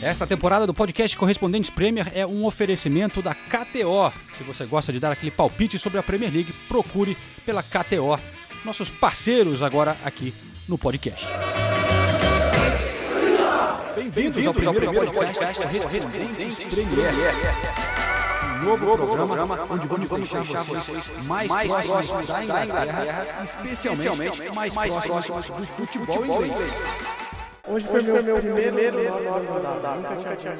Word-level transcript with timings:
Esta 0.00 0.24
temporada 0.26 0.64
do 0.64 0.72
podcast 0.72 1.16
Correspondentes 1.16 1.70
Premier 1.70 2.06
é 2.14 2.24
um 2.24 2.44
oferecimento 2.44 3.20
da 3.20 3.34
KTO. 3.34 4.12
Se 4.28 4.44
você 4.44 4.64
gosta 4.64 4.92
de 4.92 5.00
dar 5.00 5.10
aquele 5.10 5.32
palpite 5.32 5.76
sobre 5.76 5.98
a 5.98 6.02
Premier 6.04 6.32
League, 6.32 6.52
procure 6.68 7.16
pela 7.44 7.64
KTO, 7.64 8.18
nossos 8.64 8.90
parceiros 8.90 9.60
agora 9.60 9.96
aqui 10.04 10.32
no 10.68 10.78
podcast. 10.78 11.26
Bem-vindos 13.96 14.46
ao 14.46 14.54
primeiro 14.54 14.92
podcast 14.92 15.66
Correspondentes 15.66 16.58
Premier. 16.58 17.10
Um 18.60 18.64
novo 18.64 18.96
programa 19.16 19.66
onde 19.68 19.86
vamos 19.88 20.08
deixar 20.08 20.42
vocês 20.42 21.12
mais 21.24 21.48
próximos 21.48 22.26
da 22.26 22.44
Inglaterra, 22.44 23.26
especialmente 23.42 24.50
mais 24.54 24.74
próximos 24.74 25.50
do 25.50 25.66
futebol 25.66 26.24
inglês. 26.24 27.27
Hoje 27.70 27.86
foi 27.86 28.02
meu, 28.02 28.22
meu 28.22 28.36
primeiro 28.36 28.98
Nunca 28.98 30.36
tinha 30.36 30.54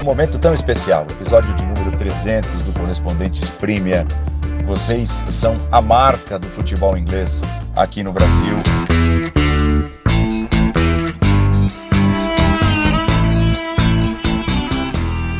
Um 0.00 0.04
momento 0.04 0.40
tão 0.40 0.52
especial, 0.52 1.06
episódio 1.08 1.54
de 1.54 1.62
número 1.64 1.96
300 1.96 2.62
do 2.64 2.72
Correspondentes 2.72 3.48
Premier. 3.48 4.04
Vocês 4.66 5.24
são 5.30 5.56
a 5.70 5.80
marca 5.80 6.36
do 6.36 6.48
futebol 6.48 6.98
inglês 6.98 7.42
aqui 7.76 8.02
no 8.02 8.12
Brasil. 8.12 8.56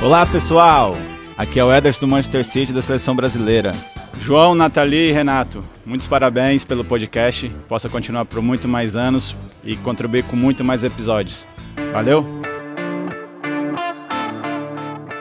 Olá 0.00 0.24
pessoal, 0.26 0.96
aqui 1.36 1.58
é 1.58 1.64
o 1.64 1.72
Ederson 1.74 2.00
do 2.02 2.08
Manchester 2.08 2.44
City 2.44 2.72
da 2.72 2.82
seleção 2.82 3.16
brasileira. 3.16 3.74
João, 4.18 4.54
Nathalie 4.54 5.08
e 5.08 5.12
Renato, 5.12 5.64
muitos 5.84 6.08
parabéns 6.08 6.64
pelo 6.64 6.84
podcast. 6.84 7.48
Possa 7.68 7.88
continuar 7.88 8.24
por 8.24 8.40
muito 8.40 8.68
mais 8.68 8.96
anos 8.96 9.36
e 9.64 9.76
contribuir 9.76 10.24
com 10.24 10.36
muito 10.36 10.64
mais 10.64 10.84
episódios. 10.84 11.46
Valeu! 11.92 12.24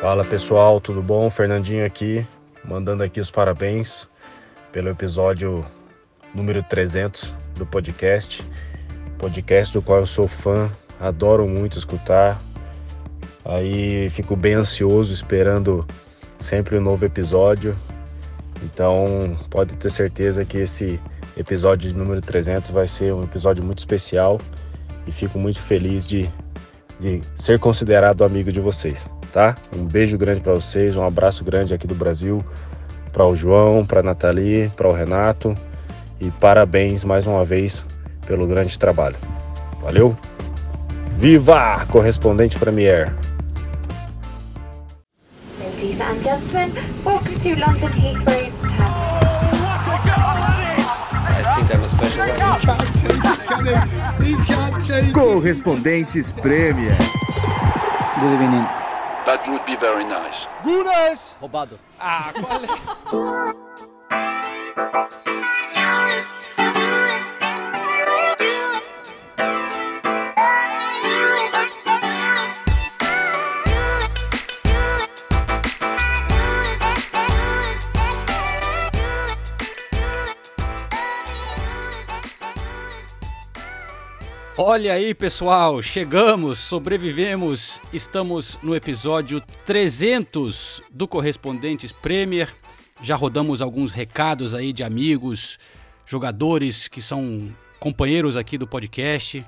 Fala 0.02 0.26
pessoal, 0.26 0.82
tudo 0.82 1.02
bom? 1.02 1.30
Fernandinho 1.30 1.86
aqui, 1.86 2.26
mandando 2.66 3.04
aqui 3.04 3.20
os 3.20 3.30
parabéns 3.30 4.10
pelo 4.72 4.90
episódio 4.90 5.66
número 6.34 6.64
300 6.64 7.34
do 7.56 7.66
podcast. 7.66 8.44
Podcast 9.20 9.72
do 9.74 9.82
qual 9.82 10.00
eu 10.00 10.08
sou 10.08 10.28
fã, 10.28 10.72
adoro 11.00 11.48
muito 11.48 11.78
escutar. 11.78 12.42
Aí 13.46 14.10
fico 14.10 14.36
bem 14.36 14.56
ansioso 14.56 15.14
esperando 15.14 15.86
sempre 16.40 16.78
um 16.78 16.82
novo 16.82 17.06
episódio. 17.06 17.76
Então, 18.64 19.38
pode 19.50 19.76
ter 19.78 19.90
certeza 19.90 20.46
que 20.46 20.60
esse 20.60 21.00
episódio 21.36 21.90
de 21.90 21.98
número 21.98 22.22
300 22.22 22.70
vai 22.72 22.88
ser 22.88 23.14
um 23.14 23.24
episódio 23.24 23.64
muito 23.64 23.80
especial 23.80 24.40
e 25.08 25.12
fico 25.12 25.40
muito 25.40 25.60
feliz 25.62 26.06
de, 26.06 26.30
de 27.00 27.22
ser 27.36 27.60
considerado 27.60 28.24
amigo 28.24 28.52
de 28.52 28.60
vocês, 28.60 29.10
tá? 29.34 29.56
Um 29.76 29.86
beijo 29.86 30.18
grande 30.18 30.42
para 30.42 30.54
vocês, 30.54 30.96
um 30.96 31.04
abraço 31.04 31.44
grande 31.44 31.74
aqui 31.74 31.88
do 31.88 31.96
Brasil, 31.96 32.44
para 33.12 33.26
o 33.26 33.36
João, 33.36 33.86
para 33.86 34.02
a 34.02 34.04
Nathalie, 34.04 34.70
para 34.76 34.88
o 34.88 34.94
Renato 34.94 35.56
e 36.20 36.30
parabéns 36.32 37.04
mais 37.04 37.26
uma 37.26 37.44
vez 37.44 37.84
pelo 38.28 38.46
grande 38.46 38.78
trabalho. 38.78 39.18
Valeu! 39.82 40.16
Viva! 41.18 41.86
Correspondente 41.88 42.58
Premier! 42.58 43.14
Ladies 45.60 46.00
and 46.00 46.24
gentlemen, 46.24 46.72
welcome 47.04 47.40
to 47.40 47.50
London 47.60 47.92
Heathrow 47.98 48.51
think 51.56 51.76
I'm 51.76 51.84
a 51.84 51.90
special 51.90 52.26
one. 52.26 52.32
Correspondentes 55.14 56.34
Premier. 56.42 56.98
Good 58.20 58.34
evening. 58.34 58.68
That 59.26 59.48
would 59.48 59.66
be 59.66 59.76
very 59.76 60.04
nice. 60.04 60.48
Roubado. 61.42 61.78
Ah, 62.00 62.32
qual 62.34 62.64
é? 62.64 62.68
Olha 84.64 84.94
aí, 84.94 85.16
pessoal, 85.16 85.82
chegamos, 85.82 86.60
sobrevivemos, 86.60 87.82
estamos 87.92 88.60
no 88.62 88.76
episódio 88.76 89.42
300 89.66 90.84
do 90.92 91.08
Correspondentes 91.08 91.92
Premier. 91.92 92.48
Já 93.02 93.16
rodamos 93.16 93.60
alguns 93.60 93.92
recados 93.92 94.54
aí 94.54 94.72
de 94.72 94.84
amigos, 94.84 95.58
jogadores 96.06 96.88
que 96.88 97.02
são 97.02 97.52
companheiros 97.80 98.38
aqui 98.38 98.56
do 98.56 98.68
podcast. 98.68 99.44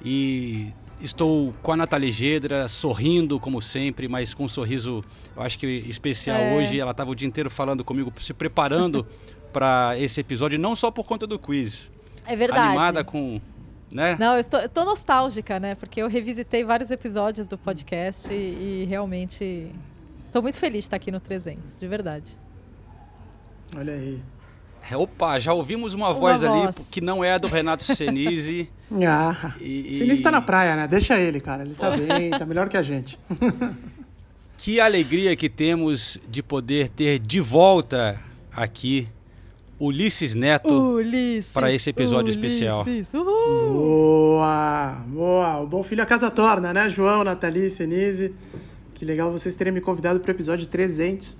E 0.00 0.72
estou 1.00 1.52
com 1.60 1.72
a 1.72 1.76
Nathalie 1.76 2.12
Gedra, 2.12 2.68
sorrindo 2.68 3.40
como 3.40 3.60
sempre, 3.60 4.06
mas 4.06 4.32
com 4.32 4.44
um 4.44 4.48
sorriso, 4.48 5.04
eu 5.34 5.42
acho 5.42 5.58
que 5.58 5.66
especial 5.66 6.38
É. 6.38 6.56
hoje. 6.56 6.78
Ela 6.78 6.92
estava 6.92 7.10
o 7.10 7.16
dia 7.16 7.26
inteiro 7.26 7.50
falando 7.50 7.82
comigo, 7.82 8.12
se 8.20 8.32
preparando 8.32 9.04
para 9.52 9.98
esse 9.98 10.20
episódio, 10.20 10.56
não 10.56 10.76
só 10.76 10.92
por 10.92 11.02
conta 11.02 11.26
do 11.26 11.36
quiz. 11.36 11.90
É 12.24 12.36
verdade. 12.36 12.60
Animada 12.68 13.02
com. 13.02 13.40
Né? 13.92 14.16
Não, 14.18 14.34
eu 14.34 14.40
estou, 14.40 14.60
eu 14.60 14.68
tô 14.68 14.84
nostálgica, 14.84 15.60
né? 15.60 15.74
Porque 15.74 16.02
eu 16.02 16.08
revisitei 16.08 16.64
vários 16.64 16.90
episódios 16.90 17.46
do 17.48 17.56
podcast 17.56 18.32
e, 18.32 18.82
e 18.82 18.86
realmente 18.88 19.70
estou 20.26 20.42
muito 20.42 20.58
feliz 20.58 20.80
de 20.80 20.86
estar 20.88 20.96
aqui 20.96 21.10
no 21.12 21.20
300, 21.20 21.76
de 21.76 21.86
verdade. 21.86 22.36
Olha 23.76 23.92
aí. 23.94 24.20
É, 24.88 24.96
Opa, 24.96 25.38
já 25.38 25.52
ouvimos 25.52 25.94
uma, 25.94 26.12
voz 26.14 26.44
ali 26.44 26.62
voz. 26.62 26.88
que 26.90 27.00
não 27.00 27.24
é 27.24 27.32
a 27.32 27.38
do 27.38 27.48
Renato 27.48 27.82
Senise. 27.84 28.68
Ah, 29.04 29.52
E- 29.60 29.98
Sinistro 29.98 30.22
tá 30.22 30.30
na 30.30 30.40
praia, 30.40 30.76
né? 30.76 30.86
Deixa 30.86 31.18
ele, 31.18 31.40
cara. 31.40 31.64
Ele 31.64 31.74
tá 31.74 31.90
bem, 31.96 32.30
tá 32.30 32.46
melhor 32.46 32.68
que 32.68 32.76
a 32.76 32.82
gente. 32.82 33.18
que 34.56 34.78
alegria 34.80 35.34
que 35.34 35.48
temos 35.48 36.20
de 36.28 36.40
poder 36.40 36.88
ter 36.90 37.18
de 37.18 37.40
volta 37.40 38.20
aqui 38.54 39.08
Ulisses 39.78 40.34
Neto. 40.34 40.72
Ulisses. 40.94 41.52
para 41.52 41.72
esse 41.72 41.90
episódio 41.90 42.30
especial. 42.30 42.82
Ulisses, 42.82 43.12
uhul. 43.12 43.72
Boa, 43.72 45.04
boa. 45.08 45.60
O 45.60 45.66
bom 45.66 45.82
filho 45.82 46.02
a 46.02 46.06
casa 46.06 46.30
torna, 46.30 46.72
né? 46.72 46.88
João, 46.88 47.22
Nathalie, 47.22 47.68
Senise. 47.68 48.34
Que 48.94 49.04
legal 49.04 49.30
vocês 49.30 49.54
terem 49.54 49.72
me 49.72 49.80
convidado 49.80 50.18
para 50.20 50.30
o 50.30 50.34
episódio 50.34 50.66
300. 50.66 51.36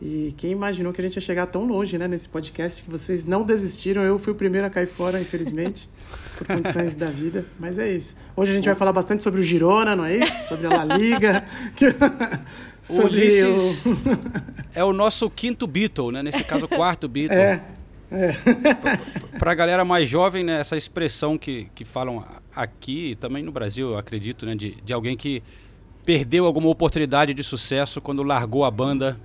E 0.00 0.34
quem 0.36 0.50
imaginou 0.50 0.92
que 0.92 1.00
a 1.00 1.04
gente 1.04 1.14
ia 1.14 1.22
chegar 1.22 1.46
tão 1.46 1.66
longe, 1.66 1.96
né, 1.96 2.06
nesse 2.06 2.28
podcast, 2.28 2.82
que 2.82 2.90
vocês 2.90 3.24
não 3.26 3.42
desistiram. 3.44 4.02
Eu 4.02 4.18
fui 4.18 4.32
o 4.32 4.36
primeiro 4.36 4.66
a 4.66 4.70
cair 4.70 4.86
fora, 4.86 5.18
infelizmente, 5.18 5.88
por 6.36 6.46
condições 6.46 6.94
da 6.96 7.06
vida. 7.06 7.46
Mas 7.58 7.78
é 7.78 7.90
isso. 7.90 8.14
Hoje 8.36 8.52
a 8.52 8.54
gente 8.54 8.66
vai 8.66 8.74
falar 8.74 8.92
bastante 8.92 9.22
sobre 9.22 9.40
o 9.40 9.42
Girona, 9.42 9.96
não 9.96 10.04
é 10.04 10.16
isso? 10.18 10.48
Sobre 10.48 10.66
a 10.66 10.84
La 10.84 10.96
Liga. 10.96 11.44
que- 11.74 11.86
O 12.88 13.06
Ulisses 13.06 13.82
é 14.74 14.84
o 14.84 14.92
nosso 14.92 15.28
quinto 15.30 15.66
Beatle, 15.66 16.12
né? 16.12 16.22
Nesse 16.22 16.44
caso, 16.44 16.66
o 16.66 16.68
quarto 16.68 17.08
Beatle. 17.08 17.36
É, 17.36 17.62
é. 18.12 18.36
Para 19.38 19.52
a 19.52 19.54
galera 19.54 19.84
mais 19.84 20.08
jovem, 20.08 20.44
né, 20.44 20.60
essa 20.60 20.76
expressão 20.76 21.36
que, 21.38 21.68
que 21.74 21.84
falam 21.84 22.22
aqui 22.54 23.12
e 23.12 23.14
também 23.16 23.42
no 23.42 23.50
Brasil, 23.50 23.90
eu 23.92 23.98
acredito, 23.98 24.44
né, 24.46 24.54
de, 24.54 24.76
de 24.84 24.92
alguém 24.92 25.16
que 25.16 25.42
perdeu 26.04 26.44
alguma 26.46 26.68
oportunidade 26.68 27.34
de 27.34 27.42
sucesso 27.42 28.00
quando 28.00 28.22
largou 28.22 28.64
a 28.64 28.70
banda 28.70 29.18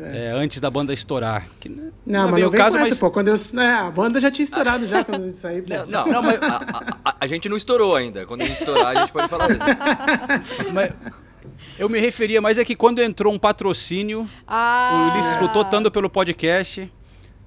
é, 0.00 0.30
antes 0.34 0.60
da 0.60 0.70
banda 0.70 0.92
estourar. 0.92 1.46
Que 1.60 1.68
não, 1.68 1.92
Não, 2.06 2.28
é 2.28 2.30
mas 2.32 2.42
não 2.42 2.50
vem 2.50 2.60
caso, 2.60 2.76
com 2.76 2.82
essa, 2.82 2.88
mas 2.90 2.98
pô. 2.98 3.10
Quando 3.10 3.28
eu, 3.28 3.34
né, 3.54 3.66
a 3.74 3.90
banda 3.90 4.20
já 4.20 4.30
tinha 4.30 4.44
estourado 4.44 4.86
já 4.86 5.04
quando 5.04 5.26
isso 5.28 5.46
aí. 5.46 5.62
pô. 5.62 5.68
Não, 5.88 6.06
não, 6.06 6.22
mas 6.22 6.38
a, 6.42 6.96
a- 7.04 7.16
a 7.20 7.26
gente 7.26 7.48
não 7.48 7.56
estourou 7.56 7.96
ainda. 7.96 8.26
Quando 8.26 8.42
a 8.42 8.44
gente 8.44 8.58
estourar, 8.58 8.96
a 8.96 9.00
gente 9.00 9.12
pode 9.12 9.28
falar 9.28 9.50
isso. 9.50 9.58
Mas 10.72 10.92
eu 11.78 11.88
me 11.88 11.98
referia 12.00 12.40
mais 12.40 12.58
é 12.58 12.64
que 12.64 12.74
quando 12.76 13.00
entrou 13.00 13.32
um 13.32 13.38
patrocínio, 13.38 14.28
Ah, 14.46 15.10
o 15.10 15.14
Ulisses 15.14 15.40
lutou 15.40 15.64
tanto 15.64 15.90
pelo 15.90 16.08
podcast. 16.10 16.90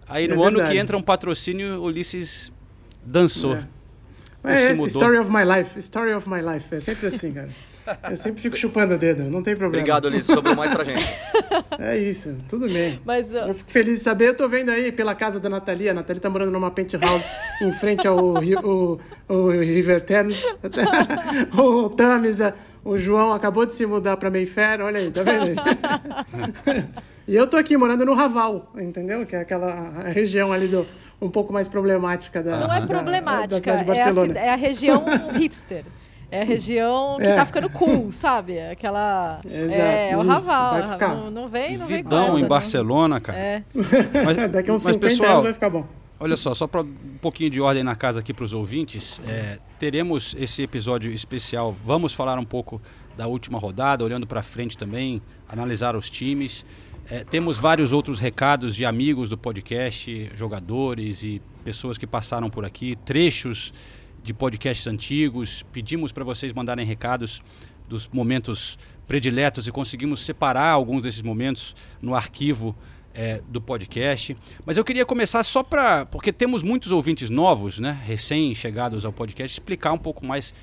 Aí 0.08 0.28
no 0.28 0.44
É 0.44 0.48
ano 0.48 0.58
verdade. 0.58 0.72
que 0.74 0.78
entra 0.80 0.98
um 0.98 1.02
patrocínio, 1.02 1.80
o 1.80 1.84
Ulisses 1.86 2.52
dançou. 3.06 3.56
É. 3.56 3.64
Ou 4.44 4.50
É, 4.50 4.58
se 4.58 4.64
esse, 4.66 4.72
mudou. 4.74 4.88
story 4.88 5.18
of 5.20 5.32
my 5.32 5.44
life, 5.44 5.78
story 5.80 6.14
of 6.14 6.28
my 6.28 6.42
life. 6.42 6.74
É 6.74 6.80
sempre 6.80 7.08
assim, 7.08 7.32
cara. 7.34 7.50
Eu 8.10 8.18
sempre 8.18 8.42
fico 8.42 8.56
chupando 8.56 8.96
o 8.96 8.98
dedo, 8.98 9.24
não 9.24 9.42
tem 9.42 9.56
problema. 9.56 9.82
Obrigado, 9.84 10.06
Ulisses. 10.06 10.28
Sobrou 10.34 10.56
mais 10.56 10.72
pra 10.72 10.84
gente. 10.84 11.06
É 11.80 11.98
isso, 11.98 12.36
tudo 12.48 12.68
bem. 12.70 13.00
Mas 13.04 13.34
Eu 13.34 13.50
uh, 13.50 13.54
fico 13.54 13.72
feliz 13.72 13.98
de 14.00 14.04
saber, 14.04 14.30
eu 14.30 14.36
tô 14.36 14.48
vendo 14.48 14.70
aí 14.70 14.92
pela 14.92 15.16
casa 15.16 15.40
da 15.40 15.50
Nathalie. 15.50 15.90
A 15.90 15.94
Nathalie 15.94 16.20
tá 16.22 16.30
morando 16.30 16.52
numa 16.52 16.70
penthouse 16.70 17.26
em 17.62 17.72
frente 17.72 18.08
ao 18.08 18.18
o, 18.18 19.00
o 19.28 19.50
River 19.50 20.02
Thames. 20.04 20.46
o 21.58 21.90
Tamisa, 21.90 22.54
o 22.84 22.98
João 22.98 23.34
acabou 23.34 23.66
de 23.66 23.74
se 23.74 23.86
mudar 23.86 24.16
pra 24.18 24.30
Mayfair, 24.30 24.82
olha 24.82 25.00
aí, 25.00 25.12
tá 25.12 25.24
vendo 25.24 25.44
aí? 25.44 26.86
e 27.28 27.36
eu 27.36 27.48
tô 27.48 27.58
aqui 27.58 27.76
morando 27.76 28.06
no 28.06 28.14
Raval, 28.14 28.72
entendeu? 28.78 29.26
Que 29.26 29.36
é 29.36 29.40
aquela 29.42 30.04
região 30.10 30.52
ali 30.54 30.68
do, 30.68 30.86
um 31.22 31.30
pouco 31.30 31.52
mais 31.52 31.68
problemática 31.68 32.44
da 32.44 32.60
não 32.60 32.68
da- 32.68 32.78
é 32.78 32.80
da 32.82 32.88
problemática, 32.88 33.56
cidade 33.56 33.86
de 33.86 34.38
é 34.38 34.40
a, 34.40 34.46
é 34.46 34.50
a 34.50 34.56
região 34.56 35.04
hipster. 35.34 35.84
É 36.32 36.42
a 36.42 36.46
região 36.46 37.18
que 37.20 37.28
É. 37.28 37.36
tá 37.36 37.46
ficando 37.46 37.70
cool, 37.70 38.10
sabe? 38.12 38.58
Aquela. 38.60 39.42
Exato, 39.46 39.82
é, 39.82 40.12
é 40.12 40.18
o 40.18 40.26
Raval. 40.26 40.72
vai 40.72 40.92
ficar. 40.94 41.16
Não, 41.16 41.30
não 41.30 41.50
vem, 41.50 41.78
não 41.78 41.86
vem 41.86 42.00
essa, 42.00 42.38
em 42.38 42.42
não. 42.42 42.48
Barcelona, 42.48 43.20
cara. 43.20 43.38
É. 43.38 43.64
Mas, 44.26 44.38
Daqui 44.52 44.72
a 44.72 44.74
uns 44.74 44.84
mas, 44.86 44.94
50 44.96 45.00
pessoal, 45.00 45.32
anos 45.32 45.44
vai 45.44 45.54
ficar 45.54 45.70
bom. 45.70 45.86
Olha 46.20 46.38
só, 46.38 46.54
só 46.54 46.68
para 46.68 46.82
um 46.82 47.18
pouquinho 47.22 47.50
de 47.50 47.60
ordem 47.60 47.84
na 47.84 47.96
casa 47.96 48.20
aqui 48.20 48.32
para 48.34 48.46
os 48.46 48.54
ouvintes, 48.54 49.20
é, 49.28 49.58
teremos 49.80 50.36
esse 50.40 50.62
episódio 50.62 51.12
especial. 51.12 51.72
Vamos 51.84 52.14
falar 52.14 52.38
um 52.40 52.46
pouco 52.46 52.82
da 53.18 53.28
última 53.28 53.58
rodada, 53.60 54.04
olhando 54.04 54.26
para 54.26 54.42
frente 54.42 54.78
também, 54.78 55.22
analisar 55.50 55.96
os 55.96 56.10
times. 56.10 56.64
É, 57.10 57.24
temos 57.24 57.58
vários 57.58 57.92
outros 57.92 58.20
recados 58.20 58.76
de 58.76 58.86
amigos 58.86 59.30
do 59.30 59.38
podcast, 59.38 60.32
jogadores 60.34 61.24
e 61.24 61.42
pessoas 61.64 61.98
que 61.98 62.08
passaram 62.08 62.50
por 62.50 62.64
aqui, 62.64 62.96
trechos 63.04 63.74
de 64.24 64.34
podcasts 64.34 64.88
antigos. 64.88 65.64
Pedimos 65.72 66.12
para 66.12 66.24
vocês 66.24 66.54
mandarem 66.54 66.86
recados 66.86 67.42
dos 67.88 68.08
momentos 68.08 68.78
prediletos 69.08 69.68
e 69.68 69.72
conseguimos 69.72 70.22
separar 70.22 70.70
alguns 70.70 71.04
desses 71.04 71.22
momentos 71.22 71.76
no 72.02 72.16
arquivo 72.16 72.76
é, 73.14 73.42
do 73.48 73.60
podcast. 73.60 74.38
Mas 74.66 74.78
eu 74.78 74.84
queria 74.84 75.06
começar 75.06 75.44
só 75.44 75.62
para. 75.62 76.06
Porque 76.06 76.32
temos 76.32 76.64
muitos 76.64 76.92
ouvintes 76.92 77.30
novos, 77.30 77.80
né? 77.80 78.00
Recém-chegados 78.06 79.04
ao 79.06 79.12
podcast, 79.12 79.60
explicar 79.60 79.92
um 79.92 79.98
pouco 79.98 80.26
mais 80.26 80.54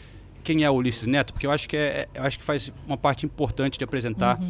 quem 0.42 0.64
é 0.64 0.70
o 0.70 0.74
Ulisses 0.74 1.06
Neto, 1.06 1.32
porque 1.32 1.46
eu 1.46 1.50
acho 1.50 1.68
que, 1.68 1.76
é, 1.76 2.08
eu 2.14 2.22
acho 2.22 2.38
que 2.38 2.44
faz 2.44 2.72
uma 2.86 2.96
parte 2.96 3.26
importante 3.26 3.76
de 3.76 3.84
apresentar 3.84 4.40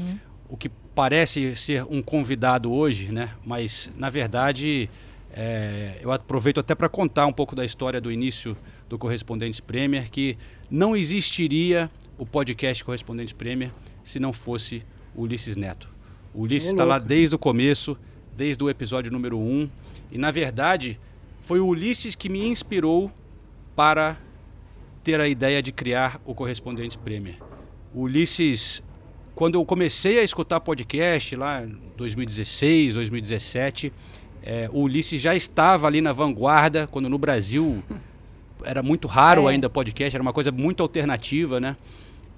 o 0.48 0.56
que 0.56 0.68
parece 0.94 1.56
ser 1.56 1.84
um 1.90 2.00
convidado 2.00 2.72
hoje, 2.72 3.10
né? 3.10 3.30
Mas, 3.44 3.90
na 3.96 4.08
verdade, 4.08 4.88
é, 5.30 5.98
eu 6.00 6.10
aproveito 6.10 6.58
até 6.58 6.74
para 6.74 6.88
contar 6.88 7.26
um 7.26 7.32
pouco 7.32 7.54
da 7.54 7.64
história 7.64 8.00
do 8.00 8.10
início 8.10 8.56
do 8.88 8.98
Correspondentes 8.98 9.60
Premier, 9.60 10.10
que 10.10 10.36
não 10.70 10.96
existiria 10.96 11.90
o 12.16 12.26
podcast 12.26 12.84
Correspondentes 12.84 13.32
Premier 13.32 13.70
se 14.02 14.18
não 14.18 14.32
fosse 14.32 14.82
o 15.14 15.22
Ulisses 15.22 15.56
Neto. 15.56 15.88
O 16.32 16.42
Ulisses 16.42 16.70
está 16.70 16.84
lá 16.84 16.98
desde 16.98 17.34
o 17.34 17.38
começo, 17.38 17.96
desde 18.36 18.62
o 18.62 18.70
episódio 18.70 19.10
número 19.10 19.38
1. 19.38 19.40
Um, 19.40 19.70
e, 20.10 20.18
na 20.18 20.30
verdade, 20.30 20.98
foi 21.40 21.60
o 21.60 21.66
Ulisses 21.66 22.14
que 22.14 22.28
me 22.28 22.46
inspirou 22.46 23.12
para 23.76 24.18
ter 25.02 25.20
a 25.20 25.28
ideia 25.28 25.62
de 25.62 25.72
criar 25.72 26.20
o 26.24 26.34
Correspondentes 26.34 26.96
Premier. 26.96 27.38
O 27.94 28.02
Ulisses, 28.02 28.82
quando 29.34 29.54
eu 29.54 29.64
comecei 29.64 30.18
a 30.18 30.22
escutar 30.22 30.60
podcast 30.60 31.34
lá 31.36 31.64
em 31.64 31.78
2016, 31.96 32.94
2017, 32.94 33.92
é, 34.50 34.66
o 34.72 34.80
Ulisses 34.84 35.20
já 35.20 35.34
estava 35.36 35.86
ali 35.86 36.00
na 36.00 36.10
vanguarda, 36.14 36.86
quando 36.86 37.06
no 37.06 37.18
Brasil 37.18 37.82
era 38.64 38.82
muito 38.82 39.06
raro 39.06 39.46
É. 39.46 39.52
ainda 39.52 39.68
podcast, 39.68 40.16
era 40.16 40.22
uma 40.22 40.32
coisa 40.32 40.50
muito 40.50 40.82
alternativa, 40.82 41.60
né? 41.60 41.76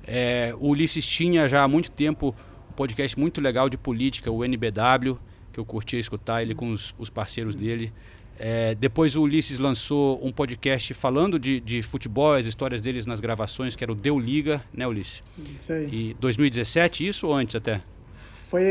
É, 0.04 0.52
o 0.58 0.70
Ulisses 0.70 1.06
tinha 1.06 1.48
já 1.48 1.62
há 1.62 1.68
muito 1.68 1.88
tempo 1.88 2.34
um 2.68 2.72
podcast 2.72 3.16
muito 3.16 3.40
legal 3.40 3.68
de 3.68 3.76
política, 3.76 4.28
o 4.28 4.44
NBW, 4.44 5.16
que 5.52 5.60
eu 5.60 5.64
curtia 5.64 6.00
escutar 6.00 6.42
ele 6.42 6.52
com 6.52 6.72
os, 6.72 6.92
os 6.98 7.08
parceiros 7.08 7.54
dele. 7.54 7.92
É, 8.40 8.74
depois 8.74 9.14
o 9.14 9.22
Ulisses 9.22 9.58
lançou 9.60 10.18
um 10.26 10.32
podcast 10.32 10.92
falando 10.94 11.38
de, 11.38 11.60
de 11.60 11.80
futebol, 11.80 12.32
as 12.34 12.46
histórias 12.46 12.80
deles 12.80 13.06
nas 13.06 13.20
gravações, 13.20 13.76
que 13.76 13.84
era 13.84 13.92
o 13.92 13.94
Deu 13.94 14.18
Liga, 14.18 14.64
né, 14.74 14.84
Ulisses? 14.84 15.22
Isso 15.38 15.72
aí. 15.72 15.88
E 15.92 16.16
2017, 16.18 17.06
isso 17.06 17.28
ou 17.28 17.34
antes 17.34 17.54
até? 17.54 17.80
Foi. 18.48 18.62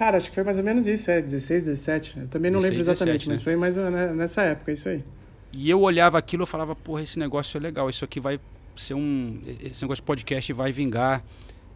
Cara, 0.00 0.16
acho 0.16 0.30
que 0.30 0.34
foi 0.34 0.42
mais 0.44 0.56
ou 0.56 0.64
menos 0.64 0.86
isso, 0.86 1.10
é, 1.10 1.20
16, 1.20 1.66
17. 1.66 2.20
Eu 2.20 2.28
também 2.28 2.50
não 2.50 2.58
16, 2.58 2.70
lembro 2.70 2.80
exatamente, 2.90 3.28
17, 3.28 3.28
mas 3.28 3.38
né? 3.40 3.44
foi 3.44 3.56
mais 3.56 3.76
ou- 3.76 4.14
nessa 4.16 4.40
época, 4.44 4.72
isso 4.72 4.88
aí. 4.88 5.04
E 5.52 5.68
eu 5.68 5.78
olhava 5.82 6.16
aquilo 6.16 6.44
e 6.44 6.46
falava, 6.46 6.74
porra, 6.74 7.02
esse 7.02 7.18
negócio 7.18 7.58
é 7.58 7.60
legal, 7.60 7.90
isso 7.90 8.02
aqui 8.02 8.18
vai 8.18 8.40
ser 8.74 8.94
um. 8.94 9.38
Esse 9.62 9.82
negócio 9.82 10.00
de 10.00 10.06
podcast 10.06 10.50
vai 10.54 10.72
vingar. 10.72 11.22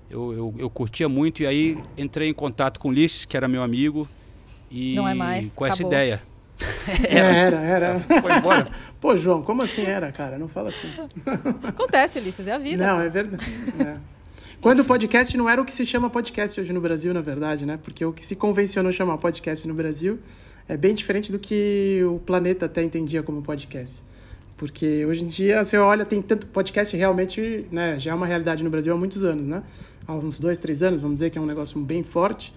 Eu, 0.08 0.32
eu, 0.32 0.54
eu 0.56 0.70
curtia 0.70 1.06
muito 1.06 1.42
e 1.42 1.46
aí 1.46 1.76
entrei 1.98 2.30
em 2.30 2.32
contato 2.32 2.80
com 2.80 2.88
o 2.88 2.90
Ulisses, 2.92 3.26
que 3.26 3.36
era 3.36 3.46
meu 3.46 3.62
amigo, 3.62 4.08
e 4.70 4.94
Não 4.94 5.06
é 5.06 5.12
mais, 5.12 5.52
com 5.54 5.66
essa 5.66 5.74
acabou. 5.82 5.92
ideia. 5.92 6.22
Era, 7.06 7.28
era. 7.28 7.56
era. 7.60 8.00
Foi 8.22 8.32
embora. 8.38 8.70
Pô, 9.02 9.14
João, 9.18 9.42
como 9.42 9.60
assim 9.60 9.82
era, 9.82 10.10
cara? 10.12 10.38
Não 10.38 10.48
fala 10.48 10.70
assim. 10.70 10.88
Acontece, 11.62 12.20
Ulisses, 12.20 12.46
é 12.46 12.52
a 12.52 12.58
vida. 12.58 12.86
Não, 12.86 13.00
é 13.02 13.08
verdade. 13.10 13.44
É. 13.80 13.94
Quando 14.64 14.80
o 14.80 14.84
podcast 14.86 15.36
não 15.36 15.46
era 15.46 15.60
o 15.60 15.64
que 15.66 15.74
se 15.74 15.84
chama 15.84 16.08
podcast 16.08 16.58
hoje 16.58 16.72
no 16.72 16.80
Brasil, 16.80 17.12
na 17.12 17.20
verdade, 17.20 17.66
né? 17.66 17.78
Porque 17.82 18.02
o 18.02 18.14
que 18.14 18.24
se 18.24 18.34
convencionou 18.34 18.90
chamar 18.90 19.18
podcast 19.18 19.68
no 19.68 19.74
Brasil 19.74 20.18
é 20.66 20.74
bem 20.74 20.94
diferente 20.94 21.30
do 21.30 21.38
que 21.38 22.00
o 22.02 22.18
planeta 22.18 22.64
até 22.64 22.82
entendia 22.82 23.22
como 23.22 23.42
podcast. 23.42 24.02
Porque 24.56 25.04
hoje 25.04 25.22
em 25.22 25.26
dia, 25.26 25.62
você 25.62 25.76
olha, 25.76 26.02
tem 26.06 26.22
tanto 26.22 26.46
podcast 26.46 26.96
realmente, 26.96 27.66
né? 27.70 27.98
Já 27.98 28.12
é 28.12 28.14
uma 28.14 28.24
realidade 28.24 28.64
no 28.64 28.70
Brasil 28.70 28.94
há 28.94 28.96
muitos 28.96 29.22
anos, 29.22 29.46
né? 29.46 29.62
Há 30.08 30.14
uns 30.14 30.38
dois, 30.38 30.56
três 30.56 30.82
anos, 30.82 31.02
vamos 31.02 31.16
dizer 31.16 31.28
que 31.28 31.36
é 31.36 31.40
um 31.42 31.46
negócio 31.46 31.78
bem 31.82 32.02
forte. 32.02 32.50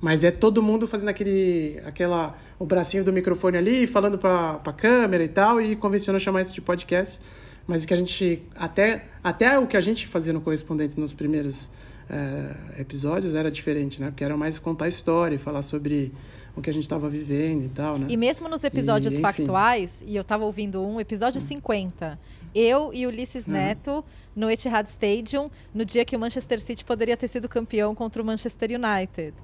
Mas 0.00 0.24
é 0.24 0.32
todo 0.32 0.60
mundo 0.60 0.88
fazendo 0.88 1.10
aquele, 1.10 1.80
aquela, 1.86 2.36
o 2.58 2.66
bracinho 2.66 3.04
do 3.04 3.12
microfone 3.12 3.56
ali, 3.56 3.86
falando 3.86 4.18
para 4.18 4.60
a 4.64 4.72
câmera 4.72 5.22
e 5.22 5.28
tal, 5.28 5.60
e 5.60 5.76
convencionou 5.76 6.18
chamar 6.18 6.42
isso 6.42 6.54
de 6.54 6.60
podcast. 6.60 7.20
Mas 7.66 7.84
o 7.84 7.86
que 7.86 7.94
a 7.94 7.96
gente, 7.96 8.42
até, 8.56 9.04
até 9.22 9.58
o 9.58 9.66
que 9.66 9.76
a 9.76 9.80
gente 9.80 10.06
fazia 10.06 10.32
no 10.32 10.40
Correspondentes 10.40 10.96
nos 10.96 11.12
primeiros 11.12 11.70
eh, 12.10 12.80
episódios 12.80 13.34
era 13.34 13.50
diferente, 13.50 14.00
né? 14.00 14.10
Porque 14.10 14.24
era 14.24 14.36
mais 14.36 14.58
contar 14.58 14.88
história, 14.88 15.36
e 15.36 15.38
falar 15.38 15.62
sobre 15.62 16.12
o 16.54 16.60
que 16.60 16.68
a 16.68 16.72
gente 16.72 16.82
estava 16.82 17.08
vivendo 17.08 17.64
e 17.64 17.68
tal, 17.68 17.98
né? 17.98 18.06
E 18.08 18.16
mesmo 18.16 18.48
nos 18.48 18.62
episódios 18.64 19.16
E, 19.16 19.20
factuais, 19.20 20.02
e 20.06 20.14
eu 20.16 20.22
tava 20.22 20.44
ouvindo 20.44 20.82
um, 20.82 21.00
episódio 21.00 21.40
50, 21.40 22.18
eu 22.54 22.92
e 22.92 23.06
Ulisses 23.06 23.46
Uhum. 23.46 23.52
Neto 23.54 24.04
no 24.36 24.50
Etihad 24.50 24.86
Stadium, 24.86 25.50
no 25.72 25.84
dia 25.84 26.04
que 26.04 26.14
o 26.14 26.18
Manchester 26.18 26.60
City 26.60 26.84
poderia 26.84 27.16
ter 27.16 27.28
sido 27.28 27.48
campeão 27.48 27.94
contra 27.94 28.22
o 28.22 28.26
Manchester 28.26 28.70
United. 28.70 29.34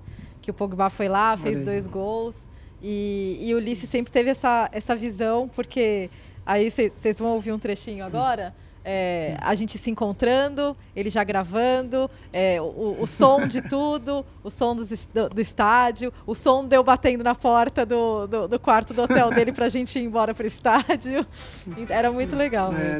Que 0.42 0.50
o 0.50 0.54
Pogba 0.54 0.90
foi 0.90 1.08
lá, 1.08 1.36
fez 1.36 1.62
dois 1.62 1.86
gols. 1.86 2.46
E, 2.82 3.38
e 3.40 3.54
o 3.54 3.56
Ulisses 3.56 3.88
sempre 3.88 4.12
teve 4.12 4.30
essa, 4.30 4.68
essa 4.72 4.94
visão, 4.94 5.48
porque 5.48 6.10
aí 6.48 6.70
vocês 6.70 7.18
vão 7.18 7.30
ouvir 7.34 7.52
um 7.52 7.58
trechinho 7.58 8.04
agora. 8.04 8.54
é, 8.84 9.36
a 9.42 9.54
gente 9.54 9.76
se 9.76 9.90
encontrando, 9.90 10.74
ele 10.96 11.10
já 11.10 11.22
gravando, 11.22 12.10
é, 12.32 12.58
o, 12.58 12.96
o 12.98 13.06
som 13.06 13.46
de 13.46 13.60
tudo, 13.68 14.24
o 14.42 14.50
som 14.50 14.74
do, 14.74 14.84
do 15.28 15.40
estádio, 15.42 16.10
o 16.26 16.34
som 16.34 16.66
de 16.66 16.74
eu 16.74 16.82
batendo 16.82 17.22
na 17.22 17.34
porta 17.34 17.84
do, 17.84 18.26
do, 18.26 18.48
do 18.48 18.58
quarto 18.58 18.94
do 18.94 19.02
hotel 19.02 19.30
dele 19.30 19.52
pra 19.52 19.68
gente 19.68 19.98
ir 19.98 20.04
embora 20.04 20.34
pro 20.34 20.46
estádio. 20.46 21.26
Era 21.90 22.10
muito 22.10 22.34
legal 22.34 22.72
É. 22.72 22.98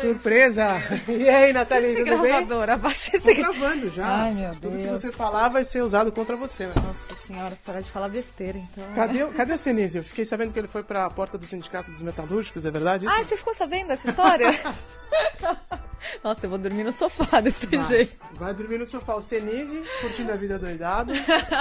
Surpresa! 0.00 0.68
E 1.08 1.28
aí, 1.28 1.52
Nathalie, 1.52 1.88
Esse 1.92 2.04
tudo 2.04 2.18
bem? 2.22 2.30
gravador, 2.30 2.70
abaixa 2.70 3.10
Tô 3.12 3.16
esse 3.18 3.34
gra- 3.34 3.50
gravando 3.52 3.88
já. 3.90 4.06
Ai, 4.06 4.32
meu 4.34 4.50
Tudo 4.54 4.76
que 4.76 4.82
Deus. 4.84 5.00
você 5.00 5.10
falar 5.12 5.48
vai 5.48 5.64
ser 5.64 5.82
usado 5.82 6.12
contra 6.12 6.36
você, 6.36 6.66
né? 6.66 6.74
Nossa 6.76 7.26
senhora, 7.26 7.58
parar 7.64 7.80
de 7.80 7.90
falar 7.90 8.08
besteira, 8.08 8.58
então. 8.58 8.84
Cadê, 8.94 9.22
o- 9.24 9.28
cadê 9.32 9.52
o 9.52 9.58
Senise? 9.58 9.98
Eu 9.98 10.04
fiquei 10.04 10.24
sabendo 10.24 10.52
que 10.52 10.58
ele 10.58 10.68
foi 10.68 10.82
pra 10.82 11.08
porta 11.10 11.36
do 11.38 11.44
Sindicato 11.44 11.90
dos 11.90 12.00
Metalúrgicos, 12.02 12.64
é 12.64 12.70
verdade 12.70 13.06
isso? 13.06 13.14
Ah, 13.14 13.22
você 13.24 13.36
ficou 13.36 13.54
sabendo 13.54 13.88
dessa 13.88 14.08
história? 14.08 14.48
Nossa, 16.22 16.46
eu 16.46 16.50
vou 16.50 16.58
dormir 16.58 16.84
no 16.84 16.92
sofá 16.92 17.40
desse 17.42 17.66
Vai. 17.66 17.88
jeito. 17.88 18.16
Vai 18.34 18.54
dormir 18.54 18.78
no 18.78 18.86
sofá. 18.86 19.14
O 19.14 19.20
Senise 19.20 19.82
curtindo 20.00 20.32
a 20.32 20.36
vida 20.36 20.58
doidado. 20.58 21.12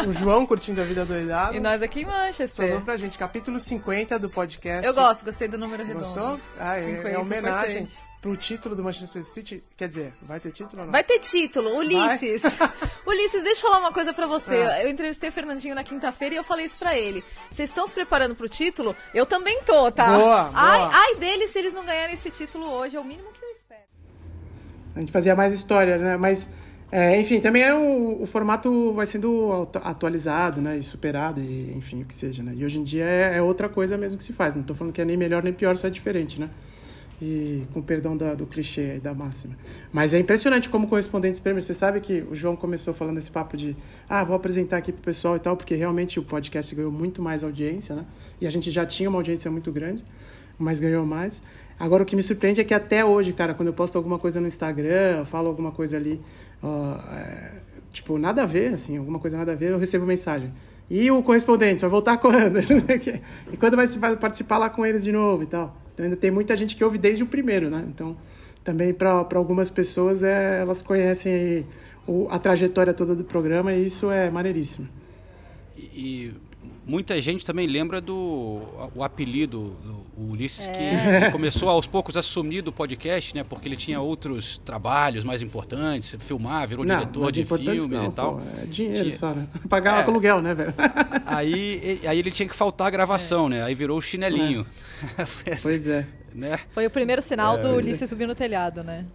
o 0.08 0.14
João 0.14 0.46
curtindo 0.46 0.82
a 0.82 0.84
vida 0.84 1.06
doidado. 1.06 1.56
E 1.56 1.60
nós 1.60 1.82
aqui 1.82 2.02
em 2.02 2.06
Manchester. 2.06 2.66
Sobrou 2.68 2.82
pra 2.82 2.98
gente. 2.98 3.18
Capítulo 3.18 3.60
50 3.60 4.18
do 4.20 4.30
podcast. 4.30 4.86
Eu 4.86 4.94
gosto, 4.94 5.26
gostei 5.26 5.48
do 5.48 5.58
número 5.58 5.84
redondo. 5.84 6.06
Gostou? 6.06 6.40
Ah, 6.60 6.78
é, 6.78 6.86
50 6.86 7.10
é 7.10 7.18
homenagem 7.18 7.78
importante. 7.84 8.08
pro 8.22 8.38
título 8.38 8.76
do 8.76 8.84
Manchester 8.84 9.24
City. 9.24 9.64
Quer 9.76 9.88
dizer, 9.88 10.14
vai 10.22 10.40
ter 10.40 10.52
título 10.52 10.80
ou 10.82 10.86
não? 10.86 10.92
Vai 10.92 11.04
ter 11.04 11.20
título, 11.20 11.76
Ulisses. 11.78 12.44
Ulisses, 13.08 13.44
deixa 13.44 13.66
eu 13.66 13.70
falar 13.70 13.80
uma 13.80 13.92
coisa 13.94 14.14
pra 14.14 14.28
você. 14.28 14.56
Ah. 14.56 14.84
Eu 14.84 14.90
entrevistei 14.90 15.30
o 15.30 15.32
Fernandinho 15.32 15.74
na 15.76 15.84
quinta-feira 15.84 16.36
e 16.36 16.38
eu 16.38 16.44
falei 16.44 16.66
isso 16.66 16.78
pra 16.78 16.98
ele. 16.98 17.24
Vocês 17.52 17.70
estão 17.70 17.88
se 17.88 17.94
preparando 17.94 18.36
pro 18.36 18.50
título? 18.50 18.96
Eu 19.14 19.26
também 19.26 19.62
tô, 19.64 19.92
tá? 19.92 20.08
Boa, 20.08 20.44
boa. 20.44 20.52
Ai, 20.54 20.90
ai 20.92 21.16
deles 21.16 21.52
se 21.52 21.60
eles 21.60 21.74
não 21.74 21.86
ganharem 21.86 22.14
esse 22.16 22.30
título 22.30 22.68
hoje. 22.70 22.96
É 22.98 23.00
o 23.00 23.04
mínimo. 23.04 23.28
A 24.98 25.00
gente 25.00 25.12
fazia 25.12 25.36
mais 25.36 25.54
histórias, 25.54 26.02
né? 26.02 26.18
Mas, 26.18 26.50
é, 26.92 27.20
enfim, 27.22 27.40
também 27.40 27.62
é 27.62 27.74
um, 27.74 28.24
o 28.24 28.26
formato 28.26 28.94
vai 28.94 29.06
sendo 29.06 29.68
atualizado, 29.84 30.60
né? 30.60 30.78
E 30.78 30.84
superado, 30.84 31.40
e, 31.40 31.72
enfim, 31.78 32.02
o 32.02 32.06
que 32.06 32.14
seja, 32.14 32.42
né? 32.42 32.54
E 32.56 32.66
hoje 32.66 32.80
em 32.80 32.84
dia 32.84 33.04
é, 33.06 33.38
é 33.38 33.42
outra 33.42 33.70
coisa 33.70 33.98
mesmo 33.98 34.18
que 34.18 34.24
se 34.24 34.34
faz. 34.34 34.56
Não 34.56 34.64
tô 34.64 34.74
falando 34.74 34.92
que 34.94 35.00
é 35.02 35.06
nem 35.06 35.16
melhor 35.16 35.44
nem 35.44 35.54
pior, 35.54 35.78
só 35.78 35.88
é 35.88 35.90
diferente, 35.90 36.40
né? 36.42 36.50
E 37.22 37.64
com 37.74 37.82
perdão 37.82 38.16
da- 38.16 38.36
do 38.36 38.46
clichê 38.46 38.92
aí, 38.94 39.00
da 39.00 39.14
máxima. 39.14 39.56
Mas 39.92 40.14
é 40.14 40.20
impressionante 40.20 40.70
como 40.70 40.88
correspondentes 40.88 41.40
prêmios. 41.40 41.66
Você 41.66 41.74
sabe 41.74 42.00
que 42.00 42.24
o 42.30 42.36
João 42.36 42.56
começou 42.56 42.94
falando 42.94 43.18
esse 43.18 43.32
papo 43.32 43.56
de 43.58 43.76
ah, 44.08 44.24
vou 44.24 44.36
apresentar 44.36 44.78
aqui 44.78 44.92
pro 44.92 45.02
pessoal 45.02 45.36
e 45.36 45.40
tal, 45.40 45.56
porque 45.58 45.76
realmente 45.76 46.20
o 46.20 46.24
podcast 46.24 46.74
ganhou 46.76 46.92
muito 46.92 47.22
mais 47.22 47.44
audiência, 47.44 47.96
né? 47.96 48.06
E 48.42 48.46
a 48.48 48.52
gente 48.52 48.70
já 48.72 48.86
tinha 48.86 49.10
uma 49.10 49.18
audiência 49.20 49.50
muito 49.50 49.72
grande, 49.72 50.04
mas 50.60 50.80
ganhou 50.80 51.06
mais. 51.08 51.42
Agora 51.80 52.04
o 52.04 52.06
que 52.06 52.16
me 52.16 52.24
surpreende 52.24 52.60
é 52.60 52.64
que 52.64 52.74
até 52.74 53.06
hoje, 53.06 53.34
cara, 53.34 53.54
quando 53.54 53.68
eu 53.68 53.74
posto 53.74 53.98
alguma 53.98 54.18
coisa 54.18 54.42
no 54.42 54.48
Instagram, 54.48 55.26
falo 55.26 55.48
alguma 55.48 55.72
coisa 55.72 55.96
ali, 55.96 56.20
ó, 56.62 56.96
é, 57.14 57.52
tipo, 57.92 58.18
nada 58.18 58.44
a 58.44 58.46
ver, 58.46 58.74
assim, 58.74 58.98
alguma 58.98 59.20
coisa 59.20 59.38
nada 59.38 59.52
a 59.52 59.56
ver, 59.56 59.72
eu 59.72 59.78
recebo 59.78 60.06
mensagem. 60.06 60.52
E 60.90 61.12
o 61.12 61.22
correspondente, 61.22 61.82
vai 61.82 61.90
voltar 61.90 62.18
quando? 62.18 62.60
e 63.52 63.58
quando 63.58 63.76
vai, 63.76 63.86
vai 63.88 64.16
participar 64.16 64.58
lá 64.58 64.70
com 64.70 64.86
eles 64.86 65.04
de 65.04 65.12
novo 65.12 65.44
e 65.44 65.46
tal. 65.46 65.78
Então 65.94 66.04
ainda 66.04 66.16
tem 66.16 66.32
muita 66.32 66.56
gente 66.56 66.76
que 66.76 66.84
ouve 66.84 66.98
desde 66.98 67.24
o 67.24 67.28
primeiro, 67.28 67.70
né? 67.70 67.84
Então 67.88 68.16
também 68.64 68.94
para 68.94 69.26
algumas 69.36 69.70
pessoas 69.70 70.24
é, 70.24 70.60
elas 70.60 70.82
conhecem 70.82 71.66
o, 72.08 72.28
a 72.30 72.40
trajetória 72.40 72.94
toda 72.94 73.16
do 73.16 73.24
programa 73.24 73.74
e 73.74 73.86
isso 73.86 74.12
é 74.12 74.30
maneiríssimo. 74.30 74.88
E 75.78 76.34
muita 76.88 77.22
gente 77.22 77.46
também 77.46 77.68
lembra 77.68 78.00
do 78.00 78.62
o 78.96 79.04
apelido 79.04 79.76
do 79.84 80.32
Ulisses 80.32 80.68
é. 80.68 81.22
que 81.28 81.32
começou 81.32 81.70
aos 81.70 81.86
poucos 81.86 82.16
a 82.16 82.24
sumir 82.24 82.64
do 82.64 82.72
podcast, 82.72 83.36
né? 83.36 83.44
Porque 83.44 83.68
ele 83.68 83.76
tinha 83.76 84.00
outros 84.00 84.58
trabalhos 84.60 85.24
mais 85.24 85.42
importantes, 85.42 86.16
filmar, 86.20 86.68
virou 86.68 86.86
não, 86.86 87.00
diretor 87.00 87.32
de 87.32 87.46
filmes 87.46 88.02
não, 88.02 88.08
e 88.08 88.12
tal. 88.12 88.38
Pô, 88.38 88.62
é 88.62 88.66
dinheiro 88.66 89.10
tinha... 89.10 89.18
só, 89.18 89.34
né? 89.34 89.48
Pagava 89.70 90.00
é. 90.00 90.04
com 90.04 90.12
aluguel, 90.12 90.42
né, 90.42 90.56
velho? 90.56 90.74
Aí, 91.28 92.00
aí 92.08 92.20
ele 92.20 92.32
tinha 92.32 92.48
que 92.48 92.56
faltar 92.56 92.88
a 92.88 92.90
gravação, 92.90 93.48
é. 93.48 93.50
né? 93.50 93.64
Aí 93.64 93.76
virou 93.76 93.98
o 93.98 94.02
chinelinho. 94.02 94.66
É. 95.46 95.56
pois 95.62 95.88
é. 95.88 96.08
Né? 96.34 96.58
Foi 96.72 96.86
o 96.86 96.90
primeiro 96.90 97.22
sinal 97.22 97.58
do 97.58 97.76
Ulisses 97.76 98.10
subir 98.10 98.28
no 98.28 98.36
telhado, 98.36 98.84
né? 98.84 99.06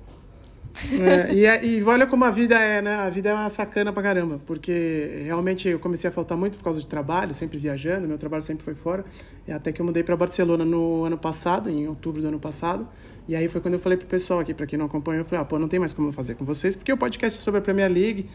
É, 0.92 1.32
e, 1.34 1.46
é, 1.46 1.64
e 1.64 1.82
olha 1.82 2.06
como 2.06 2.24
a 2.24 2.30
vida 2.30 2.58
é, 2.58 2.80
né? 2.80 2.94
A 2.94 3.10
vida 3.10 3.30
é 3.30 3.34
uma 3.34 3.50
sacana 3.50 3.92
pra 3.92 4.02
caramba, 4.02 4.40
porque 4.46 5.22
realmente 5.24 5.68
eu 5.68 5.78
comecei 5.78 6.08
a 6.08 6.12
faltar 6.12 6.36
muito 6.36 6.56
por 6.56 6.64
causa 6.64 6.80
de 6.80 6.86
trabalho, 6.86 7.34
sempre 7.34 7.58
viajando, 7.58 8.08
meu 8.08 8.18
trabalho 8.18 8.42
sempre 8.42 8.64
foi 8.64 8.74
fora, 8.74 9.04
e 9.46 9.52
até 9.52 9.70
que 9.70 9.80
eu 9.80 9.86
mudei 9.86 10.02
para 10.02 10.16
Barcelona 10.16 10.64
no 10.64 11.04
ano 11.04 11.18
passado, 11.18 11.68
em 11.68 11.86
outubro 11.86 12.20
do 12.22 12.28
ano 12.28 12.38
passado, 12.38 12.88
e 13.28 13.36
aí 13.36 13.48
foi 13.48 13.60
quando 13.60 13.74
eu 13.74 13.80
falei 13.80 13.96
pro 13.96 14.06
pessoal 14.06 14.40
aqui, 14.40 14.52
para 14.52 14.66
quem 14.66 14.78
não 14.78 14.86
acompanha, 14.86 15.20
eu 15.20 15.24
falei, 15.24 15.42
ah, 15.42 15.44
pô, 15.44 15.58
não 15.58 15.68
tem 15.68 15.78
mais 15.78 15.92
como 15.92 16.08
eu 16.08 16.12
fazer 16.12 16.34
com 16.34 16.44
vocês, 16.44 16.74
porque 16.74 16.92
o 16.92 16.96
podcast 16.96 17.38
é 17.38 17.42
sobre 17.42 17.58
a 17.58 17.62
Premier 17.62 17.90
League 17.90 18.28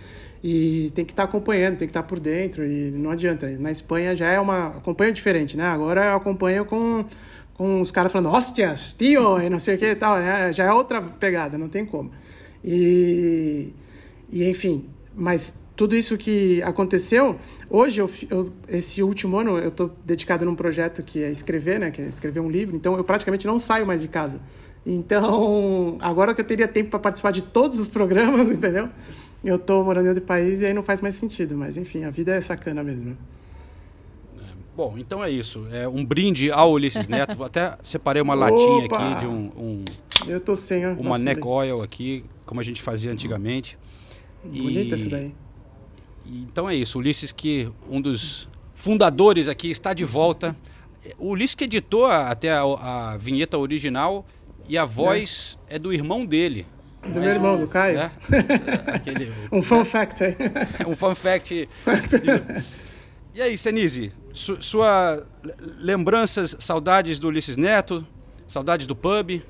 e 0.43 0.91
tem 0.95 1.03
que 1.03 1.11
estar 1.11 1.23
tá 1.23 1.29
acompanhando, 1.29 1.77
tem 1.77 1.87
que 1.87 1.91
estar 1.91 2.03
tá 2.03 2.07
por 2.07 2.19
dentro, 2.19 2.65
e 2.65 2.91
não 2.91 3.09
adianta. 3.09 3.49
Na 3.59 3.71
Espanha 3.71 4.15
já 4.15 4.27
é 4.27 4.39
uma. 4.39 4.67
acompanho 4.67 5.11
diferente, 5.11 5.57
né? 5.57 5.65
Agora 5.65 6.05
eu 6.05 6.15
acompanho 6.15 6.63
com 6.63 7.03
com 7.57 7.81
os 7.81 7.89
caras 7.89 8.11
falando, 8.11 8.29
hostias, 8.29 8.93
tio, 8.93 9.41
e 9.41 9.49
não 9.49 9.57
sei 9.57 9.75
o 9.75 9.77
que 9.77 9.85
e 9.85 9.95
tal, 9.95 10.19
né? 10.19 10.53
Já 10.53 10.65
é 10.65 10.71
outra 10.71 11.01
pegada, 11.01 11.57
não 11.57 11.67
tem 11.67 11.85
como. 11.85 12.11
E, 12.63 13.73
e 14.29 14.47
enfim, 14.47 14.85
mas 15.15 15.57
tudo 15.75 15.95
isso 15.95 16.17
que 16.17 16.61
aconteceu, 16.61 17.35
hoje, 17.69 17.99
eu, 17.99 18.09
eu 18.29 18.51
esse 18.67 19.01
último 19.01 19.39
ano, 19.39 19.57
eu 19.57 19.69
estou 19.69 19.91
dedicado 20.05 20.45
num 20.45 20.55
projeto 20.55 21.01
que 21.01 21.23
é 21.23 21.31
escrever, 21.31 21.79
né? 21.79 21.89
Que 21.89 22.01
é 22.01 22.05
escrever 22.07 22.39
um 22.39 22.49
livro, 22.49 22.75
então 22.75 22.95
eu 22.95 23.03
praticamente 23.03 23.47
não 23.47 23.59
saio 23.59 23.85
mais 23.85 24.01
de 24.01 24.07
casa. 24.07 24.39
Então, 24.85 25.97
agora 25.99 26.33
que 26.33 26.41
eu 26.41 26.45
teria 26.45 26.67
tempo 26.67 26.91
para 26.91 26.99
participar 26.99 27.31
de 27.31 27.41
todos 27.41 27.79
os 27.79 27.87
programas, 27.87 28.49
entendeu? 28.51 28.87
Eu 29.43 29.57
estou 29.57 29.83
morando 29.83 30.05
em 30.05 30.09
outro 30.09 30.23
país 30.23 30.61
e 30.61 30.65
aí 30.65 30.73
não 30.73 30.83
faz 30.83 31.01
mais 31.01 31.15
sentido, 31.15 31.57
mas 31.57 31.75
enfim, 31.75 32.03
a 32.03 32.09
vida 32.09 32.35
é 32.35 32.41
sacana 32.41 32.83
mesmo. 32.83 33.17
Bom, 34.77 34.93
então 34.95 35.23
é 35.23 35.29
isso. 35.31 35.67
É 35.71 35.87
um 35.87 36.05
brinde 36.05 36.51
ao 36.51 36.73
Ulisses 36.73 37.07
Neto. 37.07 37.43
Até 37.43 37.75
separei 37.81 38.21
uma 38.21 38.35
latinha 38.35 38.85
aqui 38.85 39.19
de 39.21 39.25
um, 39.25 39.49
um 39.57 39.85
Eu 40.27 40.39
tô 40.39 40.55
sem 40.55 40.85
a 40.85 40.91
uma 40.91 41.17
neck 41.17 41.43
oil 41.43 41.81
aqui, 41.81 42.23
como 42.45 42.61
a 42.61 42.63
gente 42.63 42.79
fazia 42.79 43.11
antigamente. 43.11 43.75
Bonita 44.43 44.93
essa 44.93 45.09
daí. 45.09 45.33
E, 46.27 46.43
então 46.43 46.69
é 46.69 46.75
isso. 46.75 46.99
Ulisses 46.99 47.31
que 47.31 47.67
um 47.89 47.99
dos 47.99 48.47
fundadores 48.75 49.47
aqui 49.47 49.71
está 49.71 49.95
de 49.95 50.05
volta. 50.05 50.55
O 51.17 51.29
Ulisses 51.29 51.55
que 51.55 51.63
editou 51.63 52.05
até 52.05 52.51
a, 52.51 52.61
a 52.61 53.17
vinheta 53.17 53.57
original 53.57 54.27
e 54.69 54.77
a 54.77 54.85
voz 54.85 55.57
é, 55.67 55.77
é 55.77 55.79
do 55.79 55.91
irmão 55.91 56.23
dele. 56.23 56.67
Do 57.01 57.19
meu 57.19 57.31
irmão, 57.31 57.59
do 57.59 57.67
Caio. 57.67 57.97
Né? 57.97 58.11
Aquele, 58.93 59.31
um 59.51 59.63
fun 59.63 59.83
fact 59.83 60.23
aí. 60.23 60.35
um 60.85 60.95
fun 60.95 61.15
fact. 61.15 61.67
E 63.37 63.41
aí, 63.43 63.55
Senise, 63.55 64.11
su 64.33 64.59
sua 64.63 65.23
lembranças, 65.79 66.55
saudades 66.57 67.19
do 67.19 67.27
Ulisses 67.27 67.55
Neto, 67.55 68.03
saudades 68.47 68.87
do 68.87 68.95
pub? 68.95 69.43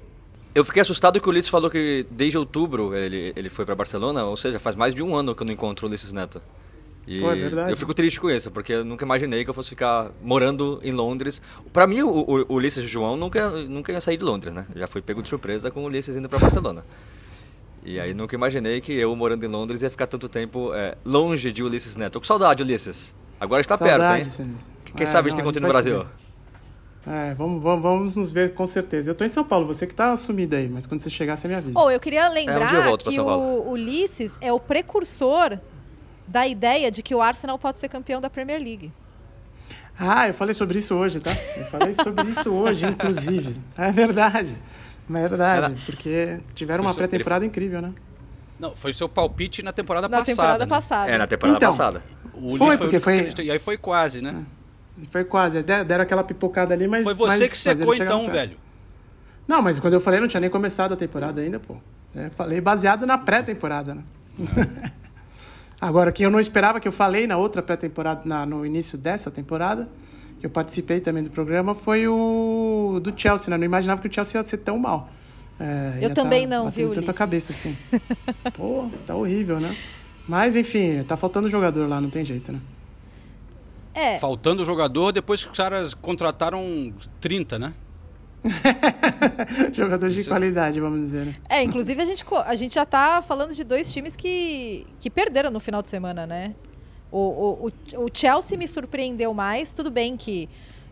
Eu 0.53 0.65
fiquei 0.65 0.81
assustado 0.81 1.21
que 1.21 1.25
o 1.25 1.29
Ulisses 1.29 1.49
falou 1.49 1.71
que 1.71 2.05
desde 2.11 2.37
outubro 2.37 2.93
ele, 2.93 3.31
ele 3.33 3.49
foi 3.49 3.63
para 3.63 3.75
Barcelona, 3.75 4.25
ou 4.25 4.35
seja, 4.35 4.59
faz 4.59 4.75
mais 4.75 4.93
de 4.93 5.01
um 5.01 5.15
ano 5.15 5.33
que 5.33 5.41
eu 5.41 5.45
não 5.45 5.53
encontro 5.53 5.85
o 5.85 5.89
Ulisses 5.89 6.11
Neto. 6.11 6.41
E 7.07 7.21
Pô, 7.21 7.31
é 7.31 7.35
verdade. 7.35 7.71
eu 7.71 7.77
fico 7.77 7.93
triste 7.93 8.19
com 8.19 8.29
isso, 8.29 8.51
porque 8.51 8.73
eu 8.73 8.83
nunca 8.83 9.05
imaginei 9.05 9.45
que 9.45 9.49
eu 9.49 9.53
fosse 9.53 9.69
ficar 9.69 10.11
morando 10.21 10.81
em 10.83 10.91
Londres. 10.91 11.41
Para 11.71 11.87
mim, 11.87 12.01
o, 12.01 12.09
o, 12.09 12.45
o 12.49 12.53
Ulisses 12.55 12.83
e 12.83 12.87
o 12.87 12.89
João 12.89 13.15
nunca, 13.15 13.49
nunca 13.51 13.93
ia 13.93 14.01
sair 14.01 14.17
de 14.17 14.23
Londres, 14.25 14.53
né? 14.53 14.65
Já 14.75 14.85
fui 14.87 15.01
pego 15.01 15.21
de 15.21 15.29
surpresa 15.29 15.71
com 15.71 15.83
o 15.83 15.85
Ulisses 15.85 16.17
indo 16.17 16.27
para 16.27 16.39
Barcelona. 16.39 16.83
E 17.85 18.01
aí 18.01 18.13
nunca 18.13 18.35
imaginei 18.35 18.81
que 18.81 18.91
eu, 18.91 19.15
morando 19.15 19.45
em 19.45 19.47
Londres, 19.47 19.81
ia 19.81 19.89
ficar 19.89 20.07
tanto 20.07 20.27
tempo 20.27 20.73
é, 20.73 20.97
longe 21.05 21.53
de 21.53 21.63
Ulisses 21.63 21.95
Neto. 21.95 22.11
Tô 22.11 22.19
com 22.19 22.25
saudade, 22.25 22.61
Ulisses. 22.61 23.15
Agora 23.39 23.61
está 23.61 23.77
Saudade, 23.77 24.25
perto, 24.25 24.41
hein? 24.41 24.55
Quem 24.95 25.03
é, 25.03 25.05
sabe 25.05 25.29
a 25.29 25.31
gente 25.31 25.41
encontra 25.41 25.61
no 25.61 25.67
Brasil. 25.67 26.05
É, 27.05 27.33
vamos, 27.35 27.63
vamos, 27.63 27.81
vamos 27.81 28.15
nos 28.15 28.31
ver 28.31 28.53
com 28.53 28.67
certeza. 28.67 29.11
Eu 29.11 29.15
tô 29.15 29.23
em 29.23 29.29
São 29.29 29.43
Paulo, 29.43 29.65
você 29.65 29.87
que 29.87 29.95
tá 29.95 30.15
sumido 30.17 30.55
aí, 30.55 30.67
mas 30.67 30.85
quando 30.85 30.99
você 30.99 31.09
chegar, 31.09 31.37
você 31.37 31.47
me 31.47 31.55
avisa. 31.55 31.79
Oh, 31.79 31.89
eu 31.89 31.99
queria 31.99 32.27
lembrar 32.27 32.73
é, 32.73 32.89
um 32.89 32.97
que 32.97 33.19
o 33.19 33.69
Ulisses 33.69 34.37
é 34.41 34.51
o 34.51 34.59
precursor 34.59 35.57
da 36.27 36.45
ideia 36.45 36.91
de 36.91 37.01
que 37.01 37.15
o 37.15 37.21
Arsenal 37.21 37.57
pode 37.57 37.77
ser 37.77 37.87
campeão 37.87 38.19
da 38.19 38.29
Premier 38.29 38.61
League. 38.61 38.91
Ah, 39.97 40.27
eu 40.27 40.33
falei 40.33 40.53
sobre 40.53 40.79
isso 40.79 40.95
hoje, 40.95 41.19
tá? 41.19 41.31
Eu 41.31 41.65
falei 41.65 41.93
sobre 41.93 42.29
isso 42.29 42.53
hoje, 42.53 42.85
inclusive. 42.89 43.55
É 43.77 43.91
verdade. 43.91 44.57
É 45.09 45.13
verdade, 45.13 45.81
porque 45.85 46.39
tiveram 46.53 46.83
uma 46.83 46.93
pré-temporada 46.93 47.45
incrível, 47.45 47.81
né? 47.81 47.93
Não, 48.59 48.75
foi 48.75 48.91
seu 48.91 49.07
palpite 49.07 49.63
na 49.63 49.71
temporada 49.71 50.09
na 50.09 50.17
passada. 50.17 50.25
Na 50.25 50.35
temporada 50.35 50.65
né? 50.65 50.69
passada. 50.69 51.11
É, 51.11 51.17
na 51.17 51.27
temporada 51.27 51.57
então, 51.57 51.69
passada. 51.69 52.01
O 52.41 52.57
foi, 52.57 52.77
porque 52.77 52.99
foi... 52.99 53.29
E 53.43 53.51
aí 53.51 53.59
foi 53.59 53.77
quase, 53.77 54.21
né? 54.21 54.45
É, 55.01 55.05
foi 55.05 55.23
quase. 55.23 55.61
Deram 55.63 56.03
aquela 56.03 56.23
pipocada 56.23 56.73
ali, 56.73 56.87
mas... 56.87 57.03
Foi 57.03 57.13
você 57.13 57.39
mas, 57.39 57.51
que 57.51 57.57
secou 57.57 57.93
então, 57.93 58.29
velho. 58.29 58.57
Não, 59.47 59.61
mas 59.61 59.79
quando 59.79 59.93
eu 59.93 60.01
falei, 60.01 60.19
não 60.19 60.27
tinha 60.27 60.41
nem 60.41 60.49
começado 60.49 60.93
a 60.93 60.97
temporada 60.97 61.41
ainda, 61.41 61.59
pô. 61.59 61.77
É, 62.15 62.29
falei 62.29 62.59
baseado 62.59 63.05
na 63.05 63.17
pré-temporada, 63.17 63.95
né? 63.95 64.03
Agora, 65.79 66.11
que 66.11 66.23
eu 66.23 66.31
não 66.31 66.39
esperava, 66.39 66.79
que 66.79 66.87
eu 66.87 66.91
falei 66.91 67.27
na 67.27 67.37
outra 67.37 67.61
pré-temporada, 67.61 68.45
no 68.45 68.65
início 68.65 68.97
dessa 68.97 69.29
temporada, 69.29 69.87
que 70.39 70.45
eu 70.45 70.49
participei 70.49 70.99
também 70.99 71.23
do 71.23 71.29
programa, 71.29 71.75
foi 71.75 72.07
o 72.07 72.99
do 73.01 73.13
Chelsea, 73.15 73.49
né? 73.49 73.55
Eu 73.55 73.59
não 73.59 73.65
imaginava 73.65 74.01
que 74.01 74.07
o 74.07 74.13
Chelsea 74.13 74.39
ia 74.39 74.43
ser 74.43 74.57
tão 74.57 74.77
mal. 74.77 75.09
É, 75.59 75.99
eu 76.01 76.13
também 76.13 76.47
tá 76.47 76.55
não, 76.55 76.69
viu, 76.69 76.93
tanta 76.93 77.13
cabeça 77.13 77.51
assim. 77.51 77.75
Pô, 78.53 78.89
tá 79.05 79.15
horrível, 79.15 79.59
né? 79.59 79.75
Mas, 80.27 80.55
enfim, 80.55 81.03
tá 81.03 81.15
faltando 81.15 81.49
jogador 81.49 81.87
lá, 81.87 82.01
não 82.01 82.09
tem 82.09 82.25
jeito, 82.25 82.51
né? 82.51 82.59
É. 83.93 84.19
Faltando 84.19 84.63
jogador, 84.65 85.11
depois 85.11 85.43
que 85.43 85.51
os 85.51 85.57
caras 85.57 85.93
contrataram 85.93 86.93
30, 87.19 87.57
né? 87.57 87.73
Jogadores 89.73 90.15
de 90.15 90.23
qualidade, 90.25 90.79
vamos 90.79 91.01
dizer. 91.01 91.25
Né? 91.25 91.33
É, 91.49 91.63
inclusive 91.63 92.01
a 92.01 92.05
gente, 92.05 92.23
a 92.45 92.55
gente 92.55 92.75
já 92.75 92.85
tá 92.85 93.21
falando 93.21 93.53
de 93.53 93.63
dois 93.63 93.91
times 93.91 94.15
que, 94.15 94.85
que 94.99 95.09
perderam 95.09 95.49
no 95.49 95.59
final 95.59 95.81
de 95.81 95.89
semana, 95.89 96.27
né? 96.27 96.55
O, 97.11 97.67
o, 97.67 98.03
o 98.05 98.09
Chelsea 98.13 98.57
me 98.57 98.67
surpreendeu 98.67 99.33
mais. 99.33 99.73
Tudo 99.73 99.89
bem 99.89 100.15
que 100.15 100.47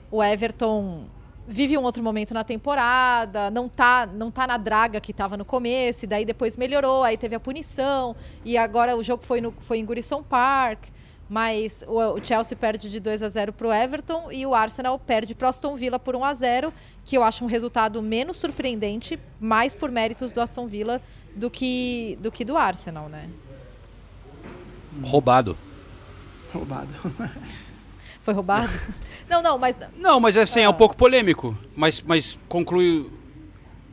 o 0.09 0.23
Everton 0.23 1.05
vive 1.47 1.77
um 1.77 1.83
outro 1.83 2.03
momento 2.03 2.33
na 2.33 2.43
temporada, 2.43 3.51
não 3.51 3.69
tá, 3.69 4.05
não 4.05 4.31
tá 4.31 4.47
na 4.47 4.57
draga 4.57 4.99
que 4.99 5.11
estava 5.11 5.37
no 5.37 5.45
começo, 5.45 6.05
e 6.05 6.07
daí 6.07 6.25
depois 6.25 6.57
melhorou, 6.57 7.03
aí 7.03 7.17
teve 7.17 7.35
a 7.35 7.39
punição, 7.39 8.15
e 8.43 8.57
agora 8.57 8.95
o 8.95 9.03
jogo 9.03 9.23
foi, 9.23 9.41
no, 9.41 9.53
foi 9.59 9.79
em 9.79 9.85
Gurison 9.85 10.23
Park, 10.23 10.85
mas 11.29 11.83
o, 11.87 11.99
o 12.13 12.23
Chelsea 12.23 12.57
perde 12.57 12.89
de 12.89 12.99
2 12.99 13.23
a 13.23 13.29
0 13.29 13.53
para 13.53 13.67
o 13.67 13.73
Everton 13.73 14.31
e 14.31 14.45
o 14.45 14.53
Arsenal 14.53 14.97
perde 14.99 15.33
para 15.33 15.47
o 15.47 15.49
Aston 15.49 15.75
Villa 15.75 15.97
por 15.97 16.15
1 16.15 16.23
a 16.23 16.33
0 16.33 16.73
que 17.03 17.17
eu 17.17 17.23
acho 17.23 17.43
um 17.43 17.47
resultado 17.47 18.01
menos 18.01 18.37
surpreendente, 18.37 19.19
mais 19.39 19.73
por 19.73 19.89
méritos 19.89 20.31
do 20.31 20.39
Aston 20.39 20.67
Villa 20.67 21.01
do 21.35 21.49
que 21.49 22.17
do, 22.21 22.31
que 22.31 22.45
do 22.45 22.55
Arsenal, 22.55 23.09
né? 23.09 23.27
Roubado. 25.03 25.57
Roubado. 26.53 26.93
Foi 28.25 28.33
roubado? 28.33 28.73
Não, 29.29 29.41
não, 29.41 29.57
mas. 29.57 29.81
Não, 29.97 30.19
mas 30.19 30.37
assim, 30.37 30.59
ah. 30.59 30.63
é 30.63 30.67
um 30.67 30.71
ah. 30.71 30.75
pouco 30.75 30.95
polêmico. 30.95 31.57
Mas, 31.75 31.99
mas 32.01 32.37
conclui. 32.47 32.99
O 32.99 33.09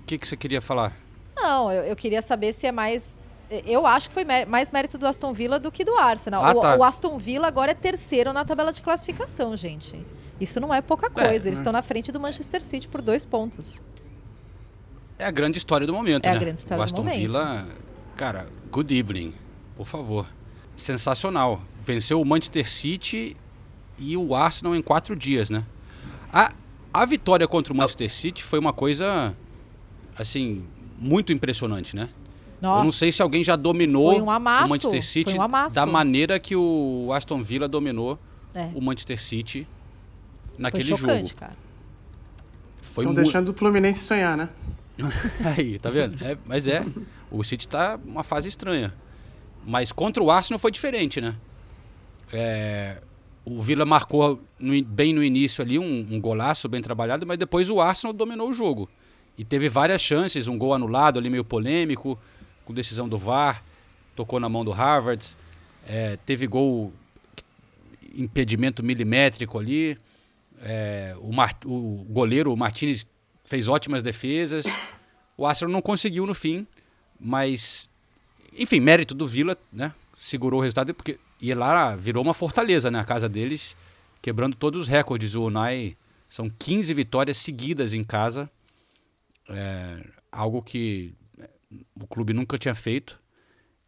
que, 0.06 0.18
que 0.18 0.28
você 0.28 0.36
queria 0.36 0.60
falar? 0.60 0.92
Não, 1.34 1.72
eu, 1.72 1.84
eu 1.84 1.96
queria 1.96 2.20
saber 2.20 2.52
se 2.52 2.66
é 2.66 2.72
mais. 2.72 3.22
Eu 3.66 3.86
acho 3.86 4.08
que 4.08 4.14
foi 4.14 4.26
mais 4.46 4.70
mérito 4.70 4.98
do 4.98 5.06
Aston 5.06 5.32
Villa 5.32 5.58
do 5.58 5.72
que 5.72 5.84
do 5.84 5.96
Arsenal. 5.96 6.44
Ah, 6.44 6.52
o, 6.52 6.60
tá. 6.60 6.76
o, 6.76 6.84
Aston 6.84 7.16
Villa 7.16 7.46
agora 7.46 7.70
é 7.70 7.74
terceiro 7.74 8.30
na 8.32 8.44
tabela 8.44 8.74
de 8.74 8.82
classificação, 8.82 9.56
gente. 9.56 10.04
Isso 10.38 10.60
não 10.60 10.72
é 10.72 10.82
pouca 10.82 11.06
é, 11.06 11.10
coisa. 11.10 11.48
É, 11.48 11.48
Eles 11.48 11.58
estão 11.58 11.72
na 11.72 11.82
frente 11.82 12.12
do 12.12 12.20
Manchester 12.20 12.62
City 12.62 12.88
por 12.88 13.00
dois 13.00 13.24
pontos. 13.24 13.82
É 15.18 15.24
a 15.24 15.30
grande 15.30 15.56
história 15.56 15.86
do 15.86 15.94
momento, 15.94 16.26
é 16.26 16.28
né? 16.28 16.34
É 16.34 16.36
a 16.36 16.40
grande 16.40 16.60
história 16.60 16.80
o 16.80 16.84
Aston 16.84 16.96
do 16.96 17.04
momento. 17.04 17.18
Villa, 17.18 17.66
cara, 18.16 18.48
good 18.70 18.94
evening, 18.94 19.32
por 19.78 19.86
favor. 19.86 20.26
Sensacional. 20.76 21.62
Venceu 21.82 22.20
o 22.20 22.24
Manchester 22.24 22.68
City 22.68 23.36
e 23.98 24.16
o 24.16 24.34
Arsenal 24.34 24.74
em 24.74 24.82
quatro 24.82 25.14
dias, 25.16 25.50
né? 25.50 25.64
A, 26.32 26.52
a 26.92 27.06
vitória 27.06 27.46
contra 27.46 27.72
o 27.72 27.76
Manchester 27.76 28.10
City 28.12 28.42
foi 28.42 28.58
uma 28.58 28.72
coisa, 28.72 29.34
assim, 30.16 30.64
muito 30.98 31.32
impressionante, 31.32 31.94
né? 31.96 32.08
Nossa, 32.60 32.80
Eu 32.80 32.84
não 32.84 32.92
sei 32.92 33.10
se 33.10 33.20
alguém 33.20 33.42
já 33.42 33.56
dominou 33.56 34.22
um 34.22 34.30
amasso, 34.30 34.66
o 34.66 34.70
Manchester 34.70 35.04
City 35.04 35.36
um 35.38 35.74
da 35.74 35.84
maneira 35.84 36.38
que 36.38 36.54
o 36.54 37.10
Aston 37.12 37.42
Villa 37.42 37.66
dominou 37.66 38.18
É. 38.54 38.68
o 38.74 38.80
Manchester 38.80 39.20
City 39.20 39.66
naquele 40.56 40.88
Foi 40.88 40.96
chocante, 40.98 41.28
jogo. 41.30 41.40
cara. 41.40 41.56
Foi 42.80 43.04
Estão 43.04 43.14
deixando 43.14 43.48
o 43.48 43.52
Fluminense 43.54 44.00
sonhar, 44.00 44.36
né? 44.36 44.48
Aí, 45.56 45.78
tá 45.78 45.90
vendo? 45.90 46.22
É, 46.24 46.36
mas 46.46 46.66
é, 46.66 46.84
o 47.30 47.42
City 47.42 47.66
tá 47.66 47.98
uma 48.04 48.22
fase 48.22 48.48
estranha. 48.48 48.94
Mas 49.66 49.90
contra 49.90 50.22
o 50.22 50.30
Arsenal 50.30 50.58
foi 50.58 50.70
diferente, 50.70 51.20
né? 51.20 51.34
É, 52.32 53.02
o 53.44 53.60
Villa 53.60 53.84
marcou 53.84 54.40
no 54.58 54.82
bem 54.84 55.12
no 55.12 55.22
início 55.22 55.62
ali 55.62 55.78
um, 55.78 56.06
um 56.10 56.20
golaço 56.20 56.68
bem 56.68 56.80
trabalhado, 56.80 57.26
mas 57.26 57.38
depois 57.38 57.70
o 57.70 57.80
Arsenal 57.80 58.12
dominou 58.12 58.48
o 58.48 58.52
jogo. 58.52 58.88
E 59.36 59.44
teve 59.44 59.68
várias 59.68 60.00
chances, 60.00 60.46
um 60.46 60.58
gol 60.58 60.74
anulado 60.74 61.18
ali 61.18 61.28
meio 61.30 61.44
polêmico, 61.44 62.18
com 62.64 62.72
decisão 62.72 63.08
do 63.08 63.18
VAR, 63.18 63.64
tocou 64.14 64.38
na 64.38 64.48
mão 64.48 64.64
do 64.64 64.70
Harvard. 64.70 65.36
É, 65.86 66.16
teve 66.24 66.46
gol, 66.46 66.92
impedimento 68.14 68.82
milimétrico 68.82 69.58
ali. 69.58 69.98
É, 70.60 71.16
o, 71.18 71.32
Mar- 71.32 71.58
o 71.64 72.04
goleiro 72.08 72.52
o 72.52 72.56
Martinez 72.56 73.06
fez 73.44 73.66
ótimas 73.66 74.02
defesas. 74.02 74.66
O 75.36 75.46
Arsenal 75.46 75.72
não 75.72 75.82
conseguiu 75.82 76.26
no 76.26 76.34
fim, 76.34 76.66
mas 77.18 77.88
enfim, 78.56 78.78
mérito 78.78 79.14
do 79.14 79.26
Villa, 79.26 79.56
né? 79.72 79.92
Segurou 80.16 80.60
o 80.60 80.62
resultado 80.62 80.94
porque 80.94 81.18
e 81.42 81.52
lá 81.54 81.96
virou 81.96 82.22
uma 82.22 82.32
fortaleza, 82.32 82.88
né? 82.90 83.00
A 83.00 83.04
casa 83.04 83.28
deles, 83.28 83.76
quebrando 84.22 84.56
todos 84.56 84.82
os 84.82 84.88
recordes. 84.88 85.34
O 85.34 85.42
Unai 85.46 85.96
são 86.28 86.48
15 86.48 86.94
vitórias 86.94 87.36
seguidas 87.36 87.92
em 87.92 88.04
casa, 88.04 88.48
é, 89.50 90.06
algo 90.30 90.62
que 90.62 91.12
é, 91.38 91.50
o 92.00 92.06
clube 92.06 92.32
nunca 92.32 92.56
tinha 92.56 92.74
feito. 92.76 93.20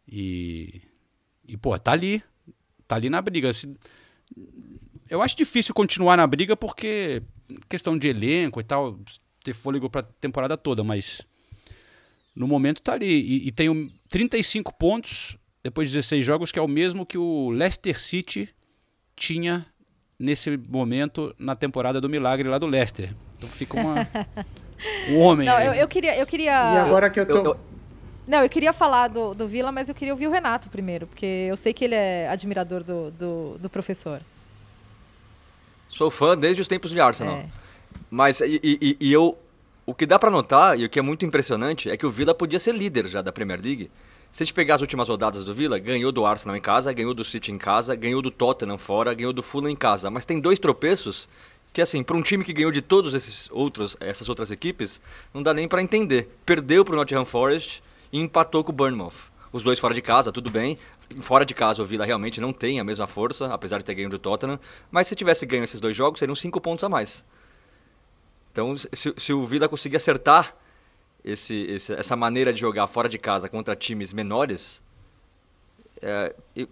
E, 0.07 0.81
e 1.47 1.55
pô, 1.55 1.79
tá 1.79 1.93
ali, 1.93 2.21
tá 2.87 2.95
ali 2.97 3.09
na 3.09 3.21
briga. 3.21 3.53
Se- 3.53 3.73
eu 5.09 5.21
acho 5.21 5.37
difícil 5.37 5.73
continuar 5.73 6.17
na 6.17 6.27
briga 6.27 6.57
porque 6.57 7.23
questão 7.69 7.97
de 7.97 8.09
elenco 8.09 8.59
e 8.59 8.63
tal, 8.63 8.99
ter 9.43 9.53
fôlego 9.53 9.89
para 9.89 10.03
temporada 10.03 10.57
toda, 10.57 10.83
mas 10.83 11.21
no 12.35 12.47
momento 12.47 12.81
tá 12.81 12.93
ali 12.93 13.07
e, 13.07 13.47
e 13.47 13.51
tem 13.51 13.69
um 13.69 13.89
35 14.09 14.73
pontos 14.73 15.37
depois 15.65 15.89
de 15.89 15.95
16 15.97 16.23
jogos, 16.23 16.51
que 16.51 16.59
é 16.59 16.61
o 16.61 16.67
mesmo 16.67 17.07
que 17.07 17.17
o 17.17 17.49
Leicester 17.49 17.99
City 17.99 18.47
tinha 19.15 19.65
nesse 20.19 20.55
momento 20.57 21.33
na 21.39 21.55
temporada 21.55 21.99
do 21.99 22.07
Milagre 22.07 22.47
lá 22.47 22.59
do 22.59 22.67
Leicester. 22.67 23.15
Então 23.35 23.49
fica 23.49 23.75
uma 23.79 23.95
um 25.09 25.17
homem. 25.21 25.47
Não, 25.47 25.59
eu, 25.59 25.73
eu 25.73 25.87
queria, 25.87 26.15
eu 26.17 26.25
queria. 26.27 26.51
E 26.51 26.77
agora 26.77 27.09
que 27.09 27.19
eu 27.19 27.25
tô. 27.25 27.33
Eu- 27.37 27.45
eu- 27.45 27.59
Não, 28.27 28.43
eu 28.43 28.49
queria 28.49 28.71
falar 28.73 29.07
do, 29.07 29.33
do 29.33 29.47
Vila, 29.47 29.71
mas 29.71 29.89
eu 29.89 29.95
queria 29.95 30.13
ouvir 30.13 30.27
o 30.27 30.31
Renato 30.31 30.69
primeiro, 30.69 31.07
porque 31.07 31.25
eu 31.49 31.57
sei 31.57 31.73
que 31.73 31.83
ele 31.85 31.95
é 31.95 32.29
admirador 32.29 32.83
do, 32.83 33.09
do, 33.09 33.57
do 33.57 33.67
professor. 33.67 34.21
Sou 35.89 36.11
fã 36.11 36.37
desde 36.37 36.61
os 36.61 36.67
tempos 36.67 36.91
de 36.91 36.99
Arsenal. 36.99 37.37
É. 37.37 37.45
Mas 38.09 38.39
e, 38.41 38.59
e- 38.63 38.97
e 38.99 39.11
eu. 39.11 39.35
O 39.83 39.93
que 39.95 40.05
dá 40.05 40.17
pra 40.19 40.29
notar, 40.31 40.79
e 40.79 40.85
o 40.85 40.89
que 40.89 40.97
é 40.97 41.01
muito 41.01 41.25
impressionante, 41.25 41.89
é 41.89 41.97
que 41.97 42.05
o 42.05 42.09
Villa 42.11 42.33
podia 42.35 42.59
ser 42.59 42.73
líder 42.75 43.07
já 43.07 43.21
da 43.21 43.31
Premier 43.31 43.59
League. 43.63 43.89
Se 44.35 44.43
a 44.43 44.45
gente 44.45 44.53
pegar 44.53 44.75
as 44.75 44.81
últimas 44.81 45.07
rodadas 45.07 45.45
do 45.45 45.53
Villa, 45.53 45.79
ganhou 45.79 46.11
do 46.11 46.25
Arsenal 46.25 46.57
em 46.57 46.59
casa, 46.59 46.91
ganhou 46.91 47.13
do 47.13 47.23
City 47.23 47.53
em 47.53 47.57
casa, 47.57 47.95
ganhou 47.95 48.21
do 48.21 48.29
Tottenham 48.29 48.77
fora, 48.77 49.13
ganhou 49.13 49.31
do 49.31 49.41
Fulham 49.41 49.69
em 49.69 49.77
casa. 49.77 50.09
Mas 50.09 50.25
tem 50.25 50.41
dois 50.41 50.59
tropeços 50.59 51.29
que, 51.71 51.81
assim, 51.81 52.03
para 52.03 52.17
um 52.17 52.21
time 52.21 52.43
que 52.43 52.51
ganhou 52.51 52.69
de 52.69 52.81
todos 52.81 53.13
esses 53.13 53.49
outros, 53.49 53.95
essas 53.97 54.27
outras 54.27 54.51
equipes, 54.51 55.01
não 55.33 55.41
dá 55.41 55.53
nem 55.53 55.69
pra 55.69 55.81
entender. 55.81 56.37
Perdeu 56.45 56.83
pro 56.83 56.97
Nottingham 56.97 57.23
Forest 57.23 57.81
e 58.11 58.19
empatou 58.19 58.61
com 58.61 58.73
o 58.73 58.75
Bournemouth. 58.75 59.13
Os 59.53 59.63
dois 59.63 59.79
fora 59.79 59.93
de 59.93 60.01
casa, 60.01 60.33
tudo 60.33 60.49
bem. 60.49 60.77
Fora 61.21 61.45
de 61.45 61.53
casa, 61.53 61.81
o 61.81 61.85
Villa 61.85 62.03
realmente 62.03 62.41
não 62.41 62.51
tem 62.51 62.77
a 62.77 62.83
mesma 62.83 63.07
força, 63.07 63.53
apesar 63.53 63.77
de 63.77 63.85
ter 63.85 63.95
ganho 63.95 64.09
do 64.09 64.19
Tottenham. 64.19 64.59
Mas 64.91 65.07
se 65.07 65.15
tivesse 65.15 65.45
ganho 65.45 65.63
esses 65.63 65.79
dois 65.79 65.95
jogos, 65.95 66.19
seriam 66.19 66.35
cinco 66.35 66.59
pontos 66.59 66.83
a 66.83 66.89
mais. 66.89 67.23
Então, 68.51 68.75
se, 68.77 69.13
se 69.15 69.31
o 69.31 69.45
Villa 69.45 69.69
conseguir 69.69 69.95
acertar 69.95 70.53
esse, 71.25 71.55
esse- 71.63 71.93
essa 71.93 72.15
maneira 72.15 72.53
de 72.53 72.59
jogar 72.61 72.85
fora 72.87 73.09
de 73.09 73.17
casa 73.17 73.49
contra 73.49 73.75
times 73.75 74.13
menores, 74.13 74.79
é, 76.01 76.33
eu- 76.55 76.67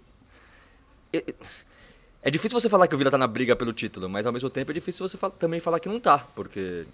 é- 1.11 1.33
é 2.21 2.31
difícil 2.31 2.59
você 2.59 2.69
falar 2.69 2.87
que 2.87 2.93
o 2.95 2.97
Villa 2.97 3.09
tá 3.11 3.17
na 3.17 3.27
briga 3.27 3.55
pelo 3.55 3.73
título, 3.73 4.07
mas 4.07 4.25
ao 4.25 4.31
mesmo 4.31 4.49
tempo 4.49 4.69
é 4.71 4.73
difícil 4.73 5.07
você 5.07 5.17
fa- 5.17 5.29
também 5.31 5.59
falar 5.59 5.79
que 5.79 5.89
não 5.89 5.99
tá, 5.99 6.19
porque 6.35 6.85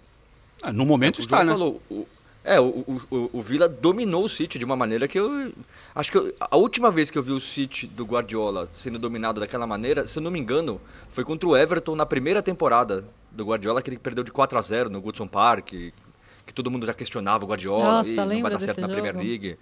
Ah, 0.62 0.72
no 0.72 0.86
momento 0.86 1.18
o 1.18 1.22
está, 1.22 1.44
né? 1.44 1.52
falou, 1.52 1.82
o, 1.92 2.08
é, 2.44 2.60
o, 2.60 2.66
o, 3.12 3.30
o- 3.34 3.42
Villa 3.42 3.68
dominou 3.68 4.24
o 4.24 4.30
City 4.30 4.58
de 4.58 4.64
uma 4.66 4.76
maneira 4.76 5.08
que 5.08 5.20
eu 5.20 5.52
acho 5.94 6.12
que 6.12 6.18
eu- 6.18 6.34
a 6.40 6.56
última 6.56 6.90
vez 6.90 7.12
que 7.12 7.18
eu 7.18 7.24
vi 7.24 7.32
o 7.34 7.40
City 7.42 7.86
do 7.88 8.06
Guardiola 8.06 8.70
sendo 8.72 8.98
dominado 8.98 9.40
daquela 9.42 9.68
maneira, 9.68 10.08
se 10.08 10.18
eu 10.18 10.24
não 10.24 10.32
me 10.32 10.40
engano, 10.40 10.80
foi 11.12 11.24
contra 11.26 11.48
o 11.48 11.58
Everton 11.58 11.96
na 11.96 12.06
primeira 12.06 12.42
temporada 12.42 13.06
do 13.32 13.46
Guardiola 13.46 13.82
que 13.82 13.90
ele 13.90 13.98
perdeu 14.00 14.24
de 14.24 14.32
4 14.32 14.58
a 14.58 14.62
0 14.62 14.90
no 14.90 15.02
Goodson 15.02 15.28
Park, 15.28 15.74
que, 16.50 16.54
todo 16.54 16.70
mundo 16.70 16.86
já 16.86 16.94
questionava 16.94 17.46
o 17.46 17.48
Guardiola, 17.48 17.84
Nossa, 17.86 18.10
e 18.10 18.16
não 18.16 18.42
vai 18.42 18.52
dar 18.52 18.60
certo 18.60 18.82
na 18.82 18.88
Premier 18.88 19.14
jogo? 19.14 19.26
League. 19.26 19.58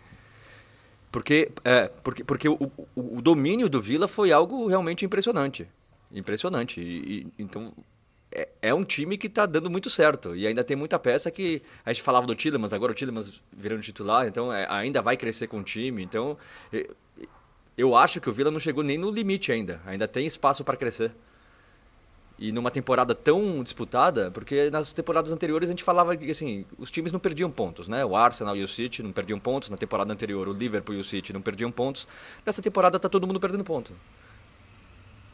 Porque, 1.12 1.52
é, 1.63 1.88
porque, 2.04 2.23
porque 2.23 2.50
o, 2.50 2.56
o, 2.95 3.17
o 3.17 3.21
domínio 3.21 3.69
do 3.69 3.82
Villa 3.82 4.08
foi 4.08 4.32
algo 4.32 4.67
realmente 4.67 5.06
impressionante. 5.06 5.67
Impressionante. 6.12 6.82
E, 6.82 7.21
e- 7.21 7.28
então, 7.39 7.73
é, 8.32 8.50
é 8.62 8.73
um 8.73 8.84
time 8.84 9.17
que 9.17 9.28
está 9.28 9.45
dando 9.45 9.69
muito 9.69 9.89
certo. 9.89 10.36
E 10.36 10.45
ainda 10.45 10.63
tem 10.63 10.76
muita 10.76 11.00
peça 11.00 11.32
que. 11.32 11.62
A 11.86 11.93
gente 11.93 12.04
falava 12.04 12.28
do 12.28 12.36
Tillemans, 12.36 12.73
agora 12.73 12.91
o 12.91 12.95
Tillemans 12.95 13.41
virando 13.52 13.82
titular, 13.82 14.28
então 14.28 14.52
é, 14.54 14.67
ainda 14.69 15.02
vai 15.02 15.15
crescer 15.15 15.47
com 15.47 15.60
o 15.60 15.63
time. 15.63 16.04
Então, 16.04 16.38
eu, 16.71 16.95
eu 17.78 17.95
acho 17.95 18.19
que 18.19 18.30
o 18.30 18.34
Villa 18.34 18.52
não 18.52 18.60
chegou 18.60 18.84
nem 18.84 18.97
no 18.97 19.10
limite 19.10 19.52
ainda. 19.52 19.82
Ainda 19.86 20.08
tem 20.08 20.26
espaço 20.26 20.63
para 20.63 20.76
crescer. 20.76 21.12
E 22.39 22.52
numa 22.52 22.69
temporada 22.69 23.15
tão 23.15 23.63
disputada, 23.63 24.30
porque 24.30 24.69
nas 24.69 24.93
temporadas 24.93 25.32
anteriores 25.32 25.67
a 25.69 25.71
gente 25.71 25.84
falava 25.84 26.15
que 26.15 26.30
assim, 26.30 26.65
os 26.78 26.91
times 26.91 27.12
não 27.12 27.19
perdiam 27.19 27.50
pontos, 27.50 27.88
né? 27.88 28.06
O 28.06 28.15
Arsenal 28.15 28.56
e 28.56 28.63
o 28.63 28.67
City 28.67 29.02
não 29.02 29.12
perdiam 29.12 29.39
pontos, 29.39 29.71
na 29.71 29.78
temporada 29.78 30.13
anterior 30.13 30.47
o 30.47 30.54
Liverpool 30.54 30.93
e 30.95 31.00
o 31.00 31.04
City 31.04 31.34
não 31.34 31.41
perdiam 31.41 31.71
pontos. 31.71 32.08
Nessa 32.45 32.62
temporada 32.62 33.00
tá 33.00 33.10
todo 33.10 33.26
mundo 33.26 33.39
perdendo 33.39 33.63
ponto. 33.63 33.91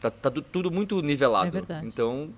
Tá, 0.00 0.10
tá 0.10 0.30
tu- 0.30 0.40
tudo 0.40 0.70
muito 0.70 1.00
nivelado. 1.02 1.46
É 1.46 1.50
verdade. 1.50 1.86
Então, 1.86 2.30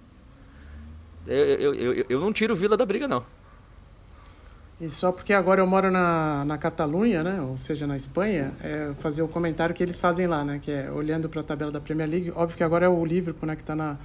eu, 1.26 1.36
eu, 1.36 1.74
eu, 1.74 2.06
eu- 2.08 2.20
não 2.20 2.32
tiro 2.32 2.52
o 2.52 2.56
Villa 2.56 2.76
da 2.76 2.84
briga, 2.86 3.06
não. 3.06 3.24
E 4.80 4.90
só 4.90 5.10
porque 5.10 5.32
agora 5.32 5.60
eu 5.62 5.66
moro 5.66 5.90
na, 5.90 6.44
na 6.44 6.58
Catalunha, 6.58 7.22
né? 7.22 7.40
Ou 7.40 7.56
seja, 7.56 7.86
na 7.86 7.96
Espanha, 7.96 8.52
é 8.62 8.92
fazer 8.98 9.22
o 9.22 9.28
comentário 9.28 9.74
que 9.74 9.82
eles 9.82 9.98
fazem 9.98 10.26
lá, 10.26 10.44
né? 10.44 10.58
Que 10.60 10.70
é 10.70 10.90
olhando 10.90 11.28
para 11.30 11.40
a 11.40 11.44
tabela 11.44 11.70
da 11.72 11.80
Premier 11.80 12.08
League. 12.10 12.30
Óbvio 12.36 12.56
que 12.58 12.62
agora 12.64 12.84
é 12.84 12.88
o 12.88 13.04
Liverpool, 13.04 13.46
né? 13.46 13.56
Que 13.56 13.62
está 13.62 13.74
na, 13.74 13.96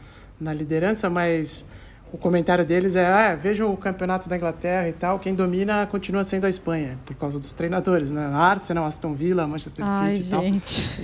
na 0.42 0.54
liderança, 0.54 1.10
mas 1.10 1.66
o 2.12 2.18
comentário 2.18 2.66
deles 2.66 2.96
é: 2.96 3.06
ah, 3.06 3.36
vejam 3.36 3.72
o 3.72 3.78
campeonato 3.78 4.28
da 4.28 4.36
Inglaterra 4.36 4.90
e 4.90 4.92
tal. 4.92 5.18
Quem 5.18 5.34
domina 5.34 5.88
continua 5.88 6.24
sendo 6.24 6.46
a 6.46 6.50
Espanha, 6.50 7.00
por 7.06 7.16
causa 7.16 7.40
dos 7.40 7.54
treinadores, 7.54 8.12
né? 8.12 8.26
Arsenal, 8.34 8.86
Aston 8.86 9.14
Villa, 9.14 9.48
Manchester 9.48 9.86
Ai, 9.88 10.16
City 10.16 10.28
e 10.28 10.30
tal. 10.30 10.44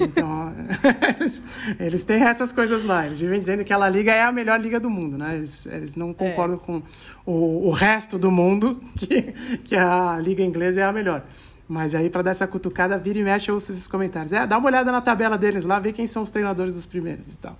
Então, 0.02 0.54
eles, 1.17 1.41
eles 1.80 2.04
têm 2.04 2.23
essas 2.23 2.52
coisas 2.52 2.84
lá. 2.84 3.06
Eles 3.06 3.19
vivem 3.19 3.39
dizendo 3.39 3.63
que 3.63 3.71
a 3.71 3.78
La 3.78 3.88
Liga 3.88 4.12
é 4.12 4.23
a 4.23 4.32
melhor 4.32 4.60
liga 4.60 4.80
do 4.80 4.89
mundo, 4.89 5.17
né? 5.17 5.36
Eles, 5.36 5.65
eles 5.67 5.95
não 5.95 6.13
concordam 6.13 6.58
com 6.58 6.82
o, 7.26 7.67
o 7.67 7.71
resto 7.71 8.17
do 8.17 8.30
mundo 8.30 8.82
que, 8.97 9.21
que 9.63 9.76
a 9.78 10.17
liga 10.19 10.43
inglesa 10.43 10.82
é 10.82 10.84
a 10.84 10.91
melhor. 10.91 11.23
Mas 11.69 11.95
aí, 11.95 12.10
para 12.10 12.21
dar 12.21 12.32
essa 12.32 12.47
cutucada, 12.47 12.97
vira 12.97 13.19
e 13.19 13.23
mexe, 13.23 13.50
eu 13.50 13.56
ouço 13.56 13.71
esses 13.71 13.88
comentários. 13.88 14.32
É, 14.32 14.45
dá 14.45 14.58
uma 14.58 14.67
olhada 14.67 14.91
na 14.91 15.02
tabela 15.02 15.38
deles 15.38 15.65
lá, 15.65 15.80
vê 15.80 15.91
quem 15.91 16.08
são 16.08 16.23
os 16.23 16.32
treinadores 16.32 16.73
dos 16.73 16.86
primeiros 16.86 17.28
e 17.28 17.36
tal. 17.38 17.58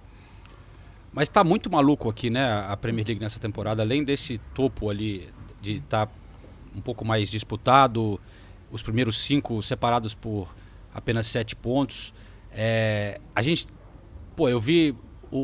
Mas 1.17 1.27
tá 1.30 1.43
muito 1.43 1.67
maluco 1.71 2.08
aqui, 2.08 2.30
né, 2.30 2.63
a 2.69 2.77
Premier 2.77 3.03
League 3.08 3.19
nessa 3.19 3.39
temporada, 3.39 3.82
além 3.82 4.03
desse 4.03 4.38
topo 4.53 4.88
ali 4.88 5.27
de 5.60 5.77
estar 5.77 6.08
um 6.75 6.80
pouco 6.80 7.03
mais 7.03 7.27
disputado, 7.32 8.19
os 8.71 8.84
primeiros 8.84 9.17
cinco 9.19 9.63
separados 9.63 10.13
por 10.13 10.47
apenas 10.93 11.25
sete 11.25 11.56
pontos. 11.56 12.13
É, 12.51 13.19
a 13.36 13.41
gente, 13.41 13.65
pô, 14.36 14.47
eu 14.47 14.60
vi 14.62 14.93
o, 15.32 15.39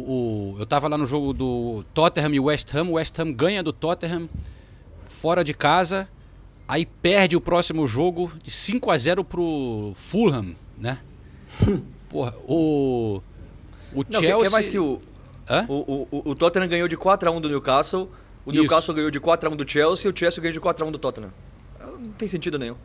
o- 0.53 0.55
eu 0.59 0.65
tava 0.67 0.87
lá 0.87 0.95
no 0.95 1.07
jogo 1.07 1.33
do 1.33 1.83
Tottenham 1.91 2.35
e 2.35 2.39
West 2.39 2.71
Ham, 2.75 2.89
o 2.89 2.91
West 2.91 3.17
Ham 3.17 3.33
ganha 3.33 3.63
do 3.63 3.73
Tottenham 3.73 4.29
fora 5.07 5.43
de 5.43 5.55
casa, 5.55 6.07
aí 6.67 6.85
perde 6.85 7.35
o 7.35 7.41
próximo 7.41 7.87
jogo 7.87 8.31
de 8.43 8.51
5 8.51 8.91
a 8.91 8.97
0 8.99 9.23
pro 9.23 9.93
Fulham, 9.95 10.53
né? 10.77 10.99
Porra, 12.09 12.35
o 12.47 13.23
o 13.91 14.03
Não, 14.07 14.19
que- 14.21 14.27
Chelsea 14.27 14.37
que 14.41 14.45
é 14.47 14.49
mais 14.51 14.67
que 14.69 14.77
o, 14.77 15.01
Hã? 15.49 15.65
o, 15.67 16.07
o, 16.11 16.29
o- 16.31 16.35
Tottenham 16.35 16.67
ganhou 16.67 16.87
de 16.87 16.95
4x1 16.97 17.39
do 17.41 17.49
Newcastle, 17.49 18.09
o 18.45 18.51
Isso. 18.51 18.59
Newcastle 18.61 18.95
ganhou 18.95 19.11
de 19.11 19.19
4x1 19.19 19.55
do 19.55 19.69
Chelsea 19.69 20.09
e 20.09 20.13
o 20.13 20.17
Chelsea 20.17 20.41
ganhou 20.41 20.53
de 20.53 20.59
4x1 20.61 20.91
do 20.91 20.97
Tottenham. 20.97 21.31
Não 21.79 22.11
tem 22.13 22.27
sentido 22.27 22.57
nenhum. 22.57 22.75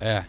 É. 0.00 0.24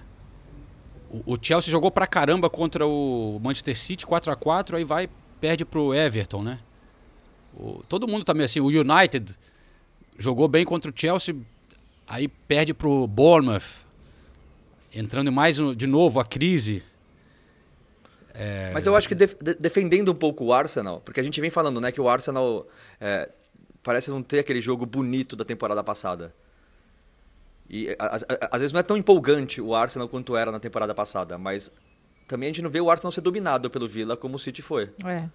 O, 1.09 1.33
o 1.33 1.37
Chelsea 1.41 1.69
jogou 1.71 1.91
pra 1.91 2.07
caramba 2.07 2.49
contra 2.49 2.85
o 2.87 3.39
Manchester 3.43 3.77
City 3.77 4.05
4 4.05 4.31
a 4.31 4.35
4 4.35 4.77
aí 4.77 4.83
vai 4.83 5.09
perde 5.41 5.65
pro 5.65 5.93
Everton, 5.93 6.41
né? 6.43 6.59
O- 7.57 7.83
todo 7.89 8.07
mundo 8.07 8.23
também 8.23 8.45
assim, 8.45 8.59
o 8.59 8.67
United 8.67 9.35
jogou 10.17 10.47
bem 10.47 10.63
contra 10.65 10.89
o 10.89 10.93
Chelsea, 10.95 11.35
aí 12.07 12.27
perde 12.27 12.73
pro 12.73 13.05
Bournemouth. 13.07 13.83
Entrando 14.93 15.29
mais 15.31 15.57
de 15.75 15.87
novo 15.87 16.19
a 16.21 16.25
crise. 16.25 16.81
É, 18.37 18.71
Mas 18.73 18.85
eu 18.85 18.95
acho 18.95 19.07
que 19.07 19.15
def- 19.15 19.35
de- 19.41 19.55
defendendo 19.55 20.11
um 20.11 20.15
pouco 20.15 20.43
o 20.45 20.53
Arsenal, 20.53 20.99
porque 21.01 21.19
a 21.19 21.23
gente 21.23 21.39
vem 21.39 21.49
falando, 21.49 21.79
né, 21.79 21.91
que 21.91 22.01
o 22.01 22.09
Arsenal 22.09 22.67
é, 22.99 23.29
parece 23.81 24.09
não 24.11 24.21
ter 24.21 24.39
aquele 24.39 24.59
jogo 24.61 24.85
bonito 24.85 25.35
da 25.35 25.45
temporada 25.45 25.83
passada. 25.83 26.33
E 27.69 27.95
às 27.97 28.61
vezes 28.61 28.71
não 28.71 28.79
é 28.79 28.83
tão 28.83 28.95
empolgante 28.97 29.59
o 29.61 29.73
Arsenal 29.73 30.07
quanto 30.07 30.35
era 30.35 30.51
na 30.51 30.59
temporada 30.59 30.93
passada, 30.93 31.37
mas 31.37 31.71
também 32.27 32.47
a 32.47 32.51
gente 32.51 32.61
não 32.61 32.69
vê 32.69 32.79
o 32.81 32.91
Arsenal 32.91 33.11
ser 33.11 33.21
dominado 33.21 33.69
pelo 33.69 33.87
Villa 33.87 34.15
como 34.17 34.35
o 34.35 34.39
City 34.39 34.61
foi. 34.61 34.91
É. 35.03 35.27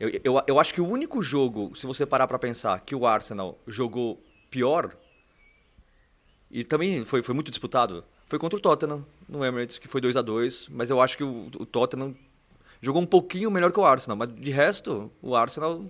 Eu, 0.00 0.08
eu, 0.24 0.42
eu 0.46 0.58
acho 0.58 0.72
que 0.72 0.80
o 0.80 0.88
único 0.88 1.20
jogo, 1.22 1.76
se 1.76 1.86
você 1.86 2.06
parar 2.06 2.26
pra 2.26 2.38
pensar, 2.38 2.80
que 2.80 2.94
o 2.94 3.06
Arsenal 3.06 3.58
jogou 3.66 4.20
pior, 4.50 4.96
e 6.50 6.64
também 6.64 7.04
foi, 7.04 7.22
foi 7.22 7.34
muito 7.34 7.50
disputado, 7.50 8.02
foi 8.30 8.38
contra 8.38 8.56
o 8.56 8.62
Tottenham, 8.62 9.04
no 9.28 9.44
Emirates, 9.44 9.76
que 9.76 9.88
foi 9.88 10.00
2 10.00 10.16
a 10.16 10.22
2 10.22 10.68
mas 10.70 10.88
eu 10.88 11.00
acho 11.00 11.16
que 11.16 11.24
o, 11.24 11.48
o 11.58 11.66
Tottenham 11.66 12.14
jogou 12.80 13.02
um 13.02 13.06
pouquinho 13.06 13.50
melhor 13.50 13.72
que 13.72 13.80
o 13.80 13.84
Arsenal, 13.84 14.16
mas 14.16 14.32
de 14.34 14.50
resto, 14.52 15.10
o 15.20 15.34
Arsenal 15.34 15.84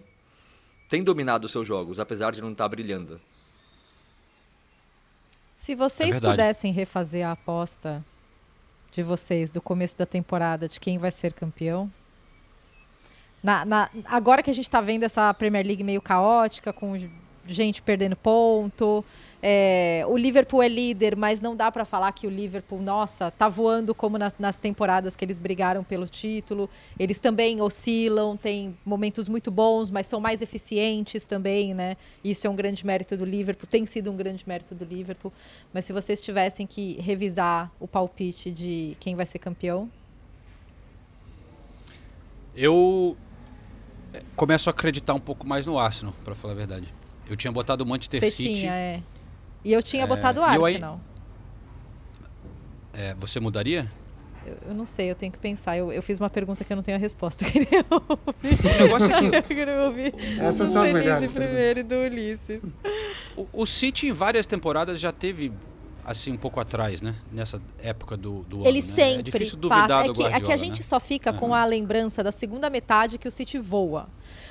tem 0.89 1.05
dominado 1.05 1.45
os 1.45 1.53
seus 1.53 1.69
jogos, 1.69 2.01
apesar 2.01 2.33
de 2.33 2.41
não 2.41 2.51
estar 2.51 2.67
brilhando. 2.69 3.21
Se 5.53 5.75
vocês 5.75 6.13
verdade. 6.13 6.33
pudessem 6.33 6.73
refazer 6.73 7.27
a 7.27 7.33
aposta 7.33 8.05
de 8.91 9.03
vocês 9.03 9.51
do 9.51 9.61
começo 9.61 9.97
da 9.99 10.07
temporada 10.07 10.67
de 10.67 10.81
quem 10.81 10.99
vai 10.99 11.11
ser 11.13 11.33
campeão. 11.35 11.93
Na, 13.43 13.65
na- 13.65 13.91
agora 14.07 14.43
que 14.43 14.51
a 14.51 14.55
gente 14.55 14.65
está 14.65 14.81
vendo 14.81 15.03
essa 15.05 15.33
Premier 15.35 15.65
League 15.67 15.85
meio 15.85 16.01
caótica, 16.01 16.73
com 16.73 16.97
gente 17.53 17.83
perdendo 17.83 18.17
ponto, 18.17 19.05
é, 19.43 20.05
o 20.07 20.17
Liverpool 20.17 20.63
é 20.63 20.69
líder, 20.69 21.17
mas 21.17 21.41
não 21.41 21.57
dá 21.57 21.71
para 21.73 21.85
falar 21.85 22.13
que 22.13 22.27
o 22.27 22.31
Liverpool, 22.31 22.81
nossa, 22.81 23.31
tá 23.31 23.49
voando 23.49 23.95
como 23.95 24.19
nas, 24.19 24.35
nas 24.39 24.59
temporadas 24.59 25.17
que 25.17 25.25
eles 25.25 25.39
brigaram 25.39 25.83
pelo 25.83 26.07
título. 26.07 26.69
Eles 26.99 27.21
também 27.21 27.61
oscilam, 27.63 28.37
tem 28.37 28.77
momentos 28.85 29.29
muito 29.29 29.51
bons, 29.51 29.91
mas 29.91 30.07
são 30.07 30.21
mais 30.21 30.43
eficientes 30.43 31.25
também, 31.25 31.73
né? 31.73 31.97
Isso 32.23 32.47
é 32.47 32.51
um 32.51 32.57
grande 32.57 32.85
mérito 32.85 33.17
do 33.17 33.25
Liverpool, 33.25 33.67
tem 33.67 33.87
sido 33.87 34.11
um 34.11 34.17
grande 34.17 34.45
mérito 34.47 34.75
do 34.75 34.85
Liverpool. 34.85 35.33
Mas 35.73 35.87
se 35.87 35.93
vocês 35.93 36.21
tivessem 36.21 36.67
que 36.67 37.01
revisar 37.01 37.73
o 37.81 37.89
palpite 37.89 38.51
de 38.51 38.97
quem 39.01 39.17
vai 39.17 39.27
ser 39.27 39.39
campeão, 39.39 39.91
Eu 42.55 43.17
começo 44.35 44.69
a 44.69 44.73
acreditar 44.73 45.15
um 45.15 45.21
pouco 45.21 45.47
mais 45.47 45.67
no 45.67 45.79
Arsenal, 45.79 46.13
pra 46.25 46.35
falar 46.35 46.53
a 46.53 46.57
verdade. 46.57 46.89
Eu 47.31 47.37
tinha 47.37 47.53
botado 47.53 47.85
o 47.85 47.87
Manchester 47.87 48.21
você 48.21 48.31
City. 48.31 48.61
tinha, 48.61 48.73
é. 48.75 49.01
E 49.65 49.73
eu 49.73 49.83
tinha 49.83 50.03
É, 50.03 50.07
botado 50.07 50.41
o 50.41 50.43
eu 50.43 50.65
aí- 50.65 50.75
Arsenal. 50.75 51.01
É, 52.93 53.15
você 53.15 53.39
mudaria? 53.39 53.91
Eu, 54.45 54.57
eu 54.69 54.75
não 54.75 54.85
sei, 54.85 55.11
eu 55.11 55.15
tenho 55.15 55.31
que 55.31 55.39
pensar. 55.39 55.77
Eu, 55.77 55.93
eu 55.93 56.03
fiz 56.03 56.19
uma 56.19 56.29
pergunta 56.29 56.65
que 56.65 56.73
eu 56.73 56.77
não 56.77 56.83
tenho 56.83 56.97
a 56.97 57.01
resposta. 57.01 57.45
O 58.43 58.83
negócio 58.83 59.13
é 59.13 59.19
que 59.31 59.37
Eu 59.37 59.43
queria 59.43 59.83
ouvir 59.83 60.15
Essas 60.41 60.69
do 60.69 60.73
são 60.73 60.83
as 60.83 60.93
melhores 60.93 61.33
primeiro 61.33 61.81
e 61.81 61.83
do 61.83 61.95
Ulisses. 61.97 62.61
o, 63.37 63.47
o 63.53 63.67
City 63.67 64.09
em 64.09 64.13
várias 64.13 64.47
temporadas 64.47 64.99
já 64.99 65.13
teve 65.13 65.53
assim 66.05 66.33
um 66.33 66.37
pouco 66.37 66.59
atrás, 66.59 67.01
né? 67.03 67.15
Nessa 67.31 67.61
época 67.81 68.17
do, 68.17 68.43
do 68.45 68.67
Ele 68.67 68.81
ano, 68.81 68.89
né? 68.89 68.95
sempre 68.95 69.21
É 69.21 69.23
difícil 69.23 69.57
duvidar 69.59 69.89
passa. 69.89 70.11
É 70.11 70.15
que, 70.15 70.25
é 70.25 70.41
que 70.41 70.53
a 70.53 70.57
gente 70.57 70.79
né? 70.79 70.83
só 70.83 70.99
fica 70.99 71.33
com 71.33 71.55
a 71.55 71.65
lembrança 71.65 72.25
da 72.25 72.33
segunda 72.33 72.69
metade 72.69 73.19
que 73.19 73.29
o 73.29 73.31
City 73.31 73.59
voa. 73.59 74.09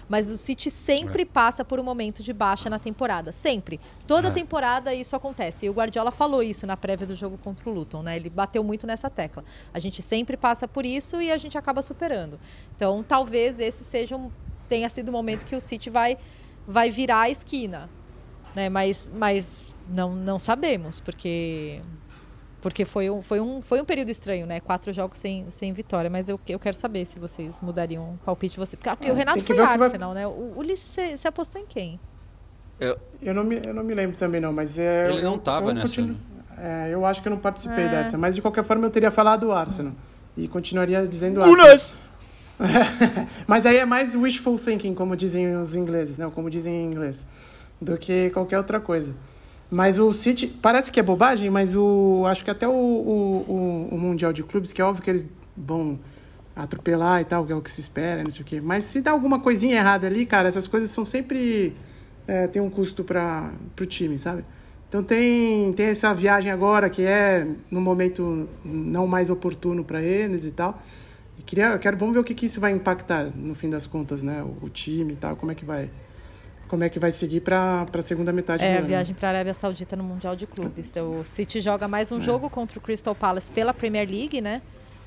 Mas 0.09 0.29
o 0.31 0.35
City 0.37 0.67
É. 0.67 0.71
sempre 0.71 1.23
passa 1.23 1.63
por 1.63 1.79
um 1.79 1.83
momento 1.83 2.23
de 2.23 2.33
baixa 2.33 2.69
na 2.69 2.79
temporada. 2.79 3.31
Sempre. 3.31 3.79
Toda 4.07 4.27
É. 4.29 4.31
temporada 4.31 4.93
isso 4.93 5.15
acontece. 5.15 5.67
E 5.67 5.69
o 5.69 5.73
Guardiola 5.73 6.09
falou 6.11 6.41
isso 6.41 6.65
na 6.67 6.75
prévia 6.75 7.05
do 7.07 7.13
jogo 7.15 7.37
contra 7.37 7.69
o 7.69 7.73
Luton, 7.73 8.01
né? 8.01 8.15
Ele 8.15 8.29
bateu 8.29 8.63
muito 8.63 8.87
nessa 8.87 9.09
tecla. 9.09 9.43
A 9.73 9.77
gente 9.79 10.01
sempre 10.01 10.35
passa 10.35 10.67
por 10.67 10.85
isso 10.85 11.21
e 11.21 11.31
a 11.31 11.37
gente 11.37 11.57
acaba 11.57 11.81
superando. 11.83 12.39
Então, 12.75 13.03
talvez 13.07 13.59
esse 13.59 13.83
seja 13.83 14.17
um, 14.17 14.31
tenha 14.67 14.89
sido 14.89 15.09
o 15.09 15.11
momento 15.11 15.45
que 15.45 15.55
o 15.55 15.61
City 15.61 15.89
vai, 15.91 16.17
vai 16.67 16.89
virar 16.89 17.21
a 17.21 17.29
esquina. 17.29 17.89
Né? 18.55 18.67
Mas, 18.67 19.11
mas 19.15 19.75
não, 19.87 20.15
não 20.15 20.39
sabemos, 20.39 20.99
porque 20.99 21.81
porque 22.61 22.83
foi 22.85 23.09
um, 23.09 23.21
foi, 23.21 23.39
um, 23.39 23.61
foi 23.61 23.81
um 23.81 23.85
período 23.85 24.09
estranho, 24.09 24.45
né? 24.45 24.59
Quatro 24.59 24.91
jogos 24.93 25.17
sem, 25.19 25.45
sem 25.49 25.71
vitória. 25.73 26.09
Mas 26.09 26.27
eu, 26.29 26.39
eu 26.47 26.59
quero 26.59 26.75
saber 26.75 27.05
se 27.05 27.19
vocês 27.19 27.61
mudariam 27.61 28.13
o 28.13 28.17
palpite. 28.25 28.53
de 28.53 28.59
Você, 28.59 28.75
porque 28.77 29.07
É, 29.07 29.11
o 29.11 29.15
Renato 29.15 29.39
foi 29.43 29.55
que 29.55 29.61
vai- 29.61 29.77
Arsenal, 29.79 30.13
né? 30.13 30.27
O 30.27 30.31
o 30.31 30.59
Ulisses, 30.59 30.89
você 30.89 31.15
você 31.17 31.27
apostou 31.27 31.61
em 31.61 31.65
quem? 31.65 31.99
Eu 33.21 33.33
não, 33.33 33.43
me, 33.43 33.59
eu 33.65 33.73
não 33.73 33.83
me 33.83 33.93
lembro 33.93 34.17
também, 34.17 34.39
não, 34.39 34.53
mas 34.53 34.79
é. 34.79 35.09
Ele 35.11 35.21
não 35.21 35.33
eu- 35.33 35.39
tava 35.39 35.69
eu 35.69 35.73
nessa, 35.73 35.87
continuo- 35.87 36.15
né? 36.57 36.87
É, 36.87 36.93
eu 36.93 37.05
acho 37.05 37.21
que 37.21 37.27
eu 37.27 37.31
não 37.31 37.37
participei 37.39 37.85
É. 37.85 37.89
dessa, 37.89 38.17
mas 38.17 38.35
de 38.35 38.41
qualquer 38.41 38.63
forma 38.63 38.85
eu 38.85 38.89
teria 38.91 39.11
falado 39.11 39.45
o 39.47 39.51
Arsenal. 39.51 39.93
E 40.37 40.47
continuaria 40.47 41.05
dizendo 41.07 41.41
Unas! 41.41 41.67
Arsenal. 41.67 41.99
mas 43.47 43.65
aí 43.65 43.77
é 43.77 43.85
mais 43.85 44.15
wishful 44.15 44.57
thinking, 44.59 44.93
como 44.93 45.15
dizem 45.15 45.55
os 45.55 45.75
ingleses, 45.75 46.17
né? 46.17 46.29
Como 46.33 46.49
dizem 46.49 46.73
em 46.73 46.91
inglês, 46.91 47.25
do 47.81 47.97
que 47.97 48.29
qualquer 48.31 48.57
outra 48.57 48.79
coisa. 48.79 49.15
Mas 49.71 49.99
o 49.99 50.11
City, 50.13 50.47
parece 50.47 50.91
que 50.91 50.99
é 50.99 51.03
bobagem, 51.03 51.49
mas 51.49 51.75
o 51.75 52.23
acho 52.27 52.43
que 52.43 52.49
até 52.49 52.67
o, 52.67 52.71
o, 52.71 53.89
o- 53.91 53.97
Mundial 53.97 54.33
de 54.33 54.41
Clubes, 54.43 54.73
que 54.73 54.81
é 54.81 54.85
óbvio 54.85 55.03
que 55.03 55.09
eles 55.09 55.29
vão 55.55 55.99
atropelar 56.55 57.21
e 57.21 57.25
tal, 57.25 57.45
que 57.45 57.51
é 57.51 57.55
o 57.55 57.61
que 57.61 57.69
se 57.71 57.79
espera, 57.79 58.23
não 58.23 58.31
sei 58.31 58.41
o 58.41 58.45
quê. 58.45 58.59
Mas 58.61 58.85
se 58.85 58.99
dá 59.01 59.11
alguma 59.11 59.39
coisinha 59.39 59.75
errada 59.77 60.07
ali, 60.07 60.25
cara, 60.25 60.47
essas 60.49 60.67
coisas 60.67 60.89
são 60.91 61.05
sempre. 61.05 61.75
É, 62.27 62.47
tem 62.47 62.61
um 62.61 62.69
custo 62.69 63.03
para 63.03 63.51
o 63.79 63.85
time, 63.85 64.17
sabe? 64.19 64.43
Então 64.87 65.03
tem, 65.03 65.71
tem 65.73 65.87
essa 65.87 66.13
viagem 66.13 66.51
agora 66.51 66.89
que 66.89 67.03
é 67.03 67.47
no 67.71 67.79
momento 67.81 68.47
não 68.63 69.07
mais 69.07 69.29
oportuno 69.29 69.83
para 69.83 70.01
eles 70.01 70.45
e 70.45 70.51
tal. 70.51 70.81
E 71.37 71.41
queria, 71.43 71.77
quero, 71.77 71.97
vamos 71.97 72.13
ver 72.13 72.19
o 72.19 72.23
que, 72.23 72.33
que 72.33 72.45
isso 72.47 72.59
vai 72.59 72.71
impactar 72.71 73.31
no 73.35 73.55
fim 73.55 73.69
das 73.69 73.87
contas, 73.87 74.23
né? 74.23 74.43
O, 74.43 74.65
o 74.65 74.69
time 74.69 75.13
e 75.13 75.15
tal, 75.15 75.35
como 75.35 75.51
é 75.51 75.55
que 75.55 75.63
vai, 75.65 75.89
como 76.69 76.83
é 76.83 76.89
que 76.89 76.99
vai 76.99 77.11
seguir 77.11 77.41
para 77.41 77.85
a 77.91 78.01
segunda 78.01 78.31
metade 78.31 78.63
É, 78.63 78.69
do 78.73 78.75
a 78.75 78.77
ano. 78.79 78.87
viagem 78.87 79.15
para 79.15 79.27
a 79.27 79.31
Arábia 79.31 79.53
Saudita 79.53 79.95
no 79.95 80.03
Mundial 80.03 80.35
de 80.35 80.45
Clubes. 80.47 80.93
O 80.95 81.23
City 81.23 81.59
joga 81.59 81.87
mais 81.87 82.11
um 82.11 82.17
É. 82.19 82.21
jogo 82.21 82.49
contra 82.49 82.77
o 82.77 82.81
Crystal 82.81 83.15
Palace 83.15 83.51
pela 83.51 83.73
Premier 83.73 84.07
League, 84.09 84.39
né? 84.39 84.61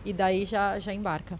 E 0.05 0.13
daí 0.13 0.45
já, 0.45 0.79
já 0.81 0.93
embarca. 0.93 1.39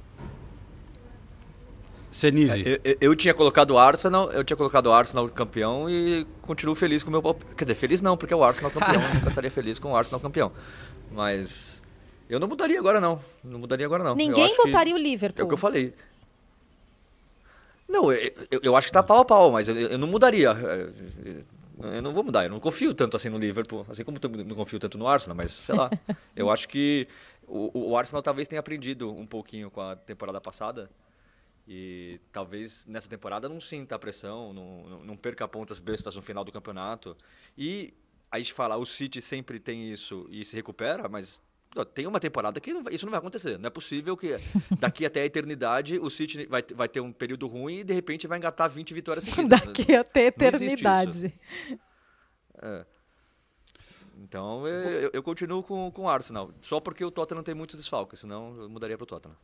Senise. 2.11 2.61
Eu, 2.67 2.79
eu- 2.85 2.97
eu 3.01 3.17
tinha 3.17 3.33
colocado 3.33 3.71
o 3.71 3.79
Arsenal, 3.79 4.31
eu 4.33 4.45
tinha 4.45 4.57
colocado 4.57 4.87
o 4.87 4.93
Arsenal 4.93 5.29
campeão 5.31 5.89
e 5.89 6.27
continuo 6.43 6.75
feliz 6.75 7.03
com 7.03 7.09
o 7.09 7.11
meu 7.13 7.23
palpite. 7.23 7.55
Quer 7.57 7.65
dizer, 7.65 7.75
feliz 7.75 8.01
não, 8.03 8.17
porque 8.17 8.35
é 8.35 8.37
o 8.37 8.45
Arsenal 8.45 8.71
campeão, 8.71 9.03
eu 9.03 9.15
nunca 9.15 9.29
estaria 9.31 9.51
feliz 9.51 9.79
com 9.79 9.93
o 9.93 9.97
Arsenal 9.97 10.21
campeão. 10.21 10.53
Mas 11.11 11.83
eu 12.29 12.39
não 12.39 12.47
mudaria 12.47 12.79
agora 12.79 13.01
não, 13.01 13.19
não 13.43 13.59
mudaria 13.59 13.87
agora 13.87 14.05
não. 14.05 14.15
Ninguém 14.15 14.55
botaria 14.57 14.95
o 14.95 14.99
É 14.99 15.01
Liverpool. 15.01 15.45
o 15.45 15.49
que 15.49 15.55
eu 15.55 15.59
falei. 15.59 15.95
Não, 17.93 18.13
eu, 18.13 18.33
eu- 18.63 18.77
acho 18.77 18.87
que 18.89 18.93
tá 18.93 19.03
pau 19.03 19.19
a 19.19 19.25
pau, 19.25 19.53
mas 19.53 19.69
eu, 19.69 19.77
eu 19.77 19.99
não 19.99 20.09
mudaria. 20.09 20.51
Eu 21.79 22.03
não 22.03 22.13
vou 22.13 22.23
mudar, 22.23 22.45
eu 22.45 22.51
não 22.51 22.61
confio 22.61 22.95
tanto 22.95 23.17
assim 23.17 23.29
no 23.29 23.39
Liverpool, 23.39 23.85
assim 23.89 24.05
como 24.05 24.19
eu 24.23 24.45
não 24.45 24.55
confio 24.57 24.79
tanto 24.79 24.97
no 24.99 25.07
Arsenal, 25.09 25.37
mas 25.37 25.53
sei 25.53 25.75
lá. 25.75 25.91
eu 26.37 26.51
acho 26.51 26.69
que 26.69 27.09
o, 27.47 27.91
o 27.91 27.97
Arsenal 27.97 28.23
talvez 28.23 28.47
tenha 28.47 28.61
aprendido 28.61 29.11
um 29.11 29.27
pouquinho 29.27 29.71
com 29.71 29.81
a 29.81 29.97
temporada 29.97 30.41
passada. 30.41 30.91
E 31.67 32.21
talvez 32.33 32.85
nessa 32.87 33.09
temporada 33.09 33.49
não 33.49 33.61
sinta 33.61 33.95
a 33.95 33.99
pressão, 33.99 34.53
não, 34.53 35.05
não- 35.05 35.17
perca 35.17 35.47
pontas 35.47 35.79
bestas 35.79 36.15
no 36.17 36.23
final 36.23 36.45
do 36.45 36.51
campeonato. 36.53 37.17
E 37.57 37.95
a 38.31 38.39
gente 38.39 38.53
fala, 38.53 38.77
o 38.77 38.85
City 38.85 39.21
sempre 39.23 39.61
tem 39.61 39.91
isso 39.93 40.27
e 40.31 40.45
se 40.45 40.57
recupera, 40.57 41.09
mas 41.09 41.41
tem 41.95 42.07
uma 42.07 42.21
temporada 42.21 42.61
que 42.61 42.73
não 42.73 42.83
vai- 42.83 42.95
isso 42.95 43.05
não 43.07 43.11
vai 43.11 43.19
acontecer. 43.19 43.59
Não 43.59 43.67
é 43.67 43.71
possível 43.71 44.17
que 44.17 44.33
daqui 44.79 45.05
até 45.07 45.23
a 45.23 45.25
eternidade 45.25 45.99
o 45.99 46.11
City 46.11 46.47
vai, 46.47 46.63
vai 46.75 46.89
ter 46.89 47.01
um 47.01 47.13
período 47.13 47.47
ruim 47.47 47.79
e 47.79 47.85
de 47.85 47.95
repente 47.95 48.27
vai 48.27 48.39
engatar 48.39 48.69
20 48.71 48.93
vitórias 48.95 49.25
seguidas. 49.25 49.61
Daqui 49.67 49.95
até 49.95 50.27
existe 50.27 50.75
eternidade. 50.75 51.35
É. 52.63 52.87
Então 54.23 54.67
eu, 54.67 54.83
eu- 54.83 55.11
eu 55.15 55.23
continuo 55.23 55.63
com, 55.63 55.91
com 55.91 56.03
o 56.03 56.09
Arsenal, 56.09 56.51
só 56.61 56.79
porque 56.81 57.05
o 57.05 57.11
Tottenham 57.11 57.43
tem 57.43 57.55
muitos 57.55 57.77
desfalques, 57.79 58.21
senão 58.21 58.55
eu 58.61 58.69
mudaria 58.69 58.97
para 58.97 59.05
o 59.05 59.07
Tottenham. 59.07 59.37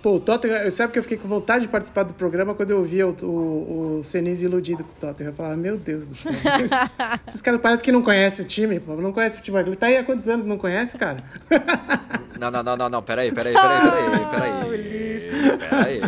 Pô, 0.00 0.14
o 0.14 0.20
Tottenham, 0.20 0.58
eu 0.58 0.70
sabe 0.70 0.92
que 0.92 0.98
eu 0.98 1.02
fiquei 1.02 1.18
com 1.18 1.26
vontade 1.26 1.62
de 1.62 1.68
participar 1.68 2.04
do 2.04 2.14
programa 2.14 2.54
quando 2.54 2.70
eu 2.70 2.82
via 2.84 3.06
o, 3.08 3.16
o, 3.24 3.98
o 3.98 4.04
Senise 4.04 4.44
iludido 4.44 4.84
com 4.84 4.92
o 4.92 4.94
Tottenham. 4.94 5.30
Eu 5.32 5.34
falava, 5.34 5.56
meu 5.56 5.76
Deus 5.76 6.06
do 6.06 6.14
céu. 6.14 6.32
Esses, 6.32 6.94
esses 7.26 7.42
caras 7.42 7.60
parecem 7.60 7.84
que 7.84 7.90
não 7.90 8.00
conhecem 8.02 8.44
o 8.44 8.48
time, 8.48 8.78
pô. 8.78 8.94
Não 8.94 9.12
conhece 9.12 9.36
futebol. 9.36 9.60
Ele 9.60 9.74
tá 9.74 9.86
aí 9.86 9.96
há 9.96 10.04
quantos 10.04 10.28
anos? 10.28 10.46
Não 10.46 10.56
conhece, 10.56 10.96
cara? 10.96 11.24
Não, 12.38 12.52
não, 12.52 12.62
não, 12.62 12.76
não, 12.76 12.88
não, 12.88 13.02
peraí, 13.02 13.32
peraí, 13.32 13.52
peraí, 13.52 13.80
peraí, 13.90 14.26
peraí. 14.30 15.18
Peraí, 15.58 16.00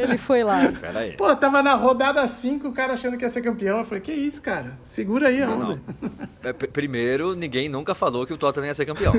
Ele 0.00 0.16
foi 0.16 0.44
lá. 0.44 0.72
peraí. 0.80 1.12
Pô, 1.16 1.34
tava 1.34 1.60
na 1.60 1.74
rodada 1.74 2.24
5 2.24 2.68
o 2.68 2.72
cara 2.72 2.92
achando 2.92 3.16
que 3.18 3.24
ia 3.24 3.28
ser 3.28 3.42
campeão. 3.42 3.78
Eu 3.78 3.84
falei, 3.84 4.00
que 4.00 4.12
isso, 4.12 4.40
cara? 4.40 4.78
Segura 4.84 5.26
aí 5.26 5.42
a 5.42 5.46
Não, 5.48 5.54
onda. 5.56 5.80
não. 6.00 6.10
É, 6.44 6.52
primeiro, 6.52 7.34
ninguém 7.34 7.68
nunca 7.68 7.96
falou 7.96 8.24
que 8.24 8.32
o 8.32 8.38
Tottenham 8.38 8.68
ia 8.68 8.74
ser 8.74 8.86
campeão. 8.86 9.12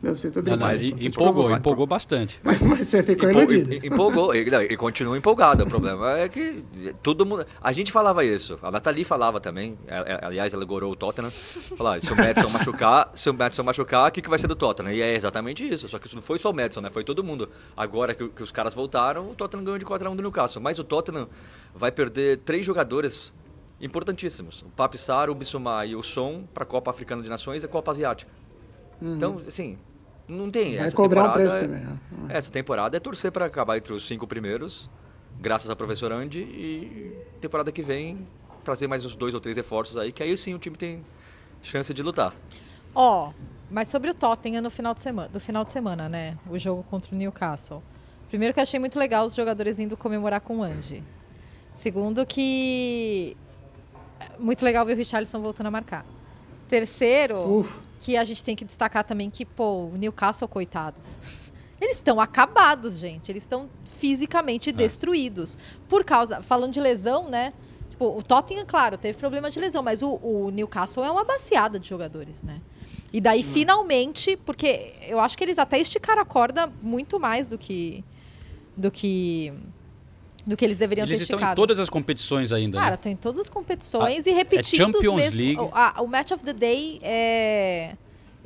Não, 0.00 0.14
sei 0.14 0.30
tudo 0.30 0.48
Não, 0.48 0.56
bem. 0.56 0.60
não, 0.60 0.66
mas- 0.68 0.82
e- 0.82 1.06
empolgou, 1.06 1.50
empolgou 1.50 1.86
bastante. 1.86 2.38
Mas, 2.44 2.60
mas 2.62 2.86
você 2.86 3.02
ficou 3.02 3.28
Empol- 3.30 3.42
iludido. 3.42 3.74
em- 3.74 3.86
Empolgou, 3.88 4.34
ele, 4.34 4.54
ele 4.54 4.76
continua 4.76 5.18
empolgado. 5.18 5.64
O 5.64 5.66
problema 5.66 6.18
é 6.18 6.28
que 6.28 6.64
todo 7.02 7.26
mundo. 7.26 7.44
A 7.60 7.72
gente 7.72 7.90
falava 7.90 8.24
isso, 8.24 8.58
a 8.62 8.70
Nathalie 8.70 9.04
falava 9.04 9.40
também. 9.40 9.76
Aliás, 10.22 10.54
ela 10.54 10.64
gorou 10.64 10.92
o 10.92 10.96
Tottenham. 10.96 11.30
Falava, 11.30 12.00
se 12.00 12.12
o 12.12 12.16
Madison 12.16 12.48
machucar, 12.48 13.10
se 13.14 13.28
o 13.28 13.34
Madison 13.34 13.62
machucar, 13.64 14.08
o 14.08 14.12
que, 14.12 14.22
que 14.22 14.30
vai 14.30 14.38
ser 14.38 14.46
do 14.46 14.54
Tottenham? 14.54 14.92
E 14.92 15.02
é 15.02 15.14
exatamente 15.16 15.68
isso. 15.68 15.88
Só 15.88 15.98
que 15.98 16.06
isso 16.06 16.14
não 16.16 16.22
foi 16.22 16.38
só 16.38 16.50
o 16.50 16.54
Madison, 16.54 16.80
né? 16.80 16.90
Foi 16.90 17.02
todo 17.02 17.24
mundo. 17.24 17.48
Agora 17.76 18.14
que, 18.14 18.28
que 18.28 18.42
os 18.42 18.52
caras 18.52 18.74
voltaram, 18.74 19.28
o 19.30 19.34
Tottenham 19.34 19.64
ganhou 19.64 19.78
de 19.78 19.84
4x1 19.84 20.14
do 20.14 20.22
Newcastle. 20.22 20.62
Mas 20.62 20.78
o 20.78 20.84
Tottenham 20.84 21.28
vai 21.74 21.90
perder 21.90 22.38
três 22.38 22.64
jogadores 22.64 23.34
importantíssimos: 23.80 24.62
o 24.62 24.66
Papi 24.70 24.98
Sarr, 24.98 25.30
o 25.30 25.34
Bissouma 25.34 25.84
e 25.86 25.94
o 25.96 26.02
Son 26.02 26.44
para 26.54 26.62
a 26.62 26.66
Copa 26.66 26.90
Africana 26.90 27.22
de 27.22 27.28
Nações 27.28 27.62
e 27.62 27.66
a 27.66 27.68
Copa 27.68 27.90
Asiática. 27.90 28.30
Então, 29.00 29.40
assim, 29.46 29.78
não 30.28 30.50
tem. 30.50 30.76
Vai 30.76 30.86
essa 30.86 30.96
cobrar 30.96 31.22
um 31.22 31.26
temporada 31.32 31.50
preço 31.50 31.56
é- 31.56 31.60
também. 31.68 31.84
né? 31.84 31.98
essa 32.28 32.50
temporada 32.50 32.96
é 32.96 33.00
torcer 33.00 33.32
para 33.32 33.46
acabar 33.46 33.76
entre 33.76 33.92
os 33.92 34.06
cinco 34.06 34.26
primeiros, 34.26 34.90
graças 35.40 35.70
a 35.70 35.76
professor 35.76 36.12
Andy, 36.12 36.40
e 36.40 37.16
temporada 37.40 37.72
que 37.72 37.82
vem 37.82 38.26
trazer 38.62 38.86
mais 38.86 39.04
uns 39.04 39.14
dois 39.14 39.32
ou 39.34 39.40
três 39.40 39.56
reforços 39.56 39.96
aí, 39.96 40.12
que 40.12 40.22
aí 40.22 40.36
sim 40.36 40.54
o 40.54 40.58
time 40.58 40.76
tem 40.76 41.04
chance 41.62 41.92
de 41.94 42.02
lutar. 42.02 42.34
Ó, 42.94 43.32
mas 43.70 43.88
sobre 43.88 44.10
o 44.10 44.14
Tottenham 44.14 44.62
no 44.62 44.70
final 44.70 44.94
de 44.94 45.00
semana, 45.00 45.28
do 45.28 45.40
final 45.40 45.64
de 45.64 45.70
semana, 45.70 46.08
né? 46.08 46.36
O 46.48 46.58
jogo 46.58 46.82
contra 46.84 47.14
o 47.14 47.18
Newcastle. 47.18 47.82
Primeiro 48.28 48.52
que 48.52 48.60
eu 48.60 48.62
achei 48.62 48.78
muito 48.78 48.98
legal 48.98 49.24
os 49.24 49.34
jogadores 49.34 49.78
indo 49.78 49.96
comemorar 49.96 50.40
com 50.40 50.58
o 50.58 50.62
Andy. 50.62 51.02
Segundo 51.74 52.26
que 52.26 53.36
é 54.20 54.30
muito 54.38 54.64
legal 54.64 54.84
ver 54.84 54.94
o 54.94 54.96
Richarlison 54.96 55.40
voltando 55.40 55.68
a 55.68 55.70
marcar. 55.70 56.04
Terceiro, 56.68 57.60
Uf. 57.60 57.80
que 58.00 58.16
a 58.16 58.24
gente 58.24 58.44
tem 58.44 58.54
que 58.54 58.64
destacar 58.64 59.04
também 59.04 59.30
que, 59.30 59.44
pô, 59.44 59.86
o 59.86 59.96
Newcastle, 59.96 60.46
coitados. 60.48 61.18
Eles 61.80 61.96
estão 61.96 62.20
acabados, 62.20 62.98
gente. 62.98 63.30
Eles 63.30 63.44
estão 63.44 63.68
fisicamente 63.84 64.72
destruídos. 64.72 65.56
Por 65.88 66.04
causa. 66.04 66.42
Falando 66.42 66.72
de 66.72 66.80
lesão, 66.80 67.28
né? 67.28 67.52
Tipo, 67.90 68.16
o 68.16 68.22
Tottenham, 68.22 68.64
claro, 68.66 68.96
teve 68.96 69.18
problema 69.18 69.50
de 69.50 69.58
lesão, 69.58 69.82
mas 69.82 70.02
o, 70.02 70.14
o 70.22 70.50
Newcastle 70.50 71.04
é 71.04 71.10
uma 71.10 71.24
baciada 71.24 71.78
de 71.78 71.88
jogadores, 71.88 72.42
né? 72.42 72.60
E 73.12 73.20
daí, 73.20 73.42
finalmente, 73.42 74.36
porque 74.36 74.92
eu 75.02 75.18
acho 75.18 75.36
que 75.36 75.42
eles 75.42 75.58
até 75.58 75.78
esticaram 75.78 76.20
a 76.20 76.24
corda 76.24 76.70
muito 76.82 77.18
mais 77.18 77.48
do 77.48 77.56
que. 77.56 78.04
do 78.76 78.90
que. 78.90 79.52
Do 80.48 80.56
que 80.56 80.64
eles 80.64 80.78
deveriam 80.78 81.06
Eles 81.06 81.18
ter 81.18 81.22
estão 81.24 81.36
esticado. 81.36 81.52
em 81.52 81.56
todas 81.62 81.78
as 81.78 81.88
competições 81.90 82.50
ainda, 82.52 82.78
Cara, 82.78 82.90
né? 82.92 82.96
tem 82.96 83.14
todas 83.14 83.38
as 83.38 83.48
competições 83.48 84.26
Ah, 84.26 84.30
e 84.30 84.32
repetindo 84.34 84.74
é 84.74 84.76
Champions 85.02 85.06
os 85.06 85.12
mesmos. 85.12 85.34
League. 85.34 85.60
O, 85.60 85.70
a- 85.74 85.94
o 86.00 86.06
Match 86.06 86.30
of 86.32 86.42
the 86.42 86.52
Day 86.54 86.98
é. 87.02 87.92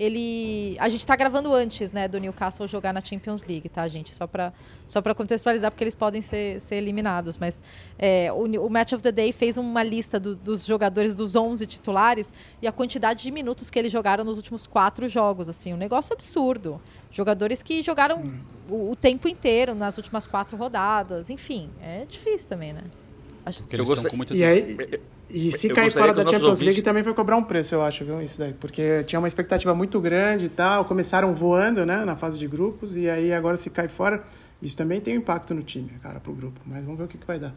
Ele. 0.03 0.77
A 0.81 0.89
gente 0.89 1.07
tá 1.07 1.15
gravando 1.15 1.53
antes, 1.55 1.93
né, 1.93 2.09
do 2.09 2.19
Newcastle 2.19 2.67
jogar 2.67 2.93
na 2.93 3.01
Champions 3.01 3.43
League, 3.43 3.69
tá, 3.69 3.87
gente? 3.89 4.13
Só 4.15 4.27
pra, 4.27 4.53
só 4.87 5.01
contextualizar, 5.15 5.71
porque 5.71 5.85
eles 5.85 5.95
podem 5.95 6.21
ser, 6.21 6.61
ser 6.61 6.77
eliminados. 6.77 7.39
Mas 7.39 7.63
é, 7.99 8.33
o, 8.33 8.45
o 8.67 8.71
Match 8.71 8.93
of 8.93 9.03
the 9.03 9.13
Day 9.13 9.33
fez 9.33 9.57
uma 9.57 9.83
lista 9.83 10.19
do- 10.19 10.35
dos 10.35 10.65
jogadores 10.67 11.15
dos 11.15 11.37
11 11.37 11.67
titulares 11.67 12.33
e 12.61 12.67
a 12.67 12.73
quantidade 12.73 13.23
de 13.23 13.31
minutos 13.31 13.71
que 13.71 13.79
eles 13.79 13.93
jogaram 13.93 14.25
nos 14.25 14.37
últimos 14.37 14.67
quatro 14.67 15.09
jogos, 15.09 15.49
assim. 15.49 15.73
Um 15.73 15.77
negócio 15.79 16.13
absurdo. 16.15 16.81
Jogadores 17.11 17.63
que 17.63 17.83
jogaram 17.83 18.33
o, 18.69 18.91
o 18.91 18.97
tempo 18.97 19.29
inteiro 19.29 19.75
nas 19.75 19.97
últimas 19.99 20.27
quatro 20.27 20.57
rodadas. 20.57 21.31
Enfim, 21.31 21.71
é 21.81 22.05
difícil 22.05 22.49
também, 22.49 22.73
né? 22.73 22.83
Acho- 23.45 23.63
Porque 23.63 23.77
eles 23.77 23.89
gostei- 23.89 24.11
com 24.11 24.17
muitas... 24.17 24.39
E 24.39 24.45
aí, 24.45 24.77
e 25.29 25.51
se 25.51 25.69
Eu 25.69 25.75
cair 25.75 25.91
fora 25.91 26.13
que 26.13 26.19
da 26.19 26.23
Champions 26.25 26.43
League 26.43 26.63
ouvintes- 26.65 26.83
também 26.83 27.03
vai 27.03 27.13
cobrar 27.15 27.37
um 27.37 27.43
preço, 27.43 27.75
eu 27.75 27.83
acho, 27.83 28.05
viu? 28.05 28.21
Isso 28.23 28.39
daí. 28.39 28.53
Porque 28.53 29.03
tinha 29.05 29.19
uma 29.19 29.27
expectativa 29.27 29.75
muito 29.75 30.01
grande 30.01 30.47
e 30.47 30.49
tal. 30.49 30.85
Começaram 30.85 31.35
voando, 31.35 31.85
né? 31.87 32.05
Na 32.05 32.17
fase 32.17 32.39
de 32.39 32.47
grupos. 32.47 32.97
E 32.97 33.09
aí 33.09 33.33
agora 33.33 33.57
se 33.57 33.71
cai 33.71 33.89
fora. 33.89 34.23
Isso 34.61 34.77
também 34.77 35.01
tem 35.01 35.15
um 35.15 35.19
impacto 35.19 35.55
no 35.55 35.63
time, 35.63 35.91
cara, 36.03 36.21
pro 36.21 36.33
grupo. 36.33 36.61
Mas 36.67 36.85
vamos 36.85 36.99
ver 36.99 37.05
o 37.05 37.09
que, 37.09 37.19
que 37.19 37.27
vai 37.27 37.39
dar. 37.39 37.53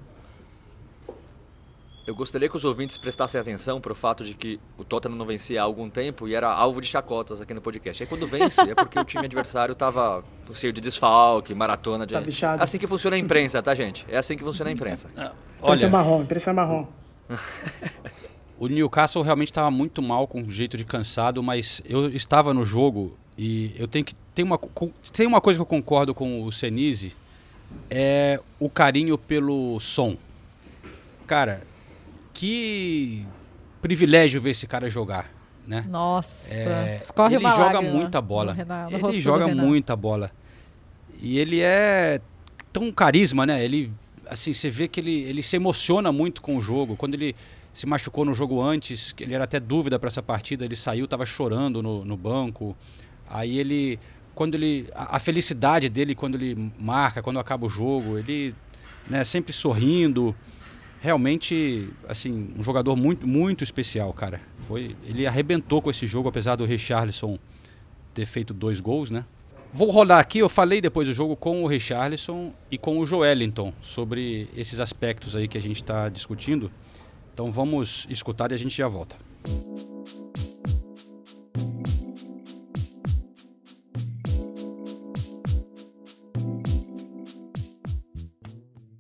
Eu 2.08 2.13
gostaria 2.13 2.48
que 2.48 2.56
os 2.56 2.63
ouvintes 2.63 2.98
prestassem 2.98 3.41
atenção 3.41 3.82
para 3.82 3.91
o 3.91 3.96
fato 3.96 4.24
de 4.24 4.36
que 4.36 4.60
o 4.78 4.84
Tottenham 4.84 5.18
não 5.18 5.26
vencia 5.26 5.60
há 5.60 5.63
algum 5.63 5.89
tempo 5.89 6.28
e 6.28 6.36
era 6.36 6.52
alvo 6.52 6.80
de 6.80 6.88
chacotas 6.88 7.41
aqui 7.41 7.52
no 7.52 7.62
podcast. 7.62 8.04
Aí 8.04 8.08
quando 8.08 8.28
vence 8.28 8.62
é 8.62 8.76
porque 8.76 9.00
o 9.00 9.04
time 9.04 9.26
adversário 9.26 9.74
estava 9.74 10.24
cheio 10.54 10.72
de 10.72 10.82
desfalque, 10.82 11.56
maratona 11.56 12.06
de. 12.06 12.13
Tá 12.13 12.22
bichado. 12.22 12.62
É 12.62 12.63
assim 12.63 12.78
que 12.78 12.86
funciona 12.86 13.15
a 13.15 13.20
imprensa, 13.20 13.62
tá, 13.63 13.74
gente? 13.74 14.06
É 14.08 14.18
assim 14.18 14.38
que 14.38 14.44
funciona 14.44 14.70
a 14.70 14.74
imprensa. 14.74 15.08
Imprensa 15.10 15.34
Olha, 15.62 15.89
marrom, 15.89 16.22
imprensa 16.22 16.54
marrom. 16.54 16.86
o 18.60 18.68
Newcastle 18.68 19.24
realmente 19.24 19.50
estava 19.50 19.72
muito 19.72 20.00
mal, 20.00 20.28
com 20.28 20.48
jeito 20.52 20.78
de 20.78 20.86
cansado, 20.86 21.41
mas 21.41 21.82
eu 21.86 22.10
estava 22.10 22.54
no 22.54 22.63
jogo 22.63 23.18
e 23.36 23.74
eu 23.80 23.88
tenho 23.88 24.06
que... 24.06 24.13
Tem 24.36 24.46
uma, 24.46 24.60
tem 25.12 25.26
uma 25.26 25.41
coisa 25.41 25.58
que 25.58 25.62
eu 25.62 25.65
concordo 25.65 26.13
com 26.13 26.44
o 26.44 26.52
Senise, 26.52 27.15
é 27.89 28.39
o 28.60 28.70
carinho 28.70 29.18
pelo 29.18 29.80
som. 29.80 30.18
Cara, 31.26 31.63
que 32.36 33.26
privilégio 33.82 34.41
ver 34.41 34.52
esse 34.52 34.67
cara 34.67 34.89
jogar, 34.89 35.32
né? 35.65 35.86
Nossa, 35.89 36.54
É, 36.54 37.00
ele 37.32 37.50
joga 37.50 37.82
muita 37.82 38.21
bola. 38.21 38.56
ele 38.91 39.21
joga 39.21 39.48
muita 39.48 39.95
bola. 39.95 40.32
E 41.21 41.39
ele 41.39 41.62
é 41.62 42.19
tão 42.71 42.91
carisma, 42.91 43.45
né? 43.45 43.63
Ele 43.63 43.91
assim, 44.28 44.54
você 44.54 44.69
vê 44.69 44.88
que 44.88 45.00
ele, 45.00 45.24
ele 45.24 45.41
se 45.41 45.56
emociona 45.56 46.12
muito 46.12 46.41
com 46.41 46.58
o 46.58 46.62
jogo. 46.62 46.95
Quando 46.95 47.13
ele 47.13 47.36
se 47.74 47.86
machucou 47.86 48.26
no 48.26 48.34
jogo 48.34 48.62
antes, 48.62 49.13
que 49.13 49.24
ele 49.24 49.34
era 49.34 49.43
até 49.45 49.60
dúvida 49.60 49.98
para 49.98 50.08
essa 50.08 50.21
partida, 50.21 50.65
ele 50.65 50.76
saiu, 50.76 51.08
tava 51.08 51.26
chorando 51.26 51.82
no, 51.82 52.04
no 52.04 52.17
banco. 52.17 52.76
Aí 53.30 53.58
ele 53.58 54.00
quando 54.34 54.56
ele 54.56 54.88
a, 54.93 55.15
a 55.15 55.19
felicidade 55.19 55.88
dele 55.88 56.13
quando 56.13 56.36
ele 56.36 56.71
marca, 56.78 57.21
quando 57.21 57.39
acaba 57.39 57.65
o 57.65 57.69
jogo, 57.69 58.17
ele 58.17 58.54
né, 59.08 59.24
sempre 59.24 59.54
sorrindo. 59.54 60.36
Realmente, 61.06 61.88
assim, 62.10 62.50
um 62.58 62.63
jogador 62.63 62.96
muito, 62.96 63.28
muito 63.28 63.63
especial, 63.63 64.12
cara. 64.12 64.41
Foi, 64.68 64.96
ele 65.06 65.28
arrebentou 65.28 65.80
com 65.80 65.91
esse 65.91 66.08
jogo, 66.08 66.30
apesar 66.30 66.56
do 66.56 66.65
Richarlison 66.65 67.38
ter 68.12 68.26
feito 68.26 68.56
dois 68.56 68.80
gols, 68.80 69.12
né? 69.12 69.24
Vou 69.72 69.91
rolar 69.91 70.20
aqui, 70.20 70.39
eu 70.39 70.50
falei 70.50 70.82
depois 70.82 71.08
do 71.08 71.13
jogo 71.13 71.36
com 71.36 71.63
o 71.63 71.68
Richarlison 71.68 72.52
e 72.72 72.78
com 72.80 72.98
o 72.98 73.06
Joelinton 73.06 73.72
sobre 73.84 74.50
esses 74.58 74.80
aspectos 74.80 75.36
aí 75.36 75.48
que 75.48 75.60
a 75.60 75.62
gente 75.62 75.76
está 75.76 76.10
discutindo. 76.10 76.72
Então 77.32 77.52
vamos 77.52 78.08
escutar 78.10 78.50
e 78.52 78.56
a 78.56 78.58
gente 78.58 78.76
já 78.76 78.88
volta. 78.88 79.15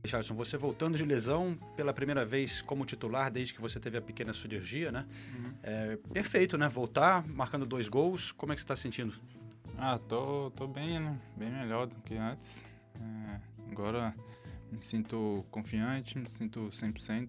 Richardson, 0.05 0.35
você 0.35 0.55
voltando 0.55 0.95
de 0.97 1.03
lesão 1.03 1.57
pela 1.75 1.91
primeira 1.91 2.23
vez 2.23 2.61
como 2.61 2.85
titular 2.85 3.31
desde 3.31 3.55
que 3.55 3.61
você 3.61 3.79
teve 3.79 3.97
a 3.97 4.01
pequena 4.01 4.33
cirurgia, 4.33 4.91
né? 4.91 5.05
É, 5.63 5.97
perfeito, 6.13 6.57
né? 6.59 6.69
Voltar, 6.69 7.27
marcando 7.27 7.65
dois 7.65 7.89
gols. 7.89 8.31
Como 8.31 8.53
é 8.53 8.55
que 8.55 8.61
você 8.61 8.65
está 8.65 8.75
sentindo? 8.75 9.15
Ah, 9.77 9.97
tô, 10.07 10.51
tô 10.51 10.67
bem, 10.67 10.99
né? 10.99 11.19
Bem 11.35 11.51
melhor 11.51 11.87
do 11.87 11.95
que 12.01 12.15
antes. 12.15 12.63
É, 12.95 13.39
agora 13.71 14.13
me 14.71 14.81
sinto 14.83 15.43
confiante, 15.49 16.19
me 16.19 16.29
sinto 16.29 16.69
100%. 16.71 17.27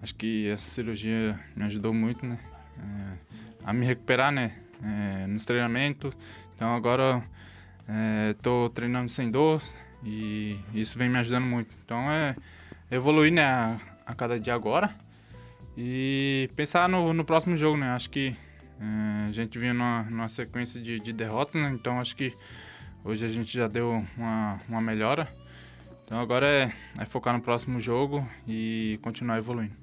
Acho 0.00 0.14
que 0.14 0.48
essa 0.48 0.70
cirurgia 0.70 1.38
me 1.54 1.64
ajudou 1.64 1.92
muito, 1.92 2.24
né? 2.24 2.38
É, 2.78 3.18
a 3.62 3.74
me 3.74 3.84
recuperar, 3.84 4.32
né? 4.32 4.58
É, 4.82 5.26
nos 5.26 5.44
treinamentos. 5.44 6.14
Então 6.54 6.74
agora 6.74 7.22
é, 7.86 8.34
tô 8.40 8.70
treinando 8.70 9.10
sem 9.10 9.30
dor 9.30 9.62
e 10.04 10.56
isso 10.74 10.98
vem 10.98 11.08
me 11.08 11.18
ajudando 11.18 11.44
muito. 11.44 11.74
Então 11.84 12.10
é 12.10 12.36
evoluir, 12.90 13.32
né? 13.32 13.44
A, 13.44 13.80
a 14.06 14.14
cada 14.14 14.38
dia 14.40 14.54
agora 14.54 14.94
e 15.76 16.50
pensar 16.56 16.88
no, 16.88 17.12
no 17.12 17.24
próximo 17.24 17.56
jogo, 17.56 17.76
né? 17.76 17.90
Acho 17.90 18.10
que 18.10 18.36
é, 18.80 19.28
a 19.28 19.32
gente 19.32 19.58
vinha 19.58 19.72
numa, 19.72 20.02
numa 20.04 20.28
sequência 20.28 20.80
de, 20.80 21.00
de 21.00 21.12
derrotas, 21.12 21.54
né? 21.54 21.70
Então 21.72 22.00
acho 22.00 22.16
que 22.16 22.34
hoje 23.04 23.24
a 23.24 23.28
gente 23.28 23.52
já 23.52 23.68
deu 23.68 24.04
uma, 24.16 24.60
uma 24.68 24.80
melhora. 24.80 25.32
Então 26.04 26.18
agora 26.18 26.46
é, 26.46 26.72
é 26.98 27.04
focar 27.04 27.32
no 27.34 27.40
próximo 27.40 27.78
jogo 27.78 28.26
e 28.46 28.98
continuar 29.00 29.38
evoluindo. 29.38 29.74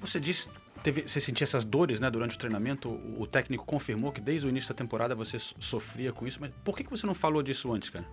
Você 0.00 0.20
disse, 0.20 0.48
teve, 0.82 1.02
você 1.02 1.18
sentia 1.20 1.44
essas 1.44 1.64
dores 1.64 1.98
né, 1.98 2.08
durante 2.10 2.36
o 2.36 2.38
treinamento, 2.38 2.88
o, 2.88 3.22
o 3.22 3.26
técnico 3.26 3.64
confirmou 3.64 4.12
que 4.12 4.20
desde 4.20 4.46
o 4.46 4.50
início 4.50 4.68
da 4.68 4.76
temporada 4.76 5.14
você 5.14 5.38
so- 5.38 5.56
sofria 5.58 6.12
com 6.12 6.26
isso, 6.26 6.38
mas 6.40 6.54
por 6.64 6.76
que, 6.76 6.84
que 6.84 6.90
você 6.90 7.06
não 7.06 7.14
falou 7.14 7.42
disso 7.42 7.72
antes, 7.72 7.90
cara? 7.90 8.06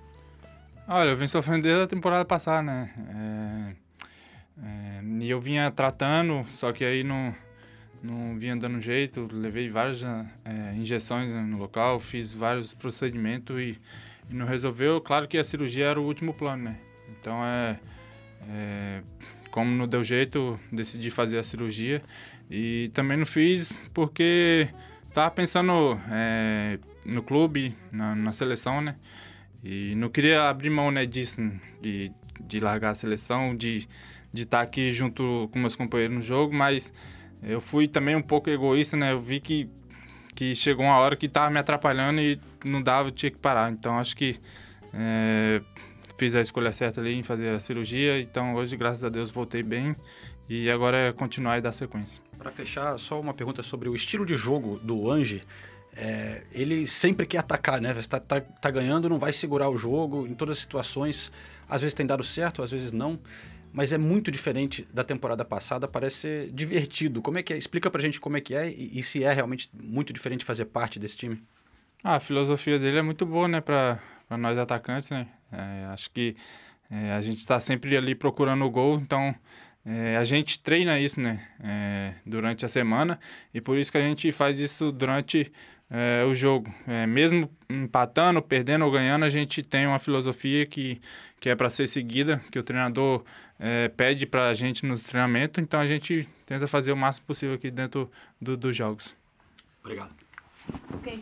Olha, 0.87 1.09
eu 1.09 1.17
vim 1.17 1.27
sofrendo 1.27 1.63
desde 1.63 1.83
a 1.83 1.87
temporada 1.87 2.25
passada, 2.25 2.61
né? 2.61 2.89
É, 3.09 4.63
é, 4.65 5.03
e 5.21 5.29
eu 5.29 5.39
vinha 5.39 5.71
tratando, 5.71 6.45
só 6.49 6.73
que 6.73 6.83
aí 6.83 7.03
não, 7.03 7.33
não 8.01 8.37
vinha 8.37 8.55
dando 8.55 8.81
jeito. 8.81 9.29
Levei 9.31 9.69
várias 9.69 10.03
é, 10.03 10.73
injeções 10.75 11.31
no 11.31 11.57
local, 11.57 11.99
fiz 12.01 12.33
vários 12.33 12.73
procedimentos 12.73 13.57
e, 13.59 13.79
e 14.29 14.33
não 14.33 14.45
resolveu. 14.45 14.99
Claro 14.99 15.25
que 15.27 15.37
a 15.37 15.43
cirurgia 15.43 15.85
era 15.85 15.99
o 15.99 16.03
último 16.03 16.33
plano, 16.33 16.65
né? 16.65 16.77
Então 17.09 17.43
é, 17.45 17.79
é 18.49 19.03
como 19.53 19.69
não 19.69 19.87
deu 19.87 20.03
jeito, 20.03 20.59
decidi 20.71 21.11
fazer 21.11 21.37
a 21.37 21.43
cirurgia 21.43 22.01
e 22.49 22.89
também 22.93 23.15
não 23.15 23.25
fiz 23.25 23.79
porque 23.93 24.67
tava 25.13 25.29
pensando 25.29 25.97
é, 26.11 26.79
no 27.05 27.21
clube, 27.21 27.77
na, 27.91 28.15
na, 28.15 28.31
seleção, 28.31 28.81
né? 28.81 28.95
E 29.63 29.95
não 29.95 30.09
queria 30.09 30.49
abrir 30.49 30.69
mão 30.69 30.91
né, 30.91 31.05
disso, 31.05 31.41
de, 31.81 32.11
de 32.41 32.59
largar 32.59 32.91
a 32.91 32.95
seleção, 32.95 33.55
de 33.55 33.87
de 34.33 34.41
estar 34.41 34.57
tá 34.57 34.63
aqui 34.63 34.91
junto 34.91 35.47
com 35.53 35.59
meus 35.59 35.75
companheiros 35.75 36.15
no 36.15 36.21
jogo, 36.21 36.53
mas 36.53 36.91
eu 37.43 37.61
fui 37.61 37.87
também 37.87 38.15
um 38.15 38.21
pouco 38.21 38.49
egoísta, 38.49 38.97
né? 38.97 39.11
Eu 39.11 39.21
vi 39.21 39.39
que, 39.39 39.69
que 40.33 40.55
chegou 40.55 40.83
uma 40.83 40.97
hora 40.97 41.15
que 41.15 41.27
estava 41.27 41.51
me 41.51 41.59
atrapalhando 41.59 42.19
e 42.19 42.39
não 42.65 42.81
dava, 42.81 43.09
eu 43.09 43.11
tinha 43.11 43.29
que 43.29 43.37
parar. 43.37 43.71
Então 43.71 43.99
acho 43.99 44.17
que 44.17 44.39
é, 44.91 45.61
fiz 46.17 46.33
a 46.33 46.41
escolha 46.41 46.73
certa 46.73 46.99
ali 46.99 47.13
em 47.13 47.21
fazer 47.21 47.49
a 47.49 47.59
cirurgia. 47.59 48.19
Então 48.19 48.55
hoje, 48.55 48.75
graças 48.75 49.03
a 49.03 49.09
Deus, 49.09 49.29
voltei 49.29 49.61
bem 49.61 49.95
e 50.49 50.69
agora 50.71 50.97
é 50.97 51.13
continuar 51.13 51.59
e 51.59 51.61
dar 51.61 51.71
sequência. 51.71 52.21
Para 52.37 52.51
fechar, 52.51 52.97
só 52.97 53.21
uma 53.21 53.33
pergunta 53.33 53.61
sobre 53.61 53.87
o 53.87 53.93
estilo 53.93 54.25
de 54.25 54.35
jogo 54.35 54.79
do 54.79 55.11
Ange. 55.11 55.43
É, 55.95 56.43
ele 56.51 56.87
sempre 56.87 57.25
quer 57.25 57.39
atacar, 57.39 57.79
né? 57.79 57.93
Você 57.93 57.99
está 57.99 58.19
tá, 58.19 58.41
tá 58.41 58.71
ganhando, 58.71 59.07
não 59.07 59.19
vai 59.19 59.31
segurar 59.31 59.69
o 59.69 59.77
jogo 59.77 60.25
em 60.27 60.33
todas 60.33 60.57
as 60.57 60.61
situações. 60.61 61.31
Às 61.69 61.81
vezes 61.81 61.93
tem 61.93 62.05
dado 62.05 62.23
certo, 62.23 62.61
às 62.61 62.71
vezes 62.71 62.91
não 62.91 63.19
mas 63.73 63.91
é 63.91 63.97
muito 63.97 64.31
diferente 64.31 64.87
da 64.93 65.03
temporada 65.03 65.43
passada, 65.43 65.87
parece 65.87 66.17
ser 66.17 66.51
divertido. 66.51 67.23
Como 67.23 67.39
é 67.39 67.43
que 67.43 67.51
é? 67.51 67.57
Explica 67.57 67.89
pra 67.89 67.99
gente 67.99 68.21
como 68.21 68.37
é 68.37 68.41
que 68.41 68.53
é 68.53 68.69
e, 68.69 68.99
e 68.99 69.01
se 69.01 69.23
é 69.23 69.33
realmente 69.33 69.67
muito 69.73 70.13
diferente 70.13 70.45
fazer 70.45 70.65
parte 70.65 70.99
desse 70.99 71.17
time. 71.17 71.41
Ah, 72.03 72.17
a 72.17 72.19
filosofia 72.19 72.77
dele 72.77 72.99
é 72.99 73.01
muito 73.01 73.25
boa, 73.25 73.47
né, 73.47 73.61
para 73.61 73.99
nós 74.37 74.57
atacantes, 74.59 75.09
né? 75.09 75.27
É, 75.51 75.85
acho 75.85 76.11
que 76.11 76.35
é, 76.91 77.13
a 77.13 77.21
gente 77.21 77.39
está 77.39 77.59
sempre 77.59 77.97
ali 77.97 78.13
procurando 78.13 78.63
o 78.63 78.69
gol, 78.69 78.99
então 78.99 79.33
é, 79.85 80.15
a 80.17 80.23
gente 80.23 80.59
treina 80.59 80.99
isso, 80.99 81.19
né, 81.19 81.45
é, 81.61 82.13
durante 82.25 82.65
a 82.65 82.69
semana 82.69 83.19
e 83.53 83.59
por 83.59 83.77
isso 83.77 83.91
que 83.91 83.97
a 83.97 84.01
gente 84.01 84.31
faz 84.31 84.57
isso 84.57 84.91
durante 84.91 85.51
é, 85.89 86.23
o 86.25 86.33
jogo. 86.33 86.73
É, 86.87 87.05
mesmo 87.05 87.49
empatando, 87.69 88.41
perdendo 88.41 88.85
ou 88.85 88.91
ganhando, 88.91 89.25
a 89.25 89.29
gente 89.29 89.61
tem 89.61 89.85
uma 89.85 89.99
filosofia 89.99 90.65
que, 90.65 91.01
que 91.39 91.49
é 91.49 91.55
para 91.55 91.69
ser 91.69 91.87
seguida, 91.87 92.41
que 92.51 92.57
o 92.57 92.63
treinador 92.63 93.23
é, 93.59 93.89
pede 93.89 94.25
para 94.25 94.47
a 94.47 94.53
gente 94.53 94.85
no 94.85 94.97
treinamento, 94.97 95.59
então 95.61 95.79
a 95.79 95.87
gente 95.87 96.27
tenta 96.45 96.67
fazer 96.67 96.91
o 96.91 96.97
máximo 96.97 97.27
possível 97.27 97.55
aqui 97.55 97.69
dentro 97.69 98.09
do, 98.41 98.57
dos 98.57 98.75
jogos. 98.75 99.15
Obrigado. 99.83 100.15
Ok. 100.93 101.21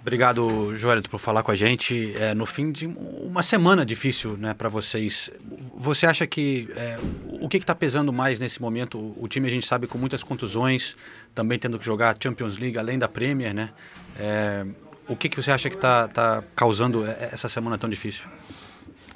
Obrigado, 0.00 0.74
Joelito, 0.74 1.10
por 1.10 1.20
falar 1.20 1.42
com 1.42 1.50
a 1.50 1.54
gente 1.54 2.14
é, 2.16 2.32
no 2.32 2.46
fim 2.46 2.72
de 2.72 2.86
uma 2.86 3.42
semana 3.42 3.84
difícil 3.84 4.34
né, 4.36 4.54
para 4.54 4.68
vocês. 4.68 5.30
Você 5.76 6.06
acha 6.06 6.26
que 6.26 6.70
é, 6.74 6.98
o 7.42 7.48
que 7.48 7.58
está 7.58 7.74
pesando 7.74 8.10
mais 8.10 8.40
nesse 8.40 8.62
momento? 8.62 9.14
O 9.18 9.28
time 9.28 9.46
a 9.46 9.50
gente 9.50 9.66
sabe 9.66 9.86
com 9.86 9.98
muitas 9.98 10.22
contusões, 10.22 10.96
também 11.34 11.58
tendo 11.58 11.78
que 11.78 11.84
jogar 11.84 12.16
Champions 12.18 12.56
League 12.56 12.78
além 12.78 12.98
da 12.98 13.08
Premier, 13.08 13.52
né? 13.52 13.70
É, 14.18 14.64
o 15.06 15.14
que, 15.14 15.28
que 15.28 15.36
você 15.36 15.50
acha 15.50 15.68
que 15.68 15.76
está 15.76 16.08
tá 16.08 16.42
causando 16.56 17.04
essa 17.04 17.48
semana 17.48 17.76
tão 17.76 17.90
difícil? 17.90 18.24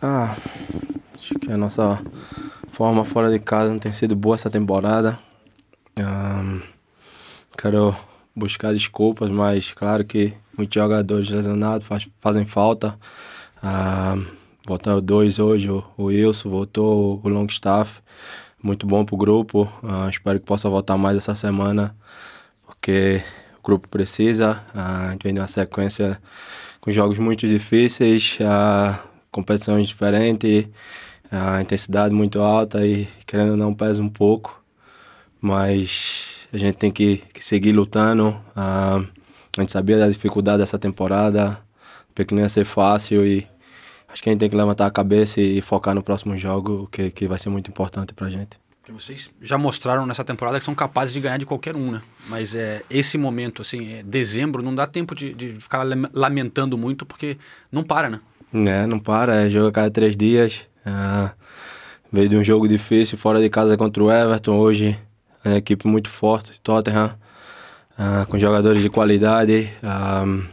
Ah, 0.03 0.37
acho 1.15 1.35
que 1.37 1.51
a 1.51 1.57
nossa 1.57 2.05
forma 2.73 3.07
fora 3.07 3.31
de 3.31 3.39
casa 3.39 3.71
não 3.71 3.79
tem 3.79 3.91
sido 3.91 4.15
boa 4.15 4.35
essa 4.35 4.51
temporada. 4.51 5.19
Um, 5.99 6.61
quero 7.57 7.97
buscar 8.37 8.75
desculpas, 8.75 9.31
mas 9.31 9.73
claro 9.73 10.05
que 10.05 10.35
muitos 10.57 10.75
jogadores 10.75 11.29
lesionados 11.29 11.87
faz, 11.87 12.09
fazem 12.21 12.45
falta. 12.45 12.99
Ah, 13.63 14.17
voltaram 14.67 15.01
dois 15.01 15.39
hoje, 15.39 15.71
o, 15.71 15.85
o 15.97 16.05
Wilson 16.05 16.51
voltou, 16.51 17.21
o 17.23 17.29
Longstaff, 17.29 18.03
muito 18.63 18.87
bom 18.87 19.05
pro 19.05 19.17
grupo. 19.17 19.71
Ah, 19.83 20.09
espero 20.11 20.39
que 20.41 20.47
possa 20.47 20.69
voltar 20.69 20.97
mais 20.97 21.17
essa 21.17 21.35
semana, 21.35 21.95
porque 22.67 23.23
o 23.59 23.63
grupo 23.63 23.89
precisa. 23.89 24.63
Ah, 24.75 25.09
a 25.09 25.13
gente 25.13 25.23
vem 25.25 25.35
de 25.35 25.41
uma 25.41 25.49
sequência 25.49 26.21
com 26.81 26.91
jogos 26.91 27.19
muito 27.19 27.47
difíceis, 27.49 28.39
ah, 28.43 29.03
competições 29.31 29.89
diferentes, 29.89 30.67
a 31.31 31.61
intensidade 31.61 32.15
muito 32.15 32.41
alta 32.41 32.87
e 32.87 33.09
querendo 33.27 33.53
ou 33.53 33.57
não 33.57 33.75
pesa 33.75 34.03
um 34.03 34.09
pouco, 34.09 34.63
mas 35.41 36.47
a 36.53 36.59
gente 36.59 36.77
tem 36.77 36.91
que, 36.91 37.19
que 37.33 37.45
seguir 37.45 37.73
lutando. 37.73 38.37
Ah, 38.55 39.03
a 39.57 39.61
gente 39.61 39.73
sabia 39.73 39.99
da 39.99 40.09
dificuldade 40.09 40.59
dessa 40.59 40.79
temporada, 40.79 41.59
porque 42.15 42.35
não 42.35 42.43
ia 42.43 42.49
ser 42.49 42.65
fácil 42.65 43.25
e 43.25 43.47
acho 44.09 44.23
que 44.23 44.29
a 44.29 44.33
gente 44.33 44.41
tem 44.41 44.51
que 44.51 44.57
levantar 44.57 44.87
a 44.87 44.91
cabeça 44.91 45.41
e 45.41 45.61
focar 45.61 45.95
no 45.95 46.03
próximo 46.03 46.37
jogo, 46.37 46.89
que, 46.91 47.11
que 47.11 47.27
vai 47.27 47.39
ser 47.39 47.51
muito 47.51 47.71
importante 47.71 48.13
pra 48.15 48.29
gente. 48.29 48.59
Vocês 48.89 49.31
já 49.41 49.57
mostraram 49.57 50.05
nessa 50.07 50.23
temporada 50.23 50.59
que 50.59 50.65
são 50.65 50.75
capazes 50.75 51.15
de 51.15 51.21
ganhar 51.21 51.39
de 51.39 51.47
qualquer 51.47 51.75
um, 51.75 51.91
né? 51.91 52.03
Mas 52.29 52.55
é, 52.55 52.83
esse 52.91 53.17
momento, 53.17 53.63
assim, 53.63 53.95
é, 53.95 54.03
dezembro, 54.03 54.63
não 54.63 54.75
dá 54.75 54.87
tempo 54.87 55.15
de, 55.15 55.33
de 55.33 55.55
ficar 55.55 55.87
lamentando 56.13 56.77
muito, 56.77 57.07
porque 57.07 57.39
não 57.73 57.83
para, 57.83 58.11
né? 58.11 58.21
É, 58.53 58.87
não 58.87 58.99
para, 58.99 59.37
é 59.37 59.49
jogo 59.49 59.69
a 59.69 59.73
cada 59.73 59.91
três 59.91 60.15
dias. 60.15 60.67
É, 60.85 61.31
veio 62.13 62.29
de 62.29 62.37
um 62.37 62.45
jogo 62.45 62.69
difícil, 62.69 63.17
fora 63.17 63.41
de 63.41 63.49
casa 63.49 63.75
contra 63.75 64.03
o 64.05 64.13
Everton, 64.13 64.59
hoje 64.59 64.99
é 65.43 65.49
uma 65.49 65.57
equipe 65.57 65.89
muito 65.89 66.11
forte, 66.11 66.61
Tottenham 66.61 67.17
uh, 67.99 68.27
com 68.29 68.39
jogadores 68.39 68.83
de 68.83 68.91
qualidade. 68.91 69.71
Uh, 69.83 70.45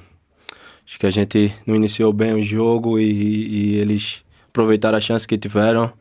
acho 0.86 1.00
que 1.00 1.06
a 1.06 1.12
gente 1.12 1.54
não 1.66 1.76
iniciou 1.76 2.12
bem 2.12 2.34
o 2.34 2.44
jogo 2.44 3.00
e, 3.00 3.04
e 3.04 3.76
eles 3.76 4.24
aproveitaram 4.50 4.98
a 4.98 5.02
chance 5.02 5.28
que 5.28 5.38
tiveram. 5.38 5.92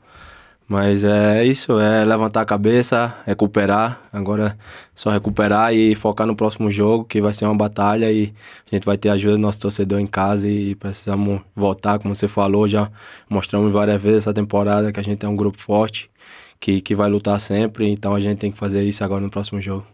Mas 0.71 1.03
é 1.03 1.45
isso, 1.45 1.81
é 1.81 2.05
levantar 2.05 2.43
a 2.43 2.45
cabeça, 2.45 3.13
recuperar. 3.27 4.01
Agora 4.13 4.57
é 4.57 4.65
só 4.95 5.11
recuperar 5.11 5.75
e 5.75 5.97
focar 5.97 6.29
no 6.29 6.37
próximo 6.37 6.71
jogo, 6.71 7.05
que 7.05 7.21
vai 7.21 7.35
ser 7.35 7.45
uma 7.47 7.57
batalha 7.57 8.09
e 8.13 8.33
a 8.71 8.77
gente 8.77 8.85
vai 8.85 8.97
ter 8.97 9.09
a 9.09 9.15
ajuda 9.15 9.35
do 9.35 9.41
nosso 9.41 9.61
torcedor 9.61 9.99
em 9.99 10.07
casa 10.07 10.49
e 10.49 10.77
precisamos 10.77 11.41
voltar, 11.57 11.99
como 11.99 12.15
você 12.15 12.29
falou, 12.29 12.69
já 12.69 12.89
mostramos 13.29 13.73
várias 13.73 14.01
vezes 14.01 14.19
essa 14.19 14.33
temporada 14.33 14.93
que 14.93 15.01
a 15.01 15.03
gente 15.03 15.27
é 15.27 15.29
um 15.29 15.35
grupo 15.35 15.59
forte, 15.59 16.09
que, 16.61 16.81
que 16.81 16.95
vai 16.95 17.11
lutar 17.11 17.41
sempre, 17.41 17.89
então 17.91 18.15
a 18.15 18.21
gente 18.21 18.39
tem 18.39 18.53
que 18.53 18.59
fazer 18.59 18.85
isso 18.85 19.03
agora 19.03 19.21
no 19.21 19.29
próximo 19.29 19.61
jogo. 19.61 19.85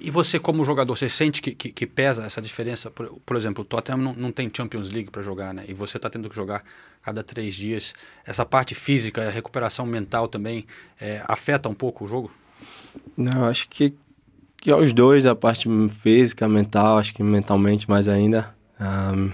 E 0.00 0.10
você, 0.10 0.38
como 0.38 0.64
jogador, 0.64 0.96
você 0.96 1.08
sente 1.08 1.42
que, 1.42 1.52
que, 1.54 1.72
que 1.72 1.86
pesa 1.86 2.24
essa 2.24 2.40
diferença? 2.40 2.88
Por, 2.90 3.18
por, 3.26 3.36
exemplo, 3.36 3.62
o 3.62 3.64
Tottenham 3.64 3.98
não, 3.98 4.14
não 4.14 4.32
tem 4.32 4.50
Champions 4.54 4.90
League 4.90 5.10
para 5.10 5.22
jogar, 5.22 5.52
né? 5.52 5.64
E 5.66 5.74
você 5.74 5.96
está 5.96 6.08
tendo 6.08 6.28
que 6.30 6.36
jogar 6.36 6.62
cada 7.02 7.24
três 7.24 7.54
dias. 7.54 7.94
Essa 8.24 8.46
parte 8.46 8.74
física, 8.76 9.26
a 9.26 9.30
recuperação 9.30 9.84
mental 9.84 10.28
também, 10.28 10.66
é, 11.00 11.22
afeta 11.26 11.68
um 11.68 11.74
pouco 11.74 12.04
o 12.04 12.08
jogo? 12.08 12.30
Não, 13.16 13.44
acho 13.44 13.68
que, 13.68 13.92
que 14.56 14.70
dois, 14.92 15.26
a 15.26 15.34
parte 15.34 15.68
física, 15.88 16.48
mental, 16.48 16.98
acho 16.98 17.12
que 17.12 17.22
mentalmente 17.22 17.90
mais 17.90 18.06
ainda. 18.06 18.54
Um, 18.80 19.32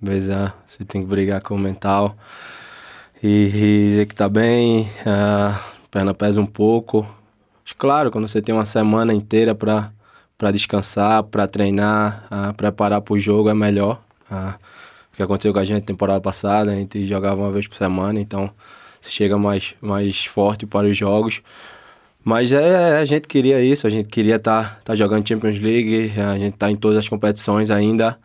vezes 0.00 0.28
uh, 0.28 0.52
você 0.64 0.84
tem 0.84 1.02
que 1.02 1.08
brigar 1.08 1.42
com 1.42 1.56
o 1.56 1.58
mental 1.58 2.16
e, 3.20 3.48
dizer 3.50 4.06
que 4.06 4.14
tá 4.14 4.28
bem, 4.28 4.82
uh, 4.82 5.58
perna 5.90 6.14
pesa 6.14 6.40
um 6.40 6.46
pouco 6.46 7.17
Claro, 7.76 8.10
quando 8.10 8.26
você 8.26 8.40
tem 8.40 8.54
uma 8.54 8.66
semana 8.66 9.12
inteira 9.12 9.54
para 9.54 9.92
para 10.38 10.52
descansar, 10.52 11.24
para 11.24 11.48
treinar, 11.48 12.24
uh, 12.30 12.54
preparar 12.54 13.00
para 13.00 13.12
o 13.12 13.18
jogo 13.18 13.48
é 13.48 13.54
melhor. 13.54 14.00
Uh, 14.30 14.54
o 15.12 15.16
que 15.16 15.22
aconteceu 15.22 15.52
com 15.52 15.58
a 15.58 15.64
gente 15.64 15.82
temporada 15.82 16.20
passada, 16.20 16.70
a 16.70 16.74
gente 16.76 17.04
jogava 17.06 17.42
uma 17.42 17.50
vez 17.50 17.66
por 17.66 17.76
semana, 17.76 18.20
então 18.20 18.48
você 19.00 19.10
chega 19.10 19.36
mais, 19.36 19.74
mais 19.80 20.26
forte 20.26 20.64
para 20.64 20.86
os 20.86 20.96
jogos. 20.96 21.42
Mas 22.22 22.52
é, 22.52 22.98
a 22.98 23.04
gente 23.04 23.26
queria 23.26 23.60
isso, 23.60 23.86
a 23.86 23.90
gente 23.90 24.08
queria 24.08 24.36
estar 24.36 24.76
tá, 24.76 24.80
tá 24.84 24.94
jogando 24.94 25.26
Champions 25.26 25.58
League, 25.58 26.12
a 26.20 26.38
gente 26.38 26.54
está 26.54 26.70
em 26.70 26.76
todas 26.76 26.98
as 26.98 27.08
competições 27.08 27.70
ainda. 27.70 28.16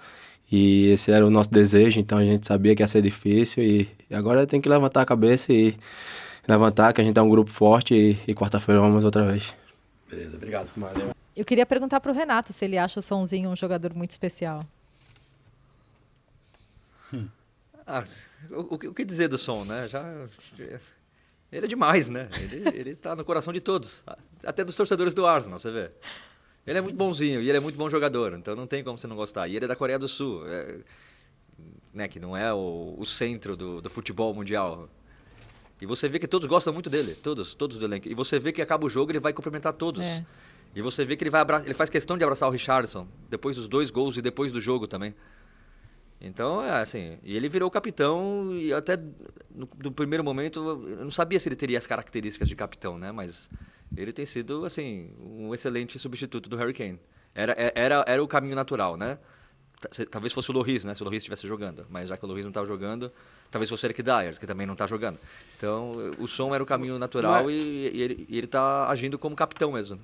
E 0.51 0.91
esse 0.91 1.11
era 1.11 1.25
o 1.25 1.31
nosso 1.31 1.49
desejo, 1.49 1.99
então 1.99 2.19
a 2.19 2.25
gente 2.25 2.45
sabia 2.45 2.75
que 2.75 2.83
ia 2.83 2.87
ser 2.87 3.01
difícil 3.01 3.63
e 3.63 3.89
agora 4.11 4.45
tem 4.45 4.61
que 4.61 4.69
levantar 4.69 5.01
a 5.01 5.05
cabeça 5.05 5.51
e 5.51 5.75
levantar, 6.47 6.93
que 6.93 7.01
a 7.01 7.03
gente 7.03 7.17
é 7.17 7.21
um 7.21 7.29
grupo 7.29 7.49
forte 7.49 7.93
e, 7.93 8.17
e 8.27 8.35
quarta-feira 8.35 8.81
vamos 8.81 9.03
outra 9.03 9.25
vez. 9.25 9.53
Beleza, 10.09 10.35
obrigado. 10.35 10.69
Valeu. 10.75 11.11
Eu 11.35 11.45
queria 11.45 11.65
perguntar 11.65 11.99
para 11.99 12.11
o 12.11 12.15
Renato 12.15 12.53
se 12.53 12.63
ele 12.63 12.77
acha 12.77 12.99
o 12.99 13.03
Sonzinho 13.03 13.49
um 13.49 13.55
jogador 13.55 13.93
muito 13.93 14.11
especial. 14.11 14.63
Hum. 17.13 17.27
Ah, 17.85 18.03
o, 18.51 18.75
o, 18.75 18.93
que 18.93 19.03
dizer 19.03 19.27
do 19.27 19.37
Som, 19.37 19.65
né? 19.65 19.87
Já, 19.87 20.03
ele 21.51 21.65
é 21.65 21.67
demais, 21.67 22.09
né? 22.09 22.29
Ele 22.73 22.89
está 22.89 23.15
no 23.15 23.23
coração 23.23 23.51
de 23.51 23.61
todos, 23.61 24.03
até 24.43 24.63
dos 24.63 24.75
torcedores 24.75 25.13
do 25.13 25.25
Arsenal, 25.25 25.59
você 25.59 25.71
vê. 25.71 25.91
Ele 26.65 26.77
é 26.77 26.81
muito 26.81 26.95
bonzinho 26.95 27.41
e 27.41 27.49
ele 27.49 27.57
é 27.57 27.59
muito 27.59 27.77
bom 27.77 27.89
jogador, 27.89 28.33
então 28.33 28.55
não 28.55 28.65
tem 28.65 28.83
como 28.83 28.97
você 28.97 29.05
não 29.05 29.15
gostar. 29.15 29.47
E 29.47 29.55
ele 29.55 29.65
é 29.65 29.67
da 29.67 29.75
Coreia 29.75 29.99
do 29.99 30.07
Sul, 30.07 30.47
é, 30.47 30.77
né, 31.93 32.07
que 32.07 32.19
não 32.19 32.35
é 32.35 32.53
o, 32.53 32.95
o 32.97 33.05
centro 33.05 33.57
do, 33.57 33.81
do 33.81 33.89
futebol 33.89 34.33
mundial. 34.33 34.87
E 35.83 35.85
você 35.85 36.07
vê 36.07 36.17
que 36.17 36.29
todos 36.29 36.47
gostam 36.47 36.71
muito 36.71 36.89
dele, 36.89 37.13
todos, 37.13 37.53
todos 37.53 37.77
do 37.77 37.83
elenco. 37.83 38.07
E 38.07 38.13
você 38.13 38.39
vê 38.39 38.53
que 38.53 38.61
acaba 38.61 38.85
o 38.85 38.89
jogo 38.89 39.11
ele 39.11 39.19
vai 39.19 39.33
cumprimentar 39.33 39.73
todos. 39.73 39.99
É. 39.99 40.25
E 40.73 40.81
você 40.81 41.03
vê 41.03 41.17
que 41.17 41.23
ele 41.25 41.29
vai 41.29 41.41
abra... 41.41 41.61
ele 41.65 41.73
faz 41.73 41.89
questão 41.89 42.17
de 42.17 42.23
abraçar 42.23 42.47
o 42.47 42.53
Richardson 42.53 43.05
depois 43.29 43.57
dos 43.57 43.67
dois 43.67 43.91
gols 43.91 44.15
e 44.15 44.21
depois 44.21 44.49
do 44.49 44.61
jogo 44.61 44.87
também. 44.87 45.13
Então, 46.21 46.63
é 46.63 46.79
assim, 46.79 47.17
e 47.21 47.35
ele 47.35 47.49
virou 47.49 47.69
capitão 47.69 48.55
e 48.55 48.71
até 48.71 48.95
no, 49.53 49.67
no, 49.83 49.91
primeiro 49.91 50.23
momento 50.23 50.85
eu 50.87 51.03
não 51.03 51.11
sabia 51.11 51.37
se 51.37 51.49
ele 51.49 51.55
teria 51.57 51.77
as 51.77 51.85
características 51.85 52.47
de 52.47 52.55
capitão, 52.55 52.97
né? 52.97 53.11
Mas 53.11 53.49
ele 53.93 54.13
tem 54.13 54.25
sido, 54.25 54.63
assim, 54.63 55.11
um 55.19 55.53
excelente 55.53 55.99
substituto 55.99 56.49
do 56.49 56.55
Harry 56.55 56.73
Kane. 56.73 56.97
Era, 57.35 57.51
é, 57.57 57.73
era, 57.75 58.05
era 58.07 58.23
o 58.23 58.27
caminho 58.27 58.55
natural, 58.55 58.95
né? 58.95 59.19
Talvez 60.09 60.31
fosse 60.31 60.49
o 60.49 60.53
Loris, 60.53 60.85
né? 60.85 60.95
Se 60.95 61.01
o 61.01 61.03
Loris 61.03 61.17
estivesse 61.17 61.45
jogando. 61.45 61.85
Mas 61.89 62.07
já 62.07 62.15
que 62.15 62.23
o 62.23 62.27
Loris 62.29 62.45
não 62.45 62.51
estava 62.51 62.65
jogando, 62.65 63.11
talvez 63.53 63.69
fosse 63.69 63.85
o 63.85 63.87
Eric 63.87 64.01
Dyer, 64.03 64.37
que 64.39 64.45
também 64.47 64.65
não 64.67 64.73
está 64.73 64.85
jogando. 64.87 65.17
Então, 65.55 65.91
o 66.19 66.27
som 66.27 66.53
era 66.53 66.61
o 66.61 66.65
caminho 66.65 66.97
natural 66.99 67.43
Mas- 67.45 67.53
e, 67.53 67.91
e 67.93 68.01
ele, 68.01 68.25
e 68.27 68.37
ele 68.37 68.47
tá 68.47 68.89
agindo 68.89 69.17
como 69.17 69.35
capitão 69.35 69.71
mesmo. 69.71 69.99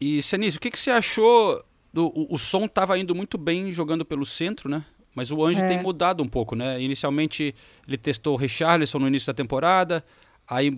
E, 0.00 0.20
Senise, 0.22 0.56
o 0.56 0.60
que, 0.60 0.70
que 0.70 0.78
você 0.78 0.90
achou? 0.90 1.64
Do, 1.92 2.06
o, 2.06 2.34
o 2.34 2.38
som 2.38 2.64
estava 2.64 2.98
indo 2.98 3.14
muito 3.14 3.38
bem 3.38 3.70
jogando 3.70 4.04
pelo 4.04 4.24
centro, 4.24 4.68
né? 4.68 4.84
Mas 5.14 5.30
o 5.30 5.44
Ange 5.44 5.60
É. 5.60 5.68
tem 5.68 5.80
mudado 5.80 6.22
um 6.24 6.28
pouco, 6.28 6.56
né? 6.56 6.80
Inicialmente 6.82 7.54
ele 7.86 7.96
testou 7.96 8.34
o 8.34 8.36
Richarlison 8.36 8.98
no 8.98 9.06
início 9.06 9.26
da 9.28 9.34
temporada, 9.34 10.04
aí 10.48 10.76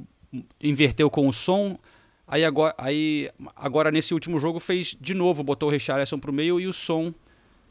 inverteu 0.63 1.09
com 1.09 1.27
o 1.27 1.33
som, 1.33 1.79
aí 2.29 2.45
agora, 2.45 2.75
aí 2.77 3.31
agora 3.55 3.91
nesse 3.91 4.13
último 4.13 4.39
jogo 4.39 4.61
fez 4.61 4.95
de 5.01 5.15
novo, 5.15 5.43
botou 5.43 5.71
o 5.71 5.73
Richarlison 5.73 6.19
para 6.19 6.31
o 6.31 6.35
meio 6.35 6.61
e 6.61 6.67
o 6.67 6.73
som 6.73 7.15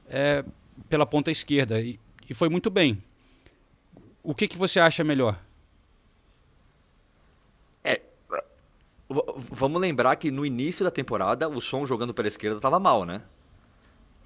é, 0.10 0.44
pela 0.90 1.06
ponta 1.06 1.30
esquerda. 1.30 1.80
E, 1.80 2.00
e 2.28 2.34
foi 2.34 2.50
muito 2.50 2.72
bem. 2.72 2.98
O 4.26 4.34
que, 4.34 4.48
que 4.48 4.58
você 4.58 4.80
acha 4.80 5.04
melhor? 5.04 5.38
É. 7.84 8.02
Vamos 9.52 9.80
lembrar 9.80 10.16
que 10.16 10.32
no 10.32 10.46
início 10.46 10.84
da 10.84 10.92
temporada, 10.92 11.48
o 11.48 11.62
som 11.62 11.86
jogando 11.86 12.14
pela 12.14 12.28
esquerda 12.28 12.58
estava 12.58 12.80
mal, 12.80 13.06
né? 13.06 13.22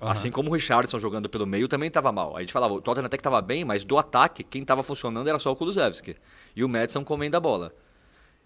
Aham. 0.02 0.12
Assim 0.12 0.32
como 0.32 0.50
o 0.50 0.54
Richardson 0.54 0.98
jogando 1.00 1.28
pelo 1.28 1.46
meio 1.46 1.68
também 1.68 1.88
estava 1.90 2.12
mal. 2.12 2.38
A 2.38 2.40
gente 2.40 2.54
falava, 2.54 2.74
o 2.74 2.82
Tottenham 2.82 3.06
até 3.08 3.18
que 3.18 3.22
estava 3.22 3.42
bem, 3.42 3.66
mas 3.66 3.84
do 3.84 3.98
ataque, 3.98 4.44
quem 4.44 4.62
estava 4.62 4.82
funcionando 4.82 5.28
era 5.28 5.38
só 5.38 5.52
o 5.52 5.56
Kulusevski. 5.56 6.16
E 6.56 6.64
o 6.64 6.70
Madison 6.70 7.04
comendo 7.04 7.36
a 7.36 7.40
bola. 7.40 7.74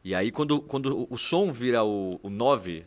E 0.04 0.16
aí, 0.16 0.32
quando, 0.32 0.60
quando 0.62 0.98
o- 1.04 1.08
o 1.12 1.18
som 1.18 1.52
vira 1.52 1.84
o, 1.84 2.20
o 2.24 2.30
9, 2.30 2.84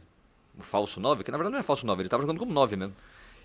o 0.59 0.63
falso 0.63 0.99
9, 0.99 1.23
que 1.23 1.31
na 1.31 1.39
verdade 1.39 1.53
não 1.53 1.61
é 1.61 1.63
falso 1.63 1.87
9, 1.87 2.01
ele 2.03 2.09
estava 2.09 2.23
jogando 2.23 2.39
como 2.39 2.53
9 2.53 2.75
mesmo. 2.77 2.95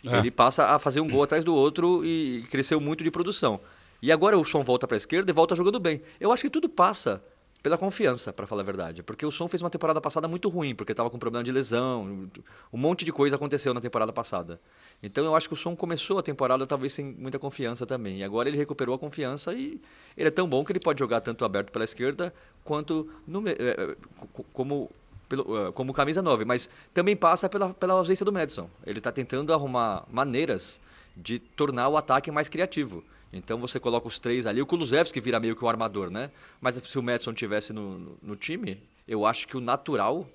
É. 0.03 0.17
Ele 0.17 0.31
passa 0.31 0.65
a 0.65 0.79
fazer 0.79 0.99
um 0.99 1.07
gol 1.07 1.21
atrás 1.21 1.43
do 1.43 1.53
outro 1.53 2.03
e 2.03 2.43
cresceu 2.49 2.81
muito 2.81 3.03
de 3.03 3.11
produção. 3.11 3.59
E 4.01 4.11
agora 4.11 4.37
o 4.37 4.43
som 4.43 4.63
volta 4.63 4.87
para 4.87 4.95
a 4.95 4.97
esquerda 4.97 5.29
e 5.31 5.33
volta 5.33 5.55
jogando 5.55 5.79
bem. 5.79 6.01
Eu 6.19 6.31
acho 6.31 6.41
que 6.41 6.49
tudo 6.49 6.67
passa 6.67 7.23
pela 7.61 7.77
confiança, 7.77 8.33
para 8.33 8.47
falar 8.47 8.63
a 8.63 8.65
verdade. 8.65 9.03
Porque 9.03 9.23
o 9.23 9.29
som 9.31 9.47
fez 9.47 9.61
uma 9.61 9.69
temporada 9.69 10.01
passada 10.01 10.27
muito 10.27 10.49
ruim, 10.49 10.73
porque 10.73 10.93
estava 10.93 11.09
com 11.11 11.19
problema 11.19 11.43
de 11.43 11.51
lesão, 11.51 12.27
um 12.73 12.77
monte 12.77 13.05
de 13.05 13.11
coisa 13.11 13.35
aconteceu 13.35 13.71
na 13.71 13.79
temporada 13.79 14.11
passada. 14.11 14.59
Então 15.03 15.23
eu 15.23 15.35
acho 15.35 15.47
que 15.47 15.53
o 15.53 15.57
som 15.57 15.75
começou 15.75 16.17
a 16.17 16.23
temporada 16.23 16.65
talvez 16.65 16.93
sem 16.93 17.05
muita 17.05 17.37
confiança 17.37 17.85
também. 17.85 18.17
E 18.17 18.23
agora 18.23 18.49
ele 18.49 18.57
recuperou 18.57 18.95
a 18.95 18.99
confiança 18.99 19.53
e 19.53 19.79
ele 20.17 20.27
é 20.29 20.31
tão 20.31 20.49
bom 20.49 20.65
que 20.65 20.71
ele 20.71 20.79
pode 20.79 20.97
jogar 20.99 21.21
tanto 21.21 21.45
aberto 21.45 21.71
pela 21.71 21.83
esquerda 21.83 22.33
quanto 22.63 23.07
no, 23.27 23.47
eh, 23.47 23.55
eh, 23.59 23.95
co- 24.33 24.45
como 24.51 24.89
eh, 25.31 25.71
como 25.73 25.93
camisa 25.93 26.21
9, 26.23 26.43
mas 26.45 26.67
também 26.95 27.15
passa 27.15 27.47
pela, 27.47 27.73
pela 27.75 27.93
ausência 27.93 28.25
do 28.25 28.33
Madison. 28.33 28.67
Ele 28.85 28.97
está 28.97 29.11
tentando 29.11 29.53
arrumar 29.53 30.03
maneiras 30.11 30.81
de 31.15 31.37
tornar 31.37 31.89
o 31.89 31.95
ataque 31.95 32.31
mais 32.31 32.49
criativo. 32.49 33.03
Então 33.33 33.57
você 33.59 33.79
coloca 33.79 34.07
os 34.07 34.19
três 34.19 34.45
ali, 34.45 34.61
o 34.61 34.65
Kulusevski 34.65 35.19
vira 35.21 35.39
meio 35.39 35.55
que 35.55 35.63
o 35.63 35.69
armador, 35.69 36.09
né? 36.09 36.29
Mas 36.59 36.75
se 36.75 36.99
o 36.99 37.03
Madison 37.03 37.33
tivesse 37.33 37.71
no, 37.71 37.97
no, 37.97 38.17
no 38.21 38.35
time, 38.35 38.81
eu 39.07 39.25
acho 39.25 39.47
que 39.47 39.55
o 39.55 39.61
natural 39.61 40.27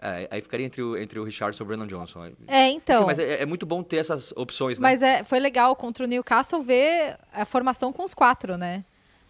é, 0.00 0.28
aí 0.30 0.40
ficaria 0.40 0.64
entre 0.64 0.80
o, 0.80 0.96
entre 0.96 1.18
o 1.18 1.24
Richardson 1.24 1.62
e 1.62 1.64
o 1.64 1.66
Brandon 1.66 1.86
Johnson. 1.86 2.30
É, 2.46 2.68
então. 2.70 2.98
Enfim, 2.98 3.06
mas 3.06 3.18
é, 3.18 3.42
é 3.42 3.46
muito 3.46 3.66
bom 3.66 3.82
ter 3.82 3.96
essas 3.96 4.32
opções, 4.36 4.78
né? 4.78 4.82
Mas 4.82 5.02
é, 5.02 5.24
foi 5.24 5.40
legal 5.40 5.74
contra 5.74 6.04
o 6.04 6.08
Newcastle 6.08 6.62
ver 6.62 7.18
a 7.32 7.44
formação 7.44 7.92
com 7.92 8.04
os 8.04 8.14
quatro, 8.14 8.56
né? 8.56 8.84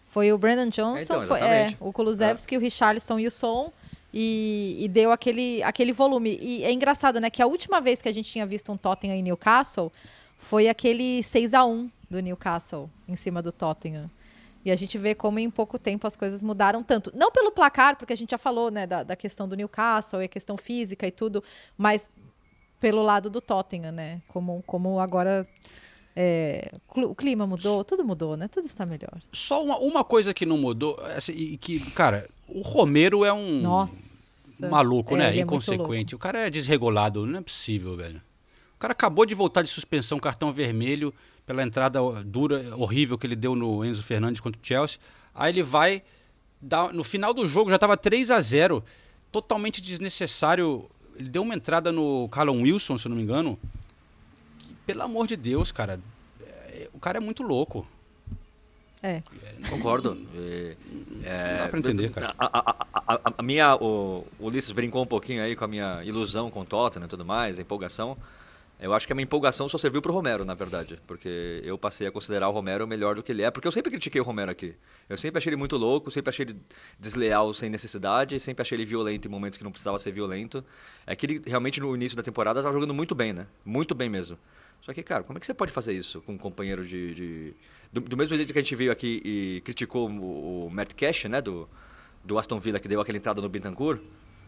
Foi 0.07 0.31
o 0.31 0.37
Brandon 0.37 0.69
Johnson, 0.69 1.15
então, 1.15 1.21
foi, 1.27 1.39
é, 1.39 1.75
o 1.79 1.91
Kulusevski, 1.91 2.57
o 2.57 2.59
Richarlison 2.59 3.19
e 3.19 3.27
o 3.27 3.31
Son. 3.31 3.71
E, 4.11 4.75
e 4.79 4.87
deu 4.87 5.11
aquele, 5.11 5.61
aquele 5.61 5.91
volume. 5.91 6.35
E 6.41 6.63
é 6.63 6.71
engraçado, 6.71 7.19
né? 7.19 7.29
Que 7.29 7.43
a 7.43 7.45
última 7.45 7.79
vez 7.79 8.01
que 8.01 8.09
a 8.09 8.11
gente 8.11 8.31
tinha 8.31 8.43
visto 8.43 8.71
um 8.71 8.77
Tottenham 8.77 9.15
em 9.15 9.21
Newcastle 9.21 9.91
foi 10.35 10.67
aquele 10.67 11.21
6 11.21 11.53
a 11.53 11.63
1 11.63 11.89
do 12.09 12.19
Newcastle 12.19 12.89
em 13.07 13.15
cima 13.15 13.41
do 13.41 13.51
Tottenham. 13.51 14.09
E 14.65 14.71
a 14.71 14.75
gente 14.75 14.97
vê 14.97 15.15
como 15.15 15.39
em 15.39 15.49
pouco 15.49 15.79
tempo 15.79 16.05
as 16.05 16.15
coisas 16.15 16.43
mudaram 16.43 16.83
tanto. 16.83 17.11
Não 17.15 17.31
pelo 17.31 17.51
placar, 17.51 17.95
porque 17.97 18.11
a 18.11 18.15
gente 18.15 18.31
já 18.31 18.37
falou 18.37 18.69
né, 18.69 18.85
da, 18.85 19.03
da 19.03 19.15
questão 19.15 19.47
do 19.47 19.55
Newcastle 19.55 20.21
e 20.21 20.25
a 20.25 20.27
questão 20.27 20.57
física 20.57 21.07
e 21.07 21.11
tudo, 21.11 21.43
mas 21.77 22.11
pelo 22.79 23.01
lado 23.01 23.29
do 23.29 23.39
Tottenham, 23.41 23.91
né? 23.91 24.21
Como, 24.27 24.61
como 24.65 24.99
agora 24.99 25.47
é, 26.15 26.71
o 26.95 27.15
clima 27.15 27.47
mudou, 27.47 27.83
tudo 27.83 28.03
mudou, 28.05 28.35
né? 28.35 28.47
Tudo 28.47 28.65
está 28.65 28.85
melhor. 28.85 29.21
Só 29.31 29.63
uma, 29.63 29.77
uma 29.77 30.03
coisa 30.03 30.33
que 30.33 30.45
não 30.45 30.57
mudou, 30.57 30.99
assim, 31.15 31.33
e 31.33 31.57
que, 31.57 31.79
cara, 31.91 32.29
o 32.47 32.61
Romero 32.61 33.23
é 33.23 33.31
um 33.31 33.61
Nossa. 33.61 34.67
maluco, 34.69 35.15
É, 35.15 35.19
né? 35.19 35.37
é 35.37 35.41
Inconsequente. 35.41 36.15
o 36.15 36.19
cara 36.19 36.47
é 36.47 36.49
desregulado, 36.49 37.25
não 37.25 37.39
é 37.39 37.41
possível, 37.41 37.95
velho. 37.95 38.21
O 38.75 38.79
cara 38.79 38.91
acabou 38.93 39.25
de 39.25 39.35
voltar 39.35 39.61
de 39.61 39.69
suspensão, 39.69 40.19
cartão 40.19 40.51
vermelho, 40.51 41.13
pela 41.49 41.63
entrada 41.63 41.99
dura, 42.23 42.63
horrível 42.77 43.17
que 43.17 43.25
ele 43.25 43.35
deu 43.35 43.55
no 43.55 43.83
Enzo 43.83 44.03
Fernandes 44.03 44.39
contra 44.39 44.61
o 44.61 44.63
Chelsea. 44.63 44.99
Aí 45.33 45.51
ele 45.51 45.63
vai, 45.63 46.03
dar, 46.61 46.93
no 46.93 47.03
final 47.03 47.33
do 47.33 47.47
jogo 47.47 47.71
já 47.71 47.75
estava 47.77 47.97
3 47.97 48.29
a 48.29 48.39
0 48.39 48.83
totalmente 49.31 49.81
desnecessário. 49.81 50.87
Ele 51.17 51.27
deu 51.27 51.41
uma 51.41 51.55
entrada 51.55 51.91
no 51.91 52.29
Callum 52.29 52.61
Wilson, 52.61 52.99
se 52.99 53.07
eu 53.07 53.09
não 53.09 53.17
me 53.17 53.23
engano. 53.23 53.57
que, 54.59 54.75
pelo 54.85 55.01
amor 55.01 55.25
de 55.25 55.35
Deus, 55.35 55.71
cara, 55.71 55.99
é, 56.39 56.87
o 56.93 56.99
cara 56.99 57.17
é 57.17 57.19
muito 57.19 57.41
louco. 57.41 57.83
É. 59.01 59.23
Concordo. 59.71 60.15
E, 60.35 60.77
é, 61.23 61.51
Não 61.53 61.57
dá 61.63 61.67
pra 61.69 61.79
entender, 61.79 62.11
cara. 62.11 62.35
A, 62.37 62.45
a- 62.45 62.75
a- 62.93 63.13
a- 63.25 63.33
a 63.39 63.41
minha, 63.41 63.75
o, 63.75 64.23
o 64.37 64.45
Ulisses 64.45 64.71
brincou 64.71 65.01
um 65.01 65.07
pouquinho 65.07 65.41
aí 65.41 65.55
com 65.55 65.65
a 65.65 65.67
minha 65.67 66.03
ilusão 66.03 66.51
com 66.51 66.61
o 66.61 66.65
Tottenham 66.65 67.05
e 67.05 67.09
tudo 67.09 67.25
mais, 67.25 67.57
a 67.57 67.61
empolgação. 67.63 68.15
Eu 68.81 68.93
acho 68.93 69.05
que 69.05 69.11
a 69.11 69.15
minha 69.15 69.25
empolgação 69.25 69.67
só 69.67 69.77
serviu 69.77 70.01
pro 70.01 70.13
Romero, 70.13 70.45
na 70.45 70.53
verdade. 70.53 70.97
Porque 71.05 71.61
eu 71.65 71.77
passei 71.77 72.07
a 72.07 72.11
considerar 72.11 72.47
o 72.47 72.51
Romero 72.51 72.87
melhor 72.87 73.15
do 73.15 73.21
que 73.21 73.31
ele 73.31 73.43
é. 73.43 73.51
Porque 73.51 73.67
eu 73.67 73.71
sempre 73.73 73.91
critiquei 73.91 74.21
o 74.21 74.23
Romero 74.23 74.49
aqui. 74.49 74.73
Eu 75.09 75.17
sempre 75.17 75.37
achei 75.37 75.49
ele 75.49 75.57
muito 75.57 75.75
louco, 75.75 76.09
sempre 76.09 76.29
achei 76.29 76.45
ele 76.45 76.55
desleal 76.97 77.53
sem 77.53 77.69
necessidade, 77.69 78.39
sempre 78.39 78.61
achei 78.61 78.77
ele 78.77 78.85
violento 78.85 79.27
em 79.27 79.31
momentos 79.31 79.57
que 79.57 79.63
não 79.65 79.71
precisava 79.71 79.99
ser 79.99 80.11
violento. 80.13 80.63
É 81.05 81.13
que 81.13 81.25
ele 81.25 81.41
realmente 81.45 81.81
no 81.81 81.93
início 81.93 82.15
da 82.15 82.23
temporada 82.23 82.61
estava 82.61 82.73
jogando 82.73 82.93
muito 82.93 83.13
bem, 83.13 83.33
né? 83.33 83.47
Muito 83.65 83.93
bem 83.93 84.07
mesmo. 84.09 84.37
Só 84.81 84.93
que, 84.93 85.03
cara, 85.03 85.23
como 85.23 85.37
é 85.37 85.41
que 85.41 85.45
você 85.45 85.53
pode 85.53 85.73
fazer 85.73 85.91
isso 85.93 86.21
com 86.21 86.31
um 86.33 86.37
companheiro 86.37 86.85
de. 86.85 87.13
de- 87.13 87.53
Do, 87.91 87.99
do 87.99 88.15
mesmo 88.15 88.33
jeito 88.37 88.53
que 88.53 88.59
a 88.59 88.61
gente 88.61 88.75
veio 88.77 88.93
aqui 88.93 89.21
e 89.25 89.61
criticou 89.65 90.09
o, 90.09 90.67
o 90.67 90.69
Matt 90.71 90.93
Cash, 90.93 91.25
né? 91.25 91.41
Do, 91.41 91.67
do 92.23 92.39
Aston 92.39 92.59
Villa, 92.61 92.79
que 92.79 92.87
deu 92.87 93.01
aquela 93.01 93.17
entrada 93.17 93.41
no 93.41 93.49
Bintancourt, 93.49 93.99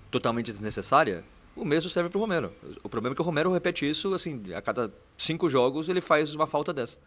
totalmente 0.09 0.51
desnecessária. 0.53 1.21
O 1.55 1.65
mesmo 1.65 1.89
serve 1.89 2.09
pro 2.09 2.19
Romero. 2.19 2.51
O 2.83 2.89
problema 2.89 3.13
é 3.13 3.15
que 3.15 3.21
o 3.21 3.25
Romero 3.25 3.51
repete 3.51 3.87
isso, 3.89 4.13
assim, 4.13 4.41
a 4.53 4.61
cada 4.61 4.91
cinco 5.17 5.49
jogos 5.49 5.89
ele 5.89 6.01
faz 6.01 6.33
uma 6.33 6.47
falta 6.47 6.73
dessa. 6.73 6.97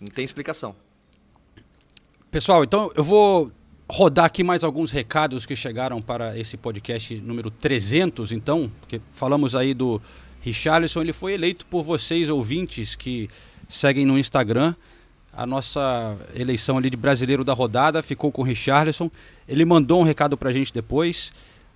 Não 0.00 0.08
tem 0.08 0.24
explicação. 0.24 0.74
Pessoal, 2.30 2.64
então 2.64 2.90
eu 2.94 3.04
vou 3.04 3.50
rodar 3.88 4.24
aqui 4.24 4.44
mais 4.44 4.62
alguns 4.62 4.90
recados 4.90 5.44
que 5.44 5.56
chegaram 5.56 6.00
para 6.00 6.38
esse 6.38 6.56
podcast 6.56 7.14
número 7.20 7.50
300, 7.50 8.30
então, 8.32 8.70
porque 8.80 9.00
falamos 9.12 9.54
aí 9.54 9.74
do 9.74 10.00
Richarlison, 10.40 11.00
ele 11.00 11.12
foi 11.12 11.34
eleito 11.34 11.66
por 11.66 11.82
vocês 11.82 12.28
ouvintes 12.28 12.94
que 12.94 13.28
seguem 13.68 14.06
no 14.06 14.18
Instagram. 14.18 14.74
A 15.32 15.46
nossa 15.46 16.16
eleição 16.34 16.78
ali 16.78 16.90
de 16.90 16.96
brasileiro 16.96 17.44
da 17.44 17.52
rodada 17.52 18.02
ficou 18.02 18.32
com 18.32 18.42
o 18.42 18.44
Richarlison. 18.44 19.10
Ele 19.46 19.64
mandou 19.64 20.00
um 20.00 20.04
recado 20.04 20.36
pra 20.36 20.50
gente 20.50 20.72
depois. 20.72 21.32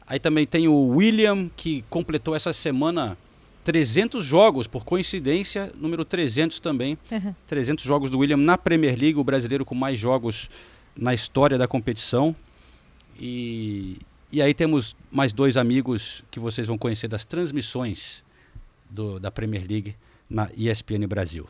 Aí 0.07 0.19
também 0.19 0.47
tem 0.47 0.69
o 0.69 0.89
William, 0.89 1.49
que 1.57 1.83
completou 1.89 2.35
essa 2.37 2.53
semana 2.53 3.17
300 3.65 4.23
jogos, 4.25 4.67
por 4.67 4.85
coincidência, 4.85 5.73
número 5.77 6.05
300 6.05 6.61
também. 6.61 6.99
300 7.47 7.83
jogos 7.85 8.11
do 8.11 8.19
William 8.19 8.37
na 8.37 8.59
Premier 8.59 8.99
League, 8.99 9.19
o 9.19 9.25
brasileiro 9.25 9.65
com 9.65 9.75
mais 9.75 9.99
jogos 9.99 10.51
na 10.95 11.15
história 11.15 11.57
da 11.57 11.67
competição. 11.67 12.37
E, 13.19 13.97
e 14.31 14.43
aí 14.43 14.53
temos 14.53 14.95
mais 15.11 15.33
dois 15.33 15.57
amigos 15.57 16.23
que 16.31 16.39
vocês 16.39 16.67
vão 16.69 16.77
conhecer 16.77 17.09
das 17.09 17.25
transmissões 17.25 18.23
do- 18.91 19.19
da 19.19 19.31
Premier 19.31 19.65
League 19.69 19.95
na 20.29 20.51
ESPN 20.57 21.07
Brasil. 21.07 21.49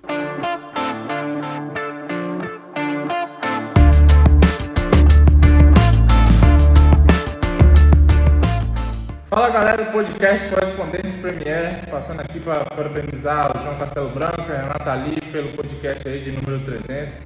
Galera 9.54 9.84
do 9.84 9.92
podcast 9.92 10.48
Correspondentes 10.48 11.14
Premier, 11.14 11.88
passando 11.88 12.22
aqui 12.22 12.40
para 12.40 12.64
parabenizar 12.64 13.56
o 13.56 13.62
João 13.62 13.78
Castelo 13.78 14.10
Branco 14.10 14.40
e 14.40 14.52
a 14.52 14.62
Renata 14.62 14.90
Ali 14.90 15.20
pelo 15.30 15.52
podcast 15.52 16.08
aí 16.08 16.24
de 16.24 16.32
número 16.32 16.58
300. 16.64 17.22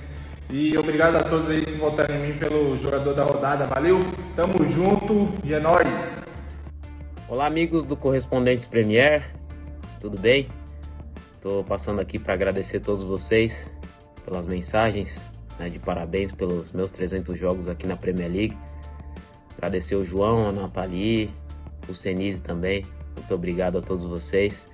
E 0.51 0.77
obrigado 0.77 1.17
a 1.17 1.23
todos 1.23 1.49
aí 1.49 1.65
que 1.65 1.73
votaram 1.79 2.17
em 2.17 2.19
mim 2.19 2.35
pelo 2.35 2.79
jogador 2.83 3.15
da 3.15 3.25
rodada. 3.25 3.65
Valeu, 3.65 4.01
tamo 4.37 4.63
junto 4.67 5.33
e 5.43 5.55
é 5.55 5.59
nóis! 5.59 6.23
Olá, 7.27 7.47
amigos 7.47 7.87
do 7.87 7.97
Correspondentes 7.97 8.67
Premier, 8.67 9.25
tudo 9.99 10.21
bem? 10.21 10.49
Estou 11.33 11.65
passando 11.65 11.99
aqui 11.99 12.19
para 12.19 12.35
agradecer 12.35 12.81
todos 12.81 13.03
vocês 13.03 13.75
pelas 14.27 14.47
mensagens 14.47 15.19
né, 15.59 15.71
de 15.71 15.79
parabéns 15.79 16.31
pelos 16.31 16.73
meus 16.73 16.91
300 16.91 17.39
jogos 17.39 17.71
aqui 17.71 17.87
na 17.87 17.97
Premier 17.97 18.31
League. 18.31 18.59
Agradecer 19.57 19.97
o 19.97 20.05
João, 20.05 20.47
a 20.47 20.53
Nathalie, 20.53 21.31
o 21.89 21.95
Senise 21.95 22.43
também, 22.43 22.85
Muito 23.17 23.35
obrigado 23.35 23.79
a 23.79 23.83
todos 23.83 24.05
vocês. 24.05 24.67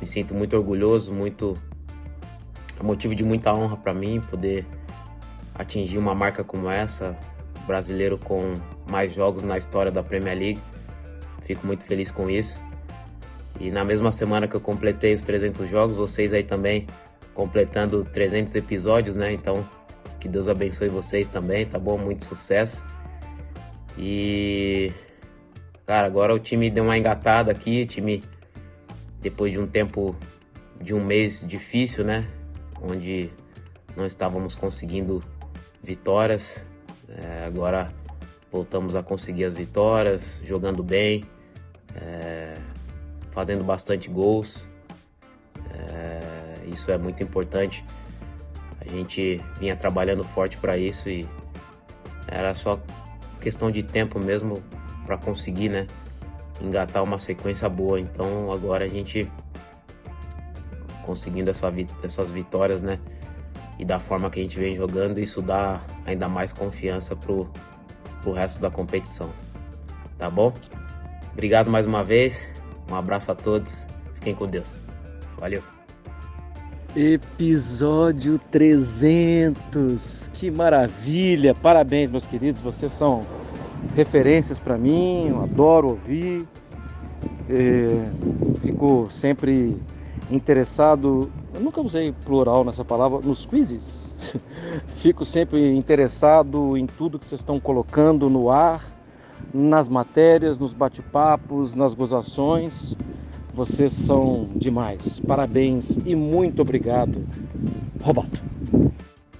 Me 0.00 0.06
sinto 0.06 0.34
muito 0.34 0.56
orgulhoso, 0.56 1.12
muito 1.12 1.54
é 2.78 2.82
motivo 2.82 3.14
de 3.14 3.22
muita 3.22 3.52
honra 3.52 3.76
para 3.76 3.92
mim 3.92 4.20
poder 4.30 4.66
atingir 5.54 5.98
uma 5.98 6.14
marca 6.14 6.42
como 6.42 6.70
essa, 6.70 7.14
brasileiro 7.66 8.16
com 8.16 8.54
mais 8.90 9.12
jogos 9.12 9.42
na 9.42 9.58
história 9.58 9.92
da 9.92 10.02
Premier 10.02 10.38
League. 10.38 10.62
Fico 11.42 11.66
muito 11.66 11.84
feliz 11.84 12.10
com 12.10 12.30
isso. 12.30 12.58
E 13.60 13.70
na 13.70 13.84
mesma 13.84 14.10
semana 14.10 14.48
que 14.48 14.56
eu 14.56 14.60
completei 14.60 15.14
os 15.14 15.22
300 15.22 15.68
jogos, 15.68 15.94
vocês 15.94 16.32
aí 16.32 16.42
também 16.42 16.86
completando 17.34 18.02
300 18.02 18.54
episódios, 18.54 19.16
né? 19.16 19.32
Então, 19.32 19.68
que 20.18 20.28
Deus 20.28 20.48
abençoe 20.48 20.88
vocês 20.88 21.28
também, 21.28 21.66
tá 21.66 21.78
bom? 21.78 21.98
Muito 21.98 22.24
sucesso. 22.24 22.82
E 23.98 24.90
cara, 25.90 26.06
agora 26.06 26.32
o 26.32 26.38
time 26.38 26.70
deu 26.70 26.84
uma 26.84 26.96
engatada 26.96 27.50
aqui, 27.50 27.82
o 27.82 27.86
time 27.86 28.22
depois 29.20 29.50
de 29.50 29.58
um 29.58 29.66
tempo 29.66 30.14
de 30.80 30.94
um 30.94 31.04
mês 31.04 31.44
difícil, 31.44 32.04
né? 32.04 32.28
Onde 32.80 33.28
não 33.96 34.06
estávamos 34.06 34.54
conseguindo 34.54 35.20
vitórias. 35.82 36.64
É, 37.08 37.44
agora 37.44 37.92
voltamos 38.52 38.94
a 38.94 39.02
conseguir 39.02 39.46
as 39.46 39.54
vitórias, 39.54 40.40
jogando 40.44 40.80
bem, 40.80 41.24
é, 41.96 42.54
fazendo 43.32 43.64
bastante 43.64 44.08
gols. 44.08 44.64
É, 45.74 46.68
isso 46.72 46.92
é 46.92 46.98
muito 46.98 47.20
importante. 47.20 47.84
A 48.80 48.88
gente 48.88 49.40
vinha 49.58 49.74
trabalhando 49.74 50.22
forte 50.22 50.56
para 50.56 50.76
isso 50.76 51.10
e 51.10 51.26
era 52.28 52.54
só 52.54 52.80
questão 53.40 53.72
de 53.72 53.82
tempo 53.82 54.20
mesmo 54.20 54.62
para 55.10 55.18
conseguir, 55.18 55.70
né, 55.70 55.88
engatar 56.62 57.02
uma 57.02 57.18
sequência 57.18 57.68
boa. 57.68 57.98
Então 57.98 58.52
agora 58.52 58.84
a 58.84 58.88
gente 58.88 59.28
conseguindo 61.04 61.50
essa, 61.50 61.68
essas 62.04 62.30
vitórias, 62.30 62.80
né, 62.80 63.00
e 63.76 63.84
da 63.84 63.98
forma 63.98 64.30
que 64.30 64.38
a 64.38 64.42
gente 64.44 64.56
vem 64.56 64.76
jogando, 64.76 65.18
isso 65.18 65.42
dá 65.42 65.80
ainda 66.06 66.28
mais 66.28 66.52
confiança 66.52 67.16
pro, 67.16 67.50
pro 68.22 68.30
resto 68.32 68.60
da 68.60 68.70
competição. 68.70 69.30
Tá 70.16 70.30
bom? 70.30 70.52
Obrigado 71.32 71.68
mais 71.68 71.86
uma 71.86 72.04
vez. 72.04 72.46
Um 72.88 72.94
abraço 72.94 73.32
a 73.32 73.34
todos. 73.34 73.84
Fiquem 74.14 74.34
com 74.34 74.46
Deus. 74.46 74.78
Valeu. 75.38 75.62
Episódio 76.94 78.38
300. 78.50 80.30
Que 80.34 80.50
maravilha! 80.50 81.54
Parabéns, 81.54 82.10
meus 82.10 82.26
queridos. 82.26 82.60
Vocês 82.60 82.92
são 82.92 83.24
referências 83.94 84.58
para 84.58 84.76
mim. 84.76 85.34
Adoro 85.42 85.88
ouvir. 85.88 86.46
É, 87.48 88.06
fico 88.60 89.06
sempre 89.10 89.76
interessado 90.30 91.30
eu 91.52 91.60
nunca 91.60 91.80
usei 91.80 92.12
plural 92.12 92.64
nessa 92.64 92.84
palavra, 92.84 93.20
nos 93.22 93.44
quizzes. 93.44 94.14
Fico 94.96 95.24
sempre 95.24 95.74
interessado 95.76 96.76
em 96.76 96.86
tudo 96.86 97.18
que 97.18 97.26
vocês 97.26 97.40
estão 97.40 97.58
colocando 97.58 98.30
no 98.30 98.50
ar, 98.50 98.82
nas 99.52 99.88
matérias, 99.88 100.58
nos 100.58 100.72
bate-papos, 100.72 101.74
nas 101.74 101.92
gozações. 101.92 102.96
Vocês 103.52 103.92
são 103.92 104.48
demais. 104.54 105.20
Parabéns 105.20 105.98
e 106.06 106.14
muito 106.14 106.62
obrigado. 106.62 107.26
Roberto. 108.00 108.40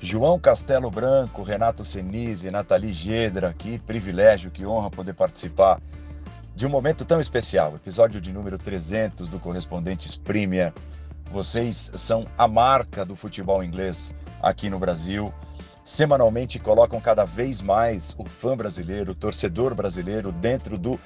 João 0.01 0.39
Castelo 0.39 0.91
Branco, 0.91 1.43
Renato 1.43 1.85
Senise, 1.85 2.51
Nathalie 2.51 2.93
Gedra, 2.93 3.55
que 3.57 3.79
privilégio, 3.79 4.51
que 4.51 4.67
honra 4.67 4.91
poder 4.91 5.15
participar 5.15 5.81
de 6.55 6.67
um 6.67 6.71
momento 6.71 7.05
tão 7.05 7.21
especial, 7.21 7.75
episódio 7.75 8.21
de 8.21 8.33
número 8.33 8.59
300 8.59 9.29
do 9.29 9.39
Correspondentes 9.39 10.17
Premier 10.17 10.73
vocês 11.31 11.93
são 11.95 12.27
a 12.37 12.49
marca 12.49 13.05
do 13.05 13.15
futebol 13.15 13.63
inglês 13.63 14.15
aqui 14.43 14.69
no 14.69 14.81
Brasil. 14.81 15.33
Semanalmente 15.85 16.59
colocam 16.59 17.01
cada 17.01 17.25
vez 17.25 17.63
mais 17.63 18.17
o 18.19 18.25
fã 18.25 18.57
brasileiro, 18.57 19.13
o 19.13 19.15
torcedor 19.15 19.73
brasileiro 19.73 20.33
dentro 20.33 20.77
do 20.77 20.99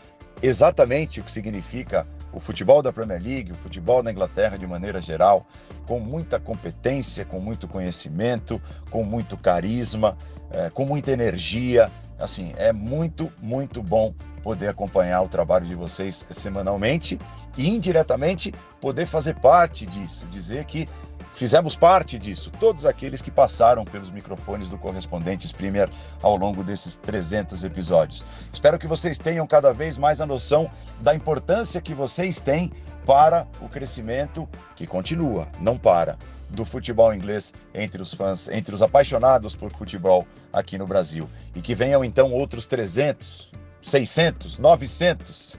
exatamente 0.42 1.20
o 1.20 1.24
que 1.24 1.30
significa 1.30 2.06
o 2.34 2.40
futebol 2.40 2.82
da 2.82 2.92
Premier 2.92 3.22
League, 3.22 3.52
o 3.52 3.54
futebol 3.54 4.02
da 4.02 4.10
Inglaterra 4.10 4.58
de 4.58 4.66
maneira 4.66 5.00
geral, 5.00 5.46
com 5.86 6.00
muita 6.00 6.40
competência, 6.40 7.24
com 7.24 7.40
muito 7.40 7.68
conhecimento, 7.68 8.60
com 8.90 9.04
muito 9.04 9.36
carisma, 9.36 10.16
é, 10.50 10.68
com 10.70 10.84
muita 10.84 11.12
energia. 11.12 11.90
Assim, 12.18 12.52
é 12.56 12.72
muito, 12.72 13.32
muito 13.42 13.82
bom 13.82 14.14
poder 14.42 14.68
acompanhar 14.68 15.22
o 15.22 15.28
trabalho 15.28 15.66
de 15.66 15.74
vocês 15.74 16.26
semanalmente 16.30 17.18
e 17.56 17.68
indiretamente 17.68 18.52
poder 18.80 19.06
fazer 19.06 19.34
parte 19.36 19.86
disso, 19.86 20.26
dizer 20.30 20.64
que 20.64 20.88
fizemos 21.34 21.76
parte 21.76 22.18
disso, 22.18 22.50
todos 22.58 22.86
aqueles 22.86 23.20
que 23.20 23.30
passaram 23.30 23.84
pelos 23.84 24.10
microfones 24.10 24.70
do 24.70 24.78
Correspondentes 24.78 25.52
Premier 25.52 25.88
ao 26.22 26.36
longo 26.36 26.64
desses 26.64 26.96
300 26.96 27.64
episódios. 27.64 28.24
Espero 28.52 28.78
que 28.78 28.86
vocês 28.86 29.18
tenham 29.18 29.46
cada 29.46 29.72
vez 29.72 29.98
mais 29.98 30.20
a 30.20 30.26
noção 30.26 30.70
da 31.00 31.14
importância 31.14 31.80
que 31.80 31.94
vocês 31.94 32.40
têm 32.40 32.72
para 33.04 33.46
o 33.60 33.68
crescimento 33.68 34.48
que 34.74 34.86
continua, 34.86 35.46
não 35.60 35.76
para, 35.76 36.16
do 36.48 36.64
futebol 36.64 37.12
inglês 37.12 37.52
entre 37.74 38.00
os 38.00 38.14
fãs, 38.14 38.48
entre 38.48 38.74
os 38.74 38.82
apaixonados 38.82 39.54
por 39.54 39.70
futebol 39.70 40.26
aqui 40.52 40.78
no 40.78 40.86
Brasil. 40.86 41.28
E 41.54 41.60
que 41.60 41.74
venham 41.74 42.04
então 42.04 42.32
outros 42.32 42.66
300, 42.66 43.52
600, 43.84 44.58
900 44.58 45.58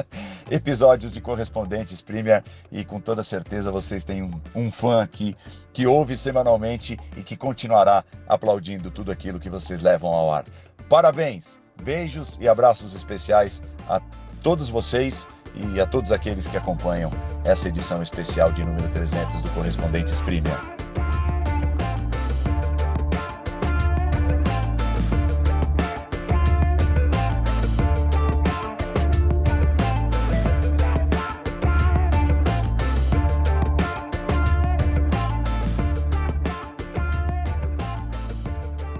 episódios 0.50 1.12
de 1.12 1.20
Correspondentes 1.20 2.00
Premier 2.00 2.42
e 2.72 2.84
com 2.84 2.98
toda 2.98 3.22
certeza 3.22 3.70
vocês 3.70 4.02
têm 4.02 4.22
um, 4.22 4.30
um, 4.54 4.72
fã 4.72 5.02
aqui 5.02 5.36
que 5.72 5.86
ouve 5.86 6.16
semanalmente 6.16 6.96
e 7.16 7.22
que 7.22 7.36
continuará 7.36 8.02
aplaudindo 8.26 8.90
tudo 8.90 9.12
aquilo 9.12 9.38
que 9.38 9.50
vocês 9.50 9.82
levam 9.82 10.10
ao 10.10 10.32
ar. 10.32 10.44
Parabéns, 10.88 11.60
beijos 11.82 12.38
e 12.40 12.48
abraços 12.48 12.94
especiais 12.94 13.62
a 13.88 14.00
todos 14.42 14.70
vocês 14.70 15.28
e 15.54 15.80
a 15.80 15.86
todos 15.86 16.12
aqueles 16.12 16.46
que 16.46 16.56
acompanham 16.56 17.10
essa 17.44 17.68
edição 17.68 18.02
especial 18.02 18.50
de 18.52 18.64
número 18.64 18.88
300 18.88 19.42
do 19.42 19.50
Correspondentes 19.50 20.20
Premier. 20.22 20.56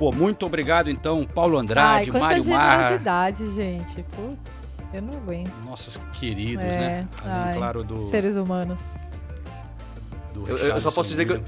Pô, 0.07 0.13
muito 0.13 0.47
obrigado 0.47 0.89
então, 0.89 1.27
Paulo 1.27 1.59
Andrade, 1.59 2.13
Ai, 2.13 2.21
Mário 2.21 2.45
Marra. 2.45 3.35
gente. 3.35 4.05
Putz, 4.05 4.39
eu 4.95 5.03
não 5.03 5.15
aguento. 5.15 5.53
Nossos 5.65 5.99
queridos, 6.13 6.65
é, 6.65 6.79
né? 6.79 7.09
Além, 7.23 7.35
ai, 7.35 7.57
claro, 7.57 7.83
do. 7.83 8.09
Seres 8.09 8.37
humanos. 8.37 8.79
Do 10.33 10.49
eu, 10.49 10.57
eu 10.57 10.81
só 10.81 10.93
posso 10.93 11.09
dizer 11.09 11.25
que. 11.27 11.33
Eu, 11.33 11.43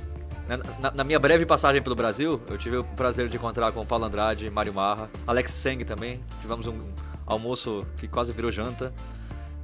na, 0.81 0.91
na, 0.91 1.05
minha 1.05 1.21
breve 1.21 1.47
passagem 1.47 1.81
pelo 1.81 1.95
Brasil, 1.95 2.41
eu 2.49 2.59
tive 2.59 2.79
o 2.79 2.83
prazer 2.83 3.29
de 3.29 3.37
encontrar 3.37 3.71
com 3.71 3.87
Paulo 3.87 4.07
Andrade, 4.07 4.51
Mário 4.51 4.75
Marra, 4.75 5.09
Alex 5.25 5.53
Seng 5.53 5.85
também. 5.85 6.21
Tivemos 6.41 6.67
um 6.67 6.81
almoço 7.27 7.87
que 7.97 8.09
quase 8.09 8.33
virou 8.33 8.51
janta. 8.51 8.93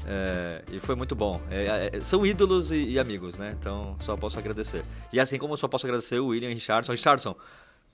É, 0.07 0.63
e 0.71 0.79
foi 0.79 0.95
muito 0.95 1.17
bom. 1.17 1.41
É, 1.51 1.91
é, 1.93 2.01
são 2.01 2.25
ídolos 2.25 2.71
e, 2.71 2.91
e, 2.91 2.99
amigos, 3.01 3.39
né? 3.39 3.57
Então 3.59 3.97
só 3.99 4.17
posso 4.17 4.39
agradecer. 4.39 4.85
E 5.13 5.19
assim 5.19 5.37
como 5.37 5.57
só 5.57 5.67
posso 5.67 5.85
agradecer 5.85 6.21
o 6.21 6.27
William 6.27 6.51
Richardson. 6.51 6.93
Richardson, 6.93 7.35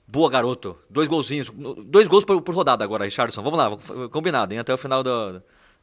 Boa, 0.07 0.29
garoto. 0.29 0.77
Dois 0.89 1.07
golzinhos. 1.07 1.49
Dois 1.85 2.07
gols 2.07 2.25
por, 2.25 2.41
por 2.41 2.53
rodada 2.53 2.83
agora, 2.83 3.05
Richardson. 3.05 3.41
Vamos 3.41 3.57
lá, 3.57 4.09
combinado, 4.09 4.53
hein? 4.53 4.59
Até 4.59 4.73
o 4.73 4.77
final 4.77 5.01
do, 5.01 5.41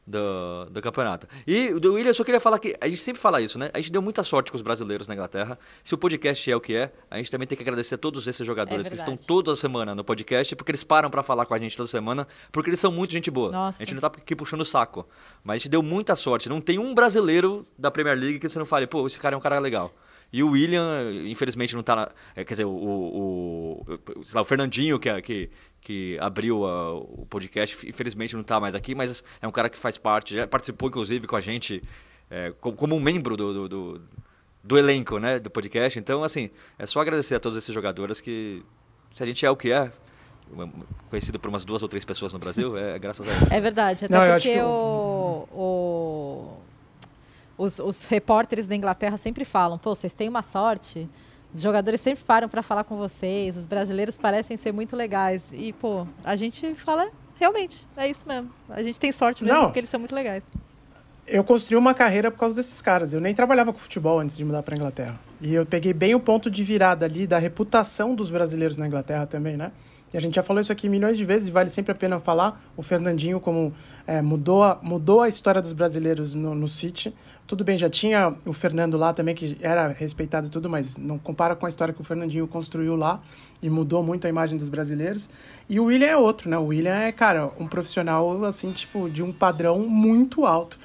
do, 0.09 0.69
do 0.71 0.81
campeonato. 0.81 1.27
E 1.45 1.71
do 1.73 1.93
William, 1.93 2.09
eu 2.09 2.13
só 2.13 2.23
queria 2.23 2.39
falar 2.39 2.59
que 2.59 2.75
a 2.81 2.87
gente 2.87 3.01
sempre 3.01 3.21
fala 3.21 3.39
isso, 3.39 3.59
né? 3.59 3.69
A 3.73 3.79
gente 3.79 3.91
deu 3.91 4.01
muita 4.01 4.23
sorte 4.23 4.51
com 4.51 4.57
os 4.57 4.61
brasileiros 4.61 5.07
na 5.07 5.13
Inglaterra. 5.13 5.57
Se 5.83 5.93
o 5.93 5.97
podcast 5.97 6.51
é 6.51 6.55
o 6.55 6.59
que 6.59 6.75
é, 6.75 6.91
a 7.09 7.17
gente 7.17 7.29
também 7.29 7.47
tem 7.47 7.55
que 7.55 7.63
agradecer 7.63 7.95
a 7.95 7.97
todos 7.97 8.27
esses 8.27 8.45
jogadores 8.45 8.87
é 8.87 8.89
que 8.89 8.95
estão 8.95 9.15
toda 9.15 9.55
semana 9.55 9.93
no 9.93 10.03
podcast, 10.03 10.55
porque 10.55 10.71
eles 10.71 10.83
param 10.83 11.09
para 11.09 11.21
falar 11.21 11.45
com 11.45 11.53
a 11.53 11.59
gente 11.59 11.77
toda 11.77 11.87
semana, 11.87 12.27
porque 12.51 12.69
eles 12.69 12.79
são 12.79 12.91
muito 12.91 13.11
gente 13.11 13.29
boa. 13.29 13.51
Nossa. 13.51 13.83
A 13.83 13.85
gente 13.85 13.93
não 13.93 14.01
tá 14.01 14.07
aqui 14.07 14.35
puxando 14.35 14.61
o 14.61 14.65
saco. 14.65 15.07
Mas 15.43 15.55
a 15.55 15.57
gente 15.59 15.69
deu 15.69 15.83
muita 15.83 16.15
sorte. 16.15 16.49
Não 16.49 16.59
tem 16.59 16.79
um 16.79 16.93
brasileiro 16.93 17.65
da 17.77 17.91
Premier 17.91 18.17
League 18.17 18.39
que 18.39 18.49
você 18.49 18.57
não 18.57 18.65
fale, 18.65 18.87
pô, 18.87 19.05
esse 19.05 19.19
cara 19.19 19.35
é 19.35 19.37
um 19.37 19.41
cara 19.41 19.59
legal. 19.59 19.93
E 20.31 20.43
o 20.43 20.51
William, 20.51 21.11
infelizmente, 21.25 21.73
não 21.73 21.81
está 21.81 21.95
na. 21.95 22.09
É, 22.35 22.43
quer 22.43 22.53
dizer, 22.53 22.65
o, 22.65 22.69
o, 22.69 23.85
o, 23.87 24.23
lá, 24.33 24.41
o 24.41 24.45
Fernandinho, 24.45 24.99
que, 24.99 25.21
que, 25.21 25.49
que 25.81 26.17
abriu 26.19 26.65
a, 26.65 26.93
o 26.93 27.25
podcast, 27.27 27.87
infelizmente 27.87 28.33
não 28.35 28.41
está 28.41 28.59
mais 28.59 28.75
aqui, 28.75 28.93
mas 28.93 29.23
é 29.41 29.47
um 29.47 29.51
cara 29.51 29.69
que 29.69 29.77
faz 29.77 29.97
parte, 29.97 30.35
já 30.35 30.47
participou, 30.47 30.89
inclusive, 30.89 31.25
com 31.25 31.35
a 31.35 31.41
gente 31.41 31.81
é, 32.29 32.53
como, 32.61 32.77
como, 32.77 32.95
um 32.95 32.99
membro 32.99 33.35
do, 33.35 33.53
do, 33.53 33.69
do, 33.69 34.01
do, 34.63 34.77
elenco 34.77 35.17
né, 35.17 35.39
do 35.39 35.49
podcast. 35.49 35.97
Então, 35.97 36.23
assim, 36.23 36.49
é 36.77 36.85
só 36.85 37.01
agradecer 37.01 37.35
a 37.35 37.39
todos 37.39 37.57
esses 37.57 37.73
jogadores 37.73 38.21
que, 38.21 38.63
se 39.15 39.23
a 39.23 39.25
gente 39.25 39.43
é 39.43 39.49
o 39.49 39.55
que 39.55 39.71
é, 39.71 39.91
conhecido 41.09 41.39
por 41.39 41.49
umas 41.49 41.65
duas 41.65 41.81
ou 41.81 41.89
três 41.89 42.05
pessoas 42.05 42.33
no 42.33 42.39
Brasil, 42.39 42.77
é 42.77 42.99
graças 42.99 43.27
a 43.27 43.31
ele. 43.31 43.55
É 43.55 43.61
verdade, 43.61 44.05
até 44.05 44.13
Não, 44.13 44.23
eu 44.23 44.33
acho 44.33 44.47
porque 44.47 44.59
que 44.59 44.63
o, 44.63 45.47
o- 45.51 46.57
os, 47.59 47.77
os 47.77 48.07
repórteres 48.07 48.67
da 48.67 48.75
Inglaterra 48.75 49.17
sempre 49.17 49.43
falam, 49.43 49.77
pô, 49.77 49.93
vocês 49.93 50.13
têm 50.13 50.29
uma 50.29 50.41
sorte, 50.41 51.09
os 51.53 51.61
jogadores 51.61 51.99
sempre 51.99 52.23
param 52.23 52.47
para 52.47 52.63
falar 52.63 52.85
com 52.85 52.95
vocês, 52.95 53.57
os 53.57 53.65
brasileiros 53.65 54.15
parecem 54.15 54.55
ser 54.55 54.71
muito 54.71 54.95
legais. 54.95 55.43
E, 55.51 55.73
pô, 55.73 56.07
a 56.23 56.37
gente 56.37 56.73
fala, 56.75 57.09
realmente, 57.35 57.85
é 57.97 58.09
isso 58.09 58.25
mesmo. 58.25 58.49
A 58.69 58.81
gente 58.81 58.97
tem 58.97 59.11
sorte 59.11 59.43
mesmo, 59.43 59.57
Não. 59.57 59.65
porque 59.65 59.79
eles 59.79 59.89
são 59.89 59.99
muito 59.99 60.15
legais. 60.15 60.45
Eu 61.27 61.43
construí 61.43 61.77
uma 61.77 61.93
carreira 61.93 62.31
por 62.31 62.39
causa 62.39 62.55
desses 62.55 62.81
caras. 62.81 63.11
Eu 63.11 63.19
nem 63.19 63.35
trabalhava 63.35 63.73
com 63.73 63.77
futebol 63.77 64.19
antes 64.19 64.37
de 64.37 64.45
mudar 64.45 64.63
para 64.63 64.75
Inglaterra. 64.75 65.19
E 65.41 65.53
eu 65.53 65.65
peguei 65.65 65.93
bem 65.93 66.15
o 66.15 66.19
ponto 66.19 66.49
de 66.49 66.63
virada 66.63 67.05
ali 67.05 67.27
da 67.27 67.37
reputação 67.37 68.15
dos 68.15 68.31
brasileiros 68.31 68.77
na 68.77 68.87
Inglaterra 68.87 69.27
também, 69.27 69.55
né? 69.57 69.71
E 70.13 70.17
a 70.17 70.21
gente 70.21 70.35
já 70.35 70.43
falou 70.43 70.59
isso 70.59 70.71
aqui 70.71 70.89
milhões 70.89 71.17
de 71.17 71.25
vezes 71.25 71.47
e 71.47 71.51
vale 71.51 71.69
sempre 71.69 71.91
a 71.91 71.95
pena 71.95 72.19
falar. 72.19 72.61
O 72.75 72.81
Fernandinho, 72.81 73.39
como 73.39 73.73
é, 74.07 74.21
mudou, 74.21 74.63
a, 74.63 74.79
mudou 74.81 75.21
a 75.21 75.27
história 75.27 75.61
dos 75.61 75.71
brasileiros 75.71 76.35
no, 76.35 76.55
no 76.55 76.67
City. 76.67 77.13
Tudo 77.45 77.63
bem, 77.63 77.77
já 77.77 77.89
tinha 77.89 78.33
o 78.45 78.53
Fernando 78.53 78.97
lá 78.97 79.13
também, 79.13 79.35
que 79.35 79.57
era 79.61 79.87
respeitado 79.87 80.47
e 80.47 80.49
tudo, 80.49 80.69
mas 80.69 80.97
não 80.97 81.17
compara 81.17 81.55
com 81.55 81.65
a 81.65 81.69
história 81.69 81.93
que 81.93 82.01
o 82.01 82.03
Fernandinho 82.03 82.47
construiu 82.47 82.95
lá 82.95 83.21
e 83.61 83.69
mudou 83.69 84.03
muito 84.03 84.25
a 84.25 84.29
imagem 84.29 84.57
dos 84.57 84.69
brasileiros. 84.69 85.29
E 85.67 85.79
o 85.79 85.85
William 85.85 86.07
é 86.07 86.17
outro, 86.17 86.49
né? 86.49 86.57
O 86.57 86.65
William 86.65 86.95
é, 86.95 87.11
cara, 87.11 87.51
um 87.59 87.67
profissional, 87.67 88.43
assim, 88.45 88.71
tipo, 88.71 89.09
de 89.09 89.21
um 89.21 89.31
padrão 89.31 89.79
muito 89.79 90.45
alto 90.45 90.77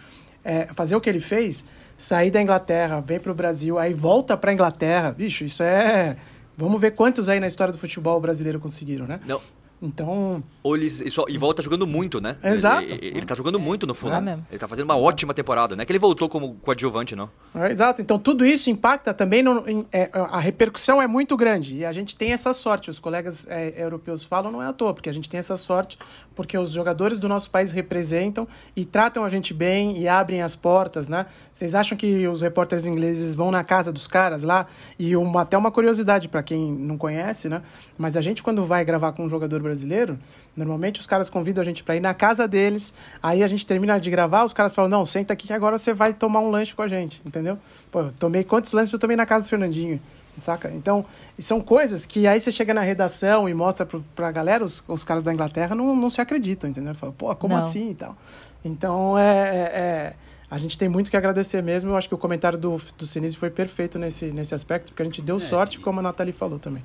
é, 0.44 0.68
fazer 0.74 0.94
o 0.94 1.00
que 1.00 1.08
ele 1.08 1.20
fez, 1.20 1.64
sair 1.96 2.30
da 2.30 2.40
Inglaterra, 2.40 3.00
vem 3.00 3.18
pro 3.18 3.34
Brasil, 3.34 3.78
aí 3.78 3.94
volta 3.94 4.36
pra 4.36 4.52
Inglaterra, 4.52 5.10
bicho, 5.12 5.44
isso 5.44 5.62
é. 5.62 6.16
Vamos 6.56 6.80
ver 6.80 6.92
quantos 6.92 7.28
aí 7.28 7.40
na 7.40 7.46
história 7.46 7.72
do 7.72 7.78
futebol 7.78 8.20
brasileiro 8.20 8.60
conseguiram, 8.60 9.06
né? 9.06 9.20
Não. 9.26 9.40
Então. 9.82 10.42
Ou 10.62 10.76
ele, 10.76 10.86
e 10.86 11.10
só- 11.10 11.26
e 11.28 11.36
volta 11.36 11.60
jogando 11.62 11.86
muito, 11.86 12.20
né? 12.20 12.36
Exato. 12.42 12.84
Ele, 12.84 12.94
ele, 12.94 13.18
ele 13.18 13.26
tá 13.26 13.34
jogando 13.34 13.58
muito 13.58 13.86
no 13.86 13.94
Fulham. 13.94 14.16
É 14.16 14.20
mesmo. 14.20 14.46
Ele 14.50 14.58
tá 14.58 14.66
fazendo 14.66 14.84
uma 14.86 14.96
ótima 14.96 15.34
temporada, 15.34 15.76
né? 15.76 15.84
Que 15.84 15.92
ele 15.92 15.98
voltou 15.98 16.28
como 16.28 16.54
coadjuvante, 16.62 17.14
não? 17.14 17.28
É, 17.54 17.70
exato. 17.70 18.00
Então 18.00 18.18
tudo 18.18 18.46
isso 18.46 18.70
impacta 18.70 19.12
também. 19.12 19.42
No, 19.42 19.68
em- 19.68 19.86
é, 19.92 20.08
a 20.12 20.38
repercussão 20.40 21.02
é 21.02 21.06
muito 21.06 21.36
grande. 21.36 21.76
E 21.76 21.84
a 21.84 21.92
gente 21.92 22.16
tem 22.16 22.32
essa 22.32 22.52
sorte. 22.54 22.88
Os 22.88 22.98
colegas 22.98 23.46
é, 23.48 23.74
europeus 23.82 24.24
falam, 24.24 24.50
não 24.50 24.62
é 24.62 24.66
à 24.66 24.72
toa, 24.72 24.94
porque 24.94 25.10
a 25.10 25.12
gente 25.12 25.28
tem 25.28 25.38
essa 25.38 25.56
sorte, 25.56 25.98
porque 26.34 26.56
os 26.56 26.70
jogadores 26.70 27.18
do 27.18 27.28
nosso 27.28 27.50
país 27.50 27.70
representam 27.70 28.48
e 28.74 28.84
tratam 28.86 29.22
a 29.24 29.28
gente 29.28 29.52
bem 29.52 29.98
e 29.98 30.08
abrem 30.08 30.40
as 30.40 30.56
portas, 30.56 31.08
né? 31.10 31.26
Vocês 31.52 31.74
acham 31.74 31.96
que 31.98 32.26
os 32.26 32.40
repórteres 32.40 32.86
ingleses 32.86 33.34
vão 33.34 33.50
na 33.50 33.62
casa 33.62 33.92
dos 33.92 34.06
caras 34.06 34.42
lá? 34.44 34.66
E 34.98 35.14
uma, 35.14 35.42
até 35.42 35.58
uma 35.58 35.70
curiosidade 35.70 36.26
para 36.28 36.42
quem 36.42 36.72
não 36.72 36.96
conhece, 36.96 37.48
né? 37.50 37.60
Mas 37.98 38.16
a 38.16 38.20
gente, 38.22 38.42
quando 38.42 38.64
vai 38.64 38.84
gravar 38.84 39.12
com 39.12 39.24
um 39.24 39.28
jogador 39.28 39.60
brasileiro, 39.64 40.16
normalmente 40.56 41.00
os 41.00 41.06
caras 41.06 41.28
convidam 41.28 41.60
a 41.62 41.64
gente 41.64 41.82
para 41.82 41.96
ir 41.96 42.00
na 42.00 42.14
casa 42.14 42.46
deles. 42.46 42.94
Aí 43.20 43.42
a 43.42 43.48
gente 43.48 43.66
termina 43.66 43.98
de 43.98 44.08
gravar, 44.10 44.44
os 44.44 44.52
caras 44.52 44.72
falam: 44.72 44.88
Não, 44.88 45.04
senta 45.04 45.32
aqui 45.32 45.48
que 45.48 45.52
agora 45.52 45.76
você 45.76 45.92
vai 45.92 46.12
tomar 46.14 46.38
um 46.40 46.50
lanche 46.50 46.74
com 46.74 46.82
a 46.82 46.88
gente, 46.88 47.20
entendeu? 47.26 47.58
Pô, 47.90 48.00
eu 48.02 48.12
tomei 48.12 48.44
quantos 48.44 48.72
lanches 48.72 48.92
eu 48.92 48.98
tomei 48.98 49.16
na 49.16 49.26
casa 49.26 49.46
do 49.46 49.50
Fernandinho, 49.50 50.00
saca? 50.38 50.70
Então, 50.72 51.04
são 51.38 51.60
coisas 51.60 52.06
que 52.06 52.26
aí 52.28 52.40
você 52.40 52.52
chega 52.52 52.72
na 52.72 52.82
redação 52.82 53.48
e 53.48 53.54
mostra 53.54 53.84
pro, 53.84 54.04
pra 54.14 54.30
galera, 54.30 54.62
os, 54.64 54.84
os 54.86 55.02
caras 55.02 55.22
da 55.24 55.32
Inglaterra 55.32 55.74
não, 55.74 55.96
não 55.96 56.08
se 56.10 56.20
acreditam, 56.20 56.70
entendeu? 56.70 56.94
Fala, 56.94 57.12
pô, 57.12 57.34
como 57.34 57.54
Não. 57.54 57.60
assim 57.60 57.90
e 57.90 57.94
tal. 57.94 58.16
Então, 58.64 59.18
é, 59.18 59.22
é- 59.24 59.60
é- 59.80 60.14
a 60.50 60.58
gente 60.58 60.78
tem 60.78 60.88
muito 60.88 61.10
que 61.10 61.16
agradecer 61.16 61.62
mesmo. 61.62 61.90
Eu 61.90 61.96
acho 61.96 62.08
que 62.08 62.14
o 62.14 62.18
comentário 62.18 62.56
do, 62.56 62.80
do 62.96 63.04
Sinise 63.06 63.36
foi 63.36 63.50
perfeito 63.50 63.98
nesse, 63.98 64.26
nesse 64.26 64.54
aspecto, 64.54 64.92
porque 64.92 65.02
a 65.02 65.04
gente 65.04 65.20
deu 65.20 65.40
sorte, 65.40 65.80
como 65.80 65.98
a 65.98 66.02
Nathalie 66.02 66.32
falou 66.32 66.58
também. 66.60 66.82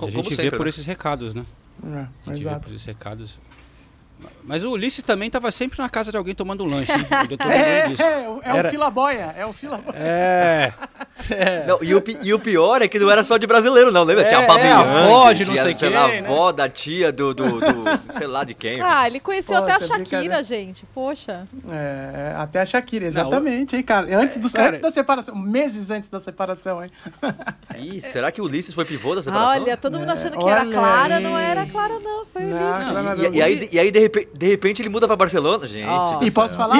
a 0.00 0.10
gente 0.10 0.34
vê 0.34 0.50
por 0.50 0.66
esses 0.66 0.84
recados, 0.84 1.34
né? 1.34 1.44
É, 1.84 2.32
exato. 2.32 2.68
esses 2.68 2.84
recados. 2.84 3.38
Mas 4.42 4.64
o 4.64 4.70
Ulisses 4.70 5.02
também 5.04 5.26
estava 5.26 5.52
sempre 5.52 5.78
na 5.78 5.88
casa 5.90 6.10
de 6.10 6.16
alguém 6.16 6.34
tomando 6.34 6.64
um 6.64 6.66
lanche. 6.68 6.90
hein? 6.90 6.98
Eu 7.30 7.36
tô 7.36 7.46
lembrando 7.46 8.02
É, 8.02 8.24
é, 8.24 8.28
o- 8.28 8.40
é 8.42 8.58
Era- 8.58 8.68
o 8.68 8.70
fila-boia, 8.70 9.34
é 9.36 9.44
o 9.46 9.52
fila-boia. 9.52 9.94
É. 11.30 11.66
Não, 11.66 11.78
e, 11.82 11.94
o, 11.94 12.02
e 12.22 12.32
o 12.32 12.38
pior 12.38 12.80
é 12.80 12.86
que 12.88 12.96
não 12.98 13.10
era 13.10 13.24
só 13.24 13.36
de 13.36 13.46
brasileiro, 13.46 13.90
não, 13.90 14.04
lembra? 14.04 14.22
É, 14.24 14.28
tinha 14.28 14.38
a 14.38 14.42
é, 14.44 14.46
Babi 14.46 14.62
a 14.68 14.78
avó 14.78 15.32
de 15.32 15.44
não 15.44 15.52
tinha, 15.52 15.62
sei 15.64 15.74
quem, 15.74 15.88
a 15.94 16.06
né? 16.08 16.18
avó 16.20 16.52
da 16.52 16.68
tia 16.68 17.10
do, 17.12 17.34
do, 17.34 17.58
do- 17.60 17.84
sei 18.16 18.26
lá 18.28 18.44
de 18.44 18.54
quem. 18.54 18.80
Ah, 18.80 19.04
ele 19.06 19.18
conheceu 19.18 19.56
Pô, 19.58 19.64
até 19.64 19.72
a 19.72 19.80
Shakira, 19.80 20.42
gente. 20.44 20.86
Poxa. 20.94 21.44
É, 21.70 22.34
até 22.36 22.60
a 22.60 22.64
Shakira, 22.66 23.04
exatamente, 23.04 23.74
hein, 23.76 23.82
cara. 23.82 24.06
Antes, 24.16 24.38
dos, 24.38 24.52
Cara- 24.52 24.68
antes 24.68 24.80
da 24.80 24.90
separação, 24.92 25.34
meses 25.34 25.90
antes 25.90 26.08
da 26.08 26.20
separação, 26.20 26.82
hein? 26.84 26.90
Ih, 27.78 28.00
será 28.00 28.30
que 28.30 28.40
o 28.40 28.44
Ulisses 28.44 28.72
foi 28.74 28.84
pivô 28.84 29.14
da 29.16 29.22
separação? 29.22 29.60
Olha, 29.62 29.76
todo 29.76 29.98
mundo 29.98 30.10
É, 30.10 30.12
achando 30.12 30.38
que 30.38 30.48
era 30.48 30.60
olha 30.62 30.72
Clara, 30.72 31.16
aí. 31.16 31.22
não 31.22 31.36
era 31.36 31.66
Clara, 31.66 31.98
não. 31.98 32.24
Foi 32.32 32.42
o 32.44 32.46
Ulisses. 32.46 32.92
Não, 32.92 33.24
E, 33.34 33.36
e 33.38 33.42
aí, 33.42 33.68
e 33.72 33.78
aí 33.80 33.90
de, 33.90 34.07
repente, 34.08 34.28
de 34.34 34.48
repente, 34.48 34.82
ele 34.82 34.88
muda 34.88 35.06
pra 35.06 35.14
Barcelona, 35.16 35.66
gente. 35.66 35.86
Do 36.18 36.24
E 36.26 36.30
posso 36.30 36.56
falar? 36.56 36.76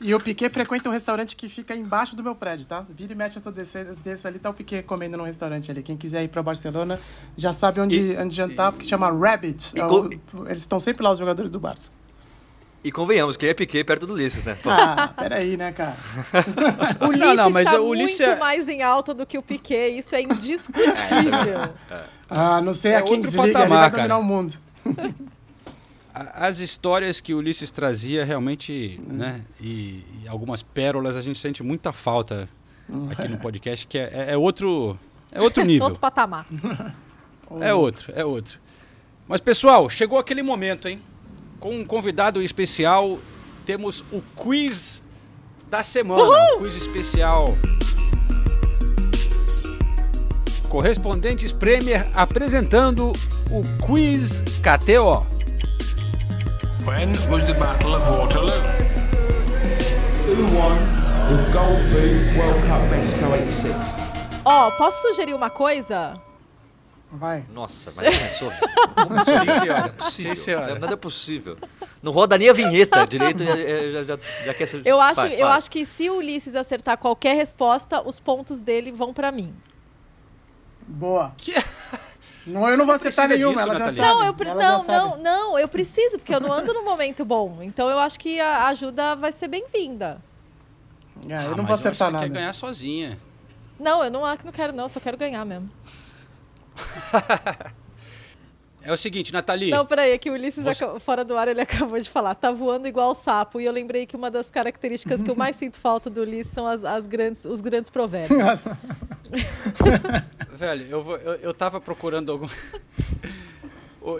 E 0.00 0.14
o 0.14 0.20
Piquet 0.20 0.48
frequenta 0.48 0.88
um 0.88 0.92
restaurante 0.92 1.34
que 1.34 1.48
fica 1.48 1.74
embaixo 1.74 2.14
do 2.14 2.22
meu 2.22 2.34
prédio, 2.34 2.64
tá? 2.66 2.84
Vira 2.88 3.12
e 3.12 3.16
mexe, 3.16 3.36
eu 3.36 3.42
tô 3.42 3.50
descendo, 3.50 3.96
desço 4.04 4.28
ali, 4.28 4.38
tá 4.38 4.48
o 4.48 4.54
Piquet 4.54 4.82
comendo 4.82 5.16
num 5.16 5.24
restaurante 5.24 5.70
ali. 5.70 5.82
Quem 5.82 5.96
quiser 5.96 6.22
ir 6.22 6.28
pra 6.28 6.42
Barcelona 6.42 7.00
já 7.36 7.52
sabe 7.52 7.80
onde, 7.80 8.16
onde 8.16 8.34
jantar, 8.34 8.70
porque 8.72 8.86
chama 8.86 9.10
Rabbits. 9.10 9.74
e 9.74 9.80
É 9.80 9.84
o- 9.86 10.08
Eles 10.46 10.60
estão 10.62 10.78
sempre 10.78 11.02
lá, 11.02 11.10
os 11.12 11.18
jogadores 11.18 11.50
do 11.50 11.58
Barça. 11.58 11.90
E 12.84 12.92
convenhamos, 12.92 13.36
quem 13.36 13.48
é 13.48 13.54
Piquet 13.54 13.82
perto 13.82 14.06
do 14.06 14.12
Ulisses, 14.14 14.44
né? 14.44 14.56
Pô. 14.62 14.70
Ah, 14.70 15.08
peraí, 15.18 15.56
né, 15.56 15.72
cara? 15.72 15.96
O 17.00 17.06
Ulisses 17.08 17.34
não, 17.36 17.50
mas 17.50 17.64
tá 17.68 17.80
o 17.80 17.88
Ulisses 17.88 18.20
muito 18.20 18.36
é- 18.36 18.38
mais 18.38 18.68
em 18.68 18.82
alta 18.82 19.12
do 19.12 19.26
que 19.26 19.36
o 19.36 19.42
Piquet, 19.42 19.98
isso 19.98 20.14
é 20.14 20.22
indiscutível. 20.22 21.68
Ah, 22.30 22.60
não 22.60 22.74
sei 22.74 22.92
É 22.92 22.96
a 22.96 23.02
quem 23.02 23.12
outro 23.14 23.22
desliga, 23.24 23.44
ele 23.46 23.52
patamar, 23.54 23.78
vai 23.80 23.90
dominar 23.90 24.08
cara. 24.08 24.20
o 24.20 24.22
mundo. 24.22 24.52
As 26.34 26.58
histórias 26.58 27.20
que 27.20 27.32
o 27.32 27.38
Ulisses 27.38 27.70
trazia 27.70 28.24
realmente, 28.24 29.00
né? 29.06 29.42
E, 29.60 30.02
e 30.24 30.28
algumas 30.28 30.62
pérolas 30.62 31.16
a 31.16 31.22
gente 31.22 31.38
sente 31.38 31.62
muita 31.62 31.92
falta 31.92 32.48
aqui 33.10 33.28
no 33.28 33.38
podcast, 33.38 33.86
que 33.86 33.98
é, 33.98 34.10
é- 34.12 34.32
é 34.32 34.36
outro. 34.36 34.98
É 35.32 35.40
outro 35.40 35.62
nível. 35.64 35.84
Outro 35.86 36.00
patamar. 36.00 36.46
É 37.62 37.72
outro, 37.72 38.12
é 38.14 38.22
outro. 38.26 38.58
Mas, 39.26 39.40
pessoal, 39.40 39.88
chegou 39.88 40.18
aquele 40.18 40.42
momento, 40.42 40.86
hein? 40.86 41.00
Com 41.58 41.70
um 41.80 41.82
convidado 41.82 42.42
especial, 42.42 43.18
temos 43.64 44.04
o 44.12 44.20
quiz 44.36 45.02
da 45.70 45.82
semana. 45.82 46.24
Um 46.56 46.58
quiz 46.58 46.74
especial. 46.76 47.46
Correspondentes 50.68 51.50
Premier 51.52 52.06
apresentando 52.14 53.12
o 53.50 53.62
quiz 53.86 54.42
KTO. 54.60 55.26
When 56.84 57.10
was 57.30 57.44
the 57.44 57.54
Battle 57.60 57.94
of 57.94 58.02
Waterloo? 58.18 58.52
Who 60.26 60.44
won 60.56 60.78
the 61.28 61.52
Gold 61.52 61.80
Boot 61.92 62.36
World 62.36 62.62
Cup 62.66 62.82
Mexico 62.90 63.26
86? 63.32 63.74
Ó, 64.44 64.70
posso 64.72 65.02
sugerir 65.08 65.34
uma 65.34 65.50
coisa? 65.50 66.14
Vai. 67.10 67.44
Nossa, 67.52 67.92
mas 67.96 68.16
começou. 68.16 68.50
Começou. 69.08 69.34
Sim, 69.38 69.50
senhora. 69.60 69.78
Não 69.78 69.86
é 69.86 69.88
possível. 69.88 70.10
Sim, 70.10 70.34
senhora. 70.34 70.74
Não, 70.74 70.80
Nada 70.80 70.92
é 70.92 70.96
possível. 70.96 71.56
Não 72.02 72.12
roda 72.12 72.36
nem 72.38 72.48
a 72.50 72.52
vinheta 72.52 73.06
direito, 73.06 73.44
já, 73.44 73.54
já, 73.56 74.04
já, 74.04 74.18
já 74.46 74.54
quer 74.54 74.66
ser... 74.66 74.82
Eu 74.86 75.00
acho, 75.00 75.20
Vai, 75.22 75.34
eu 75.34 75.46
vai. 75.48 75.56
acho 75.56 75.70
que 75.70 75.86
se 75.86 76.08
o 76.10 76.18
Ulisses 76.18 76.54
acertar 76.54 76.98
qualquer 76.98 77.34
resposta, 77.34 78.02
os 78.06 78.20
pontos 78.20 78.60
dele 78.60 78.92
vão 78.92 79.12
pra 79.14 79.32
mim. 79.32 79.54
Boa. 80.86 81.32
Que- 81.38 81.54
Não, 82.48 82.62
eu 82.62 82.70
Você 82.72 82.76
não 82.76 82.86
vou 82.86 82.94
acertar 82.94 83.28
nenhuma, 83.28 83.54
disso, 83.56 83.68
ela 83.68 83.78
já 83.78 83.84
sabe. 83.86 84.00
Não, 84.00 84.24
eu 84.24 84.34
pre- 84.34 84.48
ela 84.48 84.60
já 84.62 84.70
não, 84.72 84.84
sabe. 84.84 84.98
não, 84.98 85.16
não, 85.18 85.58
eu 85.58 85.68
preciso, 85.68 86.18
porque 86.18 86.34
eu 86.34 86.40
não 86.40 86.52
ando 86.52 86.72
num 86.72 86.84
momento 86.84 87.24
bom. 87.24 87.58
Então 87.62 87.88
eu 87.90 87.98
acho 87.98 88.18
que 88.18 88.40
a 88.40 88.66
ajuda 88.68 89.14
vai 89.16 89.32
ser 89.32 89.48
bem-vinda. 89.48 90.20
É, 91.28 91.34
eu 91.46 91.52
Ah, 91.52 91.56
não 91.56 91.64
vou 91.64 91.74
acertar 91.74 92.08
você 92.08 92.12
nada. 92.12 92.24
quer 92.26 92.32
ganhar 92.32 92.52
sozinha. 92.52 93.18
Não, 93.78 94.02
eu 94.02 94.10
não, 94.10 94.22
não 94.22 94.52
quero, 94.52 94.72
não, 94.72 94.84
eu 94.84 94.88
só 94.88 94.98
quero 95.00 95.16
ganhar 95.16 95.44
mesmo. 95.44 95.68
É 98.88 98.92
o 98.92 98.96
seguinte, 98.96 99.34
Nathalie. 99.34 99.70
Não, 99.70 99.84
peraí, 99.84 100.12
é 100.12 100.18
que 100.18 100.30
o 100.30 100.32
Ulisses, 100.32 100.64
Você- 100.64 100.98
fora 101.00 101.22
do 101.22 101.36
ar, 101.36 101.46
ele 101.46 101.60
acabou 101.60 102.00
de 102.00 102.08
falar, 102.08 102.34
tá 102.34 102.50
voando 102.50 102.88
igual 102.88 103.14
sapo. 103.14 103.60
E 103.60 103.66
eu 103.66 103.72
lembrei 103.72 104.06
que 104.06 104.16
uma 104.16 104.30
das 104.30 104.48
características 104.48 105.20
que 105.20 105.30
eu 105.30 105.36
mais 105.36 105.56
sinto 105.56 105.78
falta 105.78 106.08
do 106.08 106.22
Ulisses 106.22 106.54
são 106.54 106.66
as, 106.66 106.82
as 106.84 107.06
grandes, 107.06 107.44
os 107.44 107.60
grandes 107.60 107.90
provérbios. 107.90 108.40
Velho, 110.52 110.86
eu, 110.88 111.02
vou, 111.02 111.16
eu, 111.18 111.32
eu 111.34 111.54
tava 111.54 111.80
procurando 111.80 112.32
algum. 112.32 112.48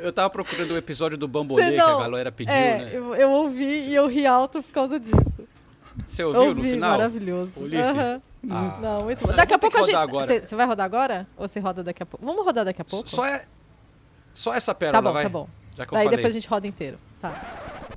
Eu 0.03 0.13
tava 0.13 0.29
procurando 0.29 0.73
o 0.73 0.77
episódio 0.77 1.17
do 1.17 1.27
Bambolê 1.27 1.65
Você 1.65 1.73
que 1.73 1.81
a 1.81 1.87
não- 1.89 2.01
galera 2.01 2.31
pediu, 2.31 2.53
é, 2.53 2.79
né? 2.79 2.91
eu, 2.93 3.15
eu 3.15 3.31
ouvi 3.31 3.89
e 3.89 3.95
eu 3.95 4.07
ri 4.07 4.27
alto 4.27 4.63
por 4.63 4.71
causa 4.71 5.01
disso. 5.01 5.49
Você 6.05 6.23
ouviu 6.23 6.43
ouvi, 6.43 6.61
no 6.61 6.69
final? 6.69 6.91
maravilhoso. 6.91 7.53
Ulisses? 7.57 7.97
Aham. 7.97 8.23
Ah. 8.51 8.79
Não, 8.83 9.05
muito 9.05 9.23
bom. 9.23 9.29
Não, 9.29 9.37
Daqui 9.37 9.55
a 9.55 9.59
pouco 9.59 9.79
a 9.79 9.81
gente. 9.81 9.93
rodar 9.95 10.03
agora. 10.03 10.27
Você 10.27 10.41
você 10.45 10.57
vai 10.57 10.67
rodar 10.67 10.85
agora? 10.85 11.27
Ou 11.39 11.49
você 11.49 11.59
roda 11.59 11.83
daqui 11.83 12.03
a 12.03 12.07
pouco? 12.07 12.27
Vamos 12.27 12.45
rodar 12.45 12.67
daqui 12.67 12.83
a 12.83 12.85
pouco? 12.85 13.09
Só, 13.09 13.25
é, 13.25 13.47
só 14.39 14.55
essa 14.55 14.75
pérola, 14.75 14.99
Tá 15.03 15.03
bom, 15.09 15.13
vai. 15.13 15.23
tá 15.25 15.29
bom. 15.29 15.49
Já 15.77 15.87
que 15.87 15.93
eu 15.93 15.97
Daí 15.97 16.05
falei. 16.05 16.17
depois 16.17 16.33
a 16.33 16.39
gente 16.39 16.49
roda 16.49 16.67
inteiro. 16.67 16.99
Tá. 17.21 17.33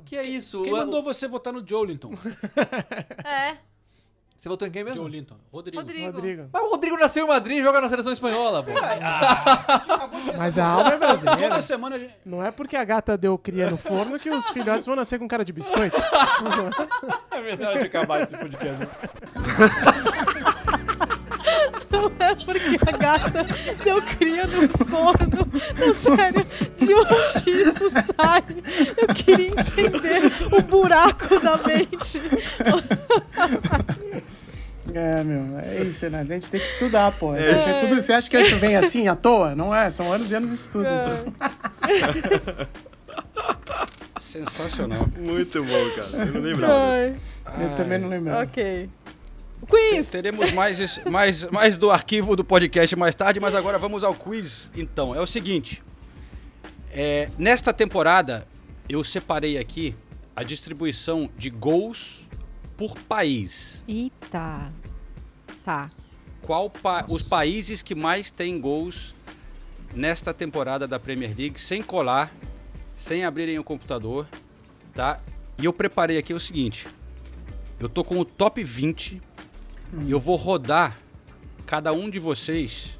Que 0.04 0.16
é 0.16 0.22
isso? 0.24 0.62
Quem 0.62 0.72
O- 0.74 0.76
mandou 0.76 1.02
você 1.02 1.26
votar 1.28 1.52
no 1.52 1.66
Jolinton? 1.66 2.12
É. 3.24 3.56
Você 4.36 4.48
votou 4.48 4.66
em 4.66 4.72
quem 4.72 4.82
mesmo? 4.82 5.00
Jolinton. 5.00 5.36
Rodrigo. 5.52 5.76
Rodrigo. 5.80 6.12
Rodrigo. 6.16 6.48
Mas 6.52 6.62
o 6.64 6.68
Rodrigo 6.70 6.96
nasceu 6.98 7.24
em 7.24 7.28
Madrid 7.28 7.58
e 7.58 7.62
joga 7.62 7.80
na 7.80 7.88
seleção 7.88 8.12
espanhola, 8.12 8.60
pô. 8.64 8.72
Mas 10.36 10.58
a 10.58 10.66
alma 10.66 10.94
é 10.94 10.98
brasileira. 10.98 11.48
Toda 11.48 11.62
semana 11.62 11.94
a 11.94 11.98
gente... 12.00 12.12
Não 12.26 12.42
é 12.42 12.50
porque 12.50 12.74
a 12.74 12.82
gata 12.84 13.16
deu 13.16 13.38
cria 13.38 13.70
no 13.70 13.76
forno 13.76 14.18
que 14.18 14.28
os 14.30 14.48
filhotes 14.50 14.84
vão 14.84 14.96
nascer 14.96 15.20
com 15.20 15.28
cara 15.28 15.44
de 15.44 15.52
biscoito. 15.52 15.96
É 17.30 17.40
verdade 17.40 17.86
acabar 17.86 18.22
esse 18.22 18.36
podcast. 18.36 18.86
Não 21.90 22.12
é 22.18 22.34
porque 22.34 22.76
a 22.86 22.96
gata 22.96 23.46
deu 23.84 24.02
cria 24.02 24.46
no 24.46 24.68
forno. 24.68 25.48
Não, 25.78 25.94
sério, 25.94 26.46
de 26.76 26.94
onde 26.94 27.50
isso 27.50 27.90
sai? 27.90 28.44
Eu 28.96 29.08
queria 29.14 29.48
entender 29.48 30.32
o 30.52 30.62
buraco 30.62 31.40
da 31.40 31.56
mente. 31.58 32.20
É, 34.94 35.24
meu, 35.24 35.58
é 35.60 35.82
isso, 35.84 36.08
né? 36.10 36.20
A 36.20 36.24
gente 36.24 36.50
tem 36.50 36.60
que 36.60 36.66
estudar, 36.66 37.12
pô. 37.12 37.34
É. 37.34 37.42
Você, 37.42 37.74
tudo, 37.80 37.94
você 37.94 38.12
acha 38.12 38.28
que 38.28 38.38
isso 38.38 38.56
vem 38.56 38.76
assim 38.76 39.08
à 39.08 39.16
toa? 39.16 39.54
Não 39.54 39.74
é, 39.74 39.88
são 39.90 40.12
anos 40.12 40.30
e 40.30 40.34
anos 40.34 40.50
de 40.50 40.56
estudo. 40.56 40.86
Sensacional. 44.18 45.06
Muito 45.18 45.64
bom, 45.64 45.90
cara. 45.96 46.24
Eu 46.24 46.32
não 46.32 46.40
lembrava. 46.40 46.74
Ai. 46.74 47.16
Eu 47.60 47.76
também 47.76 47.98
não 47.98 48.08
lembrava. 48.08 48.42
Ok. 48.42 48.88
Quiz! 49.68 50.08
Teremos 50.08 50.52
mais, 50.52 50.98
mais, 51.06 51.44
mais 51.50 51.78
do 51.78 51.90
arquivo 51.90 52.34
do 52.36 52.44
podcast 52.44 52.94
mais 52.96 53.14
tarde, 53.14 53.38
mas 53.40 53.54
agora 53.54 53.78
vamos 53.78 54.02
ao 54.04 54.14
quiz. 54.14 54.70
Então, 54.76 55.14
é 55.14 55.20
o 55.20 55.26
seguinte. 55.26 55.82
é, 56.90 57.30
nesta 57.38 57.72
temporada, 57.72 58.46
eu 58.88 59.02
separei 59.04 59.56
aqui 59.58 59.94
a 60.34 60.42
distribuição 60.42 61.30
de 61.38 61.48
gols 61.50 62.28
por 62.76 62.96
país. 62.98 63.82
Eita. 63.86 64.72
Tá. 65.64 65.88
Qual 66.42 66.68
pa- 66.68 67.04
os 67.08 67.22
países 67.22 67.82
que 67.82 67.94
mais 67.94 68.30
têm 68.30 68.60
gols 68.60 69.14
nesta 69.94 70.34
temporada 70.34 70.88
da 70.88 70.98
Premier 70.98 71.34
League, 71.36 71.60
sem 71.60 71.82
colar, 71.82 72.34
sem 72.96 73.24
abrirem 73.24 73.58
o 73.58 73.64
computador, 73.64 74.26
tá? 74.94 75.20
E 75.58 75.64
eu 75.66 75.72
preparei 75.72 76.18
aqui 76.18 76.34
o 76.34 76.40
seguinte. 76.40 76.88
Eu 77.78 77.88
tô 77.88 78.02
com 78.02 78.18
o 78.18 78.24
top 78.24 78.62
20 78.64 79.20
e 80.06 80.10
eu 80.10 80.18
vou 80.20 80.36
rodar 80.36 80.96
cada 81.66 81.92
um 81.92 82.08
de 82.10 82.18
vocês 82.18 82.98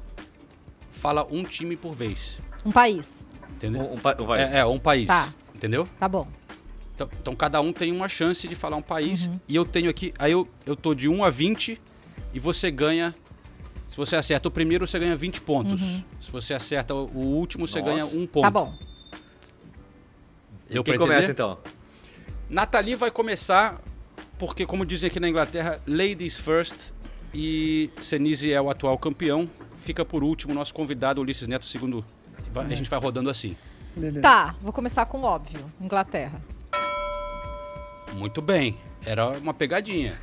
fala 0.91 1.27
um 1.29 1.43
time 1.43 1.75
por 1.75 1.93
vez, 1.93 2.39
Um 2.65 2.71
país. 2.71 3.25
entendeu? 3.55 3.81
Um, 3.81 3.93
um 3.93 3.97
pa- 3.97 4.15
um 4.19 4.25
país. 4.25 4.51
É, 4.53 4.59
é, 4.59 4.65
um 4.65 4.79
país, 4.79 5.07
Tá. 5.07 5.33
entendeu? 5.53 5.87
Tá 5.99 6.07
bom. 6.07 6.27
Então, 6.95 7.09
então 7.19 7.35
cada 7.35 7.59
um 7.59 7.73
tem 7.73 7.91
uma 7.91 8.07
chance 8.07 8.47
de 8.47 8.55
falar 8.55 8.77
um 8.77 8.81
país. 8.81 9.27
Uhum. 9.27 9.39
E 9.47 9.55
eu 9.55 9.65
tenho 9.65 9.89
aqui. 9.89 10.13
Aí 10.19 10.31
eu, 10.31 10.47
eu 10.65 10.75
tô 10.75 10.93
de 10.93 11.09
1 11.09 11.23
a 11.23 11.29
20 11.29 11.81
e 12.33 12.39
você 12.39 12.69
ganha. 12.69 13.13
Se 13.89 13.97
você 13.97 14.15
acerta 14.15 14.47
o 14.47 14.51
primeiro, 14.51 14.85
você 14.87 14.97
ganha 14.99 15.15
20 15.15 15.41
pontos. 15.41 15.81
Uhum. 15.81 16.03
Se 16.21 16.31
você 16.31 16.53
acerta 16.53 16.93
o 16.93 17.17
último, 17.17 17.67
você 17.67 17.81
ganha 17.81 18.05
um 18.05 18.25
ponto. 18.27 18.43
Tá 18.43 18.51
bom. 18.51 18.73
E 20.69 20.73
Deu 20.73 20.83
quem 20.83 20.93
pra 20.95 21.03
começa 21.05 21.31
então? 21.31 21.57
Nathalie 22.49 22.95
vai 22.95 23.11
começar, 23.11 23.81
porque, 24.37 24.65
como 24.65 24.85
dizem 24.85 25.07
aqui 25.09 25.19
na 25.19 25.29
Inglaterra, 25.29 25.79
ladies 25.87 26.37
first. 26.37 26.91
E 27.35 27.89
Senise 28.01 28.53
é 28.53 28.61
o 28.61 28.69
atual 28.69 28.95
campeão. 28.97 29.49
Fica 29.77 30.05
por 30.05 30.23
último 30.23 30.53
nosso 30.53 30.71
convidado, 30.73 31.19
Ulisses 31.19 31.47
Neto, 31.47 31.65
segundo. 31.65 32.05
Vai- 32.53 32.65
A 32.71 32.75
gente 32.75 32.89
vai 32.89 32.99
rodando 32.99 33.29
assim. 33.29 33.55
Beleza. 33.95 34.21
Tá, 34.21 34.55
vou 34.61 34.71
começar 34.71 35.05
com 35.07 35.19
o 35.19 35.23
óbvio. 35.23 35.59
Inglaterra. 35.81 36.39
Muito 38.13 38.41
bem. 38.41 38.77
Era 39.05 39.29
uma 39.29 39.53
pegadinha. 39.53 40.13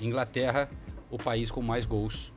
Inglaterra, 0.00 0.68
o 1.10 1.16
país 1.18 1.50
com 1.50 1.62
mais 1.62 1.86
gols 1.86 2.32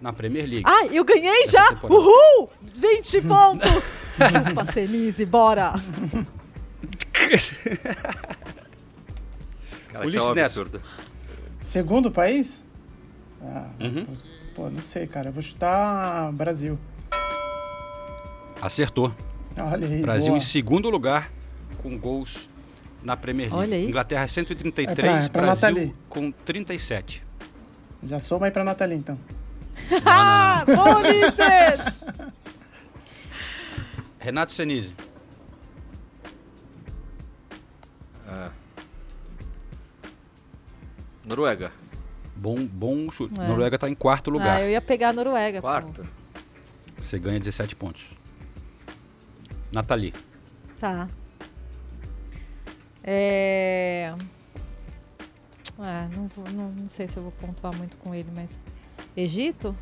na 0.00 0.12
Premier 0.12 0.46
League. 0.48 0.62
Ah, 0.64 0.86
eu 0.86 1.04
ganhei 1.04 1.46
já! 1.48 1.68
temporada. 1.70 1.94
Uhul! 1.94 2.50
20 2.74 3.22
pontos! 3.22 3.84
Chupa, 4.48 4.72
Senise, 4.72 5.26
bora! 5.26 5.72
Cara, 9.92 10.04
Ulisses 10.04 10.20
isso 10.22 10.28
é 10.28 10.32
um 10.32 10.34
Neto. 10.34 10.44
absurdo. 10.46 10.82
Segundo 11.60 12.10
país? 12.10 12.62
Ah, 13.42 13.68
Uhum. 13.80 14.04
Pô, 14.54 14.68
não 14.70 14.80
sei, 14.80 15.06
cara. 15.06 15.28
Eu 15.28 15.32
vou 15.32 15.42
chutar 15.42 16.30
Brasil. 16.32 16.78
Acertou. 18.60 19.14
Olha 19.58 19.86
aí. 19.86 20.00
Brasil 20.02 20.28
boa. 20.28 20.38
em 20.38 20.40
segundo 20.40 20.88
lugar 20.90 21.30
com 21.78 21.98
gols 21.98 22.48
na 23.02 23.16
Premier 23.16 23.48
League. 23.52 23.66
Olha 23.68 23.76
aí. 23.76 23.86
Inglaterra 23.86 24.26
133, 24.28 24.88
É 24.90 24.94
pra- 24.94 25.24
é 25.24 25.28
pra 25.28 25.42
Brasil 25.42 25.68
Nathalie. 25.68 25.94
com 26.08 26.30
37. 26.30 27.24
Já 28.04 28.20
soma 28.20 28.46
aí 28.46 28.52
pra 28.52 28.62
Nathalie, 28.64 28.96
então. 28.98 29.18
Ah, 30.06 30.64
bom, 30.68 30.98
Ulisses! 31.00 31.92
Renato 34.20 34.52
Senise. 34.52 34.94
É. 38.28 38.50
Noruega. 41.32 41.72
Bom, 42.36 42.66
bom 42.66 43.10
chute. 43.10 43.40
É. 43.40 43.46
Noruega 43.48 43.76
está 43.76 43.88
em 43.88 43.94
quarto 43.94 44.30
lugar. 44.30 44.58
Ah, 44.58 44.60
eu 44.60 44.68
ia 44.70 44.82
pegar 44.82 45.08
a 45.08 45.12
Noruega. 45.14 45.62
pô. 45.62 45.66
Quarto. 45.66 46.06
Você 46.98 47.18
ganha 47.18 47.40
17 47.40 47.74
pontos. 47.74 48.14
Nathalie. 49.72 50.12
Tá. 50.78 51.08
É... 53.02 54.14
Ah, 55.78 56.06
não, 56.14 56.28
vou, 56.28 56.44
não, 56.52 56.70
não 56.70 56.88
sei 56.88 57.08
se 57.08 57.16
eu 57.16 57.22
vou 57.22 57.32
pontuar 57.32 57.74
muito 57.74 57.96
com 57.96 58.14
ele, 58.14 58.28
mas... 58.34 58.62
Egito? 59.16 59.74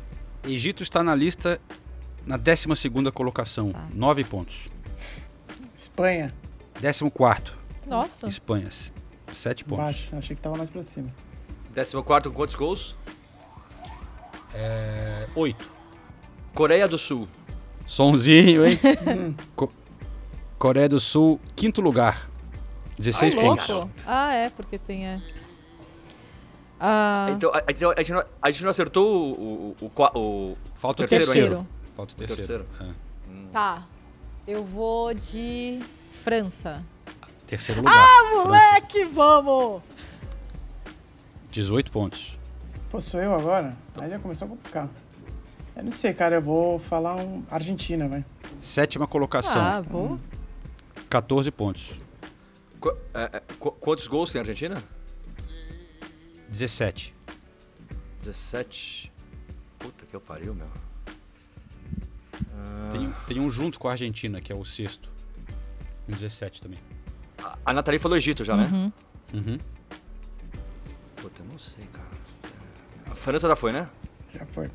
Egito 0.45 0.81
está 0.81 1.03
na 1.03 1.13
lista 1.13 1.59
na 2.25 2.39
12ª 2.39 3.11
colocação, 3.11 3.71
Tá. 3.73 3.87
9 3.93 4.23
pontos. 4.23 4.69
Espanha. 5.75 6.33
14º, 6.81 7.51
Nossa. 7.85 8.27
Espanha, 8.27 8.69
7 9.33 9.65
pontos. 9.65 9.83
Baixo. 9.85 10.15
Achei 10.15 10.35
que 10.35 10.41
tava 10.41 10.57
mais 10.57 10.69
pra 10.69 10.81
cima. 10.81 11.13
Décimo 11.73 12.03
quarto 12.03 12.29
com 12.29 12.35
quantos 12.35 12.55
gols? 12.55 12.95
É, 14.53 15.27
8. 15.35 15.71
Coreia 16.53 16.87
do 16.87 16.97
Sul. 16.97 17.27
Sonzinho, 17.85 18.65
hein? 18.65 18.77
Co- 19.55 19.71
Coreia 20.57 20.89
do 20.89 20.99
Sul, 20.99 21.39
quinto 21.55 21.81
lugar. 21.81 22.29
16 22.97 23.33
Ah, 23.35 23.41
pontos. 23.41 23.67
louco. 23.69 23.89
Ah, 24.05 24.33
é, 24.33 24.49
porque 24.49 24.77
tem... 24.77 25.07
É... 25.07 25.21
Ah, 26.79 27.27
Então, 27.31 27.51
a, 27.53 27.63
então 27.69 27.91
a, 27.91 27.97
gente 27.97 28.11
não, 28.11 28.23
a 28.41 28.51
gente 28.51 28.63
não 28.63 28.69
acertou 28.69 29.05
o, 29.37 29.75
o, 29.81 29.85
o, 29.85 30.19
o 30.19 30.57
Falta 30.75 31.03
o 31.03 31.07
terceiro, 31.07 31.25
terceiro. 31.31 31.55
ainda. 31.57 31.67
Falta 31.95 32.11
o 32.11 32.15
O 32.15 32.17
terceiro. 32.17 32.65
terceiro. 32.65 32.65
É. 32.81 33.51
Tá. 33.51 33.87
Eu 34.47 34.63
vou 34.65 35.13
de 35.13 35.79
França. 36.11 36.83
Terceiro 37.47 37.81
lugar. 37.81 37.93
Ah, 37.95 38.23
França, 38.29 38.43
moleque, 38.47 39.05
vamos! 39.05 39.81
18 41.51 41.91
pontos. 41.91 42.37
Pô, 42.89 42.99
sou 42.99 43.21
eu 43.21 43.33
agora? 43.33 43.75
Aí 43.97 44.09
já 44.09 44.19
começou 44.19 44.45
a 44.45 44.49
complicar. 44.49 44.89
Eu 45.75 45.83
não 45.83 45.91
sei, 45.91 46.13
cara. 46.13 46.35
Eu 46.35 46.41
vou 46.41 46.79
falar 46.79 47.15
um 47.15 47.43
Argentina, 47.49 48.07
vai. 48.07 48.25
Sétima 48.59 49.07
colocação, 49.07 49.61
Ah, 49.61 49.81
boa. 49.81 50.19
14 51.09 51.49
pontos. 51.51 51.91
Qu- 52.79 52.95
é, 53.13 53.29
é, 53.37 53.39
qu- 53.59 53.71
quantos 53.71 54.07
gols 54.07 54.31
tem 54.31 54.39
a 54.39 54.41
Argentina? 54.43 54.81
17. 56.49 57.13
17. 58.19 59.11
Puta 59.79 60.05
que 60.05 60.15
eu 60.15 60.21
pariu, 60.21 60.53
meu. 60.53 60.67
Ah, 62.53 62.89
Tem, 62.91 63.13
tem 63.27 63.39
um 63.39 63.49
junto 63.49 63.79
com 63.79 63.87
a 63.87 63.91
Argentina, 63.91 64.41
que 64.41 64.51
é 64.51 64.55
o 64.55 64.63
sexto. 64.65 65.09
Com 66.05 66.11
17 66.13 66.61
também. 66.61 66.79
a, 67.43 67.57
a 67.65 67.73
Nathalie 67.73 67.99
falou 67.99 68.17
Egito 68.17 68.43
já, 68.43 68.55
né? 68.57 68.91
Uhum. 69.33 69.59
Puta, 71.21 71.41
eu 71.41 71.45
não 71.45 71.59
sei, 71.59 71.85
cara. 71.93 72.07
A 73.11 73.15
França 73.15 73.47
já 73.47 73.55
foi, 73.55 73.71
né? 73.71 73.87
Já 74.33 74.45
foi. 74.47 74.69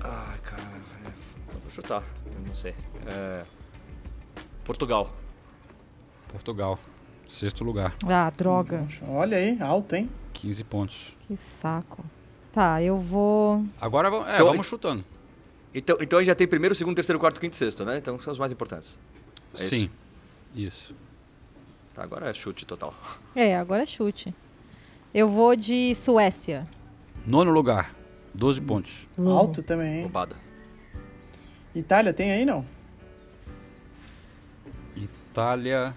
Ai, 0.00 0.38
cara. 0.40 0.62
é, 0.62 1.54
eu 1.54 1.60
vou 1.60 1.70
chutar. 1.70 2.02
Eu 2.26 2.40
não 2.46 2.54
sei. 2.54 2.74
É, 3.06 3.44
Portugal. 4.64 5.12
Portugal, 6.28 6.78
sexto 7.28 7.64
lugar. 7.64 7.94
Ah, 8.06 8.30
droga. 8.30 8.86
Olha 9.08 9.38
aí, 9.38 9.60
alto, 9.62 9.94
hein? 9.94 10.10
15 10.34 10.64
pontos. 10.64 11.16
Que 11.26 11.36
saco. 11.36 12.04
Tá, 12.52 12.82
eu 12.82 12.98
vou... 12.98 13.64
Agora 13.80 14.10
vamos- 14.10 14.28
é, 14.28 14.34
Então, 14.34 14.46
vamos 14.46 14.66
chutando. 14.66 15.04
Então, 15.74 15.96
então 16.00 16.18
a 16.18 16.22
gente 16.22 16.28
já 16.28 16.34
tem 16.34 16.48
primeiro, 16.48 16.74
segundo, 16.74 16.94
terceiro, 16.96 17.18
quarto, 17.18 17.38
quinto 17.40 17.54
e 17.54 17.56
sexto, 17.56 17.84
né? 17.84 17.98
Então 17.98 18.18
são 18.18 18.32
os 18.32 18.38
mais 18.38 18.50
importantes. 18.50 18.98
É 19.54 19.60
isso? 19.60 19.68
Sim. 19.68 19.90
Isso. 20.54 20.94
Tá, 21.94 22.02
agora 22.02 22.28
é 22.30 22.34
chute 22.34 22.64
total. 22.66 22.94
É, 23.34 23.56
agora 23.56 23.82
é 23.82 23.86
chute. 23.86 24.34
Eu 25.12 25.28
vou 25.28 25.56
de 25.56 25.94
Suécia. 25.94 26.66
Nono 27.26 27.50
lugar, 27.50 27.94
12 28.34 28.60
pontos. 28.60 29.08
Alto 29.18 29.62
também, 29.62 29.96
hein? 29.96 30.02
Roubada. 30.02 30.36
Itália 31.74 32.12
tem 32.12 32.32
aí, 32.32 32.44
não? 32.44 32.64
Itália. 34.96 35.94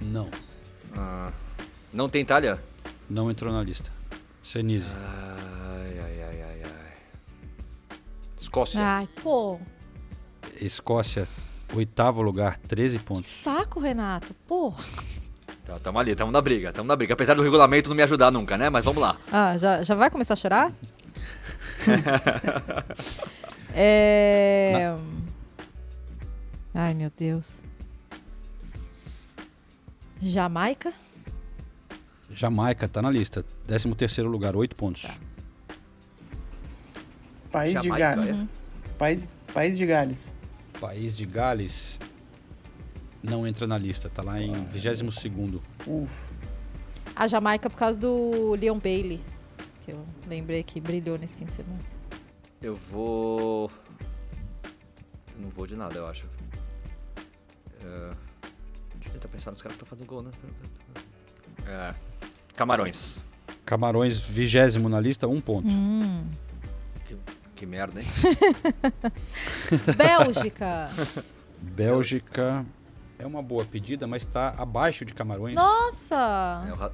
Não. 0.00 0.28
Ah, 0.96 1.32
não 1.92 2.08
tem 2.08 2.22
Itália? 2.22 2.62
Não 3.08 3.30
entrou 3.30 3.52
na 3.52 3.62
lista. 3.62 3.90
Senise. 4.42 4.88
Ai, 4.90 5.98
ai, 5.98 6.22
ai, 6.22 6.42
ai, 6.42 6.62
ai. 6.64 6.96
Escócia. 8.38 8.80
Ai, 8.82 9.08
pô. 9.22 9.58
Escócia, 10.60 11.26
oitavo 11.74 12.20
lugar, 12.20 12.58
13 12.58 12.98
pontos. 12.98 13.30
Saco, 13.30 13.80
Renato. 13.80 14.34
Porra. 14.46 14.82
Tá, 15.70 15.78
tamo 15.78 16.00
ali, 16.00 16.16
tamo 16.16 16.32
na 16.32 16.40
briga, 16.40 16.72
tamo 16.72 16.88
na 16.88 16.96
briga. 16.96 17.14
Apesar 17.14 17.34
do 17.34 17.42
regulamento 17.42 17.88
não 17.88 17.94
me 17.94 18.02
ajudar 18.02 18.32
nunca, 18.32 18.58
né? 18.58 18.68
Mas 18.68 18.84
vamos 18.84 19.00
lá. 19.00 19.16
Ah, 19.30 19.56
já, 19.56 19.84
já 19.84 19.94
vai 19.94 20.10
começar 20.10 20.34
a 20.34 20.36
chorar? 20.36 20.72
é... 23.72 24.92
Ai, 26.74 26.92
meu 26.94 27.08
Deus. 27.16 27.62
Jamaica? 30.20 30.92
Jamaica 32.32 32.88
tá 32.88 33.00
na 33.00 33.10
lista, 33.10 33.44
13 33.68 33.94
terceiro 33.94 34.28
lugar, 34.28 34.56
8 34.56 34.74
pontos. 34.74 35.06
País 37.52 37.80
de 37.80 37.86
Jamaica, 37.86 38.16
Gales. 38.16 38.36
é? 38.36 38.46
País, 38.98 39.28
País 39.54 39.78
de 39.78 39.86
Gales. 39.86 40.34
País 40.80 41.16
de 41.16 41.24
Gales 41.24 42.00
não 43.22 43.46
entra 43.46 43.66
na 43.66 43.76
lista, 43.76 44.08
tá 44.08 44.22
lá 44.22 44.40
em 44.40 44.52
22 44.52 45.14
segundo. 45.14 45.62
Uf. 45.86 46.32
A 47.14 47.26
Jamaica 47.26 47.68
por 47.68 47.76
causa 47.76 47.98
do 47.98 48.54
Leon 48.54 48.78
Bailey. 48.78 49.20
Que 49.82 49.92
eu 49.92 50.06
lembrei 50.26 50.62
que 50.62 50.80
brilhou 50.80 51.18
nesse 51.18 51.36
fim 51.36 51.44
de 51.44 51.52
semana. 51.52 51.80
Eu 52.62 52.74
vou. 52.74 53.70
Não 55.38 55.48
vou 55.50 55.66
de 55.66 55.76
nada, 55.76 55.96
eu 55.96 56.06
acho. 56.06 56.24
É... 57.82 58.10
Deixa 58.94 59.08
eu 59.08 59.12
tentar 59.12 59.28
pensar 59.28 59.50
nos 59.50 59.62
caras 59.62 59.76
que 59.76 59.82
estão 59.82 59.88
fazendo 59.88 60.06
gol, 60.06 60.22
né? 60.22 60.30
É... 61.66 61.94
Camarões. 62.56 63.22
Camarões, 63.64 64.18
vigésimo 64.18 64.88
na 64.88 65.00
lista, 65.00 65.26
um 65.28 65.40
ponto. 65.40 65.68
Hum. 65.68 66.26
Que, 67.06 67.16
que 67.56 67.66
merda, 67.66 68.00
hein? 68.00 68.06
Bélgica. 69.96 70.90
Bélgica 71.60 72.66
é 73.22 73.26
uma 73.26 73.42
boa 73.42 73.64
pedida, 73.64 74.06
mas 74.06 74.24
tá 74.24 74.54
abaixo 74.56 75.04
de 75.04 75.12
Camarões 75.14 75.54
Nossa! 75.54 76.64
É, 76.68 76.72
o 76.72 76.76
Ra- 76.76 76.90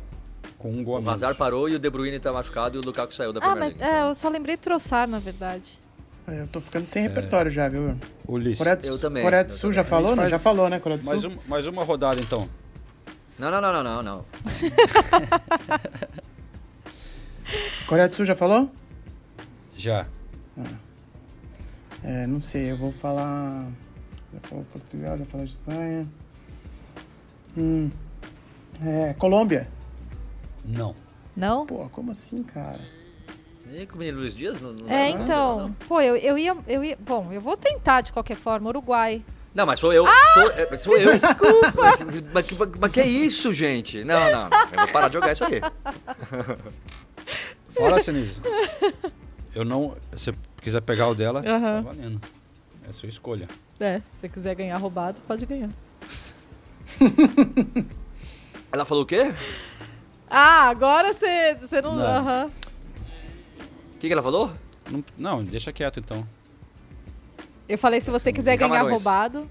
com 0.58 0.70
um 0.70 0.82
gol 0.84 0.96
a 0.96 0.98
o 0.98 1.02
menos. 1.02 1.22
Hazard 1.22 1.38
parou 1.38 1.68
e 1.68 1.74
o 1.74 1.78
De 1.78 1.88
Bruyne 1.90 2.18
tá 2.18 2.32
machucado 2.32 2.76
e 2.76 2.80
o 2.80 2.84
Lukaku 2.84 3.14
saiu 3.14 3.32
da 3.32 3.40
Ah, 3.40 3.50
Premier 3.52 3.72
mas 3.72 3.80
League. 3.80 3.96
é, 3.96 4.08
eu 4.08 4.14
só 4.14 4.28
lembrei 4.28 4.56
de 4.56 4.62
Troçar, 4.62 5.06
na 5.08 5.18
verdade. 5.18 5.78
É, 6.28 6.40
Eu 6.40 6.48
tô 6.48 6.60
ficando 6.60 6.86
sem 6.86 7.02
repertório 7.02 7.50
já, 7.50 7.68
viu? 7.68 7.98
Ulisses. 8.26 8.58
Coreia 8.58 8.76
do, 8.76 8.86
Eu 8.86 8.98
também, 8.98 9.22
Coreia 9.22 9.44
do 9.44 9.52
eu 9.52 9.56
Sul 9.56 9.72
já 9.72 9.84
falou, 9.84 10.08
gente 10.10 10.16
né? 10.16 10.22
faz- 10.22 10.30
Já 10.32 10.38
falou, 10.38 10.68
né, 10.68 10.78
Coreia 10.80 11.00
do 11.00 11.06
Mais, 11.06 11.22
Sul? 11.22 11.30
um- 11.30 11.38
mais 11.48 11.66
uma 11.66 11.84
rodada 11.84 12.20
então. 12.20 12.48
Não, 13.38 13.50
não, 13.50 13.60
não, 13.60 13.72
não, 13.72 13.84
não, 13.84 14.02
não. 14.02 14.24
Coreia 17.86 18.08
do 18.08 18.14
Sul 18.14 18.24
já 18.24 18.34
falou? 18.34 18.70
Já. 19.76 20.06
É, 22.02 22.26
não 22.26 22.40
sei, 22.40 22.70
eu 22.70 22.76
vou 22.76 22.92
falar. 22.92 23.66
Já 24.32 24.40
falou 24.48 24.64
Portugal, 24.72 25.16
já 25.16 25.24
falou 25.26 25.46
Espanha. 25.46 26.06
Hum. 27.56 27.90
É, 28.84 29.14
Colômbia. 29.14 29.68
Não. 30.64 30.94
Não? 31.36 31.66
Pô, 31.66 31.88
como 31.90 32.10
assim, 32.10 32.42
cara? 32.42 32.80
E 33.72 33.86
com 33.86 33.96
o 33.96 33.98
menino 33.98 34.18
Luiz 34.18 34.36
Dias? 34.36 34.60
Não, 34.60 34.72
não 34.72 34.88
É, 34.88 35.12
não, 35.12 35.22
então. 35.22 35.60
Não, 35.60 35.72
Pô, 35.72 36.00
eu, 36.00 36.16
eu, 36.16 36.38
ia, 36.38 36.56
eu 36.68 36.84
ia. 36.84 36.96
Bom, 37.00 37.32
eu 37.32 37.40
vou 37.40 37.56
tentar 37.56 38.00
de 38.00 38.12
qualquer 38.12 38.36
forma. 38.36 38.68
Uruguai. 38.68 39.22
Não, 39.54 39.66
mas 39.66 39.78
sou 39.78 39.92
eu. 39.92 40.04
Sou, 40.34 40.50
é, 40.52 40.76
sou 40.76 40.96
eu. 40.96 41.12
Desculpa. 41.18 41.98
Mas, 42.32 42.50
mas, 42.50 42.70
mas 42.78 42.92
que 42.92 43.00
é 43.00 43.06
isso, 43.06 43.52
gente? 43.52 44.04
Não, 44.04 44.20
não, 44.30 44.48
não. 44.48 44.58
Eu 44.72 44.78
vou 44.78 44.88
parar 44.92 45.08
de 45.08 45.14
jogar 45.14 45.32
isso 45.32 45.44
aí. 45.44 45.60
Fala, 47.74 47.98
Sinise. 48.00 48.40
Eu 49.54 49.64
não. 49.64 49.96
Se 50.14 50.30
você 50.30 50.34
quiser 50.60 50.80
pegar 50.82 51.08
o 51.08 51.14
dela, 51.14 51.40
Aham. 51.40 51.60
tá 51.60 51.80
valendo. 51.80 52.20
É 52.86 52.90
a 52.90 52.92
sua 52.92 53.08
escolha. 53.08 53.48
É, 53.80 53.98
se 54.12 54.20
você 54.20 54.28
quiser 54.28 54.54
ganhar 54.54 54.76
roubado, 54.78 55.20
pode 55.26 55.44
ganhar. 55.44 55.70
Ela 58.72 58.84
falou 58.84 59.02
o 59.04 59.06
quê? 59.06 59.32
Ah, 60.28 60.68
agora 60.68 61.12
você, 61.12 61.54
você 61.60 61.80
não. 61.80 61.96
Não. 61.96 62.04
Aham. 62.06 62.50
O 63.94 63.98
que, 63.98 64.08
que 64.08 64.12
ela 64.12 64.22
falou? 64.22 64.52
Não, 64.90 65.04
não, 65.16 65.42
deixa 65.44 65.72
quieto 65.72 65.98
então. 66.00 66.26
Eu 67.68 67.78
falei, 67.78 68.00
se 68.00 68.10
você 68.10 68.32
quiser 68.32 68.56
ganhar 68.56 68.70
Camarões. 68.70 68.92
roubado. 68.94 69.50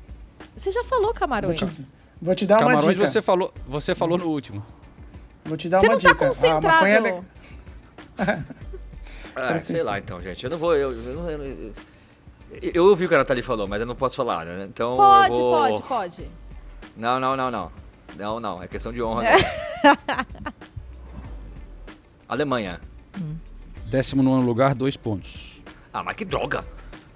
Você 0.55 0.69
já 0.71 0.83
falou 0.83 1.13
camarões. 1.13 1.59
Vou 1.59 1.69
te, 1.69 1.91
vou 2.21 2.35
te 2.35 2.45
dar 2.45 2.55
uma 2.59 2.69
Camarões 2.71 2.93
dica. 2.95 3.07
você 3.07 3.21
falou, 3.21 3.53
você 3.67 3.95
falou 3.95 4.17
no 4.17 4.27
último. 4.27 4.63
Vou 5.43 5.57
te 5.57 5.67
dar 5.67 5.79
Você 5.79 5.87
uma 5.87 5.93
não 5.95 5.99
tá 6.01 6.09
dica. 6.13 6.25
A 6.25 6.27
concentrado. 6.27 6.67
maconha 6.67 6.93
é 6.93 6.99
le- 6.99 7.23
Ah, 9.35 9.59
sei 9.59 9.83
lá 9.83 9.99
então, 9.99 10.21
gente. 10.21 10.43
Eu 10.43 10.49
não 10.49 10.57
vou. 10.57 10.75
Eu, 10.75 10.91
eu, 10.91 11.13
não- 11.15 11.29
eu, 11.29 11.43
eu- 11.43 11.73
eu 12.61 12.85
ouvi 12.85 13.05
o 13.05 13.09
que 13.09 13.15
a 13.15 13.19
Nathalie 13.19 13.43
falou, 13.43 13.67
mas 13.67 13.79
eu 13.81 13.85
não 13.87 13.95
posso 13.95 14.15
falar, 14.15 14.45
né? 14.45 14.65
Então. 14.69 14.95
Pode, 14.95 15.37
eu 15.39 15.45
vou... 15.45 15.57
pode, 15.57 15.81
pode. 15.83 16.27
Não, 16.95 17.19
não, 17.19 17.35
não, 17.35 17.51
não. 17.51 17.71
Não, 18.17 18.39
não. 18.39 18.63
É 18.63 18.67
questão 18.67 18.93
de 18.93 19.01
honra. 19.03 19.25
É. 19.27 19.35
não. 19.37 20.53
Alemanha. 22.27 22.79
19 23.85 24.45
lugar, 24.45 24.73
dois 24.73 24.97
pontos. 24.97 25.61
Ah, 25.93 26.03
mas 26.03 26.15
que 26.15 26.25
droga! 26.25 26.65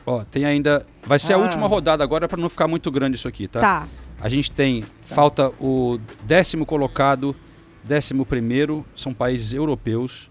Ó, 0.06 0.24
tem 0.24 0.46
ainda. 0.46 0.86
Vai 1.04 1.20
ser 1.20 1.34
a 1.34 1.36
Ah. 1.36 1.40
última 1.40 1.68
rodada 1.68 2.04
agora 2.04 2.28
pra 2.28 2.38
não 2.38 2.50
ficar 2.50 2.68
muito 2.68 2.90
grande 2.92 3.18
isso 3.18 3.28
aqui, 3.28 3.48
tá? 3.48 3.60
Tá. 3.60 3.88
A 4.22 4.30
gente 4.30 4.52
tem. 4.52 4.84
Falta 5.06 5.50
o 5.60 6.00
décimo 6.24 6.66
colocado, 6.66 7.36
décimo 7.84 8.26
primeiro, 8.26 8.86
são 8.96 9.14
países 9.14 9.54
europeus. 9.54 10.30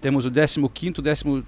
Temos 0.00 0.26
o 0.26 0.30
décimo 0.30 0.68
quinto, 0.68 1.02
décimo 1.02 1.44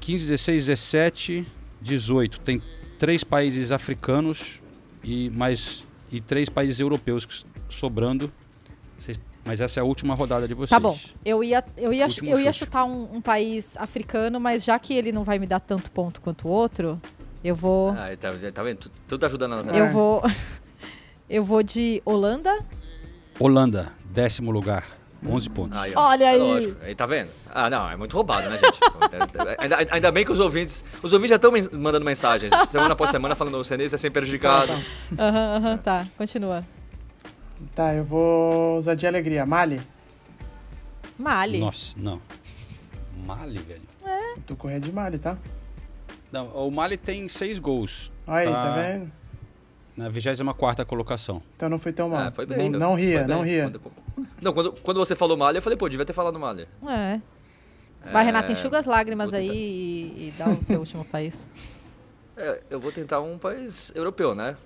15, 0.00 0.26
16, 0.26 0.66
17, 0.66 1.46
18. 1.80 2.40
Tem 2.40 2.62
três 2.98 3.22
países 3.24 3.70
africanos 3.72 4.60
e 5.02 5.30
mais 5.30 5.86
e 6.10 6.20
três 6.20 6.48
países 6.48 6.80
europeus 6.80 7.44
sobrando. 7.68 8.32
Vocês- 8.98 9.20
mas 9.44 9.60
essa 9.60 9.78
é 9.78 9.82
a 9.82 9.84
última 9.84 10.14
rodada 10.14 10.46
de 10.48 10.54
vocês. 10.54 10.70
Tá 10.70 10.80
bom. 10.80 10.98
Eu 11.24 11.42
ia, 11.44 11.64
eu 11.76 11.92
ia, 11.92 12.06
Último 12.06 12.30
eu 12.30 12.40
ia 12.40 12.52
chutar 12.52 12.84
um, 12.84 13.16
um 13.16 13.20
país 13.20 13.76
africano, 13.76 14.38
mas 14.40 14.64
já 14.64 14.78
que 14.78 14.92
ele 14.94 15.12
não 15.12 15.24
vai 15.24 15.38
me 15.38 15.46
dar 15.46 15.60
tanto 15.60 15.90
ponto 15.90 16.20
quanto 16.20 16.48
o 16.48 16.50
outro, 16.50 17.00
eu 17.44 17.54
vou. 17.54 17.90
Ah, 17.90 18.14
tá, 18.18 18.32
tá 18.52 18.62
vendo? 18.62 18.78
Tu- 18.78 18.90
Tudo 19.06 19.24
ajudando 19.26 19.70
a. 19.70 19.76
Eu 19.76 19.88
vou. 19.88 20.22
Eu 21.30 21.44
vou 21.44 21.62
de 21.62 22.00
Holanda. 22.06 22.58
Holanda, 23.38 23.92
décimo 24.10 24.50
lugar, 24.50 24.97
11 25.26 25.50
pontos. 25.50 25.78
Aí. 25.78 25.92
Olha 25.96 26.24
É 26.24 26.28
aí. 26.28 26.38
Lógico. 26.38 26.76
Aí, 26.84 26.94
tá 26.94 27.06
vendo? 27.06 27.30
Ah, 27.50 27.68
não, 27.68 27.90
é 27.90 27.96
muito 27.96 28.12
roubado, 28.14 28.48
né, 28.48 28.58
gente? 28.58 28.78
ainda, 29.58 29.76
ainda 29.90 30.12
bem 30.12 30.24
que 30.24 30.32
os 30.32 30.38
ouvintes. 30.40 30.84
Os 31.02 31.12
ouvintes 31.12 31.30
já 31.30 31.36
estão 31.36 31.50
men- 31.50 31.68
mandando 31.72 32.04
mensagens, 32.04 32.52
semana 32.70 32.92
após 32.92 33.10
semana, 33.10 33.34
falando 33.34 33.56
o 33.58 33.64
Senês 33.64 33.92
é 33.92 33.98
sempre 33.98 34.20
prejudicado. 34.20 34.72
Aham, 35.18 35.56
aham, 35.56 35.76
tá. 35.78 36.06
Continua. 36.16 36.62
Tá, 37.74 37.92
eu 37.94 38.04
vou 38.04 38.76
usar 38.76 38.94
de 38.94 39.06
alegria. 39.06 39.44
Mali. 39.44 39.80
Mali. 41.18 41.58
Nossa, 41.58 41.94
não. 41.96 42.20
Mali, 43.26 43.58
velho. 43.58 43.82
Eu 44.36 44.42
tô 44.46 44.54
correndo 44.56 44.84
de 44.84 44.92
Mali, 44.92 45.18
tá? 45.18 45.36
Não, 46.30 46.46
o 46.48 46.70
Mali 46.70 46.96
tem 46.96 47.26
seis 47.28 47.58
gols. 47.58 48.12
Aí, 48.26 48.46
tá 48.46 48.74
vendo? 48.76 49.12
Na 49.98 50.08
24 50.08 50.86
colocação. 50.86 51.42
Então 51.56 51.68
não 51.68 51.78
foi 51.78 51.92
tão 51.92 52.08
mal. 52.08 52.28
Ah, 52.28 52.30
foi 52.30 52.46
bem. 52.46 52.70
Não, 52.70 52.78
não 52.78 52.94
ria, 52.94 53.18
foi 53.18 53.26
bem. 53.26 53.36
não 53.36 53.42
ria. 53.42 53.62
Quando, 53.64 53.80
não, 54.40 54.52
quando, 54.52 54.72
quando 54.80 54.96
você 54.98 55.16
falou 55.16 55.36
Mali, 55.36 55.58
eu 55.58 55.62
falei, 55.62 55.76
pô, 55.76 55.88
devia 55.88 56.06
ter 56.06 56.12
falado 56.12 56.38
Mali. 56.38 56.68
É. 56.86 57.20
Vai, 58.12 58.22
É, 58.22 58.26
Renata, 58.26 58.52
enxuga 58.52 58.78
as 58.78 58.86
lágrimas 58.86 59.34
aí 59.34 59.48
e, 59.50 60.28
e 60.28 60.34
dá 60.38 60.48
o 60.50 60.62
seu 60.62 60.78
último 60.78 61.04
país. 61.10 61.48
É, 62.36 62.60
eu 62.70 62.78
vou 62.78 62.92
tentar 62.92 63.20
um 63.20 63.36
país 63.36 63.90
europeu, 63.94 64.34
né? 64.36 64.56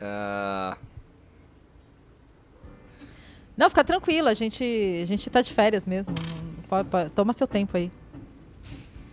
É, 0.00 0.76
Não, 3.56 3.68
fica 3.68 3.82
tranquilo, 3.84 4.28
a 4.28 4.34
gente, 4.34 4.64
a 5.02 5.06
gente 5.06 5.28
tá 5.28 5.40
de 5.40 5.52
férias 5.52 5.84
mesmo. 5.86 6.14
Não- 6.16 6.62
pode- 6.68 6.88
pode- 6.88 7.10
toma 7.10 7.32
seu 7.32 7.46
tempo 7.48 7.76
aí. 7.76 7.90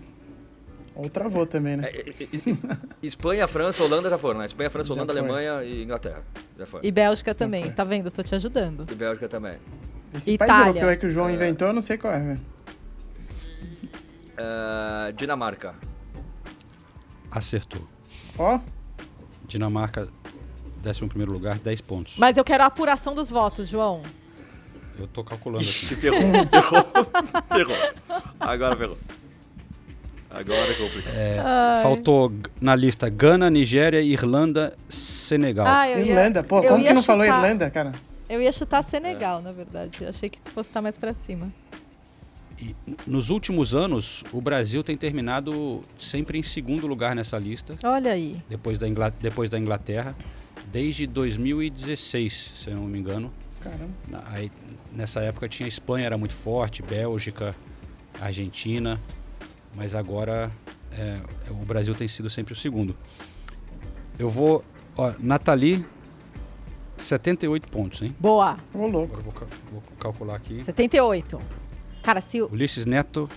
Ou 1.00 1.08
travou 1.08 1.46
também, 1.46 1.78
né? 1.78 1.88
é, 1.88 2.00
é, 2.00 2.10
é, 2.10 2.76
Espanha, 3.02 3.48
França, 3.48 3.82
Holanda 3.82 4.10
já 4.10 4.18
foram, 4.18 4.40
né? 4.40 4.46
Espanha, 4.46 4.68
França, 4.68 4.92
Holanda. 4.92 5.12
Alemanha 5.12 5.64
e 5.64 5.82
Inglaterra. 5.82 6.22
Já 6.58 6.66
foi. 6.66 6.80
E 6.82 6.92
Bélgica 6.92 7.34
também, 7.34 7.70
tá 7.70 7.84
vendo? 7.84 8.06
Eu 8.06 8.10
tô 8.10 8.22
te 8.22 8.34
ajudando. 8.34 8.86
E 8.90 8.94
Bélgica 8.94 9.28
também. 9.28 9.54
Esse 10.14 10.32
Itália. 10.32 10.54
país 10.54 10.66
europeu 10.66 10.88
aí 10.90 10.96
que 10.98 11.06
o 11.06 11.10
João 11.10 11.30
inventou, 11.30 11.68
eu 11.68 11.72
não 11.72 11.80
sei 11.80 11.96
qual 11.96 12.12
é, 12.12 12.18
velho. 12.18 12.40
É, 14.36 15.12
Dinamarca. 15.12 15.74
Acertou. 17.30 17.88
Ó, 18.38 18.60
Dinamarca, 19.46 20.08
11 20.84 21.24
lugar, 21.24 21.58
10 21.58 21.80
pontos. 21.80 22.16
Mas 22.18 22.36
eu 22.36 22.44
quero 22.44 22.62
a 22.62 22.66
apuração 22.66 23.14
dos 23.14 23.30
votos, 23.30 23.68
João. 23.68 24.02
Eu 24.98 25.06
tô 25.06 25.24
calculando 25.24 25.64
aqui. 25.64 25.96
Ferrou, 25.96 26.20
ferrou, 26.50 26.86
ferrou. 27.50 27.76
Agora 28.38 28.76
ferrou. 28.76 28.98
Agora. 30.30 30.72
É, 31.14 31.40
Ai. 31.44 31.82
faltou 31.82 32.30
g- 32.30 32.36
na 32.60 32.74
lista 32.76 33.08
Gana, 33.08 33.50
Nigéria, 33.50 34.00
Irlanda, 34.00 34.76
Senegal. 34.88 35.66
Ah, 35.66 35.88
eu 35.88 35.98
ia- 35.98 36.06
Irlanda. 36.06 36.42
Pô, 36.44 36.62
como 36.62 36.82
que 36.82 36.92
não 36.92 37.02
falou 37.02 37.24
Irlanda, 37.24 37.68
cara? 37.68 37.92
Eu 38.28 38.40
ia 38.40 38.52
chutar 38.52 38.82
Senegal, 38.82 39.42
na 39.42 39.50
verdade. 39.50 39.98
Eu 40.02 40.08
achei 40.10 40.28
que 40.30 40.38
fosse 40.54 40.70
estar 40.70 40.80
mais 40.80 40.96
pra 40.96 41.12
cima. 41.14 41.52
e 42.62 42.76
nos 43.06 43.30
últimos 43.30 43.74
anos, 43.74 44.22
o 44.32 44.40
Brasil 44.40 44.84
tem 44.84 44.94
terminado 44.96 45.82
sempre 45.98 46.38
em 46.38 46.42
segundo 46.42 46.86
lugar 46.86 47.16
nessa 47.16 47.38
lista. 47.38 47.74
Olha 47.82 48.12
aí. 48.12 48.36
Depois 48.50 48.78
da, 48.78 48.86
Ingla- 48.86 49.14
depois 49.20 49.48
da 49.50 49.58
Inglaterra. 49.58 50.14
Desde 50.70 51.06
2016, 51.06 52.52
se 52.54 52.68
eu 52.70 52.76
não 52.76 52.84
me 52.84 52.98
engano. 52.98 53.32
Caramba. 53.62 53.88
Aí, 54.26 54.52
nessa 54.92 55.20
época 55.20 55.48
tinha 55.48 55.66
Espanha, 55.66 56.04
era 56.06 56.18
muito 56.18 56.34
forte, 56.34 56.82
Bélgica, 56.82 57.54
Argentina. 58.20 59.00
Mas 59.74 59.94
agora 59.94 60.50
é, 60.92 61.18
o 61.50 61.54
Brasil 61.64 61.94
tem 61.94 62.08
sido 62.08 62.28
sempre 62.28 62.52
o 62.52 62.56
segundo. 62.56 62.96
Eu 64.18 64.28
vou. 64.28 64.64
Ó, 64.96 65.12
Nathalie, 65.18 65.84
78 66.98 67.70
pontos, 67.70 68.02
hein? 68.02 68.14
Boa. 68.18 68.56
Ô, 68.74 68.86
louco. 68.86 69.16
Agora 69.16 69.20
eu 69.42 69.48
vou, 69.72 69.80
vou 69.80 69.82
calcular 69.98 70.36
aqui. 70.36 70.62
78. 70.62 71.40
Cara, 72.02 72.20
se 72.20 72.42
o. 72.42 72.50
Ulisses 72.52 72.84
Neto, 72.86 73.28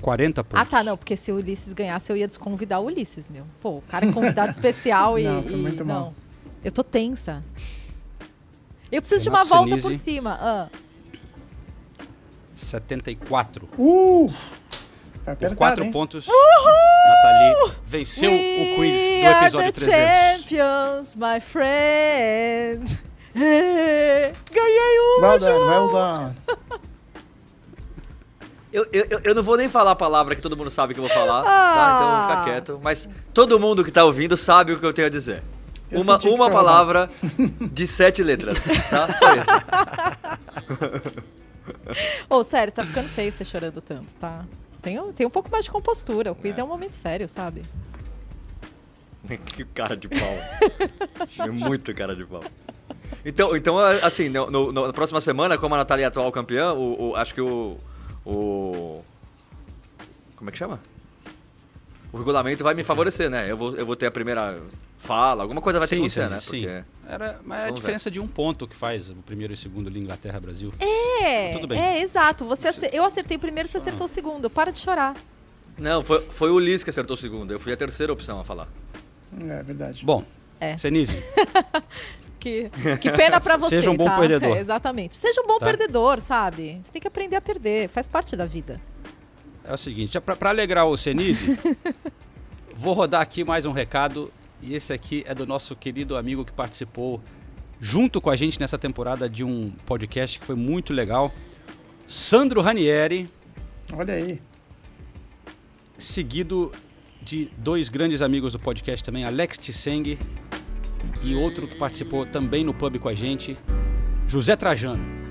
40 0.00 0.42
pontos. 0.42 0.60
Ah, 0.60 0.64
tá, 0.66 0.82
não, 0.82 0.96
porque 0.96 1.16
se 1.16 1.30
o 1.30 1.36
Ulisses 1.36 1.72
ganhasse, 1.72 2.10
eu 2.10 2.16
ia 2.16 2.26
desconvidar 2.26 2.80
o 2.80 2.86
Ulisses, 2.86 3.28
meu. 3.28 3.44
Pô, 3.60 3.76
o 3.78 3.82
cara 3.82 4.06
é 4.06 4.12
convidado 4.12 4.50
especial 4.50 5.18
e. 5.20 5.24
Não, 5.24 5.42
foi 5.42 5.52
e- 5.52 5.56
muito 5.56 5.84
não. 5.84 5.94
mal. 5.94 6.14
Eu 6.64 6.72
tô 6.72 6.82
tensa. 6.82 7.44
Eu 8.90 9.00
preciso 9.02 9.24
de 9.24 9.30
Renato 9.30 9.46
uma 9.48 9.56
volta 9.56 9.70
Senise. 9.70 9.88
por 9.88 9.94
cima. 9.94 10.38
Ah, 10.40 10.68
74. 12.54 13.68
Uh! 13.78 14.32
Por 15.26 15.30
Tá 15.30 15.32
apertado, 15.32 15.56
4 15.56 15.84
hein? 15.84 15.90
pontos, 15.92 16.26
Nathalie 16.26 17.72
venceu 17.86 18.30
o 18.32 18.36
quiz 18.76 19.00
We 19.00 19.20
do 19.22 19.26
are 19.26 19.40
episódio 19.46 19.72
the 19.72 19.80
300. 19.80 20.40
champions, 20.46 21.16
my 21.16 21.40
friend. 21.40 22.98
Ganhei 23.34 24.98
uma, 25.18 25.28
Well 25.28 25.38
done, 25.40 25.52
João. 25.52 25.68
well 25.68 25.90
done. 25.92 26.36
Eu, 28.72 28.86
eu, 28.92 29.20
eu- 29.24 29.34
não 29.34 29.42
vou 29.42 29.56
nem 29.56 29.68
falar 29.68 29.90
a 29.92 29.96
palavra 29.96 30.36
que 30.36 30.42
todo 30.42 30.56
mundo 30.56 30.70
sabe 30.70 30.92
que 30.94 31.00
eu 31.00 31.04
vou 31.06 31.12
falar, 31.12 31.42
tá? 31.42 31.50
Ah. 31.50 31.94
Então 31.96 32.08
eu 32.10 32.16
vou 32.16 32.28
ficar 32.28 32.44
quieto. 32.44 32.80
Mas 32.82 33.08
todo 33.34 33.58
mundo 33.58 33.82
que 33.84 33.90
tá 33.90 34.04
ouvindo 34.04 34.36
sabe 34.36 34.72
o 34.72 34.78
que 34.78 34.84
eu 34.86 34.92
tenho 34.92 35.08
a 35.08 35.10
dizer. 35.10 35.42
Eu 35.90 36.00
uma 36.02 36.18
uma 36.18 36.50
palavra 36.50 37.08
de 37.60 37.86
sete 37.86 38.22
letras, 38.22 38.64
tá? 38.90 39.08
Só 39.14 39.34
isso. 39.34 39.46
Ô, 42.28 42.44
sério, 42.44 42.72
tá 42.72 42.84
ficando 42.84 43.08
feio 43.08 43.32
você 43.32 43.44
chorando 43.44 43.80
tanto, 43.80 44.14
tá? 44.16 44.44
Tem, 44.86 45.00
um- 45.00 45.12
tem 45.12 45.26
um 45.26 45.30
pouco 45.30 45.50
mais 45.50 45.64
de 45.64 45.70
compostura. 45.72 46.30
O 46.30 46.36
quiz 46.36 46.58
é, 46.58 46.62
um 46.62 46.68
momento 46.68 46.92
sério, 46.94 47.28
sabe? 47.28 47.64
que 49.46 49.64
cara 49.64 49.96
de 49.96 50.08
pau. 50.08 51.44
é 51.44 51.50
muito 51.50 51.92
cara 51.92 52.14
de 52.14 52.24
pau. 52.24 52.40
Então, 53.24 53.56
então 53.56 53.76
assim, 53.80 54.28
no, 54.28 54.48
no- 54.48 54.70
na 54.86 54.92
próxima 54.92 55.20
semana, 55.20 55.58
como 55.58 55.74
a 55.74 55.78
Natália 55.78 56.04
é 56.04 56.06
atual 56.06 56.30
campeã, 56.30 56.72
o, 56.72 57.08
o- 57.08 57.16
acho 57.16 57.34
que 57.34 57.40
o, 57.40 57.76
o. 58.24 59.02
Como 60.36 60.50
é 60.50 60.52
que 60.52 60.58
chama? 60.58 60.78
O 62.12 62.18
regulamento 62.18 62.62
vai 62.64 62.74
me 62.74 62.82
favorecer, 62.84 63.28
né? 63.28 63.50
Eu 63.50 63.56
vou, 63.56 63.76
eu 63.76 63.84
vou 63.84 63.94
ter 63.96 64.06
a 64.06 64.10
primeira 64.10 64.58
fala, 64.98 65.42
alguma 65.42 65.60
coisa 65.60 65.78
vai 65.78 65.86
ter 65.86 65.96
que 66.00 66.08
Sim, 66.10 66.20
acontecer, 66.20 66.40
sim, 66.40 66.66
né? 66.66 66.74
sim. 66.74 66.84
Porque. 66.84 67.12
Era, 67.12 67.40
mas 67.44 67.64
é 67.64 67.68
a 67.68 67.70
diferença 67.70 68.10
de 68.10 68.18
um 68.20 68.26
ponto 68.26 68.66
que 68.66 68.74
faz 68.74 69.08
o 69.10 69.14
primeiro 69.16 69.52
e 69.52 69.54
o 69.54 69.56
segundo 69.56 69.88
ali, 69.88 70.00
Inglaterra, 70.00 70.40
Brasil. 70.40 70.72
É, 70.80 71.52
Tudo 71.52 71.66
bem. 71.68 71.80
é, 71.80 72.00
exato. 72.02 72.44
Você 72.46 72.68
acer- 72.68 72.90
Eu 72.92 73.04
acertei 73.04 73.36
o 73.36 73.40
primeiro, 73.40 73.68
você 73.68 73.76
acertou 73.76 74.06
o 74.06 74.08
segundo. 74.08 74.48
Para 74.50 74.70
de 74.72 74.80
chorar. 74.80 75.14
Não, 75.78 76.02
foi, 76.02 76.20
foi 76.30 76.50
o 76.50 76.58
Liz 76.58 76.82
que 76.82 76.90
acertou 76.90 77.14
o 77.14 77.18
segundo. 77.18 77.52
Eu 77.52 77.60
fui 77.60 77.72
a 77.72 77.76
terceira 77.76 78.12
opção 78.12 78.40
a 78.40 78.44
falar. 78.44 78.66
É 79.48 79.62
verdade. 79.62 80.04
Bom, 80.04 80.24
É. 80.58 80.76
Senise, 80.76 81.22
Que, 82.40 82.70
que 83.00 83.10
pena 83.10 83.40
pra 83.40 83.56
você, 83.56 83.76
Seja 83.76 83.90
um 83.90 83.96
bom 83.96 84.04
tá? 84.04 84.18
perdedor. 84.20 84.56
É, 84.56 84.60
exatamente. 84.60 85.16
Seja 85.16 85.40
um 85.40 85.46
bom 85.46 85.58
Tá. 85.58 85.66
perdedor, 85.66 86.20
sabe? 86.20 86.80
Você 86.84 86.92
tem 86.92 87.02
que 87.02 87.08
aprender 87.08 87.34
a 87.34 87.40
perder. 87.40 87.88
Faz 87.88 88.06
parte 88.06 88.36
da 88.36 88.46
vida. 88.46 88.80
É 89.68 89.74
o 89.74 89.76
seguinte, 89.76 90.18
pra 90.20 90.50
alegrar 90.50 90.86
o 90.86 90.96
Senise, 90.96 91.58
vou 92.74 92.94
rodar 92.94 93.20
aqui 93.20 93.44
mais 93.44 93.66
um 93.66 93.72
recado. 93.72 94.32
E 94.62 94.74
esse 94.74 94.92
aqui 94.92 95.24
é 95.26 95.34
do 95.34 95.46
nosso 95.46 95.76
querido 95.76 96.16
amigo 96.16 96.44
que 96.44 96.52
participou 96.52 97.20
junto 97.80 98.20
com 98.20 98.30
a 98.30 98.36
gente 98.36 98.58
nessa 98.58 98.78
temporada 98.78 99.28
de 99.28 99.44
um 99.44 99.70
podcast 99.84 100.38
que 100.38 100.46
foi 100.46 100.56
muito 100.56 100.92
legal. 100.92 101.32
Sandro 102.06 102.60
Ranieri, 102.60 103.26
Olha 103.92 104.14
aí. 104.14 104.40
seguido 105.98 106.72
de 107.20 107.50
dois 107.58 107.88
grandes 107.88 108.22
amigos 108.22 108.52
do 108.52 108.58
podcast 108.58 109.04
também, 109.04 109.24
Alex 109.24 109.58
Tseng 109.58 110.18
e 111.22 111.34
outro 111.34 111.66
que 111.66 111.74
participou 111.74 112.24
também 112.24 112.64
no 112.64 112.72
pub 112.72 112.98
com 112.98 113.08
a 113.08 113.14
gente, 113.14 113.58
José 114.26 114.54
Trajano. 114.56 115.25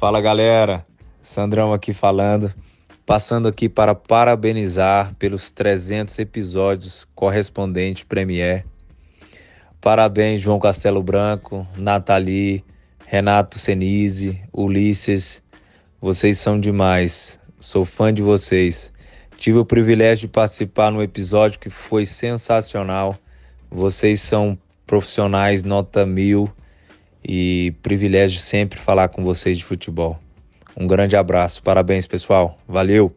Fala 0.00 0.18
galera, 0.18 0.86
Sandrão 1.20 1.74
aqui 1.74 1.92
falando, 1.92 2.50
passando 3.04 3.46
aqui 3.46 3.68
para 3.68 3.94
parabenizar 3.94 5.14
pelos 5.16 5.50
300 5.50 6.18
episódios 6.20 7.06
correspondente 7.14 8.06
Premier. 8.06 8.64
Parabéns 9.78 10.40
João 10.40 10.58
Castelo 10.58 11.02
Branco, 11.02 11.66
Nathalie, 11.76 12.64
Renato 13.04 13.58
Senise, 13.58 14.42
Ulisses, 14.54 15.42
vocês 16.00 16.38
são 16.38 16.58
demais, 16.58 17.38
sou 17.58 17.84
fã 17.84 18.10
de 18.10 18.22
vocês. 18.22 18.90
Tive 19.36 19.58
o 19.58 19.66
privilégio 19.66 20.28
de 20.28 20.32
participar 20.32 20.90
num 20.90 21.02
episódio 21.02 21.60
que 21.60 21.68
foi 21.68 22.06
sensacional. 22.06 23.18
Vocês 23.70 24.22
são 24.22 24.58
profissionais 24.86 25.62
nota 25.62 26.06
mil 26.06 26.50
e 27.24 27.74
privilégio 27.82 28.40
sempre 28.40 28.78
falar 28.78 29.08
com 29.08 29.24
vocês 29.24 29.58
de 29.58 29.64
futebol. 29.64 30.18
Um 30.76 30.86
grande 30.86 31.16
abraço, 31.16 31.62
parabéns 31.62 32.06
pessoal, 32.06 32.58
valeu! 32.66 33.14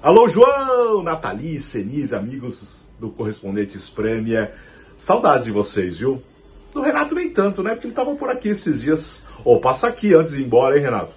Alô, 0.00 0.28
João, 0.28 1.02
Nathalie, 1.02 1.60
Senise, 1.60 2.14
amigos 2.14 2.88
do 3.00 3.10
Correspondentes 3.10 3.90
Premier. 3.90 4.54
Saudades 4.96 5.44
de 5.44 5.50
vocês, 5.50 5.98
viu? 5.98 6.22
Do 6.72 6.80
Renato 6.80 7.14
nem 7.14 7.30
tanto, 7.30 7.62
né? 7.62 7.72
Porque 7.72 7.88
ele 7.88 7.94
tava 7.94 8.14
por 8.14 8.30
aqui 8.30 8.50
esses 8.50 8.80
dias. 8.80 9.26
Ô, 9.44 9.58
passa 9.58 9.88
aqui 9.88 10.14
antes 10.14 10.34
de 10.34 10.42
ir 10.42 10.46
embora, 10.46 10.76
hein, 10.76 10.84
Renato? 10.84 11.12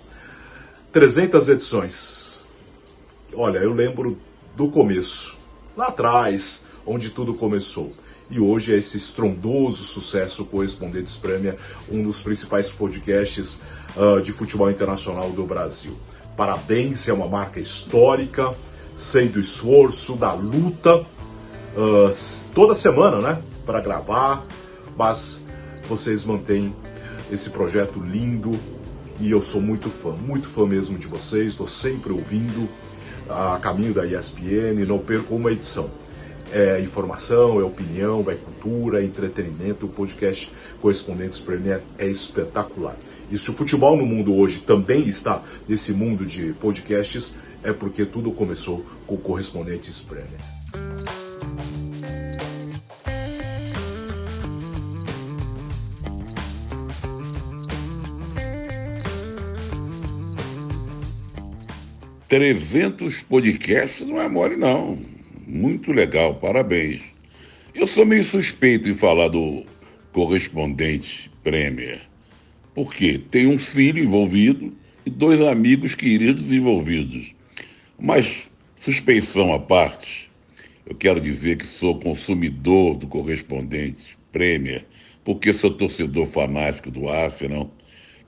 300 0.91 1.47
edições. 1.49 2.41
Olha, 3.33 3.59
eu 3.59 3.73
lembro 3.73 4.17
do 4.55 4.69
começo, 4.69 5.39
lá 5.75 5.87
atrás, 5.87 6.67
onde 6.85 7.11
tudo 7.11 7.33
começou. 7.35 7.93
E 8.31 8.39
hoje 8.39 8.73
é 8.73 8.77
esse 8.77 8.95
estrondoso 8.95 9.81
sucesso 9.81 10.45
Correspondentes 10.45 11.17
Premier, 11.17 11.57
um 11.91 12.01
dos 12.01 12.23
principais 12.23 12.71
podcasts 12.71 13.61
ah, 13.97 14.21
de 14.21 14.31
futebol 14.31 14.71
internacional 14.71 15.29
do 15.31 15.43
Brasil. 15.43 15.97
Parabéns, 16.37 17.09
é 17.09 17.13
uma 17.13 17.27
marca 17.27 17.59
histórica, 17.59 18.53
sei 18.97 19.27
do 19.27 19.37
esforço, 19.37 20.15
da 20.15 20.33
luta, 20.33 21.05
ah, 21.75 22.09
toda 22.55 22.73
semana, 22.73 23.19
né? 23.19 23.41
Para 23.65 23.81
gravar, 23.81 24.45
mas 24.97 25.45
vocês 25.89 26.25
mantêm 26.25 26.73
esse 27.29 27.49
projeto 27.49 27.99
lindo 27.99 28.57
e 29.19 29.29
eu 29.29 29.43
sou 29.43 29.61
muito 29.61 29.89
fã, 29.89 30.13
muito 30.13 30.47
fã 30.47 30.65
mesmo 30.65 30.97
de 30.97 31.05
vocês, 31.05 31.51
estou 31.51 31.67
sempre 31.67 32.13
ouvindo 32.13 32.69
a 33.29 33.59
caminho 33.59 33.93
da 33.93 34.05
ESPN, 34.05 34.85
não 34.87 34.99
perco 34.99 35.35
uma 35.35 35.51
edição. 35.51 35.91
É 36.53 36.81
informação, 36.81 37.61
é 37.61 37.63
opinião, 37.63 38.29
é 38.29 38.35
cultura, 38.35 39.01
é 39.01 39.05
entretenimento. 39.05 39.85
O 39.85 39.89
podcast 39.89 40.51
Correspondentes 40.81 41.41
Premier 41.41 41.81
é 41.97 42.07
espetacular. 42.07 42.97
E 43.31 43.37
se 43.37 43.49
o 43.49 43.53
futebol 43.53 43.95
no 43.95 44.05
mundo 44.05 44.35
hoje 44.35 44.59
também 44.59 45.07
está 45.07 45.41
nesse 45.65 45.93
mundo 45.93 46.25
de 46.25 46.51
podcasts, 46.53 47.39
é 47.63 47.71
porque 47.71 48.05
tudo 48.05 48.33
começou 48.33 48.85
com 49.07 49.15
Correspondentes 49.15 50.01
Premier. 50.01 50.41
Trezentos 62.27 63.21
podcasts 63.23 64.05
não 64.05 64.21
é 64.21 64.27
mole, 64.27 64.57
não. 64.57 65.20
Muito 65.53 65.91
legal, 65.91 66.35
parabéns. 66.35 67.01
Eu 67.75 67.85
sou 67.85 68.05
meio 68.05 68.23
suspeito 68.23 68.87
em 68.87 68.93
falar 68.93 69.27
do 69.27 69.65
correspondente 70.13 71.29
Premier. 71.43 71.99
Porque 72.73 73.17
tem 73.17 73.47
um 73.47 73.59
filho 73.59 74.01
envolvido 74.01 74.73
e 75.05 75.09
dois 75.09 75.41
amigos 75.41 75.93
queridos 75.93 76.49
envolvidos. 76.53 77.33
Mas, 77.99 78.47
suspeição 78.77 79.53
à 79.53 79.59
parte, 79.59 80.31
eu 80.85 80.95
quero 80.95 81.19
dizer 81.19 81.57
que 81.57 81.67
sou 81.67 81.99
consumidor 81.99 82.95
do 82.95 83.07
correspondente 83.07 84.17
Premier, 84.31 84.85
porque 85.21 85.51
sou 85.51 85.71
torcedor 85.71 86.27
fanático 86.27 86.89
do 86.89 87.09
Arsenal. 87.09 87.69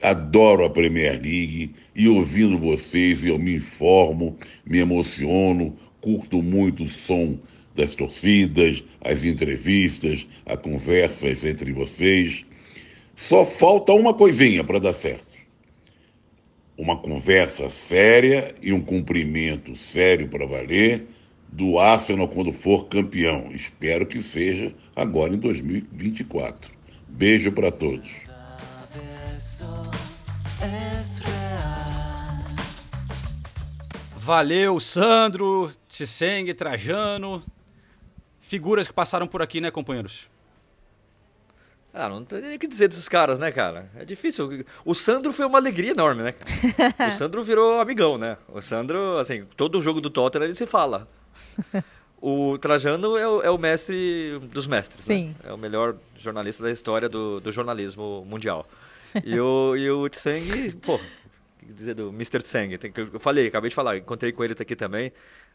Adoro 0.02 0.66
a 0.66 0.70
Premier 0.70 1.14
League 1.14 1.74
e 1.96 2.06
ouvindo 2.10 2.58
vocês 2.58 3.24
eu 3.24 3.40
me 3.40 3.56
informo, 3.56 4.38
me 4.66 4.80
emociono, 4.80 5.78
curto 6.04 6.44
muito 6.44 6.84
o 6.84 6.90
som 6.90 7.40
das 7.74 7.96
torcidas, 7.96 8.84
as 9.02 9.24
entrevistas, 9.24 10.28
as 10.46 10.60
conversas 10.60 11.46
entre 11.46 11.72
vocês. 11.72 12.46
Só 13.16 13.46
falta 13.46 13.94
uma 13.94 14.14
coisinha 14.14 14.66
para 14.66 14.80
dar 14.80 14.94
certo. 14.94 15.34
Uma 16.78 16.98
conversa 16.98 17.70
séria 17.70 18.54
e 18.62 18.74
um 18.74 18.82
cumprimento 18.82 19.76
sério 19.78 20.28
para 20.28 20.46
valer 20.46 21.08
do 21.48 21.80
Arsenal 21.80 22.28
quando 22.28 22.52
for 22.52 22.88
campeão. 22.88 23.52
Espero 23.54 24.06
que 24.06 24.22
seja 24.22 24.74
agora 24.96 25.34
em 25.34 25.38
2024. 25.38 26.72
Beijo 27.08 27.52
para 27.52 27.72
todos. 27.72 28.12
Valeu, 34.18 34.80
Sandro, 34.80 35.70
Tseng, 35.94 36.52
Trajano. 36.56 37.44
Figuras 38.42 38.88
que 38.88 38.94
passaram 38.94 39.28
por 39.28 39.42
aqui, 39.42 39.62
né, 39.62 39.70
companheiros? 39.70 40.28
Ah, 41.94 42.10
não 42.10 42.26
tem 42.26 42.42
nem 42.42 42.56
o 42.56 42.60
que 42.60 42.68
dizer 42.68 42.88
desses 42.88 43.08
caras, 43.08 43.38
né, 43.38 43.52
cara? 43.52 43.88
É 43.96 44.04
difícil. 44.04 44.66
O 44.84 44.96
Sandro 44.96 45.32
foi 45.32 45.46
uma 45.46 45.60
alegria 45.60 45.92
enorme, 45.92 46.24
né? 46.24 46.34
o 47.08 47.12
Sandro 47.12 47.44
virou 47.44 47.80
amigão, 47.80 48.18
né? 48.18 48.38
O 48.48 48.60
Sandro, 48.60 49.20
assim, 49.20 49.46
todo 49.56 49.82
jogo 49.82 50.02
do 50.02 50.10
Tottenham 50.10 50.46
ele 50.46 50.56
se 50.56 50.66
fala. 50.66 51.08
O 52.26 52.58
Trajano 52.58 53.18
é 53.18 53.28
o, 53.28 53.42
é 53.42 53.50
o 53.50 53.58
mestre 53.58 54.40
dos 54.44 54.66
mestres, 54.66 55.04
Sim. 55.04 55.36
né? 55.44 55.50
É 55.50 55.52
o 55.52 55.58
melhor 55.58 55.98
jornalista 56.18 56.64
da 56.64 56.72
história 56.72 57.10
do, 57.10 57.42
do 57.42 57.52
jornalismo 57.52 58.26
mundial. 58.26 58.66
E 59.26 59.38
o, 59.38 59.76
e 59.76 59.92
o 59.92 60.10
Tseng, 60.10 60.72
pô, 60.82 60.96
o 60.96 61.00
que 61.60 61.74
dizer 61.74 61.94
do 61.94 62.10
Mr. 62.10 62.40
Tseng? 62.42 62.80
Eu 63.14 63.20
falei, 63.20 63.48
acabei 63.48 63.70
de 63.70 63.76
falar, 63.76 63.98
encontrei 63.98 64.32
com 64.32 64.42
ele 64.42 64.56
aqui 64.58 64.74
também. 64.74 65.12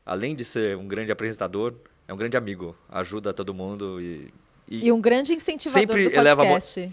Além 0.09 0.35
de 0.35 0.45
ser 0.45 0.77
um 0.77 0.89
grande 0.89 1.13
apresentador, 1.13 1.75
é 2.09 2.13
um 2.13 2.17
grande 2.17 2.37
amigo. 2.37 2.75
Ajuda 2.89 3.33
todo 3.35 3.53
mundo 3.53 4.01
e... 4.01 4.33
E 4.71 4.91
um 4.93 5.01
grande 5.01 5.33
incentivador 5.35 5.81
sempre 5.97 6.09
do 6.11 6.17
eleva 6.19 6.43
podcast. 6.45 6.91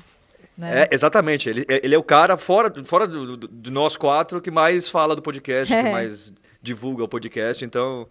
né? 0.57 0.83
É, 0.83 0.87
exatamente. 0.91 1.49
Ele, 1.49 1.65
ele 1.67 1.93
é 1.95 1.97
o 1.97 2.03
cara, 2.03 2.37
fora, 2.37 2.71
fora 2.85 3.05
do, 3.07 3.35
do- 3.37 3.47
de 3.47 3.71
nós 3.71 3.97
quatro, 3.97 4.39
que 4.41 4.49
mais 4.51 4.87
fala 4.89 5.15
do 5.15 5.21
podcast, 5.21 5.73
É. 5.73 5.83
que 5.83 5.89
mais 5.91 6.31
divulga 6.61 7.03
o 7.03 7.07
podcast, 7.07 7.63
então... 7.65 8.07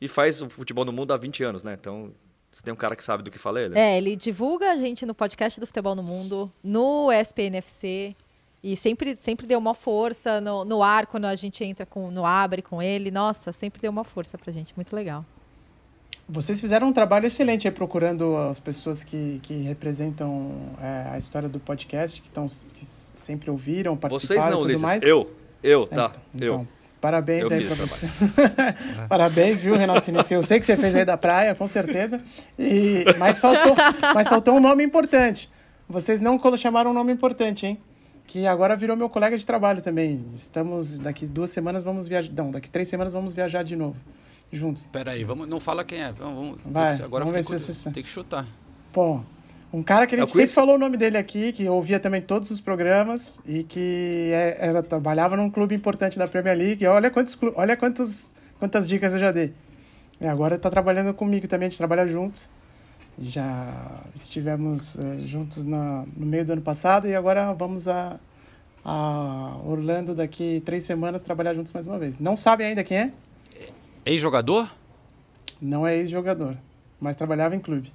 E 0.00 0.08
faz 0.08 0.42
o 0.42 0.48
futebol 0.50 0.84
no 0.84 0.92
mundo 0.92 1.12
há 1.12 1.16
20 1.16 1.44
anos, 1.44 1.62
né? 1.62 1.76
Então, 1.80 2.10
se 2.52 2.60
tem 2.62 2.72
um 2.72 2.76
cara 2.76 2.96
que 2.96 3.04
sabe 3.04 3.22
do 3.22 3.30
que 3.30 3.38
fala, 3.38 3.60
ele. 3.62 3.78
É, 3.78 3.96
ele 3.96 4.16
divulga 4.16 4.72
a 4.72 4.76
gente 4.76 5.06
no 5.06 5.14
podcast 5.14 5.60
do 5.60 5.66
Futebol 5.66 5.94
no 5.94 6.02
Mundo, 6.02 6.50
no 6.62 7.08
SPNFC, 7.12 8.16
e 8.62 8.76
sempre, 8.76 9.16
sempre 9.18 9.46
deu 9.46 9.58
uma 9.58 9.74
força 9.74 10.40
no, 10.40 10.64
no 10.64 10.82
ar, 10.82 11.06
quando 11.06 11.24
a 11.24 11.34
gente 11.34 11.64
entra 11.64 11.84
com, 11.84 12.10
no 12.10 12.24
Abre 12.24 12.62
com 12.62 12.80
ele. 12.80 13.10
Nossa, 13.10 13.50
sempre 13.50 13.80
deu 13.80 13.90
uma 13.90 14.04
força 14.04 14.38
pra 14.38 14.52
gente, 14.52 14.72
muito 14.76 14.94
legal. 14.94 15.24
Vocês 16.28 16.60
fizeram 16.60 16.86
um 16.86 16.92
trabalho 16.92 17.26
excelente 17.26 17.66
aí 17.66 17.74
procurando 17.74 18.36
as 18.36 18.60
pessoas 18.60 19.02
que, 19.02 19.40
que 19.42 19.54
representam 19.62 20.52
é, 20.80 21.08
a 21.10 21.18
história 21.18 21.48
do 21.48 21.58
podcast, 21.58 22.22
que, 22.22 22.30
tão, 22.30 22.46
que 22.46 22.84
sempre 22.84 23.50
ouviram, 23.50 23.96
participaram 23.96 24.40
Vocês 24.40 24.50
não, 24.50 24.58
e 24.58 24.60
tudo 24.60 24.64
Ulisses. 24.64 24.82
mais. 24.82 25.02
Eu. 25.02 25.30
Eu, 25.62 25.88
É, 25.90 25.94
tá. 25.94 26.12
então, 26.34 26.60
eu. 26.60 26.68
Parabéns 27.00 27.50
Eu 27.50 27.56
aí 27.56 27.66
pra 27.66 27.74
você. 27.84 28.06
Parabéns, 29.08 29.60
viu, 29.60 29.74
Renato 29.76 30.06
Sinistro? 30.06 30.36
Eu 30.36 30.42
sei 30.44 30.60
que 30.60 30.66
você 30.66 30.76
fez 30.76 30.94
aí 30.94 31.04
da 31.04 31.16
praia, 31.16 31.52
com 31.52 31.66
certeza. 31.66 32.22
E, 32.56 33.04
mas, 33.18 33.40
faltou, 33.40 33.74
mas 34.14 34.28
faltou 34.28 34.54
um 34.54 34.60
nome 34.60 34.84
importante. 34.84 35.50
Vocês 35.88 36.20
não 36.20 36.40
chamaram 36.56 36.92
um 36.92 36.94
nome 36.94 37.12
importante, 37.12 37.66
hein? 37.66 37.80
Que 38.32 38.46
agora 38.46 38.74
virou 38.74 38.96
meu 38.96 39.10
colega 39.10 39.36
de 39.36 39.44
trabalho 39.44 39.82
também. 39.82 40.24
Estamos, 40.34 40.98
daqui 40.98 41.26
duas 41.26 41.50
semanas 41.50 41.84
vamos 41.84 42.08
viajar. 42.08 42.32
Não, 42.32 42.50
daqui 42.50 42.70
três 42.70 42.88
semanas 42.88 43.12
vamos 43.12 43.34
viajar 43.34 43.62
de 43.62 43.76
novo. 43.76 43.94
Juntos. 44.50 44.86
Pera 44.86 45.12
aí, 45.12 45.22
vamos, 45.22 45.46
não 45.46 45.60
fala 45.60 45.84
quem 45.84 46.02
é. 46.02 46.10
Vamos, 46.12 46.58
Vai, 46.64 46.94
agora 47.02 47.26
vamos 47.26 47.34
ver 47.50 47.58
se 47.58 47.74
você- 47.74 47.90
tem 47.90 48.02
que 48.02 48.08
chutar. 48.08 48.46
Pô, 48.90 49.20
um 49.70 49.82
cara 49.82 50.06
que 50.06 50.14
a 50.14 50.16
É 50.16 50.20
gente 50.22 50.30
sempre 50.30 50.44
Chris? 50.44 50.54
falou 50.54 50.76
o 50.76 50.78
nome 50.78 50.96
dele 50.96 51.18
aqui, 51.18 51.52
que 51.52 51.68
ouvia 51.68 52.00
também 52.00 52.22
todos 52.22 52.50
os 52.50 52.58
programas 52.58 53.38
e 53.44 53.64
que 53.64 54.30
é- 54.32 54.56
era, 54.60 54.82
trabalhava 54.82 55.36
num 55.36 55.50
clube 55.50 55.74
importante 55.74 56.18
da 56.18 56.26
Premier 56.26 56.56
League. 56.56 56.86
Olha, 56.86 57.10
quantos, 57.10 57.36
olha 57.54 57.76
quantos, 57.76 58.30
quantas 58.58 58.88
dicas 58.88 59.12
eu 59.12 59.20
já 59.20 59.30
dei. 59.30 59.52
E 60.18 60.26
agora 60.26 60.54
está 60.54 60.70
trabalhando 60.70 61.12
comigo 61.12 61.46
também, 61.46 61.66
a 61.66 61.70
gente 61.70 61.76
trabalha 61.76 62.08
juntos. 62.08 62.50
Já 63.18 64.00
estivemos 64.14 64.96
eh, 64.98 65.20
juntos 65.26 65.64
na, 65.64 66.04
no 66.16 66.26
meio 66.26 66.44
do 66.44 66.52
ano 66.52 66.62
passado 66.62 67.06
e 67.06 67.14
agora 67.14 67.52
vamos 67.52 67.86
a, 67.86 68.18
a 68.84 69.56
Orlando 69.64 70.14
daqui 70.14 70.62
três 70.64 70.84
semanas 70.84 71.20
trabalhar 71.20 71.54
juntos 71.54 71.72
mais 71.72 71.86
uma 71.86 71.98
vez. 71.98 72.18
Não 72.18 72.36
sabe 72.36 72.64
ainda 72.64 72.82
quem 72.82 72.96
é? 72.98 73.12
Ex-jogador? 74.04 74.68
Não 75.60 75.86
é 75.86 75.96
ex-jogador, 75.96 76.56
mas 77.00 77.14
trabalhava 77.14 77.54
em 77.54 77.60
clube. 77.60 77.92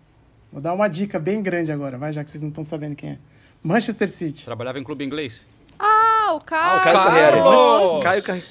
Vou 0.52 0.62
dar 0.62 0.74
uma 0.74 0.88
dica 0.88 1.20
bem 1.20 1.42
grande 1.42 1.72
agora, 1.72 1.98
vai, 1.98 2.14
já 2.14 2.24
que 2.24 2.30
vocês 2.32 2.42
não 2.42 2.50
estão 2.50 2.64
sabendo 2.64 2.96
quem 2.96 3.12
é. 3.12 3.18
Manchester 3.62 4.08
City. 4.08 4.46
Trabalhava 4.46 4.80
em 4.80 4.84
clube 4.84 5.04
inglês? 5.04 5.46
Ah, 5.78 6.34
o 6.34 6.40
Carlos! 6.40 6.84
Caio 6.84 6.96
Carreira. 6.96 7.38
Carlos! 7.38 8.04
Caio 8.04 8.24
Carreira. 8.24 8.48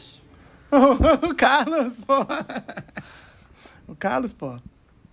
o 1.31 1.35
Carlos, 1.35 2.03
pô. 2.03 2.14
O 3.89 3.95
Carlos, 3.95 4.33
pô. 4.33 4.59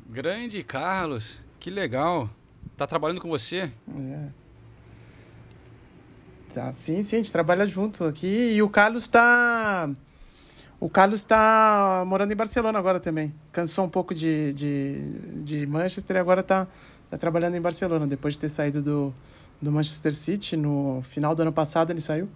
Grande 0.10 0.64
Carlos, 0.64 1.38
que 1.64 1.72
legal. 1.72 2.30
Tá 2.76 2.86
trabalhando 2.86 3.22
com 3.22 3.30
você? 3.30 3.72
É. 3.97 4.28
Tá, 6.53 6.74
sim, 6.74 7.01
sim, 7.01 7.16
a 7.16 7.20
gente 7.20 7.32
trabalha 7.32 7.66
junto 7.66 8.03
aqui. 8.03 8.51
E 8.53 8.61
o 8.61 8.68
Carlos 8.68 9.07
tá. 9.07 9.89
O 10.78 10.89
Carlos 10.89 11.24
tá 11.24 12.03
morando 12.05 12.34
em 12.34 12.36
Barcelona 12.36 12.78
agora 12.78 12.99
também. 12.99 13.34
Cansou 13.53 13.86
um 13.86 13.89
pouco 13.89 14.14
de, 14.14 14.51
de, 14.51 15.01
de 15.41 15.66
Manchester 15.66 16.18
e 16.18 16.20
agora 16.20 16.43
tá, 16.43 16.68
tá 17.09 17.18
trabalhando 17.18 17.55
em 17.55 17.61
Barcelona. 17.61 18.05
Depois 18.05 18.34
de 18.34 18.41
ter 18.41 18.49
saído 18.49 18.82
do, 18.82 19.14
do 19.61 19.72
Manchester 19.72 20.14
City 20.14 20.57
no 20.57 21.01
final 21.01 21.34
do 21.34 21.43
ano 21.43 21.53
passado, 21.53 21.91
ele 21.91 22.01
saiu. 22.01 22.28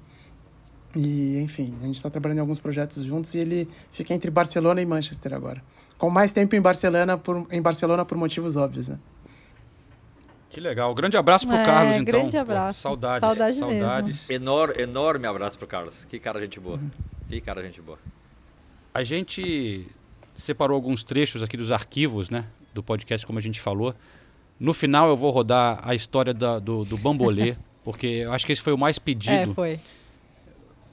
E, 0.95 1.37
enfim, 1.41 1.77
a 1.81 1.85
gente 1.85 1.97
está 1.97 2.09
trabalhando 2.09 2.37
em 2.37 2.41
alguns 2.41 2.61
projetos 2.61 3.03
juntos 3.03 3.33
e 3.35 3.39
ele 3.39 3.69
fica 3.91 4.13
entre 4.13 4.31
Barcelona 4.31 4.81
e 4.81 4.85
Manchester 4.85 5.33
agora. 5.33 5.61
Com 5.97 6.09
mais 6.09 6.31
tempo 6.31 6.55
em 6.55 6.61
Barcelona 6.61 7.17
por, 7.17 7.45
em 7.51 7.61
Barcelona 7.61 8.05
por 8.05 8.17
motivos 8.17 8.55
óbvios, 8.55 8.87
né? 8.87 8.97
Que 10.49 10.59
legal. 10.59 10.93
Grande 10.95 11.17
abraço 11.17 11.45
pro 11.47 11.55
É, 11.57 11.63
Carlos, 11.65 11.95
então. 11.97 12.05
grande 12.05 12.31
Pô, 12.35 12.39
abraço. 12.41 12.79
saudades. 12.81 13.19
Saudade 13.21 13.55
mesmo. 13.61 13.69
saudades. 13.81 14.29
Enor, 14.29 14.79
enorme 14.79 15.27
abraço 15.27 15.57
pro 15.57 15.67
Carlos. 15.67 16.05
Que 16.05 16.19
cara 16.19 16.39
gente 16.39 16.59
boa. 16.59 16.77
Uhum. 16.77 16.89
Que 17.27 17.41
cara 17.41 17.61
gente 17.61 17.81
boa. 17.81 17.99
A 18.93 19.03
gente 19.03 19.85
separou 20.33 20.75
alguns 20.75 21.03
trechos 21.03 21.43
aqui 21.43 21.57
dos 21.57 21.71
arquivos, 21.71 22.29
né? 22.29 22.45
Do 22.73 22.81
podcast, 22.81 23.25
como 23.27 23.37
a 23.39 23.41
gente 23.41 23.59
falou. 23.59 23.93
No 24.59 24.73
final 24.73 25.09
eu 25.09 25.17
vou 25.17 25.31
rodar 25.31 25.79
a 25.83 25.93
história 25.93 26.33
da- 26.33 26.59
do, 26.59 26.83
do 26.85 26.97
bambolê, 26.97 27.55
porque 27.83 28.07
eu 28.07 28.31
acho 28.33 28.45
que 28.45 28.51
esse 28.53 28.61
foi 28.61 28.73
o 28.73 28.77
mais 28.77 28.97
pedido. 28.97 29.33
É, 29.35 29.47
foi. 29.47 29.79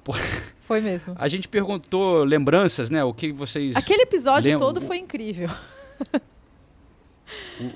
Por- 0.02 0.16
Foi 0.64 0.80
mesmo. 0.80 1.14
A 1.18 1.28
gente 1.28 1.46
perguntou 1.46 2.24
lembranças, 2.24 2.88
né? 2.88 3.05
O 3.05 3.12
que 3.12 3.30
vocês. 3.30 3.76
Aquele 3.76 4.02
episódio 4.05 4.50
lembram? 4.50 4.66
todo 4.66 4.80
foi 4.80 4.96
incrível. 4.96 5.48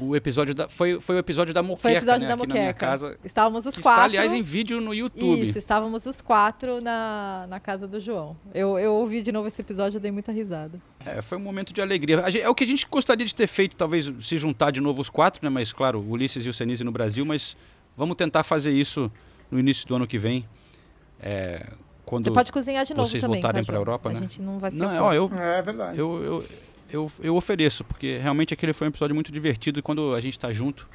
O, 0.01 0.09
o 0.09 0.16
episódio 0.16 0.55
da. 0.55 0.68
Foi, 0.68 1.01
foi 1.01 1.16
o 1.16 1.18
episódio 1.18 1.55
da 1.55 1.62
moqueca, 1.62 1.81
Foi 1.82 1.93
o 1.93 1.97
episódio 1.97 2.22
né? 2.22 2.28
da 2.28 2.35
Aqui 2.35 2.47
na 2.48 2.55
minha 2.55 2.66
moqueca. 2.66 2.86
casa. 2.86 3.18
Estávamos 3.24 3.64
os 3.66 3.77
que 3.77 3.82
quatro. 3.82 4.01
Está, 4.01 4.05
aliás, 4.05 4.32
em 4.32 4.43
vídeo 4.43 4.81
no 4.81 4.93
YouTube. 4.93 5.43
Isso, 5.48 5.56
estávamos 5.59 6.05
os 6.06 6.20
quatro 6.20 6.81
na, 6.82 7.47
na 7.48 7.59
casa 7.59 7.89
do 7.89 7.98
João. 7.98 8.36
Eu, 8.55 8.78
eu 8.78 8.93
ouvi 8.94 9.22
de 9.22 9.32
novo 9.32 9.48
esse 9.48 9.60
episódio 9.62 9.97
e 9.97 10.01
dei 10.01 10.10
muita 10.10 10.31
risada. 10.32 10.78
É, 11.06 11.22
foi 11.22 11.39
um 11.39 11.40
momento 11.40 11.72
de 11.72 11.81
alegria. 11.81 12.20
A 12.24 12.28
gente- 12.31 12.43
é 12.43 12.48
o 12.48 12.55
que 12.55 12.64
a 12.64 12.66
gente 12.66 12.86
gostaria 12.90 13.24
de 13.24 13.35
ter 13.35 13.47
feito, 13.47 13.74
talvez 13.77 14.12
se 14.20 14.36
juntar 14.36 14.70
de 14.70 14.81
novo 14.81 15.01
os 15.01 15.09
quatro, 15.09 15.40
né? 15.43 15.48
Mas 15.48 15.72
claro, 15.72 15.98
o 15.98 16.10
Ulisses 16.10 16.44
e 16.44 16.48
o 16.48 16.52
Senise 16.52 16.85
no 16.85 16.93
Brasil, 16.93 17.24
mas 17.24 17.56
vamos 17.97 18.16
tentar 18.16 18.43
fazer 18.43 18.72
isso 18.72 19.10
no 19.51 19.59
início 19.59 19.86
do 19.89 19.94
ano 19.97 20.06
que 20.06 20.18
vem. 20.18 20.47
É, 21.20 21.66
quando 22.05 22.24
Você 22.24 22.31
pode 22.31 22.52
cozinhar 22.52 22.85
de 22.85 22.94
novo 22.94 23.09
vocês 23.09 23.20
também, 23.22 23.40
voltarem 23.40 23.62
tá, 23.62 23.66
para 23.66 23.77
a? 23.77 23.81
Europa, 23.81 24.09
A 24.10 24.12
né? 24.12 24.20
gente 24.20 24.40
não 24.40 24.59
vai 24.59 24.70
se 24.70 24.78
Não, 24.78 24.90
é, 24.94 25.01
ó, 25.01 25.12
eu, 25.12 25.31
É 25.35 25.62
verdade. 25.62 25.98
eu, 25.98 26.22
eu, 26.22 26.44
eu, 26.90 27.10
eu 27.20 27.36
ofereço, 27.36 27.85
porque 27.85 28.19
realmente 28.19 28.55
aquele 28.55 28.73
foi 28.73 28.86
um 28.86 28.90
episódio 28.90 29.15
muito 29.15 29.31
divertido 29.32 29.78
e 29.78 29.82
quando 29.82 30.15
a 30.15 30.20
gente 30.20 30.35
está 30.35 30.52
junto, 30.52 30.89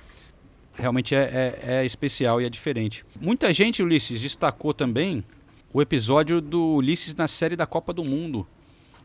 realmente 0.74 1.14
é, 1.16 1.60
é, 1.64 1.76
é 1.76 1.86
especial 1.86 2.42
e 2.42 2.46
é 2.46 2.50
diferente. 2.50 3.06
Muita 3.20 3.54
gente, 3.54 3.84
Ulisses, 3.84 4.20
destacou 4.22 4.74
também 4.74 5.24
o 5.74 5.82
episódio 5.82 6.42
do 6.42 6.76
Ulisses 6.76 7.16
na 7.16 7.28
série 7.28 7.56
da 7.56 7.66
Copa 7.66 7.94
do 7.94 8.04
Mundo, 8.04 8.46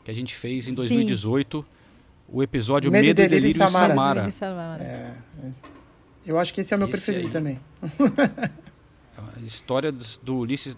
que 0.04 0.10
a 0.10 0.14
gente 0.14 0.34
fez 0.34 0.66
em 0.66 0.70
Sim. 0.70 0.76
2018. 0.76 1.64
O 2.30 2.42
episódio 2.42 2.90
Medo 2.92 3.06
Medo, 3.06 3.20
e 3.20 3.22
Delírio 3.22 3.40
Delírio 3.40 3.56
Samara. 3.56 3.88
Samara. 3.88 4.20
Medo 4.20 4.30
e 4.30 4.32
Samara. 4.32 4.84
É, 4.84 5.14
é. 5.44 5.52
eu 6.26 6.38
acho 6.38 6.52
que 6.52 6.60
esse 6.60 6.74
é 6.74 6.76
o 6.76 6.78
meu 6.78 6.88
Esse 6.88 6.98
preferido 6.98 7.28
aí. 7.28 7.32
também. 7.32 7.58
A 9.16 9.40
história 9.40 9.90
do 9.90 10.36
Ulisses, 10.36 10.76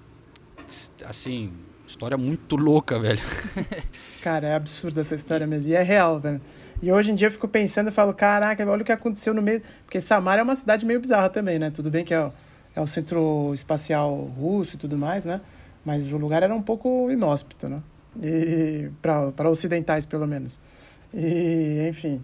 assim, 1.05 1.53
história 1.87 2.17
muito 2.17 2.55
louca, 2.55 3.01
velho. 3.01 3.21
Cara, 4.23 4.49
é 4.49 4.55
absurda 4.55 5.01
essa 5.01 5.15
história 5.15 5.47
mesmo. 5.47 5.71
E 5.71 5.75
é 5.75 5.83
real, 5.83 6.21
velho. 6.21 6.41
E 6.83 6.93
hoje 6.93 7.11
em 7.11 7.15
dia 7.15 7.29
eu 7.29 7.33
fico 7.33 7.49
pensando 7.49 7.89
e 7.89 7.91
falo, 7.93 8.13
caraca, 8.13 8.67
olha 8.69 8.83
o 8.83 8.85
que 8.85 8.93
aconteceu 8.93 9.33
no 9.33 9.43
meio. 9.43 9.63
Porque 9.85 10.01
Samara 10.01 10.41
é 10.41 10.45
uma 10.45 10.57
cidade 10.57 10.85
meio 10.85 11.01
bizarra 11.01 11.29
também, 11.29 11.59
né? 11.59 11.71
Tudo 11.71 11.91
bem 11.91 12.05
que 12.05 12.15
é, 12.15 12.31
é 12.75 12.81
o 12.81 12.87
centro 12.87 13.53
espacial 13.55 14.15
russo 14.15 14.77
e 14.77 14.79
tudo 14.79 14.97
mais, 14.97 15.25
né? 15.25 15.41
Mas 15.85 16.13
o 16.13 16.19
lugar 16.19 16.43
era 16.43 16.55
um 16.55 16.63
pouco 16.63 17.11
inóspito, 17.11 17.69
né? 17.69 17.83
E 18.23 18.91
para 19.01 19.49
ocidentais, 19.49 20.05
pelo 20.05 20.27
menos. 20.27 20.59
E, 21.15 21.87
enfim, 21.89 22.23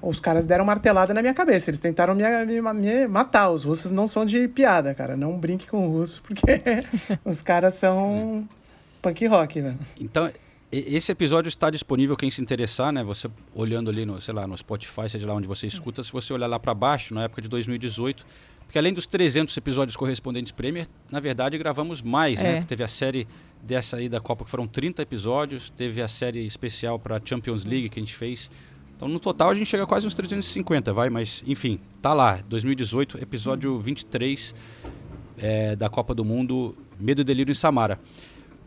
os 0.00 0.20
caras 0.20 0.46
deram 0.46 0.64
martelada 0.64 1.12
na 1.12 1.20
minha 1.20 1.34
cabeça. 1.34 1.70
Eles 1.70 1.80
tentaram 1.80 2.14
me, 2.14 2.24
me, 2.44 2.60
me 2.60 3.06
matar. 3.06 3.50
Os 3.50 3.64
russos 3.64 3.90
não 3.90 4.06
são 4.06 4.24
de 4.24 4.46
piada, 4.48 4.94
cara. 4.94 5.16
Não 5.16 5.38
brinque 5.38 5.66
com 5.66 5.88
o 5.88 5.90
russo, 5.90 6.22
porque 6.22 6.42
os 7.24 7.42
caras 7.42 7.74
são 7.74 8.46
punk 9.00 9.26
rock, 9.26 9.60
velho. 9.60 9.78
Então, 9.98 10.30
esse 10.72 11.12
episódio 11.12 11.48
está 11.48 11.68
disponível 11.70 12.16
quem 12.16 12.30
se 12.30 12.40
interessar, 12.40 12.92
né? 12.92 13.04
Você 13.04 13.30
olhando 13.54 13.90
ali 13.90 14.06
no, 14.06 14.20
sei 14.20 14.32
lá, 14.32 14.46
no 14.46 14.56
Spotify, 14.56 15.08
seja 15.08 15.26
lá 15.26 15.34
onde 15.34 15.46
você 15.46 15.66
escuta, 15.66 16.02
se 16.02 16.10
você 16.10 16.32
olhar 16.32 16.46
lá 16.46 16.58
para 16.58 16.72
baixo, 16.72 17.14
na 17.14 17.24
época 17.24 17.42
de 17.42 17.48
2018, 17.48 18.24
porque 18.64 18.78
além 18.78 18.94
dos 18.94 19.06
300 19.06 19.54
episódios 19.56 19.96
correspondentes 19.96 20.50
Premier, 20.50 20.86
na 21.10 21.20
verdade 21.20 21.58
gravamos 21.58 22.00
mais, 22.00 22.40
É. 22.40 22.42
né? 22.60 22.64
Teve 22.66 22.82
a 22.82 22.88
série 22.88 23.28
dessa 23.62 23.98
aí 23.98 24.08
da 24.08 24.18
Copa 24.18 24.44
que 24.46 24.50
foram 24.50 24.66
30 24.66 25.02
episódios, 25.02 25.68
teve 25.68 26.00
a 26.00 26.08
série 26.08 26.46
especial 26.46 26.98
para 26.98 27.20
Champions 27.22 27.64
League 27.66 27.90
que 27.90 27.98
a 28.00 28.02
gente 28.02 28.14
fez. 28.14 28.50
Então, 28.96 29.08
no 29.08 29.20
total, 29.20 29.50
a 29.50 29.54
gente 29.54 29.66
chega 29.66 29.82
a 29.82 29.86
quase 29.86 30.06
uns 30.06 30.14
350, 30.14 30.92
vai, 30.92 31.10
mas 31.10 31.42
enfim, 31.46 31.80
tá 32.00 32.14
lá, 32.14 32.40
2018, 32.48 33.18
episódio 33.20 33.78
23 33.78 34.54
é, 35.38 35.76
da 35.76 35.90
Copa 35.90 36.14
do 36.14 36.24
Mundo, 36.24 36.74
Medo 36.98 37.20
e 37.20 37.24
Delírio 37.24 37.50
em 37.50 37.54
Samara. 37.54 38.00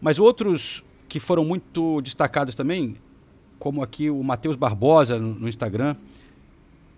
Mas 0.01 0.19
outros 0.19 0.83
que 1.15 1.19
foram 1.21 1.45
muito 1.45 2.01
destacados 2.01 2.55
também, 2.55 2.97
como 3.57 3.81
aqui 3.81 4.09
o 4.09 4.21
Matheus 4.21 4.57
Barbosa 4.57 5.17
no, 5.17 5.33
no 5.33 5.47
Instagram, 5.47 5.95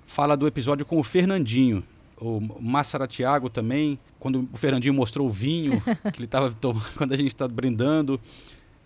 fala 0.08 0.36
do 0.36 0.48
episódio 0.48 0.84
com 0.88 0.98
o 0.98 1.04
Fernandinho. 1.04 1.84
O 2.20 2.42
Massara 2.60 3.08
Thiago 3.08 3.48
também, 3.48 4.00
quando 4.20 4.50
o 4.52 4.58
Fernandinho 4.58 4.92
mostrou 4.96 5.28
o 5.28 5.30
vinho 5.30 5.80
que 6.12 6.18
ele 6.18 6.26
estava 6.26 6.52
quando 6.98 7.14
a 7.14 7.16
gente 7.16 7.28
está 7.28 7.48
brindando. 7.48 8.20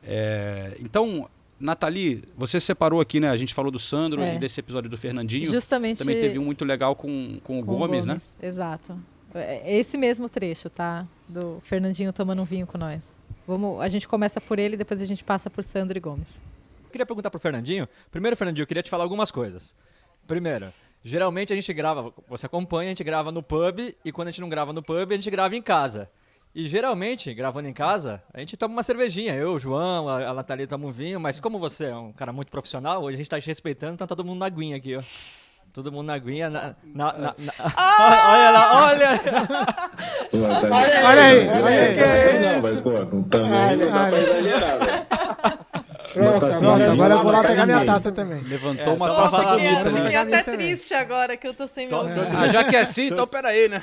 É, 0.03 0.75
então, 0.81 1.29
Nathalie, 1.57 2.23
você 2.35 2.59
separou 2.59 2.99
aqui, 2.99 3.21
né? 3.21 3.29
A 3.29 3.37
gente 3.37 3.53
falou 3.53 3.71
do 3.71 3.79
Sandro 3.79 4.19
É. 4.21 4.35
e 4.35 4.39
desse 4.39 4.59
episódio 4.59 4.89
do 4.89 4.97
Fernandinho. 4.97 5.49
Justamente- 5.49 5.99
Também 5.99 6.19
teve 6.19 6.39
um 6.39 6.43
muito 6.43 6.65
legal 6.65 6.93
com, 6.93 7.39
com 7.41 7.61
o 7.61 7.63
Com 7.65 7.71
o 7.75 7.77
Gomes, 7.77 8.05
né? 8.05 8.19
Exato. 8.43 8.99
É 9.33 9.77
esse 9.79 9.97
mesmo 9.97 10.27
trecho, 10.27 10.69
tá? 10.69 11.07
Do 11.29 11.59
Fernandinho 11.61 12.11
tomando 12.11 12.41
um 12.41 12.45
vinho 12.45 12.67
com 12.67 12.77
nós. 12.77 13.20
Vamos, 13.51 13.81
a 13.81 13.89
gente 13.89 14.07
começa 14.07 14.39
por 14.39 14.59
ele, 14.59 14.77
depois 14.77 15.01
a 15.01 15.05
gente 15.05 15.25
passa 15.25 15.49
por 15.49 15.61
Sandro 15.61 15.97
e 15.97 15.99
Gomes. 15.99 16.41
Queria 16.89 17.05
perguntar 17.05 17.29
pro 17.29 17.37
Fernandinho. 17.37 17.85
Primeiro, 18.09 18.37
Fernandinho, 18.37 18.63
eu 18.63 18.67
queria 18.67 18.81
te 18.81 18.89
falar 18.89 19.03
algumas 19.03 19.29
coisas. 19.29 19.75
Primeiro, 20.25 20.71
geralmente 21.03 21.51
a 21.51 21.55
gente 21.57 21.73
grava, 21.73 22.13
você 22.29 22.45
acompanha, 22.45 22.87
a 22.87 22.91
gente 22.91 23.03
grava 23.03 23.29
no 23.29 23.43
pub, 23.43 23.93
e 24.05 24.11
quando 24.13 24.29
a 24.29 24.31
gente 24.31 24.39
não 24.39 24.47
grava 24.47 24.71
no 24.71 24.81
pub, 24.81 25.11
a 25.11 25.15
gente 25.15 25.29
grava 25.29 25.53
em 25.53 25.61
casa. 25.61 26.09
E 26.55 26.65
geralmente, 26.65 27.33
gravando 27.33 27.67
em 27.67 27.73
casa, 27.73 28.23
a 28.33 28.39
gente 28.39 28.55
toma 28.55 28.73
uma 28.73 28.83
cervejinha. 28.83 29.35
Eu, 29.35 29.55
o 29.55 29.59
João, 29.59 30.07
a, 30.07 30.29
a 30.29 30.33
Nathalie 30.33 30.65
toma 30.65 30.87
um 30.87 30.91
vinho, 30.91 31.19
mas 31.19 31.41
como 31.41 31.59
você 31.59 31.87
é 31.87 31.95
um 31.95 32.13
cara 32.13 32.31
muito 32.31 32.49
profissional, 32.49 33.03
hoje 33.03 33.15
a 33.15 33.17
gente 33.17 33.29
tá 33.29 33.41
te 33.41 33.47
respeitando, 33.47 33.95
então 33.95 34.07
tá 34.07 34.15
todo 34.15 34.25
mundo 34.25 34.39
na 34.39 34.45
aguinha 34.45 34.77
aqui, 34.77 34.95
ó. 34.95 35.01
Todo 35.73 35.91
mundo 35.91 36.07
na 36.07 36.13
aguinha, 36.15 36.49
na... 36.49 36.75
na, 36.83 37.13
na, 37.13 37.35
na- 37.37 37.53
olha 37.99 38.49
lá, 38.51 38.87
olha! 38.87 39.21
Olha 40.33 41.21
aí, 41.23 41.47
olha 41.49 41.69
aí. 41.69 42.39
Não, 42.41 42.61
mas, 42.61 42.81
pô, 42.81 42.91
também 43.29 43.77
não 43.77 43.91
dá 43.91 44.05
pra 44.07 44.19
exagerar, 44.19 44.79
velho. 44.79 45.05
Pronto, 46.13 46.45
assim, 46.45 46.59
pronto, 46.59 46.83
agora 46.83 47.13
eu 47.13 47.19
vou 47.19 47.31
lá 47.31 47.41
pegar 47.41 47.65
minha 47.65 47.85
taça 47.85 48.11
também. 48.11 48.41
Levantou 48.41 48.93
É, 48.93 48.95
uma 48.97 49.15
taça 49.15 49.43
bonita 49.43 49.87
ali. 49.89 50.01
Fiquei 50.01 50.15
até 50.15 50.43
triste 50.43 50.93
agora 50.93 51.37
que 51.37 51.47
eu 51.47 51.53
tô 51.53 51.67
sem 51.67 51.87
meu 51.87 52.01
Ah, 52.37 52.47
já 52.49 52.65
que 52.65 52.75
é 52.75 52.81
assim, 52.81 53.07
então 53.07 53.25
peraí, 53.25 53.69
né? 53.69 53.81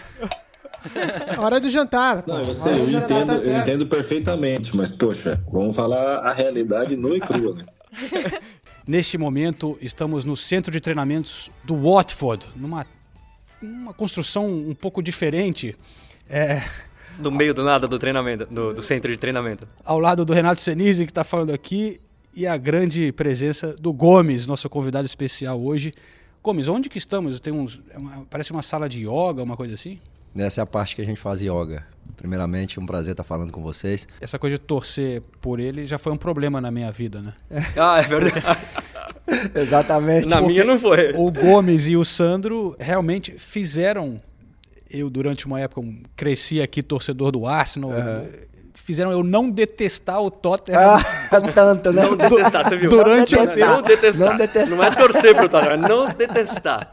Hora 1.39 1.59
do 1.59 1.69
jantar. 1.71 2.23
Não, 2.27 2.39
eu 2.41 2.55
sei, 2.55 2.73
Hora 2.73 2.81
eu 2.81 2.85
do 2.87 2.91
jantar 2.93 3.11
entendo, 3.23 3.27
tá 3.43 3.49
eu 3.49 3.57
entendo 3.59 3.87
perfeitamente, 3.87 4.77
mas, 4.77 4.91
poxa, 4.91 5.41
vamos 5.51 5.75
falar 5.75 6.19
a 6.19 6.33
realidade 6.33 6.97
nua 6.97 7.17
e 7.17 7.21
crua, 7.21 7.55
né? 7.55 7.65
Neste 8.89 9.19
momento, 9.19 9.77
estamos 9.83 10.25
no 10.25 10.35
centro 10.35 10.73
de 10.73 10.81
treinamentos 10.81 11.51
do 11.63 11.77
Watford, 11.77 12.47
numa 12.57 12.87
uma 13.63 13.93
construção 13.93 14.47
um 14.51 14.75
pouco 14.75 15.03
diferente, 15.03 15.77
é, 16.27 16.63
No 17.19 17.31
meio 17.31 17.53
do 17.53 17.63
nada 17.65 17.87
do 17.87 17.99
treinamento, 17.99 18.47
do, 18.47 18.73
do 18.73 18.81
centro 18.83 19.13
de 19.13 19.19
treinamento. 19.19 19.69
ao 19.85 19.99
lado 19.99 20.25
do 20.25 20.33
Renato 20.33 20.61
Senise, 20.63 21.05
que 21.05 21.11
está 21.11 21.23
falando 21.23 21.53
aqui, 21.53 22.01
e 22.35 22.47
a 22.47 22.57
grande 22.57 23.13
presença 23.13 23.75
do 23.79 23.93
Gomes, 23.93 24.47
nosso 24.47 24.71
convidado 24.71 25.05
especial 25.05 25.61
hoje. 25.61 25.93
Gomes, 26.43 26.67
onde 26.69 26.89
que 26.89 26.97
estamos? 26.97 27.41
Tem 27.41 27.53
uns, 27.53 27.79
é 27.91 27.99
uma- 27.99 28.25
parece 28.31 28.53
uma 28.53 28.63
sala 28.63 28.89
de 28.89 29.01
yoga, 29.03 29.43
uma 29.43 29.57
coisa 29.57 29.75
assim? 29.75 29.99
Essa 30.35 30.61
é 30.61 30.63
a 30.63 30.67
parte 30.67 30.95
que 30.97 31.03
a 31.03 31.05
gente 31.05 31.19
faz 31.21 31.43
yoga. 31.43 31.85
Primeiramente, 32.19 32.81
um 32.81 32.85
prazer 32.85 33.13
estar 33.13 33.23
falando 33.25 33.53
com 33.53 33.63
vocês. 33.63 34.07
Essa 34.21 34.39
coisa 34.39 34.57
de 34.57 34.63
torcer 34.63 35.23
por 35.41 35.61
ele 35.61 35.87
já 35.87 35.99
foi 35.99 36.13
um 36.13 36.17
problema 36.17 36.61
na 36.61 36.71
minha 36.71 36.91
vida, 36.91 37.23
né? 37.23 37.33
Ah, 37.77 38.01
é 38.01 38.03
verdade. 38.03 38.45
Exatamente. 39.55 40.29
Na 40.29 40.41
minha 40.41 40.65
não 40.65 40.79
foi. 40.79 41.13
O 41.15 41.31
Gomes 41.31 41.87
e 41.87 41.97
o 41.97 42.05
Sandro 42.05 42.77
realmente 42.79 43.33
fizeram. 43.39 44.21
Eu, 44.91 45.09
durante 45.09 45.47
uma 45.47 45.61
época, 45.61 45.87
cresci 46.17 46.61
aqui 46.61 46.83
torcedor 46.83 47.31
do 47.31 47.47
Arsenal. 47.47 47.93
Fizeram 48.85 49.13
eu 49.13 49.23
não 49.23 49.51
detestar 49.51 50.23
o 50.23 50.31
Tottenham. 50.31 50.81
Ah, 50.81 51.01
tanto, 51.55 51.93
né? 51.93 52.03
Não 52.03 52.17
detestar, 52.17 52.65
você 52.67 52.77
viu? 52.77 52.89
Durante 52.89 53.35
não 53.37 53.43
o 53.43 53.47
detestar. 53.47 53.71
Não 53.77 53.83
detestar. 53.83 54.29
Não 54.31 54.37
detestar. 54.39 54.77
Não 54.79 54.85
é 54.85 54.91
torcer 54.91 55.35
pro 55.37 55.49
Tottenham, 55.49 55.73
é 55.75 55.77
não 55.89 56.07
detestar. 56.09 56.93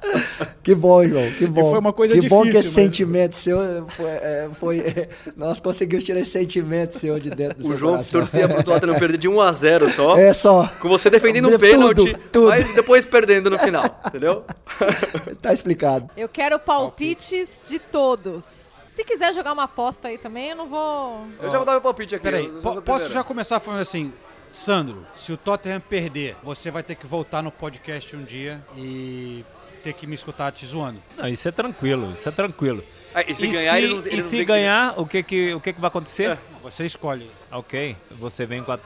Que 0.62 0.76
bom, 0.76 1.06
João, 1.08 1.32
que 1.38 1.46
bom. 1.48 1.70
foi 1.70 1.80
uma 1.80 1.94
coisa 1.94 2.20
que 2.20 2.28
bom 2.28 2.42
que 2.42 2.50
difícil, 2.50 2.60
esse 2.70 2.80
mas- 2.80 2.86
sentimento 2.86 3.36
seu 3.36 3.86
foi, 3.88 4.10
é, 4.10 4.50
foi- 4.54 5.10
Nós 5.38 5.60
conseguimos 5.62 6.04
tirar 6.04 6.20
esse 6.20 6.32
sentimento 6.32 6.92
seu 6.98 7.18
de 7.20 7.30
dentro 7.30 7.60
do 7.60 7.64
O 7.64 7.68
seu 7.68 7.78
João 7.78 7.92
coração. 7.94 8.20
torcia 8.20 8.50
pro 8.50 8.64
Tottenham 8.64 9.00
perder 9.00 9.18
de 9.18 9.28
1 9.30 9.40
a 9.42 9.52
0 9.54 9.90
só. 9.90 10.18
É 10.18 10.34
só. 10.34 10.70
Com 10.82 10.90
você 10.90 11.10
defendendo 11.10 11.46
um 11.48 11.52
Tudo, 11.52 11.60
pênalti, 11.62 12.18
tudo. 12.32 12.48
mas 12.50 12.74
depois 12.76 13.06
perdendo 13.06 13.50
no 13.50 13.58
final, 13.58 13.86
entendeu? 14.08 14.44
Tá 15.42 15.54
explicado. 15.54 16.10
Eu 16.18 16.28
quero 16.28 16.58
palpites 16.60 17.64
de 17.66 17.78
todos. 17.80 18.84
Se 18.90 19.04
quiser 19.04 19.34
jogar 19.34 19.54
uma 19.54 19.64
aposta 19.64 20.08
aí 20.08 20.18
também, 20.18 20.50
eu 20.50 20.56
não 20.56 20.68
vou. 20.68 21.22
Eu 21.42 21.50
já 21.50 21.58
vou 21.58 21.66
dar 21.66 21.75
meu 21.76 21.82
palpite 21.82 22.16
aqui. 22.16 22.24
Peraí, 22.24 22.48
po- 22.62 22.82
posso 22.82 23.12
já 23.12 23.24
começar 23.24 23.60
falando 23.60 23.82
assim, 23.82 24.12
Sandro, 24.52 25.06
se 25.14 25.32
o 25.34 25.38
Tottenham 25.38 25.80
perder, 25.82 26.36
você 26.44 26.72
vai 26.72 26.82
ter 26.84 26.96
que 26.96 27.06
voltar 27.06 27.42
no 27.42 27.52
podcast 27.52 28.16
um 28.16 28.24
dia 28.24 28.64
e 28.78 29.44
ter 29.84 29.94
que 29.94 30.08
me 30.08 30.16
escutar 30.16 30.52
te 30.52 30.66
zoando. 30.66 31.00
Não, 31.18 31.28
isso 31.28 31.48
é 31.48 31.52
tranquilo, 31.52 32.12
isso 32.12 32.28
é 32.28 32.32
tranquilo. 32.32 32.84
Ah, 33.14 33.22
e 33.22 33.36
se 33.36 33.48
ganhar, 33.48 33.78
ele 33.78 33.94
não- 33.94 34.00
ele 34.00 34.16
e 34.18 34.22
se 34.22 34.30
tem 34.32 34.40
que- 34.40 34.46
ganhar, 34.46 35.00
o 35.00 35.06
que 35.06 35.22
que, 35.22 35.54
o 35.54 35.60
que 35.62 35.74
que 35.74 35.80
vai 35.82 35.90
acontecer? 35.90 36.38
Você 36.64 36.86
escolhe. 36.86 37.30
Ok, 37.52 37.96
você 38.12 38.46
vem 38.46 38.64
com 38.64 38.72
a, 38.72 38.80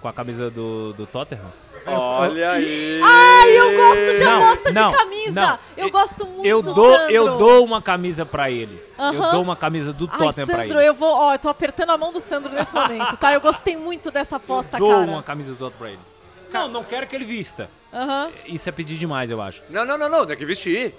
com 0.00 0.08
a 0.08 0.12
camisa 0.12 0.50
do, 0.50 0.92
do 0.94 1.06
Tottenham? 1.06 1.52
Olha 1.86 2.52
aí. 2.52 3.00
Ai, 3.02 3.58
eu 3.58 3.76
gosto 3.76 4.16
de 4.18 4.24
Não, 4.24 4.42
aposta 4.46 4.72
não, 4.72 4.90
de 4.90 4.96
camisa. 4.96 5.40
não. 5.40 5.58
Eu 5.76 5.90
gosto 5.90 6.26
muito 6.26 6.46
Eu 6.46 6.62
do 6.62 6.72
dou, 6.74 6.94
Sandro. 6.96 7.12
eu 7.14 7.38
dou 7.38 7.64
uma 7.64 7.80
camisa 7.82 8.26
pra 8.26 8.50
ele. 8.50 8.82
Eu 8.98 9.30
dou 9.32 9.42
uma 9.42 9.56
camisa 9.56 9.92
do 9.92 10.08
Ai, 10.12 10.18
Tottenham 10.18 10.46
pra 10.46 10.58
Sandro, 10.58 10.78
ele. 10.80 10.88
eu 10.88 10.94
vou. 10.94 11.12
Ó, 11.14 11.32
eu 11.34 11.38
tô 11.38 11.48
apertando 11.48 11.90
a 11.90 11.96
mão 11.96 12.12
do 12.12 12.20
Sandro 12.20 12.52
nesse 12.52 12.74
momento, 12.74 13.16
tá? 13.16 13.32
Eu 13.32 13.40
gostei 13.40 13.76
muito 13.76 14.10
dessa 14.10 14.36
aposta, 14.36 14.76
dou 14.78 14.90
cara. 14.90 15.10
uma 15.10 15.22
camisa 15.22 15.52
do 15.54 15.58
Tottenham 15.58 15.78
pra 15.78 15.88
ele. 15.90 16.00
Não, 16.52 16.68
não 16.68 16.84
quero 16.84 17.06
que 17.06 17.14
ele 17.16 17.24
vista. 17.24 17.70
Isso 18.46 18.68
é 18.68 18.72
pedir 18.72 18.96
demais, 18.98 19.30
eu 19.30 19.40
acho. 19.40 19.62
Não, 19.70 19.84
não, 19.84 19.96
não, 19.96 20.08
não, 20.08 20.26
tem 20.26 20.36
que 20.36 20.44
vestir. 20.44 20.94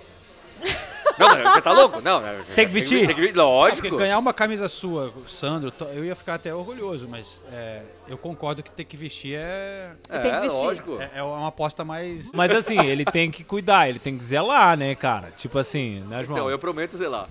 Não, 1.17 1.35
não, 1.35 1.53
você 1.53 1.61
tá 1.61 1.71
louco? 1.71 2.01
Não, 2.01 2.21
não, 2.21 2.43
Tem 2.55 2.65
que 2.65 2.73
vestir? 2.73 3.07
Tem 3.07 3.15
que, 3.15 3.21
Porque 3.21 3.39
lógico. 3.39 3.97
ganhar 3.97 4.17
uma 4.17 4.33
camisa 4.33 4.67
sua, 4.67 5.13
Sandro, 5.25 5.73
eu 5.93 6.05
ia 6.05 6.15
ficar 6.15 6.35
até 6.35 6.53
orgulhoso, 6.53 7.07
mas 7.07 7.41
é, 7.51 7.81
eu 8.07 8.17
concordo 8.17 8.63
que 8.63 8.71
ter 8.71 8.83
que 8.83 8.97
vestir 8.97 9.35
é. 9.35 9.91
É, 10.09 10.19
Tem 10.19 10.31
que 10.33 10.39
vestir. 10.41 10.63
lógico. 10.63 10.97
É, 10.99 11.11
é 11.15 11.23
uma 11.23 11.47
aposta 11.47 11.83
mais. 11.83 12.31
Mas 12.33 12.51
assim, 12.51 12.79
ele 12.85 13.05
tem 13.05 13.31
que 13.31 13.43
cuidar, 13.43 13.89
ele 13.89 13.99
tem 13.99 14.17
que 14.17 14.23
zelar, 14.23 14.77
né, 14.77 14.95
cara? 14.95 15.31
Tipo 15.31 15.57
assim, 15.57 16.01
né, 16.07 16.23
João? 16.23 16.37
Então, 16.37 16.49
eu 16.49 16.59
prometo 16.59 16.97
zelar. 16.97 17.27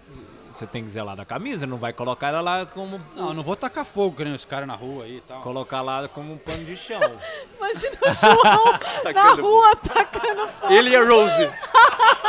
Você 0.50 0.66
tem 0.66 0.82
que 0.82 0.90
zelar 0.90 1.14
da 1.14 1.24
camisa, 1.24 1.64
não 1.64 1.78
vai 1.78 1.92
colocar 1.92 2.28
ela 2.28 2.40
lá 2.40 2.66
como. 2.66 3.00
Não, 3.14 3.32
não 3.32 3.42
vou 3.42 3.54
tacar 3.54 3.84
fogo, 3.84 4.16
que 4.16 4.24
nem 4.24 4.34
os 4.34 4.44
caras 4.44 4.66
na 4.66 4.74
rua 4.74 5.04
aí 5.04 5.18
e 5.18 5.20
tal. 5.20 5.40
Colocar 5.42 5.80
lá 5.80 6.08
como 6.08 6.32
um 6.32 6.38
pano 6.38 6.64
de 6.64 6.76
chão. 6.76 7.00
Imagina 7.56 7.96
o 8.02 8.12
João 8.12 8.42
na 8.42 9.32
rua 9.34 9.76
tacando 9.76 10.48
fogo. 10.48 10.72
Ele 10.72 10.90
e 10.90 10.96
a 10.96 11.04
Rose. 11.04 11.50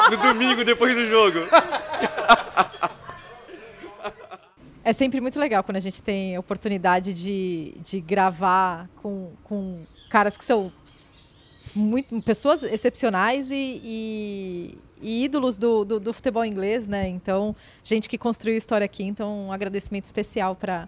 No 0.09 0.17
domingo, 0.17 0.65
depois 0.65 0.95
do 0.95 1.05
jogo. 1.07 1.37
É 4.83 4.93
sempre 4.93 5.21
muito 5.21 5.39
legal 5.39 5.63
quando 5.63 5.77
a 5.77 5.81
gente 5.81 6.01
tem 6.01 6.35
a 6.35 6.39
oportunidade 6.39 7.13
de, 7.13 7.75
de 7.81 8.01
gravar 8.01 8.89
com, 8.95 9.31
com 9.43 9.85
caras 10.09 10.35
que 10.35 10.43
são 10.43 10.71
muito, 11.75 12.21
pessoas 12.21 12.63
excepcionais 12.63 13.49
e, 13.51 13.81
e- 13.83 14.77
e 15.01 15.23
ídolos 15.25 15.57
do, 15.57 15.83
do, 15.83 15.99
do 15.99 16.13
futebol 16.13 16.45
inglês, 16.45 16.87
né? 16.87 17.07
Então, 17.07 17.55
gente 17.83 18.07
que 18.07 18.17
construiu 18.17 18.55
história 18.57 18.85
aqui. 18.85 19.03
Então, 19.03 19.47
um 19.47 19.51
agradecimento 19.51 20.05
especial 20.05 20.55
para 20.55 20.87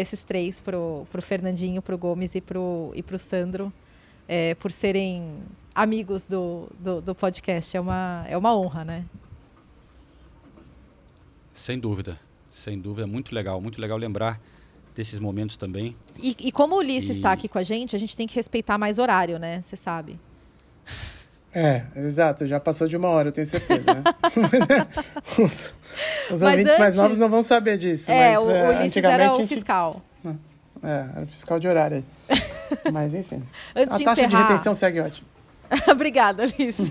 esses 0.00 0.22
três, 0.22 0.60
pro, 0.60 1.06
pro 1.10 1.20
Fernandinho, 1.20 1.82
pro 1.82 1.98
Gomes 1.98 2.34
e 2.34 2.40
pro, 2.40 2.92
e 2.94 3.02
pro 3.02 3.18
Sandro, 3.18 3.72
é, 4.28 4.54
por 4.54 4.70
serem 4.70 5.38
amigos 5.74 6.24
do, 6.26 6.68
do, 6.78 7.00
do 7.00 7.14
podcast. 7.14 7.76
É 7.76 7.80
uma, 7.80 8.24
é 8.28 8.36
uma 8.36 8.56
honra, 8.56 8.84
né? 8.84 9.04
Sem 11.52 11.78
dúvida. 11.78 12.18
Sem 12.48 12.78
dúvida, 12.78 13.06
muito 13.06 13.34
legal, 13.34 13.60
muito 13.60 13.80
legal 13.80 13.98
lembrar 13.98 14.40
desses 14.98 15.20
momentos 15.20 15.56
também. 15.56 15.96
E, 16.20 16.34
e 16.40 16.50
como 16.50 16.74
o 16.74 16.78
Ulisses 16.78 17.10
está 17.10 17.30
aqui 17.30 17.46
com 17.46 17.56
a 17.56 17.62
gente, 17.62 17.94
a 17.94 17.98
gente 18.00 18.16
tem 18.16 18.26
que 18.26 18.34
respeitar 18.34 18.76
mais 18.76 18.98
horário, 18.98 19.38
né? 19.38 19.62
Você 19.62 19.76
sabe. 19.76 20.18
É, 21.54 21.84
exato, 21.94 22.48
já 22.48 22.58
passou 22.58 22.88
de 22.88 22.96
uma 22.96 23.06
hora, 23.08 23.28
eu 23.28 23.32
tenho 23.32 23.46
certeza, 23.46 23.84
né? 23.84 24.02
os 25.38 25.72
os 26.32 26.40
Mas 26.40 26.42
ouvintes 26.42 26.78
mais 26.78 26.80
antes- 26.80 26.96
novos 26.96 27.18
não 27.18 27.28
vão 27.30 27.42
saber 27.44 27.78
disso. 27.78 28.10
É, 28.10 28.34
mas, 28.34 28.44
o, 28.44 28.50
é, 28.50 28.62
o 28.62 28.68
Ulisses 28.70 28.86
antigamente 28.96 29.22
era 29.22 29.28
a 29.28 29.34
o 29.34 29.38
gente- 29.38 29.48
fiscal. 29.48 30.02
É, 30.82 31.06
era 31.16 31.26
fiscal 31.26 31.60
de 31.60 31.68
horário 31.68 32.04
aí. 32.28 32.38
Mas 32.92 33.14
enfim. 33.14 33.42
Antes 33.74 33.94
a 33.94 33.98
de 33.98 34.04
taxa 34.04 34.20
de 34.22 34.26
encerrar- 34.28 34.48
retenção 34.48 34.74
segue 34.74 35.00
ótimo. 35.00 35.26
Obrigada, 35.90 36.42
Ulisses. 36.44 36.90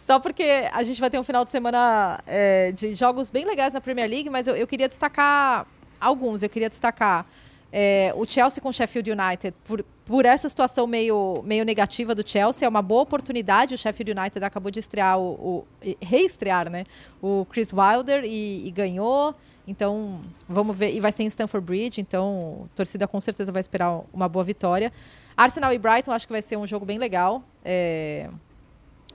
Só 0.00 0.18
porque 0.20 0.68
a 0.72 0.82
gente 0.82 1.00
vai 1.00 1.08
ter 1.10 1.18
um 1.18 1.22
final 1.22 1.44
de 1.46 1.50
semana 1.50 2.20
é, 2.26 2.72
de 2.72 2.94
jogos 2.94 3.30
bem 3.30 3.44
legais 3.46 3.72
na 3.72 3.80
Premier 3.80 4.08
League, 4.08 4.28
mas 4.30 4.46
eu, 4.46 4.54
eu 4.56 4.66
queria 4.66 4.88
destacar 4.88 5.66
alguns. 6.04 6.42
Eu 6.42 6.48
queria 6.48 6.68
destacar 6.68 7.26
é, 7.72 8.12
o 8.16 8.24
Chelsea 8.24 8.62
com 8.62 8.68
o 8.68 8.72
Sheffield 8.72 9.10
United. 9.10 9.54
Por, 9.64 9.84
por 10.04 10.24
essa 10.26 10.48
situação 10.48 10.86
meio, 10.86 11.42
meio 11.44 11.64
negativa 11.64 12.14
do 12.14 12.26
Chelsea, 12.28 12.66
é 12.66 12.68
uma 12.68 12.82
boa 12.82 13.02
oportunidade. 13.02 13.74
O 13.74 13.78
Sheffield 13.78 14.12
United 14.18 14.44
acabou 14.44 14.70
de 14.70 14.78
estrear, 14.80 15.18
o, 15.18 15.32
o- 15.32 15.64
reestrear 16.00 16.70
né, 16.70 16.84
o 17.22 17.46
Chris 17.50 17.72
Wilder 17.72 18.24
e, 18.24 18.66
e 18.68 18.70
ganhou. 18.70 19.34
Então, 19.66 20.20
vamos 20.48 20.76
ver. 20.76 20.94
E 20.94 21.00
vai 21.00 21.10
ser 21.10 21.22
em 21.22 21.26
Stamford 21.26 21.64
Bridge, 21.66 22.00
então 22.00 22.68
a 22.72 22.76
torcida 22.76 23.08
com 23.08 23.18
certeza 23.18 23.50
vai 23.50 23.60
esperar 23.60 24.02
uma 24.12 24.28
boa 24.28 24.44
vitória. 24.44 24.92
Arsenal 25.36 25.72
e 25.72 25.78
Brighton, 25.78 26.12
acho 26.12 26.26
que 26.26 26.32
vai 26.32 26.42
ser 26.42 26.58
um 26.58 26.66
jogo 26.66 26.84
bem 26.84 26.98
legal. 26.98 27.42
É, 27.64 28.28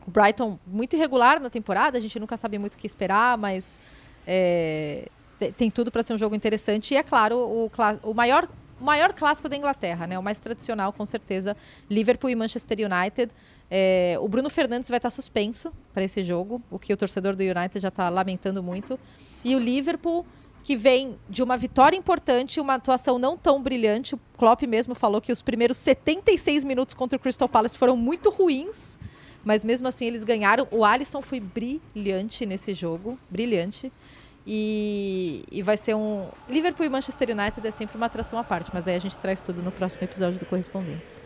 o 0.07 0.11
Brighton 0.11 0.57
muito 0.65 0.95
irregular 0.95 1.39
na 1.39 1.51
temporada, 1.51 1.99
a 1.99 2.01
gente 2.01 2.19
nunca 2.19 2.35
sabe 2.35 2.57
muito 2.57 2.73
o 2.73 2.77
que 2.79 2.87
esperar, 2.87 3.37
mas 3.37 3.79
é, 4.25 5.07
tem 5.55 5.71
tudo 5.71 5.91
para 5.91 6.03
ser 6.03 6.13
um 6.13 6.17
jogo 6.17 6.35
interessante. 6.35 6.93
E 6.93 6.97
é 6.97 7.03
claro, 7.03 7.37
o, 7.37 7.71
o 8.03 8.13
maior, 8.13 8.47
o 8.79 8.83
maior 8.83 9.13
clássico 9.13 9.47
da 9.47 9.55
Inglaterra, 9.55 10.05
né? 10.05 10.19
o 10.19 10.23
mais 10.23 10.39
tradicional, 10.39 10.91
com 10.93 11.05
certeza, 11.05 11.55
Liverpool 11.89 12.29
e 12.29 12.35
Manchester 12.35 12.77
United. 12.79 13.31
É, 13.71 14.17
o 14.19 14.27
Bruno 14.27 14.49
Fernandes 14.49 14.89
vai 14.89 14.97
estar 14.97 15.09
suspenso 15.09 15.71
para 15.93 16.03
esse 16.03 16.23
jogo, 16.23 16.61
o 16.69 16.79
que 16.79 16.91
o 16.93 16.97
torcedor 16.97 17.35
do 17.35 17.43
United 17.43 17.79
já 17.79 17.89
está 17.89 18.09
lamentando 18.09 18.61
muito. 18.61 18.99
E 19.43 19.55
o 19.55 19.59
Liverpool, 19.59 20.25
que 20.63 20.75
vem 20.75 21.17
de 21.29 21.41
uma 21.41 21.57
vitória 21.57 21.95
importante, 21.95 22.59
uma 22.59 22.75
atuação 22.75 23.17
não 23.17 23.37
tão 23.37 23.61
brilhante. 23.61 24.15
O 24.15 24.19
Klopp 24.37 24.63
mesmo 24.63 24.93
falou 24.93 25.21
que 25.21 25.31
os 25.31 25.41
primeiros 25.41 25.77
76 25.77 26.63
minutos 26.63 26.93
contra 26.93 27.17
o 27.17 27.19
Crystal 27.19 27.47
Palace 27.47 27.77
foram 27.77 27.95
muito 27.95 28.29
ruins, 28.29 28.99
mas 29.43 29.63
mesmo 29.63 29.87
assim 29.87 30.05
eles 30.05 30.23
ganharam. 30.23 30.67
O 30.71 30.83
Alisson 30.83 31.21
foi 31.21 31.39
brilhante 31.39 32.45
nesse 32.45 32.73
jogo, 32.73 33.17
brilhante. 33.29 33.91
E, 34.51 35.45
e 35.51 35.61
vai 35.61 35.77
ser 35.77 35.93
um. 35.93 36.27
Liverpool 36.49 36.83
e 36.83 36.89
Manchester 36.89 37.29
United 37.29 37.67
é 37.67 37.69
sempre 37.69 37.95
uma 37.95 38.07
atração 38.07 38.39
à 38.39 38.43
parte, 38.43 38.71
mas 38.73 38.87
aí 38.87 38.95
a 38.95 38.99
gente 38.99 39.15
traz 39.15 39.43
tudo 39.43 39.61
no 39.61 39.71
próximo 39.71 40.03
episódio 40.03 40.39
do 40.39 40.45
Correspondência. 40.47 41.21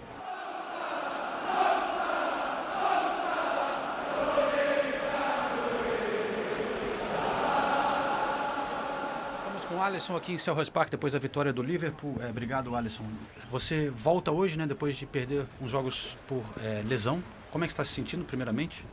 Estamos 9.37 9.65
com 9.67 9.75
o 9.75 9.81
Alisson 9.81 10.17
aqui 10.17 10.33
em 10.33 10.37
Selhurst 10.37 10.73
Park 10.73 10.89
depois 10.89 11.13
da 11.13 11.19
vitória 11.19 11.53
do 11.53 11.63
Liverpool. 11.63 12.17
É, 12.19 12.29
obrigado, 12.29 12.75
Alisson. 12.75 13.05
Você 13.49 13.89
volta 13.89 14.33
hoje, 14.33 14.57
né, 14.57 14.67
depois 14.67 14.97
de 14.97 15.05
perder 15.05 15.45
uns 15.61 15.71
jogos 15.71 16.17
por 16.27 16.43
é, 16.61 16.83
lesão. 16.85 17.23
Como 17.51 17.63
é 17.63 17.67
que 17.67 17.71
está 17.71 17.85
se 17.85 17.93
sentindo, 17.93 18.25
primeiramente? 18.25 18.85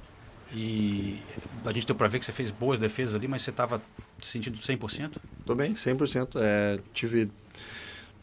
E 0.53 1.21
a 1.65 1.73
gente 1.73 1.87
deu 1.87 1.95
para 1.95 2.09
ver 2.09 2.19
que 2.19 2.25
você 2.25 2.33
fez 2.33 2.51
boas 2.51 2.79
defesas 2.79 3.15
ali, 3.15 3.29
mas 3.29 3.43
você 3.43 3.51
estava 3.51 3.81
se 4.21 4.33
sentindo 4.33 4.59
100%? 4.59 5.13
Tô 5.47 5.55
bem, 5.55 5.75
100%. 5.75 6.31
É, 6.37 6.79
tive 6.93 7.31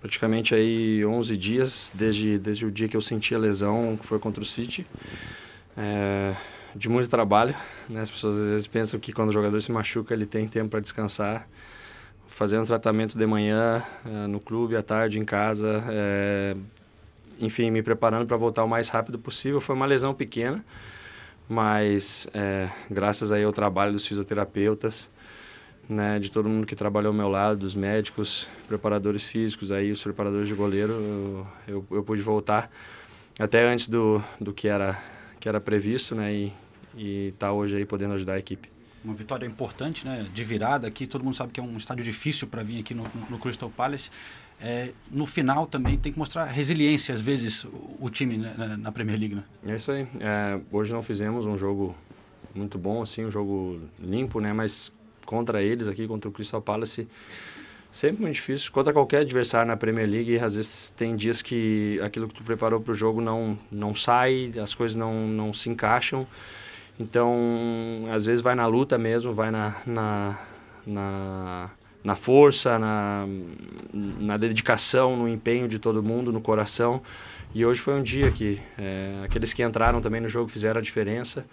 praticamente 0.01 0.53
aí 0.53 1.05
11 1.05 1.37
dias 1.37 1.91
desde, 1.93 2.37
desde 2.37 2.65
o 2.65 2.71
dia 2.71 2.87
que 2.87 2.97
eu 2.97 3.01
senti 3.01 3.33
a 3.33 3.37
lesão, 3.37 3.97
que 3.97 4.05
foi 4.05 4.19
contra 4.19 4.41
o 4.41 4.45
City. 4.45 4.85
É, 5.75 6.35
de 6.75 6.89
muito 6.89 7.09
trabalho, 7.09 7.55
né? 7.89 8.01
As 8.01 8.11
pessoas 8.11 8.35
às 8.35 8.49
vezes 8.49 8.67
pensam 8.67 8.99
que 8.99 9.11
quando 9.13 9.29
o 9.29 9.33
jogador 9.33 9.59
se 9.61 9.71
machuca, 9.71 10.13
ele 10.13 10.25
tem 10.25 10.47
tempo 10.47 10.69
para 10.69 10.79
descansar. 10.79 11.47
Fazendo 12.27 12.67
tratamento 12.67 13.17
de 13.17 13.25
manhã, 13.25 13.83
é, 14.05 14.27
no 14.27 14.39
clube, 14.39 14.75
à 14.75 14.83
tarde, 14.83 15.17
em 15.17 15.25
casa. 15.25 15.83
é, 15.89 16.55
enfim, 17.39 17.69
me 17.69 17.83
preparando 17.83 18.25
para 18.25 18.37
voltar 18.37 18.63
o 18.63 18.67
mais 18.67 18.89
rápido 18.89 19.19
possível. 19.19 19.61
Foi 19.61 19.75
uma 19.75 19.85
lesão 19.85 20.13
pequena, 20.13 20.63
mas 21.47 22.27
é, 22.33 22.69
graças 22.89 23.31
aí 23.31 23.43
ao 23.43 23.53
trabalho 23.53 23.93
dos 23.93 24.05
fisioterapeutas, 24.05 25.09
né, 25.89 26.19
de 26.19 26.29
todo 26.29 26.49
mundo 26.49 26.67
que 26.67 26.75
trabalhou 26.75 27.11
ao 27.11 27.17
meu 27.17 27.29
lado, 27.29 27.59
dos 27.59 27.75
médicos, 27.75 28.47
preparadores 28.67 29.29
físicos, 29.29 29.71
aí 29.71 29.91
os 29.91 30.03
preparadores 30.03 30.47
de 30.47 30.53
goleiro, 30.53 30.93
eu, 30.93 31.47
eu, 31.67 31.87
eu 31.91 32.03
pude 32.03 32.21
voltar 32.21 32.69
até 33.39 33.65
antes 33.65 33.87
do, 33.87 34.21
do 34.39 34.53
que 34.53 34.67
era 34.67 34.97
que 35.39 35.47
era 35.47 35.61
previsto, 35.61 36.15
né, 36.15 36.33
e 36.33 36.53
e 36.97 37.31
tá 37.37 37.51
hoje 37.51 37.77
aí 37.77 37.85
podendo 37.85 38.15
ajudar 38.15 38.33
a 38.33 38.39
equipe. 38.39 38.69
Uma 39.05 39.13
vitória 39.13 39.45
importante, 39.45 40.05
né? 40.05 40.25
De 40.33 40.43
virada 40.43 40.87
aqui. 40.87 41.05
Todo 41.05 41.23
mundo 41.23 41.35
sabe 41.35 41.53
que 41.53 41.59
é 41.59 41.63
um 41.63 41.77
estádio 41.77 42.03
difícil 42.03 42.47
para 42.47 42.63
vir 42.63 42.79
aqui 42.79 42.93
no, 42.93 43.05
no 43.29 43.37
Crystal 43.37 43.69
Palace. 43.69 44.09
É, 44.59 44.91
no 45.11 45.25
final 45.25 45.67
também 45.67 45.97
tem 45.97 46.11
que 46.11 46.17
mostrar 46.17 46.45
resiliência, 46.45 47.13
às 47.13 47.21
vezes, 47.21 47.63
o, 47.63 47.97
o 48.01 48.09
time 48.09 48.37
né, 48.37 48.77
na, 48.79 48.91
Premier 48.91 49.19
League, 49.19 49.35
né? 49.35 49.43
É 49.65 49.75
isso 49.75 49.91
aí. 49.91 50.07
É, 50.19 50.59
hoje 50.71 50.91
não 50.91 51.01
fizemos 51.01 51.45
um 51.45 51.57
jogo 51.57 51.95
muito 52.55 52.77
bom, 52.77 53.01
assim, 53.01 53.25
um 53.25 53.31
jogo 53.31 53.79
limpo, 53.99 54.39
né? 54.39 54.51
Mas 54.53 54.91
contra 55.25 55.61
eles 55.61 55.87
aqui, 55.87 56.07
contra 56.07 56.27
o 56.27 56.33
Crystal 56.33 56.61
Palace, 56.61 57.07
sempre 57.91 58.21
muito 58.21 58.33
difícil. 58.33 58.71
Contra 58.71 58.91
qualquer 58.91 59.21
adversário 59.21 59.67
na 59.67 59.77
Premier 59.77 60.09
League, 60.09 60.39
às 60.39 60.55
vezes 60.55 60.89
tem 60.89 61.15
dias 61.15 61.41
que 61.43 61.99
aquilo 62.01 62.27
que 62.27 62.33
tu 62.33 62.43
preparou 62.43 62.81
para 62.81 62.91
o 62.91 62.95
jogo 62.95 63.21
não, 63.21 63.57
não 63.71 63.93
sai, 63.93 64.51
as 64.61 64.73
coisas 64.73 64.95
não, 64.95 65.27
não 65.27 65.53
se 65.53 65.69
encaixam. 65.69 66.25
Então, 66.99 67.37
às 68.11 68.25
vezes 68.25 68.41
vai 68.41 68.55
na 68.55 68.65
luta 68.65 68.97
mesmo, 68.97 69.31
vai 69.31 69.51
na, 69.51 69.75
na, 69.85 70.39
na, 70.85 71.69
na 72.07 72.15
força, 72.15 72.79
na, 72.79 73.27
na 73.93 74.37
dedicação, 74.37 75.17
no 75.17 75.27
empenho 75.27 75.67
de 75.67 75.77
todo 75.77 76.01
mundo, 76.01 76.31
no 76.31 76.39
coração. 76.39 77.01
E 77.53 77.65
hoje 77.65 77.81
foi 77.81 77.95
um 77.95 78.01
dia 78.01 78.31
que 78.31 78.61
é, 78.77 79.23
aqueles 79.25 79.51
que 79.51 79.61
entraram 79.61 79.99
também 79.99 80.21
no 80.21 80.29
jogo 80.29 80.47
fizeram 80.47 80.79
a 80.79 80.81
diferença. 80.81 81.45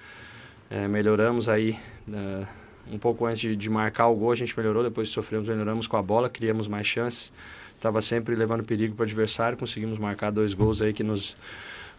É, 0.71 0.87
melhoramos 0.87 1.49
aí 1.49 1.77
é, 2.09 2.47
um 2.89 2.99
pouco 2.99 3.27
antes 3.27 3.41
de, 3.41 3.57
de 3.57 3.69
marcar 3.69 4.07
o 4.07 4.15
gol, 4.15 4.31
a 4.31 4.37
gente 4.37 4.57
melhorou, 4.57 4.85
depois 4.85 5.09
sofremos, 5.09 5.49
melhoramos 5.49 5.89
com 5.89 5.97
a 5.97 6.03
bola, 6.03 6.31
criamos 6.31 6.69
mais 6.69 6.87
chances. 6.87 7.33
Estava 7.75 8.01
sempre 8.01 8.37
levando 8.37 8.63
perigo 8.63 8.95
para 8.95 9.03
o 9.03 9.07
adversário, 9.07 9.59
conseguimos 9.59 9.99
marcar 9.99 10.31
dois 10.31 10.55
gols 10.55 10.81
aí 10.81 10.93
que 10.93 11.03
nos, 11.03 11.37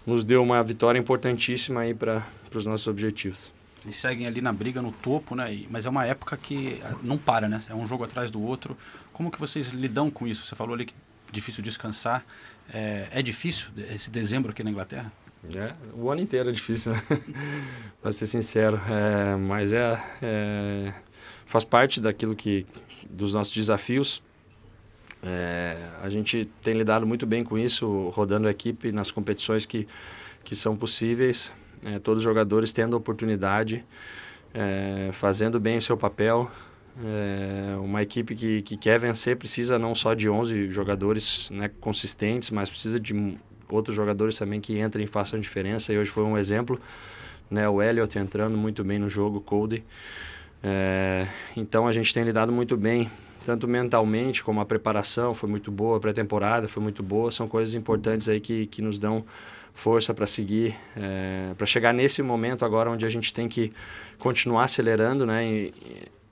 nos 0.07 0.23
deu 0.23 0.41
uma 0.41 0.63
vitória 0.63 0.97
importantíssima 0.97 1.81
aí 1.81 1.93
para 1.93 2.25
os 2.53 2.65
nossos 2.65 2.87
objetivos. 2.87 3.51
Eles 3.85 3.97
seguem 3.97 4.25
ali 4.25 4.41
na 4.41 4.51
briga, 4.51 4.81
no 4.81 4.91
topo, 4.91 5.35
né? 5.35 5.53
E- 5.53 5.67
Mas 5.69 5.85
é 5.85 5.89
uma 5.89 6.05
época 6.05 6.35
que 6.35 6.79
ah, 6.83 6.95
não 7.03 7.17
para, 7.17 7.47
né? 7.47 7.61
É 7.69 7.75
um 7.75 7.85
jogo 7.87 8.03
atrás 8.03 8.31
do 8.31 8.41
outro. 8.41 8.75
Como 9.13 9.29
que 9.31 9.39
vocês 9.39 9.67
lidam 9.69 10.09
com 10.09 10.27
isso? 10.27 10.45
Você 10.45 10.55
falou 10.55 10.73
ali 10.73 10.85
que 10.85 10.93
difícil 11.31 11.63
descansar. 11.63 12.25
É, 12.73 13.07
é 13.11 13.21
difícil 13.21 13.69
esse 13.93 14.09
dezembro 14.09 14.51
aqui 14.51 14.63
na 14.63 14.71
Inglaterra? 14.71 15.11
É, 15.53 15.73
o 15.93 16.09
ano 16.09 16.21
inteiro 16.21 16.49
é 16.49 16.51
difícil, 16.51 16.93
né? 16.93 17.03
para 18.01 18.11
ser 18.11 18.25
sincero. 18.25 18.81
É, 18.89 19.35
mas 19.35 19.71
é, 19.73 20.03
é, 20.21 20.93
faz 21.45 21.63
parte 21.63 22.01
daquilo 22.01 22.35
que 22.35 22.65
dos 23.09 23.33
nossos 23.35 23.53
desafios. 23.53 24.23
É, 25.21 25.77
a 26.01 26.09
gente 26.09 26.45
tem 26.61 26.73
lidado 26.75 27.05
muito 27.05 27.25
bem 27.25 27.43
com 27.43 27.57
isso, 27.57 28.09
rodando 28.09 28.47
a 28.47 28.51
equipe 28.51 28.91
nas 28.91 29.11
competições 29.11 29.65
que, 29.65 29.87
que 30.43 30.55
são 30.55 30.75
possíveis. 30.75 31.51
É, 31.85 31.99
todos 31.99 32.19
os 32.19 32.23
jogadores 32.23 32.73
tendo 32.73 32.97
oportunidade, 32.97 33.85
é, 34.53 35.11
fazendo 35.13 35.59
bem 35.59 35.77
o 35.77 35.81
seu 35.81 35.95
papel. 35.95 36.49
É, 37.03 37.75
uma 37.77 38.01
equipe 38.01 38.33
que, 38.33 38.61
que 38.63 38.75
quer 38.75 38.97
vencer 38.97 39.35
precisa 39.35 39.77
não 39.77 39.93
só 39.93 40.15
de 40.15 40.27
11 40.27 40.71
jogadores 40.71 41.49
né, 41.51 41.69
consistentes, 41.79 42.49
mas 42.49 42.69
precisa 42.69 42.99
de 42.99 43.37
outros 43.69 43.95
jogadores 43.95 44.37
também 44.37 44.59
que 44.59 44.79
entrem 44.79 45.03
e 45.03 45.07
façam 45.07 45.39
diferença. 45.39 45.93
E 45.93 45.97
hoje 45.97 46.09
foi 46.09 46.23
um 46.23 46.37
exemplo, 46.37 46.79
né, 47.51 47.69
o 47.69 47.81
Elliot 47.81 48.17
entrando 48.17 48.57
muito 48.57 48.83
bem 48.83 48.97
no 48.97 49.09
jogo, 49.09 49.37
o 49.37 49.41
Cody. 49.41 49.83
É, 50.63 51.27
então 51.55 51.87
a 51.87 51.91
gente 51.91 52.11
tem 52.11 52.23
lidado 52.23 52.51
muito 52.51 52.75
bem, 52.75 53.11
tanto 53.45 53.67
mentalmente 53.67 54.43
como 54.43 54.59
a 54.59 54.65
preparação 54.65 55.35
foi 55.35 55.47
muito 55.47 55.69
boa, 55.69 55.97
a 55.97 55.99
pré-temporada 55.99 56.67
foi 56.67 56.81
muito 56.81 57.03
boa. 57.03 57.31
São 57.31 57.47
coisas 57.47 57.75
importantes 57.75 58.27
aí 58.27 58.39
que, 58.39 58.65
que 58.65 58.81
nos 58.81 58.97
dão 58.97 59.23
força 59.75 60.13
para 60.13 60.25
seguir, 60.25 60.73
é, 60.95 61.53
para 61.55 61.67
chegar 61.67 61.93
nesse 61.93 62.23
momento 62.23 62.63
agora 62.65 62.89
onde 62.89 63.05
a 63.05 63.09
gente 63.09 63.33
tem 63.33 63.47
que 63.47 63.71
continuar 64.17 64.63
acelerando, 64.63 65.25
né, 65.25 65.45
e, 65.45 65.73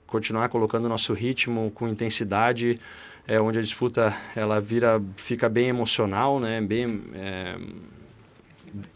continuar 0.06 0.48
colocando 0.48 0.86
o 0.86 0.88
nosso 0.88 1.12
ritmo 1.12 1.70
com 1.74 1.86
intensidade, 1.86 2.80
é, 3.28 3.40
onde 3.40 3.58
a 3.58 3.62
disputa 3.62 4.14
ela 4.34 4.60
vira, 4.60 5.00
fica 5.16 5.48
bem 5.48 5.68
emocional, 5.68 6.40
né, 6.40 6.60
bem, 6.60 7.02
é, 7.14 7.56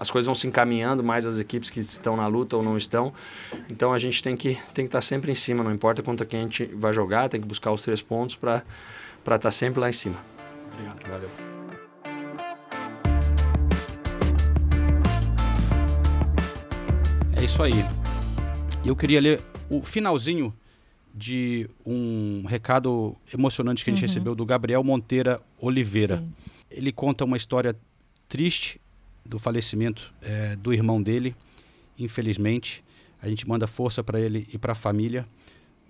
as 0.00 0.10
coisas 0.10 0.26
vão 0.26 0.34
se 0.34 0.46
encaminhando, 0.46 1.04
mais 1.04 1.26
as 1.26 1.38
equipes 1.38 1.68
que 1.68 1.80
estão 1.80 2.16
na 2.16 2.26
luta 2.26 2.56
ou 2.56 2.62
não 2.62 2.76
estão. 2.76 3.12
Então 3.68 3.92
a 3.92 3.98
gente 3.98 4.22
tem 4.22 4.36
que 4.36 4.58
tem 4.74 4.84
que 4.84 4.88
estar 4.88 5.00
sempre 5.00 5.30
em 5.30 5.36
cima, 5.36 5.62
não 5.62 5.72
importa 5.72 6.02
contra 6.02 6.26
quem 6.26 6.40
a 6.40 6.42
gente 6.42 6.64
vai 6.74 6.92
jogar, 6.92 7.28
tem 7.28 7.40
que 7.40 7.46
buscar 7.46 7.70
os 7.70 7.82
três 7.82 8.02
pontos 8.02 8.34
para 8.34 8.62
para 9.22 9.36
estar 9.36 9.50
sempre 9.50 9.78
lá 9.78 9.88
em 9.88 9.92
cima. 9.92 10.16
Obrigado. 10.72 11.08
Valeu. 11.08 11.47
É 17.40 17.44
isso 17.44 17.62
aí. 17.62 17.72
Eu 18.84 18.96
queria 18.96 19.20
ler 19.20 19.40
o 19.70 19.82
finalzinho 19.82 20.54
de 21.14 21.68
um 21.84 22.44
recado 22.46 23.16
emocionante 23.32 23.84
que 23.84 23.90
a 23.90 23.94
gente 23.94 24.02
Uhum. 24.02 24.08
recebeu 24.08 24.34
do 24.34 24.44
Gabriel 24.46 24.82
Monteira 24.84 25.40
Oliveira. 25.60 26.18
Sim. 26.18 26.32
Ele 26.70 26.92
conta 26.92 27.24
uma 27.24 27.36
história 27.36 27.76
triste 28.28 28.80
do 29.24 29.38
falecimento 29.38 30.12
eh, 30.22 30.56
do 30.56 30.72
irmão 30.72 31.02
dele, 31.02 31.34
infelizmente. 31.98 32.84
A 33.20 33.28
gente 33.28 33.48
manda 33.48 33.66
força 33.66 34.02
para 34.02 34.20
ele 34.20 34.46
e 34.52 34.58
para 34.58 34.72
a 34.72 34.76
família. 34.76 35.26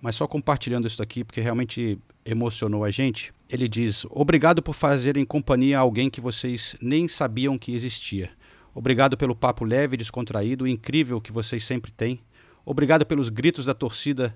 Mas 0.01 0.15
só 0.15 0.25
compartilhando 0.25 0.87
isso 0.87 1.03
aqui, 1.03 1.23
porque 1.23 1.41
realmente 1.41 1.99
emocionou 2.25 2.85
a 2.85 2.91
gente. 2.91 3.33
Ele 3.49 3.67
diz: 3.67 4.05
Obrigado 4.09 4.61
por 4.63 4.73
fazerem 4.73 5.25
companhia 5.25 5.77
a 5.77 5.81
alguém 5.81 6.09
que 6.09 6.21
vocês 6.21 6.75
nem 6.81 7.07
sabiam 7.07 7.57
que 7.57 7.73
existia. 7.73 8.31
Obrigado 8.79 9.17
pelo 9.17 9.35
papo 9.35 9.65
leve, 9.65 9.97
descontraído 9.97 10.65
e 10.65 10.71
incrível 10.71 11.19
que 11.19 11.33
vocês 11.33 11.65
sempre 11.65 11.91
têm. 11.91 12.21
Obrigado 12.65 13.05
pelos 13.05 13.27
gritos 13.27 13.65
da 13.65 13.73
torcida 13.73 14.33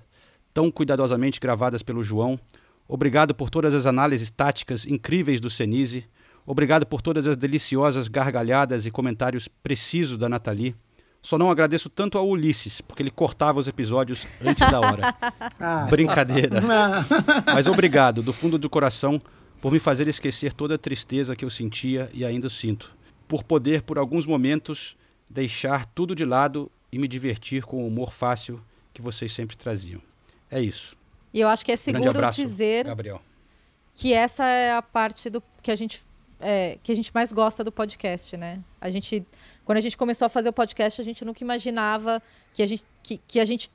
tão 0.52 0.70
cuidadosamente 0.70 1.40
gravadas 1.40 1.82
pelo 1.82 2.04
João. 2.04 2.38
Obrigado 2.86 3.34
por 3.34 3.48
todas 3.48 3.72
as 3.72 3.86
análises 3.86 4.30
táticas 4.30 4.84
incríveis 4.84 5.40
do 5.40 5.48
Senise. 5.48 6.04
Obrigado 6.44 6.84
por 6.84 7.00
todas 7.00 7.26
as 7.26 7.38
deliciosas 7.38 8.06
gargalhadas 8.06 8.84
e 8.84 8.90
comentários 8.90 9.48
precisos 9.48 10.18
da 10.18 10.28
Nathalie. 10.28 10.76
Só 11.22 11.38
não 11.38 11.50
agradeço 11.50 11.88
tanto 11.88 12.18
ao 12.18 12.28
Ulisses, 12.28 12.82
porque 12.82 13.02
ele 13.02 13.10
cortava 13.10 13.58
os 13.58 13.66
episódios 13.66 14.26
antes 14.44 14.70
da 14.70 14.78
hora. 14.78 15.14
Ah. 15.58 15.86
Brincadeira. 15.88 16.60
Mas 17.46 17.66
obrigado, 17.66 18.22
do 18.22 18.32
fundo 18.32 18.58
do 18.58 18.68
coração, 18.68 19.22
por 19.62 19.72
me 19.72 19.78
fazer 19.78 20.06
esquecer 20.06 20.52
toda 20.52 20.74
a 20.74 20.78
tristeza 20.78 21.34
que 21.34 21.44
eu 21.44 21.48
sentia 21.48 22.10
e 22.12 22.26
ainda 22.26 22.50
sinto. 22.50 22.94
Por 23.34 23.42
poder, 23.42 23.82
por 23.82 23.98
alguns 23.98 24.26
momentos, 24.26 24.96
deixar 25.28 25.86
tudo 25.86 26.14
de 26.14 26.24
lado 26.24 26.70
e 26.92 27.00
me 27.00 27.08
divertir 27.08 27.64
com 27.64 27.82
o 27.82 27.88
humor 27.88 28.12
fácil 28.12 28.62
que 28.92 29.02
vocês 29.02 29.32
sempre 29.32 29.56
traziam. 29.56 30.00
É 30.48 30.60
isso. 30.60 30.96
E 31.32 31.40
eu 31.40 31.48
acho 31.48 31.64
que 31.64 31.72
é 31.72 31.76
seguro 31.76 32.10
abraço, 32.10 32.40
dizer 32.40 32.84
Gabriel. 32.84 33.20
que 33.92 34.12
essa 34.12 34.46
é 34.46 34.72
a 34.72 34.80
parte 34.80 35.28
do 35.28 35.42
que 35.60 35.72
a 35.72 35.74
gente 35.74 36.00
é, 36.38 36.78
que 36.80 36.92
a 36.92 36.94
gente 36.94 37.10
mais 37.12 37.32
gosta 37.32 37.64
do 37.64 37.72
podcast, 37.72 38.36
né? 38.36 38.62
A 38.80 38.88
gente 38.88 39.26
quando 39.64 39.78
a 39.78 39.80
gente 39.80 39.96
começou 39.96 40.26
a 40.26 40.28
fazer 40.28 40.50
o 40.50 40.52
podcast, 40.52 41.00
a 41.00 41.04
gente 41.04 41.24
nunca 41.24 41.42
imaginava 41.42 42.22
que 42.52 42.62
a 42.62 42.66
gente 42.68 42.84
que, 43.02 43.20
que 43.26 43.40
a 43.40 43.44
gente 43.44 43.68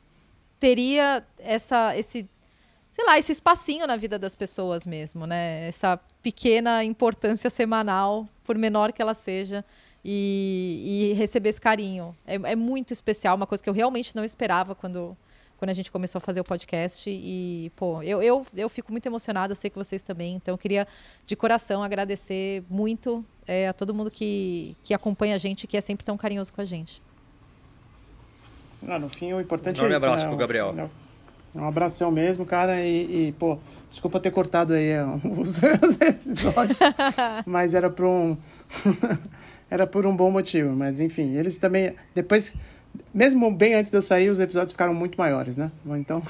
teria 0.57 1.21
essa 1.37 1.97
esse 1.97 2.25
sei 2.93 3.05
lá, 3.05 3.19
esse 3.19 3.33
espacinho 3.33 3.85
na 3.85 3.97
vida 3.97 4.17
das 4.17 4.35
pessoas 4.37 4.85
mesmo, 4.85 5.27
né? 5.27 5.67
Essa 5.67 5.99
pequena 6.23 6.81
importância 6.85 7.49
semanal, 7.49 8.25
por 8.49 8.57
menor 8.57 8.91
que 8.91 8.99
ela 8.99 9.13
seja, 9.13 9.63
e, 10.03 11.11
e 11.11 11.13
receber 11.13 11.49
esse 11.49 11.61
carinho. 11.61 12.17
É, 12.25 12.33
é 12.33 12.55
muito 12.55 12.91
especial, 12.91 13.35
uma 13.35 13.45
coisa 13.45 13.63
que 13.63 13.69
eu 13.69 13.73
realmente 13.75 14.15
não 14.15 14.25
esperava 14.25 14.73
quando, 14.73 15.15
quando 15.55 15.69
a 15.69 15.73
gente 15.73 15.91
começou 15.91 16.17
a 16.17 16.19
fazer 16.19 16.41
o 16.41 16.43
podcast. 16.43 17.07
E, 17.07 17.71
pô, 17.75 18.01
eu, 18.01 18.23
eu, 18.23 18.43
eu 18.57 18.67
fico 18.67 18.91
muito 18.91 19.05
emocionada, 19.05 19.51
eu 19.51 19.55
sei 19.55 19.69
que 19.69 19.77
vocês 19.77 20.01
também. 20.01 20.33
Então, 20.33 20.55
eu 20.55 20.57
queria, 20.57 20.87
de 21.27 21.35
coração, 21.35 21.83
agradecer 21.83 22.63
muito 22.67 23.23
é, 23.45 23.67
a 23.67 23.73
todo 23.73 23.93
mundo 23.93 24.09
que, 24.09 24.75
que 24.83 24.91
acompanha 24.91 25.35
a 25.35 25.37
gente, 25.37 25.67
que 25.67 25.77
é 25.77 25.81
sempre 25.81 26.03
tão 26.03 26.17
carinhoso 26.17 26.51
com 26.51 26.61
a 26.61 26.65
gente. 26.65 27.03
Ah, 28.87 28.97
no 28.97 29.09
fim, 29.09 29.31
o 29.31 29.39
importante 29.39 29.77
Enorme 29.77 29.93
é 29.93 29.97
isso, 29.97 30.05
abraço 30.07 30.23
né? 30.23 30.29
pro 30.29 30.39
Gabriel. 30.39 30.73
É 30.75 31.08
um 31.55 31.67
abração 31.67 32.11
mesmo, 32.11 32.45
cara. 32.45 32.81
E, 32.83 33.27
e, 33.27 33.31
pô, 33.33 33.57
desculpa 33.89 34.19
ter 34.19 34.31
cortado 34.31 34.73
aí 34.73 34.89
é, 34.91 35.03
os, 35.37 35.59
os 35.59 36.01
episódios, 36.01 36.79
mas 37.45 37.73
era 37.73 37.89
por 37.89 38.05
um 38.05 38.37
era 39.69 39.85
por 39.87 40.05
um 40.05 40.15
bom 40.15 40.31
motivo. 40.31 40.75
Mas 40.75 40.99
enfim, 40.99 41.35
eles 41.35 41.57
também 41.57 41.93
depois, 42.13 42.55
mesmo 43.13 43.49
bem 43.53 43.75
antes 43.75 43.91
de 43.91 43.97
eu 43.97 44.01
sair, 44.01 44.29
os 44.29 44.39
episódios 44.39 44.71
ficaram 44.71 44.93
muito 44.93 45.17
maiores, 45.17 45.57
né? 45.57 45.71
Então, 45.87 46.21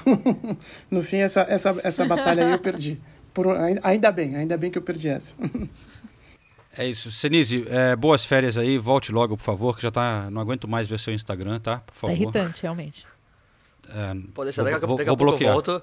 no 0.90 1.02
fim, 1.02 1.18
essa, 1.18 1.42
essa, 1.42 1.76
essa 1.84 2.04
batalha 2.06 2.46
aí 2.46 2.52
eu 2.52 2.58
perdi. 2.58 3.00
Por, 3.32 3.46
ainda 3.82 4.10
bem, 4.10 4.34
ainda 4.36 4.56
bem 4.56 4.70
que 4.70 4.78
eu 4.78 4.82
perdi 4.82 5.08
essa. 5.08 5.34
É 6.76 6.86
isso. 6.86 7.10
Senise, 7.12 7.64
é, 7.68 7.94
boas 7.94 8.24
férias 8.24 8.56
aí. 8.58 8.76
Volte 8.78 9.12
logo, 9.12 9.36
por 9.36 9.42
favor, 9.42 9.76
que 9.76 9.82
já 9.82 9.90
tá. 9.90 10.28
Não 10.30 10.40
aguento 10.40 10.66
mais 10.66 10.88
ver 10.88 10.98
seu 10.98 11.12
Instagram, 11.14 11.60
tá? 11.60 11.78
Por 11.78 11.92
Tá 11.92 12.00
favor. 12.00 12.14
irritante, 12.16 12.62
realmente. 12.62 13.06
Pode 14.34 14.46
deixar, 14.46 14.62
vou, 14.62 14.70
daqui 14.72 14.84
a, 14.84 14.88
vou- 14.88 14.96
daqui 14.96 15.08
a 15.10 15.12
vou 15.12 15.16
pouco 15.16 15.30
bloquear. 15.32 15.50
eu 15.50 15.54
volto. 15.54 15.82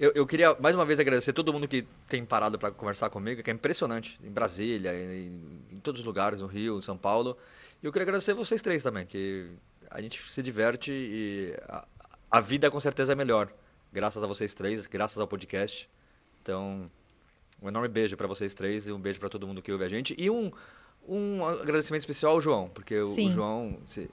Eu, 0.00 0.10
eu 0.14 0.26
queria 0.26 0.56
mais 0.58 0.74
uma 0.74 0.84
vez 0.84 0.98
agradecer 0.98 1.32
todo 1.32 1.52
mundo 1.52 1.68
que 1.68 1.82
tem 2.08 2.24
parado 2.24 2.58
para 2.58 2.70
conversar 2.72 3.08
comigo, 3.10 3.42
que 3.42 3.50
é 3.50 3.54
impressionante. 3.54 4.18
Em 4.24 4.30
Brasília, 4.30 4.92
em, 4.94 5.40
em 5.70 5.80
todos 5.82 6.00
os 6.00 6.06
lugares, 6.06 6.40
no 6.40 6.46
Rio, 6.46 6.78
em 6.78 6.82
São 6.82 6.96
Paulo. 6.96 7.36
E 7.82 7.86
eu 7.86 7.92
queria 7.92 8.04
agradecer 8.04 8.32
vocês 8.34 8.60
três 8.62 8.82
também, 8.82 9.06
que 9.06 9.46
a 9.90 10.00
gente 10.00 10.20
se 10.32 10.42
diverte 10.42 10.90
e 10.92 11.54
a, 11.68 11.84
a 12.30 12.40
vida 12.40 12.70
com 12.70 12.80
certeza 12.80 13.12
é 13.12 13.14
melhor. 13.14 13.48
Graças 13.92 14.22
a 14.22 14.26
vocês 14.26 14.54
três, 14.54 14.86
graças 14.86 15.18
ao 15.18 15.28
podcast. 15.28 15.88
Então, 16.42 16.90
um 17.62 17.68
enorme 17.68 17.88
beijo 17.88 18.16
para 18.16 18.26
vocês 18.26 18.54
três 18.54 18.86
e 18.88 18.92
um 18.92 18.98
beijo 18.98 19.20
para 19.20 19.28
todo 19.28 19.46
mundo 19.46 19.60
que 19.62 19.70
ouve 19.70 19.84
a 19.84 19.88
gente. 19.88 20.14
E 20.18 20.30
um, 20.30 20.50
um 21.06 21.44
agradecimento 21.44 22.00
especial 22.00 22.32
ao 22.32 22.40
João, 22.40 22.68
porque 22.70 22.98
o, 22.98 23.12
o. 23.28 23.30
João, 23.30 23.78
se, 23.86 24.08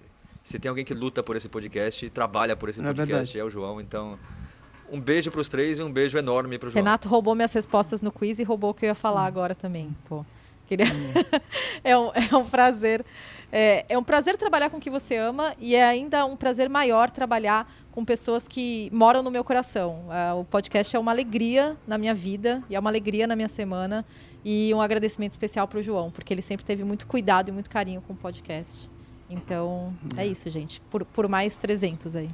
se 0.50 0.58
tem 0.58 0.68
alguém 0.68 0.84
que 0.84 0.96
luta 0.96 1.22
por 1.22 1.36
esse 1.36 1.48
podcast 1.48 2.04
e 2.04 2.10
trabalha 2.10 2.56
por 2.56 2.70
esse 2.70 2.80
É 2.80 2.84
podcast, 2.84 3.08
verdade. 3.08 3.40
é 3.40 3.44
o 3.44 3.52
João. 3.52 3.80
Então, 3.80 4.18
um 4.92 5.00
beijo 5.00 5.30
para 5.30 5.42
os 5.42 5.48
três 5.48 5.78
e 5.78 5.84
um 5.84 5.92
beijo 5.92 6.18
enorme 6.18 6.58
para 6.58 6.68
o 6.68 6.72
João. 6.72 6.84
Renato 6.84 7.08
roubou 7.08 7.36
minhas 7.36 7.54
respostas 7.54 8.02
no 8.02 8.12
quiz 8.12 8.40
e 8.40 8.44
roubou 8.44 8.72
o 8.72 8.74
que 8.74 8.84
eu 8.84 8.88
ia 8.88 8.96
falar 8.96 9.28
agora 9.28 9.54
também. 9.54 9.96
Pô, 10.06 10.26
queria... 10.68 10.88
é, 11.84 11.96
um, 11.96 12.10
é 12.16 12.36
um 12.36 12.44
prazer. 12.44 13.06
É, 13.52 13.86
é 13.90 13.96
um 13.96 14.04
prazer 14.04 14.38
trabalhar 14.38 14.72
com 14.72 14.78
o 14.78 14.80
que 14.80 14.90
você 14.90 15.16
ama 15.18 15.54
e 15.60 15.76
é 15.76 15.86
ainda 15.86 16.26
um 16.26 16.36
prazer 16.36 16.68
maior 16.68 17.12
trabalhar 17.12 17.72
com 17.92 18.04
pessoas 18.04 18.48
que 18.48 18.90
moram 18.92 19.22
no 19.22 19.30
meu 19.30 19.44
coração. 19.44 20.06
Ah, 20.10 20.34
o 20.34 20.44
podcast 20.44 20.96
é 20.96 21.00
uma 21.00 21.12
alegria 21.12 21.78
na 21.86 22.00
minha 22.00 22.16
vida 22.16 22.64
e 22.68 22.76
é 22.76 22.80
uma 22.80 22.90
alegria 22.90 23.28
na 23.28 23.36
minha 23.36 23.50
semana. 23.50 24.04
E 24.44 24.74
um 24.74 24.82
agradecimento 24.82 25.34
especial 25.34 25.68
para 25.68 25.78
o 25.78 25.84
João, 25.84 26.10
porque 26.10 26.34
ele 26.34 26.42
sempre 26.42 26.66
teve 26.66 26.84
muito 26.84 27.06
cuidado 27.06 27.50
e 27.50 27.52
muito 27.52 27.70
carinho 27.70 28.02
com 28.02 28.14
o 28.14 28.16
podcast. 28.16 28.90
Então, 29.30 29.94
é 30.18 30.26
isso, 30.26 30.50
gente. 30.50 30.82
Por, 30.90 31.06
por 31.06 31.28
mais 31.28 31.58
300 31.58 32.16
aí. 32.16 32.30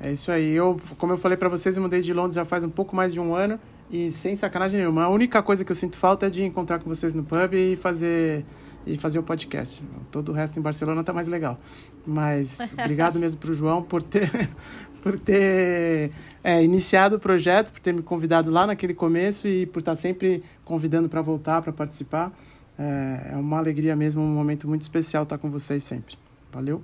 É 0.00 0.10
isso 0.10 0.32
aí. 0.32 0.52
Eu, 0.52 0.80
como 0.98 1.12
eu 1.12 1.18
falei 1.18 1.36
pra 1.36 1.48
vocês, 1.48 1.76
eu 1.76 1.82
mudei 1.82 2.00
de 2.00 2.12
Londres 2.12 2.34
já 2.34 2.44
faz 2.44 2.64
um 2.64 2.70
pouco 2.70 2.96
mais 2.96 3.12
de 3.12 3.20
um 3.20 3.34
ano 3.34 3.60
e 3.90 4.10
sem 4.10 4.34
sacanagem 4.34 4.78
nenhuma. 4.78 5.04
A 5.04 5.08
única 5.08 5.42
coisa 5.42 5.64
que 5.64 5.70
eu 5.70 5.76
sinto 5.76 5.96
falta 5.96 6.26
é 6.26 6.30
de 6.30 6.42
encontrar 6.42 6.78
com 6.78 6.88
vocês 6.88 7.14
no 7.14 7.22
pub 7.22 7.54
e 7.54 7.76
fazer 7.76 8.44
e 8.84 8.98
fazer 8.98 9.18
o 9.18 9.22
podcast. 9.22 9.82
Todo 10.10 10.30
o 10.30 10.32
resto 10.32 10.58
em 10.58 10.62
Barcelona 10.62 11.04
tá 11.04 11.12
mais 11.12 11.28
legal. 11.28 11.56
Mas 12.04 12.72
obrigado 12.74 13.18
mesmo 13.18 13.38
pro 13.38 13.54
João 13.54 13.82
por 13.82 14.02
ter 14.02 14.28
por 15.02 15.18
ter 15.18 16.10
é, 16.42 16.62
iniciado 16.64 17.16
o 17.16 17.20
projeto, 17.20 17.72
por 17.72 17.80
ter 17.80 17.92
me 17.92 18.02
convidado 18.02 18.50
lá 18.50 18.66
naquele 18.66 18.94
começo 18.94 19.46
e 19.46 19.66
por 19.66 19.80
estar 19.80 19.94
sempre 19.94 20.42
convidando 20.64 21.08
para 21.08 21.20
voltar, 21.20 21.60
para 21.60 21.72
participar. 21.72 22.32
É, 22.78 23.30
é 23.32 23.36
uma 23.36 23.58
alegria 23.58 23.94
mesmo, 23.94 24.22
um 24.22 24.34
momento 24.34 24.66
muito 24.68 24.82
especial 24.82 25.24
estar 25.24 25.38
com 25.38 25.50
vocês 25.50 25.82
sempre. 25.82 26.16
Valeu. 26.50 26.82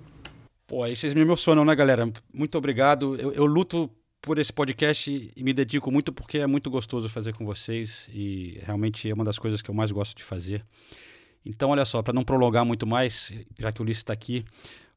Pô, 0.66 0.82
aí 0.82 0.94
vocês 0.94 1.15
me 1.15 1.20
emocionam, 1.20 1.65
né, 1.65 1.74
galera? 1.74 2.10
Muito 2.32 2.56
obrigado. 2.59 3.16
Eu, 3.16 3.32
eu 3.32 3.47
luto 3.47 3.90
por 4.20 4.39
esse 4.39 4.52
podcast 4.52 5.32
e 5.35 5.43
me 5.43 5.52
dedico 5.52 5.90
muito 5.90 6.12
porque 6.12 6.39
é 6.39 6.47
muito 6.47 6.69
gostoso 6.70 7.09
fazer 7.09 7.32
com 7.35 7.44
vocês 7.47 8.09
e 8.12 8.60
realmente 8.65 9.09
é 9.10 9.15
uma 9.15 9.24
das 9.24 9.39
coisas 9.39 9.62
que 9.62 9.70
eu 9.70 9.74
mais 9.74 9.90
gosto 9.90 10.16
de 10.16 10.23
fazer. 10.24 10.65
Então, 11.44 11.70
olha 11.70 11.85
só, 11.85 12.02
para 12.02 12.12
não 12.12 12.24
prolongar 12.24 12.65
muito 12.65 12.86
mais, 12.86 13.32
já 13.59 13.73
que 13.73 13.81
o 13.81 13.85
Ulisses 13.85 14.01
está 14.01 14.12
aqui, 14.12 14.44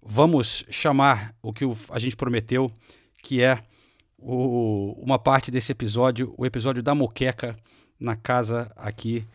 vamos 0.01 0.65
chamar 0.69 1.33
o 1.41 1.53
que 1.53 1.63
a 1.89 1.99
gente 1.99 2.17
prometeu, 2.17 2.69
que 3.21 3.41
é 3.41 3.63
o- 4.17 4.97
uma 5.01 5.17
parte 5.17 5.49
desse 5.51 5.71
episódio, 5.71 6.33
o 6.37 6.45
episódio 6.45 6.83
da 6.83 6.93
moqueca 6.93 7.55
na 7.99 8.15
casa 8.15 8.71
aqui. 8.75 9.25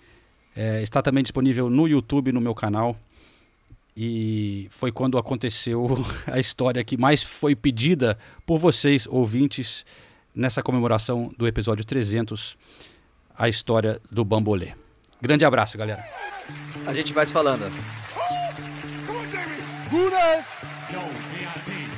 É, 0.56 0.82
está 0.82 1.02
também 1.02 1.22
disponível 1.22 1.68
no 1.68 1.86
YouTube, 1.86 2.32
no 2.32 2.40
meu 2.40 2.54
canal. 2.54 2.96
E 3.94 4.68
foi 4.70 4.90
quando 4.90 5.18
aconteceu 5.18 5.86
a 6.26 6.38
história 6.38 6.82
que 6.82 6.96
mais 6.96 7.22
foi 7.22 7.54
pedida 7.54 8.18
por 8.46 8.58
vocês, 8.58 9.06
ouvintes, 9.06 9.84
nessa 10.34 10.62
comemoração 10.62 11.32
do 11.36 11.46
episódio 11.46 11.84
300, 11.84 12.56
a 13.36 13.48
história 13.48 14.00
do 14.10 14.24
bambolê. 14.24 14.72
Grande 15.20 15.44
abraço, 15.44 15.76
galera. 15.78 16.04
A 16.86 16.94
gente 16.94 17.12
vai 17.12 17.26
se 17.26 17.32
falando. 17.32 17.70
Gunas! 19.90 20.46
Yo, 20.90 21.00
VIP. 21.32 21.88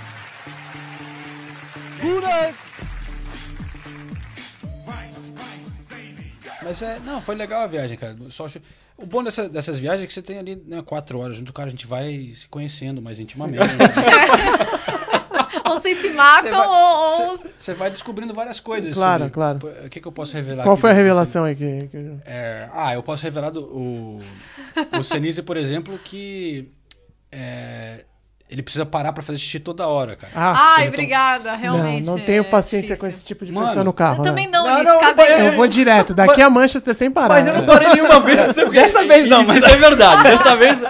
Gunas! 2.00 2.87
Mas 6.62 6.82
é, 6.82 6.98
não, 7.00 7.20
foi 7.22 7.34
legal 7.34 7.62
a 7.62 7.66
viagem, 7.66 7.96
cara. 7.96 8.14
Só 8.30 8.44
acho- 8.46 8.60
o 8.96 9.06
bom 9.06 9.22
dessa- 9.22 9.48
dessas 9.48 9.78
viagens 9.78 10.04
é 10.04 10.06
que 10.06 10.12
você 10.12 10.22
tem 10.22 10.38
ali 10.38 10.56
né, 10.66 10.82
quatro 10.84 11.18
horas 11.20 11.36
junto 11.36 11.52
com 11.52 11.56
o 11.56 11.62
cara, 11.62 11.68
a 11.68 11.70
gente 11.70 11.86
vai 11.86 12.32
se 12.34 12.48
conhecendo 12.48 13.00
mais 13.00 13.18
intimamente. 13.20 13.62
Ou 15.64 15.74
vocês 15.80 15.98
se 15.98 16.10
matam, 16.10 16.50
Você 16.50 16.56
vai- 16.56 16.68
ou, 16.68 17.38
Você 17.58 17.74
vai 17.74 17.90
descobrindo 17.90 18.34
várias 18.34 18.58
coisas. 18.60 18.94
Claro, 18.94 19.24
sobre- 19.24 19.34
claro. 19.34 19.58
O 19.86 19.88
que, 19.88 20.00
que 20.00 20.08
eu 20.08 20.12
posso 20.12 20.32
revelar 20.34 20.64
Qual 20.64 20.74
aqui 20.74 20.80
foi 20.80 20.90
a 20.90 20.94
revelação 20.94 21.44
aí 21.44 21.54
que... 21.54 21.78
que- 21.78 22.16
É, 22.24 22.68
ah, 22.72 22.94
eu 22.94 23.02
posso 23.02 23.22
revelar 23.22 23.50
do, 23.50 23.62
o, 23.64 24.20
o 24.98 25.02
Senise, 25.04 25.42
por 25.42 25.56
exemplo, 25.56 25.98
que 26.02 26.68
é, 27.30 28.04
ele 28.50 28.62
precisa 28.62 28.86
parar 28.86 29.12
pra 29.12 29.22
fazer 29.22 29.38
xixi 29.38 29.58
toda 29.60 29.86
hora, 29.86 30.16
cara. 30.16 30.32
Ah, 30.34 30.76
Ai, 30.78 30.88
obrigada, 30.88 31.54
realmente. 31.54 32.06
Não, 32.06 32.16
não 32.16 32.24
tenho 32.24 32.40
é 32.40 32.44
paciência 32.44 32.94
difícil. 32.94 33.00
com 33.00 33.06
esse 33.06 33.24
tipo 33.24 33.44
de 33.44 33.52
Mano, 33.52 33.66
pessoa 33.68 33.84
no 33.84 33.92
carro. 33.92 34.14
Eu 34.16 34.18
né? 34.18 34.24
também 34.30 34.46
não, 34.48 34.64
Não, 34.64 34.74
Ulisses, 34.76 34.94
não, 34.94 35.00
casei. 35.00 35.48
Eu 35.48 35.52
vou 35.52 35.66
direto, 35.66 36.14
daqui 36.14 36.40
a 36.40 36.48
Manchester 36.48 36.94
sem 36.94 37.10
parar. 37.10 37.34
Mas 37.34 37.46
eu 37.46 37.52
não 37.54 37.60
né? 37.60 37.66
parei 37.66 37.88
nenhuma 37.92 38.20
vez. 38.20 38.54
quê. 38.56 38.64
Dessa 38.70 39.04
vez 39.04 39.26
não, 39.26 39.44
mas- 39.44 39.58
Isso 39.58 39.66
é 39.68 39.76
verdade. 39.76 40.22
Dessa 40.22 40.56
vez. 40.56 40.78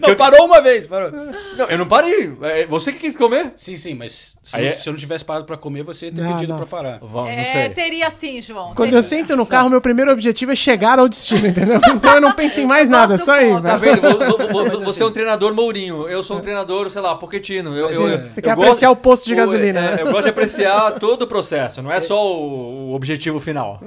Não, 0.00 0.14
parou 0.14 0.46
uma 0.46 0.62
vez, 0.62 0.86
parou. 0.86 1.10
Não, 1.10 1.66
eu 1.68 1.76
não 1.76 1.86
parei. 1.86 2.32
É 2.42 2.66
Você 2.68 2.92
que 2.92 3.00
quis 3.00 3.16
comer? 3.16 3.52
Sim, 3.56 3.76
sim, 3.76 3.92
mas 3.94 4.34
se, 4.42 4.56
Aí 4.56 4.66
eu, 4.66 4.70
é- 4.70 4.74
se 4.74 4.88
eu 4.88 4.92
não 4.92 4.98
tivesse 4.98 5.24
parado 5.24 5.44
pra 5.44 5.56
comer, 5.56 5.82
você 5.82 6.06
ia 6.06 6.12
ter 6.12 6.20
Não, 6.22 6.32
pedido 6.34 6.54
pra 6.54 6.64
parar. 6.64 6.98
Vamos, 7.02 7.28
não 7.30 7.38
É, 7.38 7.68
teria 7.68 8.08
sim, 8.10 8.40
João. 8.40 8.68
Quando 8.68 8.88
teria. 8.88 8.98
eu 8.98 9.02
sento 9.02 9.36
no 9.36 9.44
carro, 9.44 9.68
meu 9.68 9.80
primeiro 9.80 10.12
objetivo 10.12 10.52
é 10.52 10.56
chegar 10.56 10.98
ao 10.98 11.08
destino, 11.08 11.46
entendeu? 11.48 11.80
Então 11.92 12.14
eu 12.14 12.20
não 12.20 12.32
penso 12.32 12.60
em 12.60 12.66
mais 12.66 12.88
nada, 12.88 13.18
só 13.18 13.32
aí. 13.32 13.60
Tá 13.60 13.76
vendo? 13.76 14.00
Vo- 14.00 14.38
vo- 14.38 14.64
vo- 14.64 14.84
Você 14.84 15.02
é 15.02 15.06
um 15.06 15.10
treinador 15.10 15.52
Mourinho, 15.52 16.08
eu 16.08 16.22
sou 16.22 16.36
um 16.36 16.40
treinador, 16.40 16.61
sei 16.90 17.00
lá, 17.02 17.14
Pochettino. 17.14 17.76
Eu, 17.76 17.90
eu, 17.90 18.18
Você 18.30 18.40
eu 18.40 18.42
quer 18.42 18.54
gosto- 18.54 18.66
apreciar 18.68 18.90
o 18.90 18.96
posto 18.96 19.26
de 19.26 19.34
o- 19.34 19.36
gasolina, 19.36 19.80
é, 19.80 19.96
né? 19.96 20.02
Eu 20.02 20.06
gosto 20.12 20.24
de 20.24 20.28
apreciar 20.30 20.92
todo 21.00 21.22
o 21.22 21.26
processo, 21.26 21.82
não 21.82 21.90
é 21.92 22.00
só 22.00 22.36
o, 22.36 22.90
o 22.90 22.94
objetivo 22.94 23.38
final. 23.40 23.80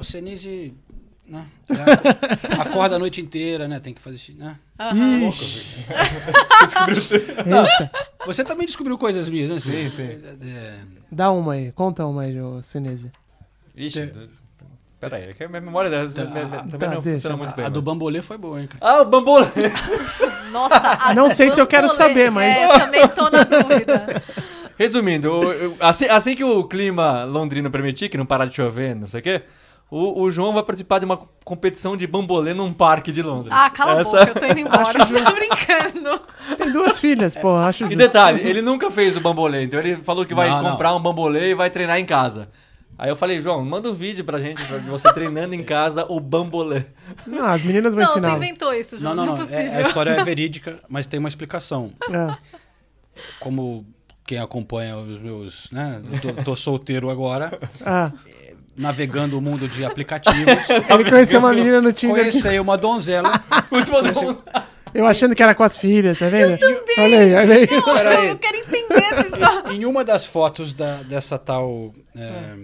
O 0.00 0.04
Senise, 0.04 0.74
né? 1.26 1.46
Acorda 2.60 2.96
a 2.96 2.98
noite 2.98 3.20
inteira, 3.20 3.66
né? 3.66 3.80
Tem 3.80 3.92
que 3.94 4.00
fazer 4.00 4.18
xixi, 4.18 4.38
né? 4.38 4.56
Ixi. 5.28 5.84
Não, 7.46 7.64
você 8.26 8.44
também 8.44 8.66
descobriu 8.66 8.96
coisas 8.98 9.28
minhas, 9.28 9.50
né? 9.50 9.58
Sim, 9.60 9.90
sim. 9.90 10.02
É, 10.02 10.78
Dá 11.10 11.30
uma 11.30 11.52
aí, 11.54 11.72
conta 11.72 12.04
uma 12.06 12.22
aí, 12.22 12.34
Sinese. 12.62 13.10
Ixi, 13.76 14.10
pera 15.00 15.16
aí, 15.16 15.30
é 15.30 15.34
que 15.34 15.44
a 15.44 15.48
minha 15.48 15.60
memória 15.60 15.90
dela 15.90 16.10
também 16.10 16.46
tá, 16.48 16.64
não 16.94 17.00
deixa. 17.00 17.02
funciona 17.02 17.36
muito 17.36 17.54
bem. 17.56 17.64
a 17.64 17.68
do 17.68 17.76
mas- 17.80 17.84
Bambolê 17.84 18.22
foi 18.22 18.36
boa, 18.38 18.60
hein, 18.60 18.66
cara? 18.66 18.78
Ah, 18.96 19.02
o 19.02 19.04
bambolê! 19.04 19.46
Nossa, 20.54 20.80
a 21.04 21.14
Não 21.14 21.28
sei 21.28 21.50
se 21.50 21.60
eu 21.60 21.66
quero 21.66 21.94
saber, 21.94 22.30
mas- 22.30 22.56
É, 22.56 22.64
eu 22.64 22.78
também 22.78 23.08
tô 23.08 23.28
na 23.28 23.42
dúvida. 23.44 24.22
Resumindo, 24.78 25.38
assim, 25.80 26.06
assim 26.06 26.34
que 26.34 26.42
o 26.42 26.64
clima 26.64 27.24
londrino 27.24 27.70
permitir, 27.70 28.08
que 28.08 28.16
não 28.18 28.26
parar 28.26 28.46
de 28.46 28.56
chover, 28.56 28.94
não 28.96 29.06
sei 29.06 29.20
o 29.20 29.22
quê, 29.22 29.42
o, 29.90 30.22
o 30.22 30.30
João 30.32 30.52
vai 30.52 30.64
participar 30.64 30.98
de 30.98 31.04
uma 31.04 31.16
competição 31.44 31.96
de 31.96 32.06
bambolê 32.08 32.52
num 32.54 32.72
parque 32.72 33.12
de 33.12 33.22
Londres. 33.22 33.54
Ah, 33.56 33.70
cala 33.70 34.00
Essa- 34.00 34.22
a 34.22 34.26
boca, 34.26 34.32
eu 34.40 34.40
tô 34.40 34.46
indo 34.46 34.58
embora. 34.66 35.06
Tô 35.06 35.32
brincando. 35.32 36.20
Tem 36.58 36.72
duas 36.72 36.98
filhas, 36.98 37.36
pô, 37.36 37.54
acho 37.54 37.84
E 37.84 37.86
justo. 37.86 37.98
detalhe, 37.98 38.40
ele 38.48 38.60
nunca 38.62 38.90
fez 38.90 39.16
o 39.16 39.20
bambolê, 39.20 39.62
então 39.62 39.78
ele 39.78 39.96
falou 39.98 40.24
que 40.24 40.34
vai 40.34 40.48
Não, 40.50 40.62
não. 40.62 40.70
comprar 40.72 40.94
um 40.96 41.00
bambolê 41.00 41.50
e 41.50 41.54
vai 41.54 41.70
treinar 41.70 41.98
em 42.00 42.06
casa. 42.06 42.48
Aí 42.96 43.08
eu 43.10 43.16
falei, 43.16 43.40
João, 43.42 43.64
manda 43.64 43.90
um 43.90 43.92
vídeo 43.92 44.24
pra 44.24 44.38
gente 44.38 44.62
de 44.64 44.88
você 44.88 45.12
treinando 45.12 45.54
em 45.54 45.64
casa 45.64 46.06
o 46.08 46.20
bambolê. 46.20 46.84
Não, 47.26 47.46
as 47.46 47.62
meninas 47.62 47.94
vão 47.94 48.04
Não, 48.04 48.12
você 48.12 48.18
ensinar. 48.20 48.36
inventou 48.36 48.72
isso, 48.72 48.98
João. 48.98 49.14
Não, 49.14 49.26
não, 49.26 49.34
é 49.34 49.36
não. 49.38 49.44
possível. 49.44 49.72
É- 49.72 49.76
a 49.78 49.80
história 49.82 50.10
é 50.10 50.24
verídica, 50.24 50.78
mas 50.88 51.06
tem 51.06 51.18
uma 51.18 51.28
explicação. 51.28 51.92
É. 52.10 52.36
Como 53.40 53.84
quem 54.26 54.38
acompanha 54.38 54.96
os 54.96 55.20
meus. 55.20 55.70
Né? 55.70 56.02
Eu 56.12 56.20
tô, 56.34 56.42
tô 56.44 56.56
solteiro 56.56 57.10
agora, 57.10 57.58
Ah, 57.84 58.10
navegando 58.76 59.38
o 59.38 59.40
mundo 59.40 59.68
de 59.68 59.84
aplicativos. 59.84 60.68
ele 60.88 61.10
conheceu 61.10 61.40
uma 61.40 61.52
menina 61.52 61.80
no 61.80 61.92
Tinder. 61.92 62.16
Conheci 62.30 62.58
uma 62.58 62.76
donzela. 62.78 63.30
Conheci- 63.68 63.90
Eu 64.94 65.06
achando 65.06 65.34
que 65.34 65.42
era 65.42 65.54
com 65.54 65.62
as 65.64 65.76
filhas, 65.76 66.18
tá 66.18 66.28
vendo? 66.28 66.56
Olha 66.98 67.18
aí, 67.20 67.34
olha 67.34 67.54
aí. 67.56 67.66
Peraí. 67.66 68.28
Eu 68.28 68.38
quero 68.38 68.56
entender 68.58 69.04
essa 69.04 69.22
história. 69.26 69.64
Em 69.74 69.84
uma 69.84 70.04
das 70.04 70.24
fotos 70.24 70.72
da- 70.72 71.02
dessa 71.02 71.36
tal 71.38 71.92
é, 72.16 72.54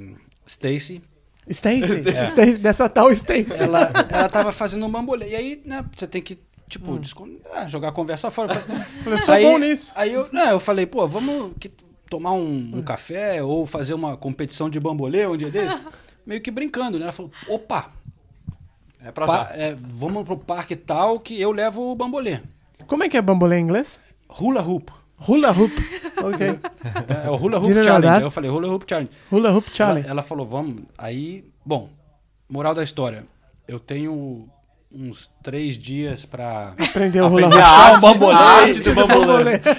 Stacy, 0.50 1.00
Stacy, 1.48 2.02
É. 2.10 2.26
Stacy, 2.26 2.58
dessa 2.58 2.88
tal 2.88 3.10
Stacy. 3.12 3.62
ela, 3.62 3.90
ela 4.10 4.28
tava 4.28 4.52
fazendo 4.52 4.84
um 4.86 4.90
bambolê. 4.90 5.30
E 5.30 5.34
aí, 5.36 5.62
né, 5.64 5.84
você 5.96 6.06
tem 6.06 6.20
que, 6.22 6.38
tipo, 6.68 6.98
descon- 6.98 7.36
ah, 7.54 7.66
jogar 7.68 7.88
a 7.88 7.92
conversa 7.92 8.30
fora. 8.30 8.52
Eu 8.54 8.58
falei, 9.04 9.14
Eu 9.14 9.18
sou 9.20 9.34
aí, 9.34 9.44
bom 9.44 9.58
nisso. 9.58 9.92
Aí 9.94 10.12
eu, 10.12 10.28
não, 10.32 10.50
eu 10.50 10.60
falei, 10.60 10.86
pô, 10.86 11.06
vamos 11.06 11.52
que- 11.58 11.70
tomar 12.08 12.32
um, 12.32 12.72
um 12.74 12.82
café 12.82 13.40
ou 13.42 13.64
fazer 13.66 13.94
uma 13.94 14.16
competição 14.16 14.68
de 14.68 14.80
bambolê 14.80 15.26
um 15.26 15.36
dia 15.36 15.50
desse? 15.50 15.80
Meio 16.26 16.40
que 16.40 16.50
brincando, 16.50 16.98
né? 16.98 17.04
Ela 17.04 17.12
falou, 17.12 17.30
opa, 17.48 17.90
É 19.02 19.10
pra 19.12 19.26
pa- 19.26 19.44
cá. 19.46 19.54
é, 19.56 19.76
vamos 19.78 20.24
pro 20.24 20.36
parque 20.36 20.74
tal 20.76 21.20
que 21.20 21.40
eu 21.40 21.52
levo 21.52 21.92
o 21.92 21.94
bambolê. 21.94 22.40
Como 22.88 23.04
é 23.04 23.08
que 23.08 23.16
é 23.16 23.22
bambolê 23.22 23.58
em 23.58 23.62
inglês? 23.62 24.00
Hula 24.28 24.60
hoop. 24.62 24.90
Hula 25.28 25.50
hoop. 25.50 25.72
Ok. 26.22 26.58
É 27.24 27.30
o 27.30 27.34
Hula 27.36 27.58
Hoop 27.58 27.74
know 27.74 27.84
Challenge. 27.84 28.08
Aí 28.08 28.22
eu 28.22 28.30
falei, 28.30 28.50
Hula 28.50 28.68
Hoop 28.68 28.84
Challenge. 28.88 29.10
Hula 29.30 29.50
hoop 29.52 29.70
challenge. 29.72 30.06
Ela, 30.06 30.12
ela 30.14 30.22
falou, 30.22 30.46
vamos. 30.46 30.82
Aí, 30.98 31.44
bom, 31.64 31.88
moral 32.48 32.74
da 32.74 32.82
história. 32.82 33.24
Eu 33.68 33.78
tenho 33.78 34.48
uns 34.92 35.30
três 35.42 35.78
dias 35.78 36.24
pra 36.24 36.74
Aprender 36.78 37.20
o 37.20 37.28
hula 37.28 37.46
aprender 37.46 37.62
hoop. 37.62 37.70
a 37.70 37.72
Arte 37.72 37.96
um 37.96 38.00
bambolê. 38.00 38.72
do 38.74 38.94
bambolê. 38.94 39.60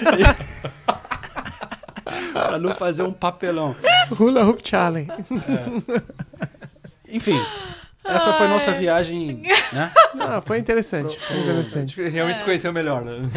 pra 2.32 2.58
não 2.58 2.74
fazer 2.74 3.02
um 3.02 3.12
papelão. 3.12 3.76
Hula 4.18 4.44
hoop 4.44 4.62
challenge. 4.66 5.10
Enfim, 7.08 7.38
essa 8.04 8.32
foi 8.32 8.48
nossa 8.48 8.72
viagem, 8.72 9.42
né? 9.72 9.92
Ah, 10.18 10.42
foi 10.44 10.58
interessante. 10.58 11.18
Foi 11.20 11.38
interessante. 11.38 12.02
Realmente 12.08 12.38
se 12.38 12.44
conheceu 12.44 12.72
melhor, 12.72 13.04
né? 13.04 13.18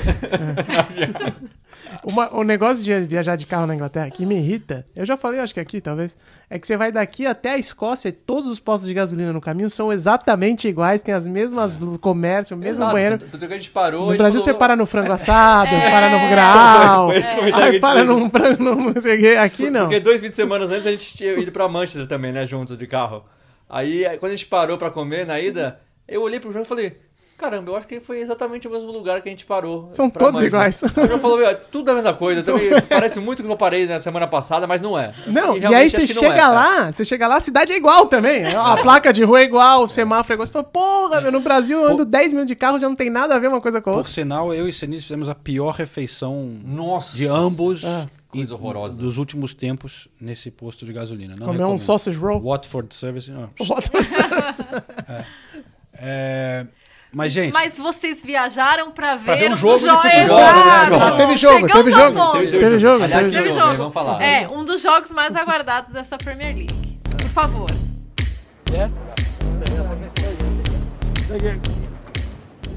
Uma- 2.03 2.33
o 2.35 2.43
negócio 2.43 2.83
de 2.83 2.93
viajar 3.01 3.35
de 3.35 3.45
carro 3.45 3.65
na 3.67 3.75
Inglaterra 3.75 4.09
que 4.09 4.25
me 4.25 4.35
irrita, 4.37 4.85
eu 4.95 5.05
já 5.05 5.15
falei, 5.17 5.39
acho 5.39 5.53
que 5.53 5.59
aqui 5.59 5.79
talvez, 5.81 6.15
é 6.49 6.57
que 6.59 6.65
você 6.67 6.75
vai 6.77 6.91
daqui 6.91 7.25
até 7.25 7.51
a 7.51 7.57
Escócia 7.57 8.09
e 8.09 8.11
todos 8.11 8.49
os 8.49 8.59
postos 8.59 8.87
de 8.87 8.93
gasolina 8.93 9.31
no 9.33 9.41
caminho 9.41 9.69
são 9.69 9.91
exatamente 9.91 10.67
iguais, 10.67 11.01
tem 11.01 11.13
as 11.13 11.25
mesmas 11.27 11.77
do 11.77 11.97
comércio, 11.99 12.55
o 12.55 12.59
mesmo 12.59 12.81
Exato, 12.83 12.91
banheiro. 12.93 13.17
tanto- 13.17 13.37
que 13.47 13.53
a 13.53 13.57
gente 13.57 13.71
parou, 13.71 14.11
No 14.11 14.17
Brasil 14.17 14.39
falou- 14.39 14.53
você 14.53 14.59
para 14.59 14.75
no 14.75 14.85
frango 14.85 15.11
assado, 15.11 15.69
para 15.69 16.09
no 16.09 16.29
grau, 16.29 17.09
aí 17.11 17.21
gente 17.21 17.79
para 17.79 18.03
num 18.03 18.29
frango, 18.29 18.63
num- 18.63 18.93
aqui 19.41 19.69
não. 19.69 19.81
Porque 19.85 19.99
dois 19.99 20.19
fins 20.21 20.31
de 20.31 20.35
semana 20.35 20.65
antes 20.65 20.85
a 20.87 20.91
gente 20.91 21.15
tinha 21.15 21.33
ido 21.33 21.51
pra 21.51 21.67
Manchester 21.67 22.07
também, 22.07 22.31
né, 22.31 22.45
juntos 22.45 22.77
de 22.77 22.87
carro. 22.87 23.23
Aí, 23.69 24.05
aí, 24.05 24.17
quando 24.17 24.31
a 24.31 24.35
gente 24.35 24.45
parou 24.47 24.77
pra 24.77 24.89
comer 24.91 25.25
na 25.25 25.39
ida, 25.39 25.79
eu 26.07 26.21
olhei 26.21 26.39
pro 26.39 26.51
João 26.51 26.63
e 26.63 26.67
falei, 26.67 26.97
caramba, 27.37 27.71
eu 27.71 27.75
acho 27.75 27.85
que 27.87 27.99
foi 27.99 28.19
exatamente 28.21 28.67
o 28.67 28.71
mesmo 28.71 28.91
lugar 28.91 29.21
que 29.21 29.29
a 29.29 29.31
gente 29.31 29.45
parou. 29.45 29.89
São 29.93 30.09
todos 30.09 30.41
Manchester." 30.41 30.47
iguais. 30.47 30.81
O 30.83 31.07
João 31.07 31.19
falou, 31.19 31.37
"Meu, 31.37 31.47
é 31.47 31.53
tudo 31.53 31.91
a 31.91 31.93
mesma 31.93 32.13
coisa, 32.15 32.41
também 32.43 32.69
parece 32.89 33.19
muito 33.19 33.43
que 33.43 33.49
eu 33.49 33.57
parei 33.57 33.85
na 33.87 33.99
semana 33.99 34.25
passada, 34.27 34.65
mas 34.65 34.81
não 34.81 34.97
é. 34.97 35.13
Não, 35.27 35.57
e, 35.57 35.65
aí 35.65 35.89
você 35.89 36.07
chega 36.07 36.25
é, 36.27 36.37
cara. 36.37 36.47
lá, 36.49 36.91
você 36.91 37.03
chega 37.05 37.27
lá, 37.27 37.35
a 37.37 37.39
cidade 37.41 37.71
é 37.73 37.75
igual 37.77 38.05
também. 38.07 38.45
A 38.55 38.77
placa 38.77 39.11
de 39.11 39.23
rua 39.23 39.41
é 39.41 39.43
igual, 39.43 39.83
o 39.83 39.87
semáforo 39.87 40.33
é 40.33 40.35
igual. 40.35 40.45
Você 40.47 40.51
fala, 40.53 40.63
porra, 40.65 41.21
meu, 41.21 41.31
no 41.31 41.39
Brasil 41.41 41.79
eu 41.81 41.87
ando 41.89 42.05
10 42.05 42.33
minutos 42.33 42.47
de 42.47 42.55
carro, 42.55 42.79
já 42.79 42.87
não 42.87 42.95
tem 42.95 43.09
nada 43.09 43.35
a 43.35 43.39
ver 43.39 43.47
uma 43.47 43.61
coisa 43.61 43.81
com 43.81 43.89
a 43.89 43.93
Por 43.93 43.97
outra. 43.99 44.11
sinal, 44.13 44.53
eu 44.53 44.67
e 44.67 44.73
Senise 44.73 45.03
fizemos 45.03 45.27
a 45.29 45.35
pior 45.35 45.73
refeição 45.75 46.51
Nossa, 46.63 47.15
de 47.17 47.27
ambos 47.27 47.83
Ah. 47.85 48.07
coisa 48.29 48.53
horrorosa. 48.53 48.97
dos 48.97 49.17
últimos 49.17 49.53
tempos 49.53 50.07
nesse 50.19 50.49
posto 50.51 50.85
de 50.85 50.91
gasolina. 50.93 51.35
Não 51.35 51.47
Comer 51.47 51.63
um 51.65 51.77
sausage 51.77 52.17
roll? 52.17 52.41
Watford 52.41 52.93
Service. 52.95 53.29
Não. 53.31 53.49
Watford 53.67 54.07
É, 55.97 56.65
mas, 57.15 57.31
gente, 57.33 57.53
Mas 57.53 57.77
vocês 57.77 58.21
viajaram 58.21 58.91
pra 58.91 59.15
ver, 59.15 59.23
Pra 59.25 59.35
ver 59.35 59.49
um 59.49 59.53
o 59.53 59.55
jogo 59.55 59.77
de 59.79 59.85
jo- 59.85 59.97
futebol, 59.97 60.39
Exato. 60.39 61.17
Teve 61.17 61.37
jogo, 61.37 61.67
teve 61.67 61.91
jogo, 61.91 62.19
ponto. 62.19 62.31
teve- 62.39 62.59
teve 62.59 62.79
jogo, 62.79 63.03
Aliás, 63.03 63.27
teve 63.27 63.37
que 63.37 63.43
Teve 63.43 63.55
jogo, 63.55 63.65
jogo. 63.67 63.77
Vamos 63.77 63.93
falar. 63.93 64.21
É, 64.21 64.47
um 64.49 64.65
dos 64.65 64.81
jogos 64.81 65.11
mais 65.13 65.35
aguardados 65.35 65.91
dessa 65.91 66.17
Premier 66.17 66.53
League. 66.53 66.99
Por 67.17 67.29
favor. 67.29 67.69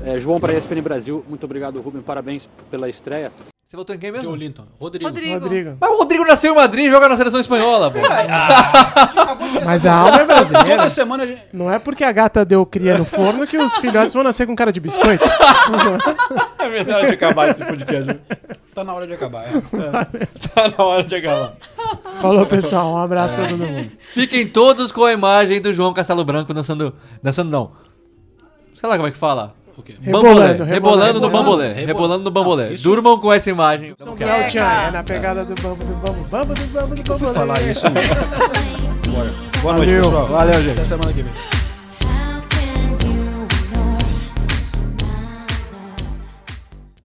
É, 0.05 0.21
João 0.21 0.39
para 0.39 0.53
ESPN 0.55 0.81
Brasil, 0.81 1.25
muito 1.29 1.45
obrigado, 1.45 1.81
Rubem, 1.81 2.01
parabéns 2.01 2.49
pela 2.71 2.89
estreia. 2.89 3.33
Você 3.69 3.77
votou 3.77 3.95
em 3.95 3.99
quem 3.99 4.11
mesmo? 4.11 4.31
Joe 4.31 4.39
Linton. 4.39 4.65
Rodrigo. 4.81 5.11
Rodrigo. 5.11 5.41
Rodrigo. 5.41 5.77
Mas 5.79 5.91
o 5.91 5.99
Rodrigo 5.99 6.25
nasceu 6.25 6.55
em 6.55 6.57
Madrid 6.57 6.87
e 6.87 6.91
joga 6.91 7.07
na 7.07 7.19
seleção 7.19 7.39
espanhola, 7.39 7.91
pô. 7.91 7.99
Mas 9.63 9.85
a 9.85 9.93
alma 9.95 10.23
é 10.23 10.25
brasileira. 10.25 10.77
Toda 10.79 10.89
semana 10.89 11.25
a 11.25 11.27
gente... 11.27 11.43
Não 11.53 11.71
é 11.71 11.79
porque 11.79 12.03
a 12.03 12.11
gata 12.11 12.47
deu 12.47 12.65
cria 12.65 12.97
no 12.97 13.05
forno 13.05 13.47
que 13.47 13.59
os 13.59 13.77
filhotes 13.77 14.15
vão 14.15 14.25
nascer 14.25 14.47
com 14.47 14.57
cara 14.57 14.73
de 14.73 14.81
biscoito. 14.81 15.23
É 16.59 16.69
melhor 16.69 17.07
de 17.07 17.13
acabar 17.13 17.51
esse 17.51 17.63
podcast. 17.65 18.19
Tá 18.75 18.83
na 18.85 18.95
hora 18.95 19.07
de 19.07 19.13
acabar. 19.13 19.45
É. 19.45 19.51
Tá 20.55 20.69
na 20.77 20.85
hora 20.85 21.05
de 21.05 21.17
acabar. 21.17 21.57
Falou, 22.23 22.47
pessoal. 22.47 22.95
Um 22.95 22.99
abraço 22.99 23.35
pra 23.35 23.49
todo 23.49 23.59
mundo. 23.59 23.91
Fiquem 24.01 24.47
todos 24.47 24.91
com 24.91 25.05
a 25.05 25.13
imagem 25.13 25.61
do 25.61 25.75
João 25.75 25.93
Castelo 25.93 26.25
Branco 26.25 26.55
dançando. 26.55 26.95
Dançando 27.23 27.51
não. 27.51 27.73
Sei 28.73 28.89
lá 28.89 28.97
como 28.97 29.09
é 29.09 29.11
que 29.11 29.19
fala. 29.19 29.58
O 29.79 29.83
quê? 29.83 29.95
Rebolando, 30.03 30.29
Bambolê. 30.35 30.47
rebolando, 30.49 30.65
Rebolando 30.65 31.21
no 31.21 31.31
bambolê. 31.31 31.69
Rebolando. 31.69 31.87
Rebolando 31.87 32.25
no 32.25 32.31
isso- 32.75 32.83
Durmam 32.83 33.19
com 33.21 33.33
essa 33.33 33.49
imagem. 33.49 33.95
São 33.99 34.17
Cléo 34.17 34.51
Chan, 34.51 34.59
é 34.61 34.91
na 34.91 35.05
pegada 35.05 35.45
do 35.45 35.55
bambu, 35.63 35.85
do 35.85 35.95
bambu, 35.95 36.25
bambu, 36.29 36.55
do 36.55 36.67
bambu, 36.67 36.95
do 36.97 37.03
bambu. 37.05 37.19
Fui 37.19 37.33
falar 37.33 37.63
isso. 37.63 37.83
Bora. 39.09 39.31
Boa 39.63 39.75
noite, 39.77 39.89
Valeu. 39.95 40.03
pessoal. 40.03 40.27
Valeu, 40.27 40.53
gente. 40.63 40.71
Até 40.73 40.85
semana 40.85 41.13
que 41.13 41.23
vem. 41.23 41.33